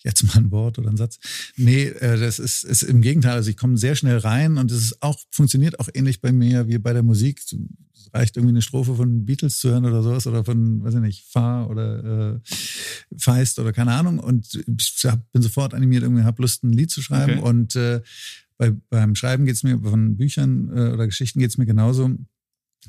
jetzt 0.04 0.24
mal 0.24 0.38
ein 0.38 0.52
Wort 0.52 0.80
oder 0.80 0.90
ein 0.90 0.98
Satz. 0.98 1.20
Nee, 1.58 1.86
äh, 1.86 2.20
das 2.20 2.40
ist, 2.40 2.64
ist 2.64 2.84
im 2.84 3.02
Gegenteil. 3.02 3.34
Also 3.34 3.50
ich 3.50 3.58
komme 3.58 3.78
sehr 3.78 3.96
schnell 3.96 4.18
rein 4.18 4.58
und 4.58 4.72
es 4.72 4.82
ist 4.82 5.02
auch, 5.02 5.20
funktioniert 5.32 5.80
auch 5.80 5.90
ähnlich 5.94 6.22
bei 6.22 6.32
mir 6.32 6.68
wie 6.68 6.78
bei 6.78 6.94
der 6.94 7.04
Musik. 7.04 7.40
Es 7.40 7.56
reicht 8.14 8.38
irgendwie 8.38 8.54
eine 8.54 8.62
Strophe 8.62 8.96
von 8.96 9.26
Beatles 9.26 9.60
zu 9.60 9.70
hören 9.70 9.86
oder 9.86 10.02
sowas 10.02 10.26
oder 10.28 10.44
von, 10.44 10.84
weiß 10.84 10.96
ich 10.96 11.02
nicht, 11.02 11.26
Fahr 11.26 11.70
oder 11.70 12.36
äh, 12.36 12.40
Feist 13.18 13.60
oder 13.60 13.74
keine 13.74 13.94
Ahnung. 13.94 14.20
Und 14.20 14.56
ich 14.56 14.66
bin 15.32 15.42
sofort 15.42 15.74
animiert, 15.74 16.04
irgendwie 16.04 16.24
habe 16.24 16.42
Lust, 16.42 16.64
ein 16.64 16.74
Lied 16.74 16.92
zu 16.92 17.02
schreiben. 17.02 17.40
Okay. 17.40 17.50
Und 17.50 17.76
äh, 17.76 18.02
bei, 18.58 18.72
beim 18.90 19.16
Schreiben 19.16 19.46
geht's 19.46 19.64
mir, 19.64 19.80
von 19.80 20.18
Büchern 20.18 20.70
äh, 20.70 20.92
oder 20.92 21.06
Geschichten 21.08 21.40
geht's 21.40 21.58
mir 21.58 21.66
genauso 21.66 22.18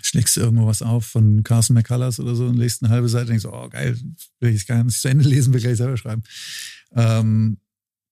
schlägst 0.02 0.36
irgendwo 0.36 0.66
was 0.66 0.82
auf 0.82 1.06
von 1.06 1.42
Carson 1.42 1.74
McCullers 1.74 2.20
oder 2.20 2.34
so 2.34 2.46
und 2.46 2.56
lest 2.56 2.82
eine 2.82 2.92
halbe 2.92 3.08
Seite 3.08 3.24
und 3.24 3.30
denkst, 3.30 3.46
oh 3.46 3.68
geil, 3.68 3.98
will 4.40 4.54
ich 4.54 4.66
gar 4.66 4.82
nicht 4.82 5.00
zu 5.00 5.08
Ende 5.08 5.28
lesen, 5.28 5.52
will 5.52 5.60
gleich 5.60 5.76
selber 5.76 5.96
schreiben. 5.96 6.22
Ähm, 6.94 7.58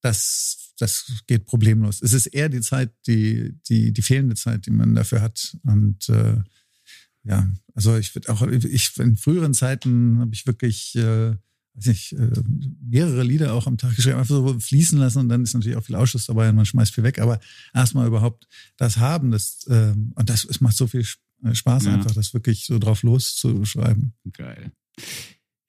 das, 0.00 0.74
das 0.78 1.22
geht 1.26 1.46
problemlos. 1.46 2.02
Es 2.02 2.12
ist 2.12 2.26
eher 2.26 2.48
die 2.48 2.60
Zeit, 2.60 2.92
die, 3.06 3.54
die, 3.68 3.92
die 3.92 4.02
fehlende 4.02 4.36
Zeit, 4.36 4.66
die 4.66 4.70
man 4.70 4.94
dafür 4.94 5.20
hat. 5.20 5.56
Und 5.64 6.08
äh, 6.08 6.36
ja, 7.24 7.48
also 7.74 7.96
ich 7.96 8.14
würde 8.14 8.32
auch, 8.32 8.42
ich 8.42 8.96
in 8.98 9.16
früheren 9.16 9.54
Zeiten 9.54 10.18
habe 10.20 10.32
ich 10.32 10.46
wirklich, 10.46 10.94
äh, 10.96 11.30
weiß 11.74 11.86
nicht, 11.86 12.12
äh, 12.12 12.30
mehrere 12.80 13.22
Lieder 13.22 13.54
auch 13.54 13.66
am 13.66 13.76
Tag 13.76 13.96
geschrieben, 13.96 14.18
einfach 14.18 14.34
so 14.34 14.58
fließen 14.58 14.98
lassen 14.98 15.20
und 15.20 15.28
dann 15.28 15.42
ist 15.42 15.54
natürlich 15.54 15.76
auch 15.76 15.84
viel 15.84 15.96
Ausschuss 15.96 16.26
dabei 16.26 16.48
und 16.48 16.56
man 16.56 16.66
schmeißt 16.66 16.94
viel 16.94 17.04
weg. 17.04 17.18
Aber 17.18 17.40
erstmal 17.74 18.06
überhaupt 18.06 18.46
das 18.76 18.98
haben, 18.98 19.30
das 19.30 19.66
äh, 19.66 19.94
und 20.14 20.30
das 20.30 20.44
es 20.44 20.60
macht 20.60 20.76
so 20.76 20.86
viel 20.86 21.04
Spaß 21.04 21.27
ja. 21.84 21.94
einfach, 21.94 22.14
das 22.14 22.34
wirklich 22.34 22.64
so 22.64 22.78
drauf 22.78 23.02
loszuschreiben. 23.02 24.14
Geil. 24.32 24.72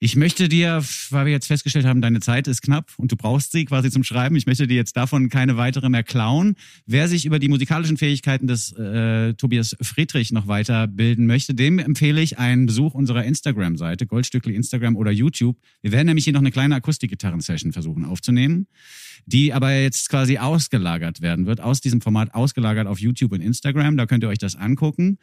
Ich 0.02 0.16
möchte 0.16 0.48
dir, 0.48 0.82
weil 1.10 1.26
wir 1.26 1.32
jetzt 1.32 1.46
festgestellt 1.46 1.84
haben, 1.84 2.00
deine 2.00 2.20
Zeit 2.20 2.48
ist 2.48 2.62
knapp 2.62 2.90
und 2.96 3.12
du 3.12 3.16
brauchst 3.16 3.52
sie 3.52 3.66
quasi 3.66 3.90
zum 3.90 4.02
Schreiben. 4.02 4.34
Ich 4.34 4.46
möchte 4.46 4.66
dir 4.66 4.76
jetzt 4.76 4.96
davon 4.96 5.28
keine 5.28 5.58
weitere 5.58 5.90
mehr 5.90 6.02
klauen. 6.02 6.56
Wer 6.86 7.06
sich 7.06 7.26
über 7.26 7.38
die 7.38 7.48
musikalischen 7.48 7.98
Fähigkeiten 7.98 8.46
des 8.46 8.72
äh, 8.72 9.34
Tobias 9.34 9.76
Friedrich 9.82 10.32
noch 10.32 10.48
weiterbilden 10.48 11.26
möchte, 11.26 11.52
dem 11.52 11.78
empfehle 11.78 12.22
ich 12.22 12.38
einen 12.38 12.64
Besuch 12.64 12.94
unserer 12.94 13.24
Instagram-Seite, 13.24 14.06
Goldstückli 14.06 14.54
Instagram 14.54 14.96
oder 14.96 15.10
YouTube. 15.10 15.58
Wir 15.82 15.92
werden 15.92 16.06
nämlich 16.06 16.24
hier 16.24 16.32
noch 16.32 16.40
eine 16.40 16.50
kleine 16.50 16.76
Akustikgitarren-Session 16.76 17.74
versuchen 17.74 18.06
aufzunehmen, 18.06 18.68
die 19.26 19.52
aber 19.52 19.70
jetzt 19.70 20.08
quasi 20.08 20.38
ausgelagert 20.38 21.20
werden 21.20 21.44
wird, 21.44 21.60
aus 21.60 21.82
diesem 21.82 22.00
Format 22.00 22.34
ausgelagert 22.34 22.86
auf 22.86 23.00
YouTube 23.00 23.32
und 23.32 23.42
Instagram. 23.42 23.98
Da 23.98 24.06
könnt 24.06 24.24
ihr 24.24 24.30
euch 24.30 24.38
das 24.38 24.56
angucken. 24.56 25.18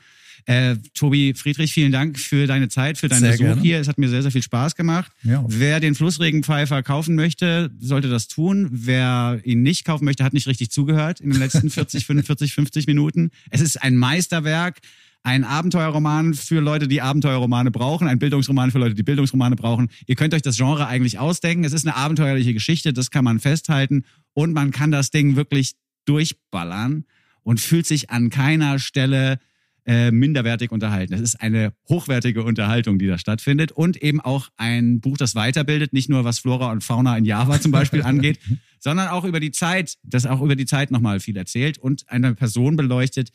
Äh, 0.46 0.76
Tobi 0.94 1.34
Friedrich, 1.34 1.74
vielen 1.74 1.92
Dank 1.92 2.20
für 2.20 2.48
deine 2.48 2.70
Zeit, 2.70 2.98
für 2.98 3.08
deinen 3.08 3.22
Sehr 3.22 3.32
Besuch 3.32 3.46
gerne. 3.46 3.62
hier. 3.62 3.80
Es 3.80 3.88
hat 3.88 3.98
mir 3.98 4.08
sehr, 4.08 4.22
sehr 4.22 4.32
viel 4.32 4.44
Spaß 4.44 4.67
gemacht. 4.76 5.12
Ja. 5.24 5.44
Wer 5.48 5.80
den 5.80 5.96
Flussregenpfeifer 5.96 6.84
kaufen 6.84 7.16
möchte, 7.16 7.72
sollte 7.80 8.10
das 8.10 8.28
tun. 8.28 8.68
Wer 8.72 9.40
ihn 9.44 9.62
nicht 9.62 9.86
kaufen 9.86 10.06
möchte, 10.06 10.24
hat 10.24 10.34
nicht 10.34 10.48
richtig 10.48 10.72
zugehört 10.72 11.20
in 11.20 11.30
den 11.30 11.40
letzten 11.40 11.70
40, 11.70 12.06
45, 12.06 12.54
50 12.54 12.88
Minuten. 12.88 13.32
Es 13.50 13.62
ist 13.62 13.82
ein 13.82 13.96
Meisterwerk. 13.96 14.80
Ein 15.24 15.44
Abenteuerroman 15.44 16.36
für 16.36 16.62
Leute, 16.62 16.88
die 16.88 17.02
Abenteuerromane 17.02 17.70
brauchen, 17.70 18.08
ein 18.08 18.18
Bildungsroman 18.18 18.72
für 18.72 18.80
Leute, 18.80 18.96
die 18.96 19.04
Bildungsromane 19.04 19.58
brauchen. 19.58 19.90
Ihr 20.06 20.16
könnt 20.16 20.34
euch 20.34 20.42
das 20.42 20.56
Genre 20.56 20.88
eigentlich 20.88 21.20
ausdenken. 21.20 21.66
Es 21.66 21.74
ist 21.74 21.86
eine 21.86 21.98
abenteuerliche 21.98 22.54
Geschichte, 22.54 22.94
das 22.94 23.12
kann 23.12 23.26
man 23.26 23.40
festhalten. 23.40 24.06
Und 24.34 24.54
man 24.54 24.72
kann 24.72 24.90
das 24.90 25.12
Ding 25.12 25.36
wirklich 25.36 25.74
durchballern 26.06 27.04
und 27.44 27.60
fühlt 27.60 27.86
sich 27.86 28.10
an 28.10 28.30
keiner 28.30 28.80
Stelle 28.80 29.40
äh, 29.88 30.12
minderwertig 30.12 30.72
unterhalten. 30.72 31.14
Es 31.14 31.22
ist 31.22 31.42
eine 31.42 31.74
hochwertige 31.88 32.44
Unterhaltung, 32.44 33.00
die 33.00 33.08
da 33.08 33.18
stattfindet 33.18 33.72
und 33.72 33.96
eben 33.96 34.20
auch 34.20 34.50
ein 34.58 35.00
Buch, 35.00 35.18
das 35.18 35.34
weiterbildet, 35.34 35.94
nicht 35.94 36.10
nur 36.10 36.26
was 36.26 36.40
Flora 36.40 36.72
und 36.72 36.84
Fauna 36.84 37.18
in 37.18 37.24
Java 37.24 37.62
zum 37.62 37.72
Beispiel 37.72 38.02
angeht, 38.04 38.38
sondern 38.80 39.08
auch 39.08 39.24
über 39.24 39.40
die 39.40 39.52
Zeit, 39.52 39.96
das 40.04 40.26
auch 40.26 40.42
über 40.42 40.58
die 40.58 40.66
Zeit 40.66 40.92
nochmal 40.92 41.22
viel 41.22 41.38
erzählt 41.38 41.78
und 41.78 42.04
eine 42.10 42.36
Person 42.36 42.76
beleuchtet, 42.76 43.30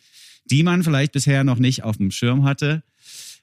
die 0.44 0.62
man 0.62 0.82
vielleicht 0.82 1.12
bisher 1.12 1.42
noch 1.42 1.58
nicht 1.58 1.84
auf 1.84 1.96
dem 1.96 2.10
Schirm 2.10 2.44
hatte. 2.44 2.82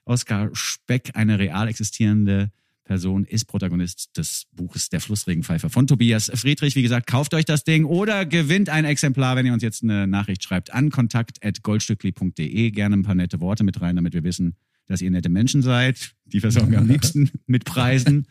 Oskar 0.04 0.50
Speck, 0.52 1.10
eine 1.14 1.38
real 1.38 1.66
existierende 1.66 2.52
Person, 2.90 3.24
ist 3.24 3.44
Protagonist 3.44 4.16
des 4.16 4.48
Buches 4.50 4.88
Der 4.88 5.00
Flussregenpfeifer 5.00 5.70
von 5.70 5.86
Tobias 5.86 6.28
Friedrich. 6.34 6.74
Wie 6.74 6.82
gesagt, 6.82 7.06
kauft 7.06 7.34
euch 7.34 7.44
das 7.44 7.62
Ding 7.62 7.84
oder 7.84 8.26
gewinnt 8.26 8.68
ein 8.68 8.84
Exemplar, 8.84 9.36
wenn 9.36 9.46
ihr 9.46 9.52
uns 9.52 9.62
jetzt 9.62 9.84
eine 9.84 10.08
Nachricht 10.08 10.42
schreibt 10.42 10.74
an 10.74 10.90
kontakt.goldstückli.de. 10.90 12.70
Gerne 12.72 12.96
ein 12.96 13.04
paar 13.04 13.14
nette 13.14 13.38
Worte 13.38 13.62
mit 13.62 13.80
rein, 13.80 13.94
damit 13.94 14.12
wir 14.12 14.24
wissen, 14.24 14.56
dass 14.88 15.02
ihr 15.02 15.10
nette 15.12 15.28
Menschen 15.28 15.62
seid. 15.62 16.16
Die 16.24 16.40
versorgen 16.40 16.72
wir 16.72 16.78
am 16.78 16.88
liebsten 16.88 17.30
mit 17.46 17.64
Preisen. 17.64 18.26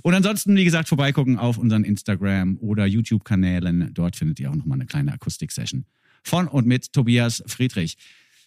Und 0.00 0.14
ansonsten, 0.14 0.56
wie 0.56 0.64
gesagt, 0.64 0.88
vorbeigucken 0.88 1.38
auf 1.38 1.58
unseren 1.58 1.84
Instagram- 1.84 2.56
oder 2.62 2.86
YouTube-Kanälen. 2.86 3.90
Dort 3.92 4.16
findet 4.16 4.40
ihr 4.40 4.50
auch 4.50 4.56
nochmal 4.56 4.76
eine 4.76 4.86
kleine 4.86 5.12
Akustik-Session 5.12 5.84
von 6.22 6.48
und 6.48 6.66
mit 6.66 6.94
Tobias 6.94 7.42
Friedrich. 7.46 7.98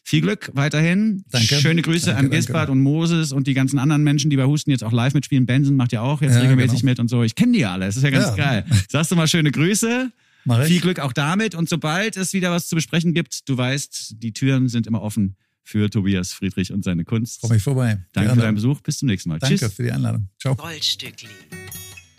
Viel 0.07 0.21
Glück 0.21 0.51
weiterhin. 0.53 1.23
Danke. 1.31 1.55
Schöne 1.55 1.81
Grüße 1.81 2.05
Danke, 2.05 2.19
an 2.19 2.25
danke. 2.25 2.37
Gisbert 2.37 2.69
und 2.69 2.79
Moses 2.83 3.31
und 3.31 3.47
die 3.47 3.55
ganzen 3.55 3.79
anderen 3.79 4.03
Menschen, 4.03 4.29
die 4.29 4.37
bei 4.37 4.45
Husten 4.45 4.69
jetzt 4.69 4.83
auch 4.83 4.91
live 4.91 5.15
mitspielen. 5.15 5.47
Benson 5.47 5.75
macht 5.75 5.93
ja 5.93 6.01
auch 6.01 6.21
jetzt 6.21 6.35
Ja, 6.35 6.41
regelmäßig 6.41 6.81
genau. 6.81 6.91
mit 6.91 6.99
und 6.99 7.07
so. 7.09 7.23
Ich 7.23 7.33
kenne 7.33 7.53
die 7.53 7.59
ja 7.59 7.73
alle. 7.73 7.87
Das 7.87 7.97
ist 7.97 8.03
ja 8.03 8.11
ganz 8.11 8.27
Ja. 8.27 8.35
geil. 8.35 8.65
Sagst 8.87 9.09
du 9.09 9.15
mal 9.15 9.27
schöne 9.27 9.49
Grüße. 9.51 10.11
Mach 10.45 10.61
ich. 10.61 10.67
Viel 10.67 10.81
Glück 10.81 10.99
auch 10.99 11.11
damit. 11.11 11.55
Und 11.55 11.67
sobald 11.69 12.17
es 12.17 12.33
wieder 12.33 12.51
was 12.51 12.67
zu 12.67 12.75
besprechen 12.75 13.15
gibt, 13.15 13.49
du 13.49 13.57
weißt, 13.57 14.17
die 14.21 14.31
Türen 14.31 14.69
sind 14.69 14.85
immer 14.85 15.01
offen 15.01 15.37
für 15.63 15.89
Tobias 15.89 16.33
Friedrich 16.33 16.71
und 16.71 16.83
seine 16.83 17.03
Kunst. 17.03 17.39
Komm 17.41 17.53
ich 17.55 17.63
vorbei. 17.63 17.97
Danke 18.13 18.27
Gerne. 18.27 18.33
für 18.35 18.45
deinen 18.45 18.55
Besuch. 18.55 18.81
Bis 18.81 18.99
zum 18.99 19.07
nächsten 19.07 19.29
Mal. 19.29 19.39
Danke 19.39 19.57
Tschüss. 19.57 19.73
für 19.73 19.81
die 19.81 19.91
Einladung. 19.91 20.29
Ciao. 20.39 20.55
Goldstückli. 20.55 21.29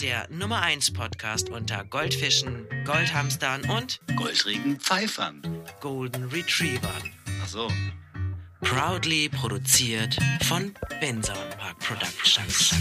Der 0.03 0.27
Nummer 0.37 0.61
1 0.61 0.91
Podcast 0.91 1.51
unter 1.51 1.85
Goldfischen, 1.85 2.65
Goldhamstern 2.85 3.63
und 3.71 4.01
Goldregenpfeifern. 4.17 5.41
Golden 5.81 6.25
Retrievern. 6.25 6.91
Ach 7.47 7.51
so. 7.51 7.69
Proudly 8.61 9.29
produziert 9.29 10.19
von 10.49 10.75
Benson 11.01 11.37
Park 11.57 11.79
Productions. 11.79 12.75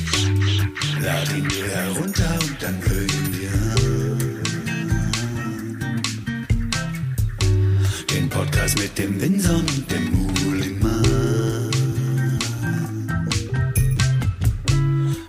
Laden 1.01 1.51
wir 1.51 1.67
herunter 1.67 2.39
und 2.41 2.63
dann 2.63 2.79
mögen 2.79 3.31
wir 3.31 3.51
den 8.09 8.27
Podcast 8.27 8.79
mit 8.79 8.97
dem 8.97 9.21
Winson 9.21 9.59
und 9.59 9.91
dem 9.91 10.11
Mulimann. 10.11 11.69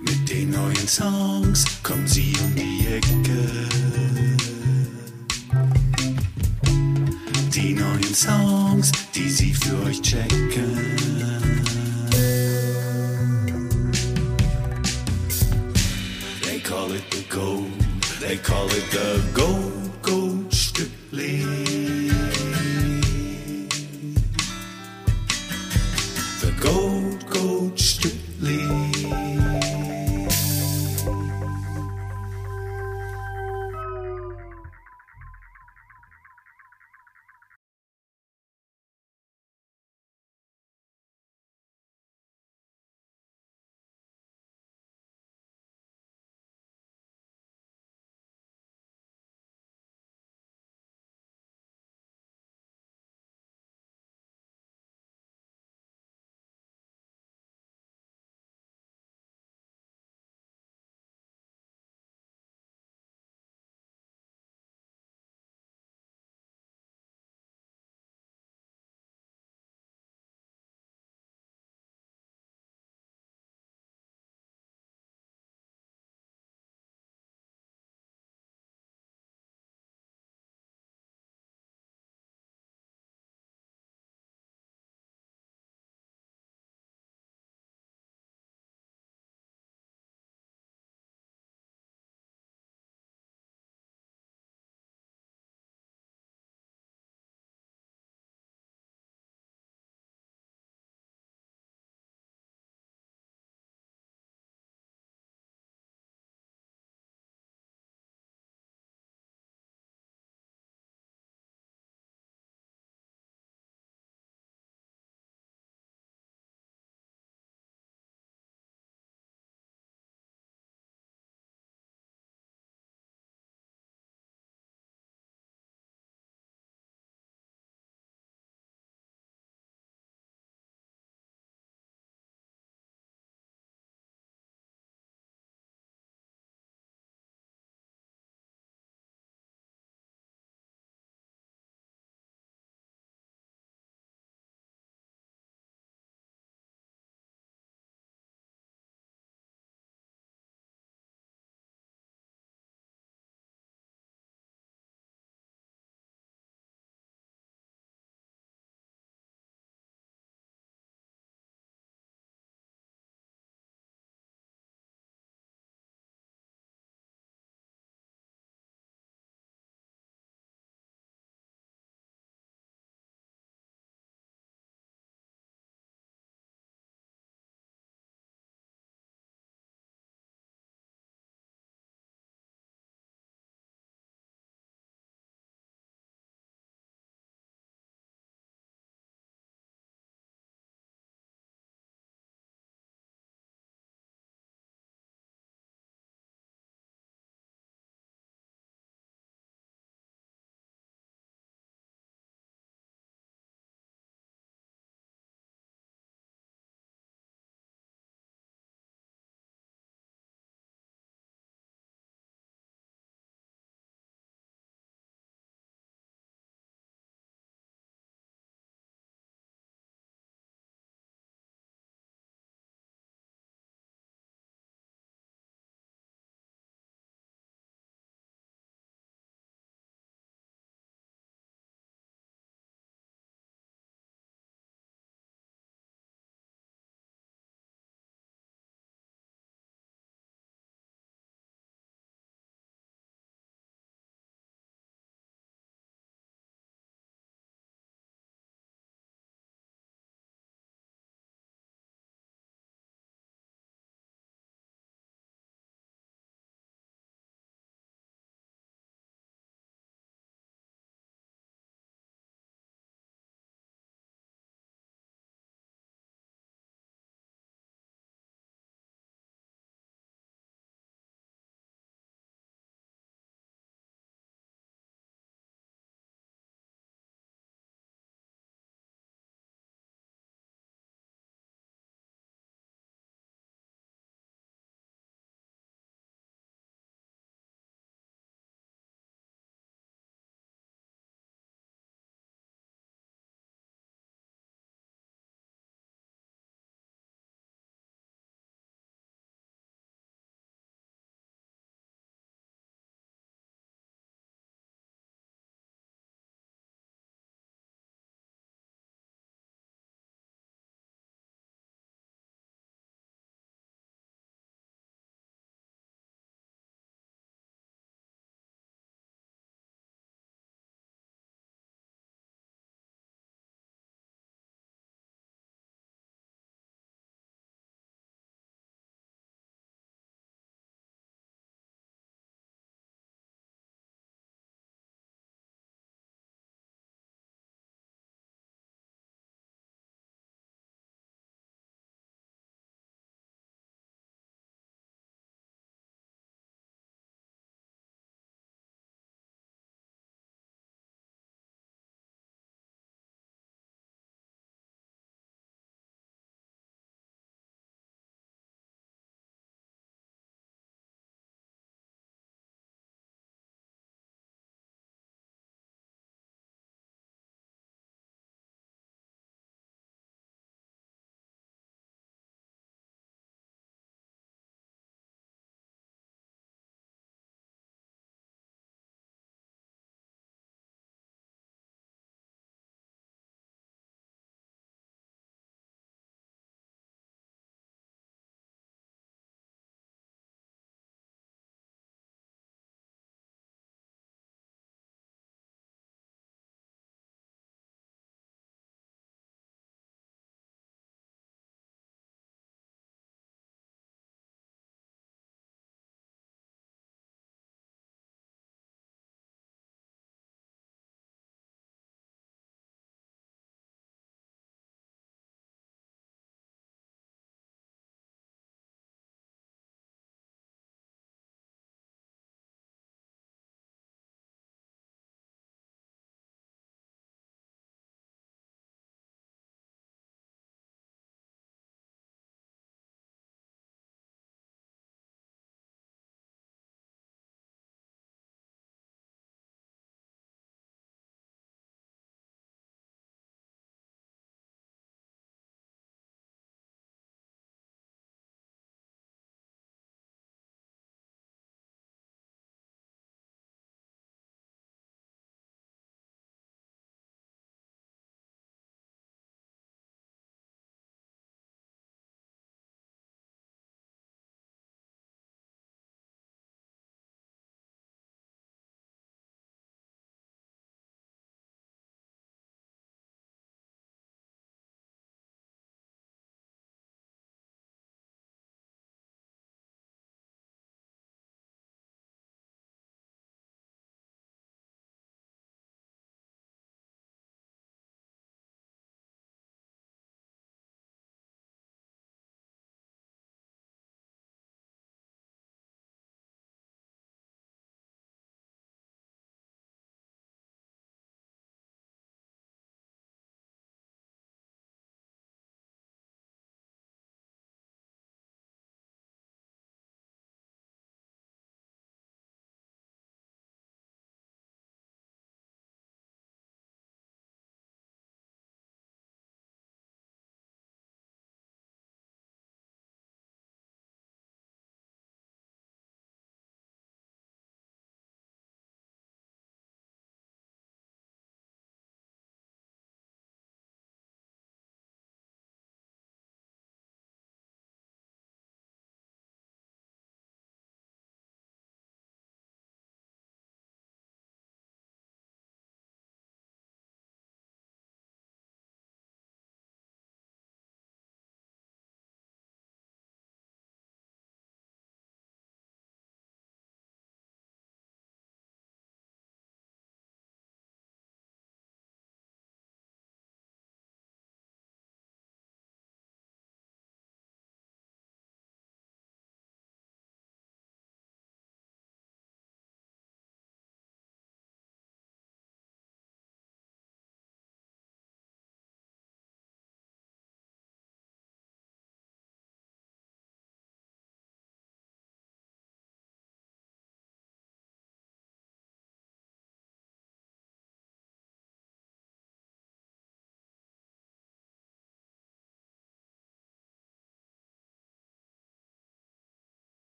Mit 0.00 0.30
den 0.30 0.48
neuen 0.48 0.88
Songs 0.88 1.66
kommen 1.82 2.08
sie 2.08 2.32
um 2.42 2.54
die 2.54 2.86
Ecke. 2.86 3.85
Die 7.56 7.72
neuen 7.72 8.14
Songs, 8.14 8.92
die 9.14 9.30
sie 9.30 9.54
für 9.54 9.82
euch 9.86 10.02
checken. 10.02 10.76
They 16.42 16.60
call 16.60 16.92
it 16.92 17.10
the 17.10 17.24
gold, 17.30 17.72
they 18.20 18.36
call 18.36 18.66
it 18.66 18.84
the 18.90 19.22
gold, 19.32 20.02
gold 20.02 20.52
Stückling. 20.52 21.65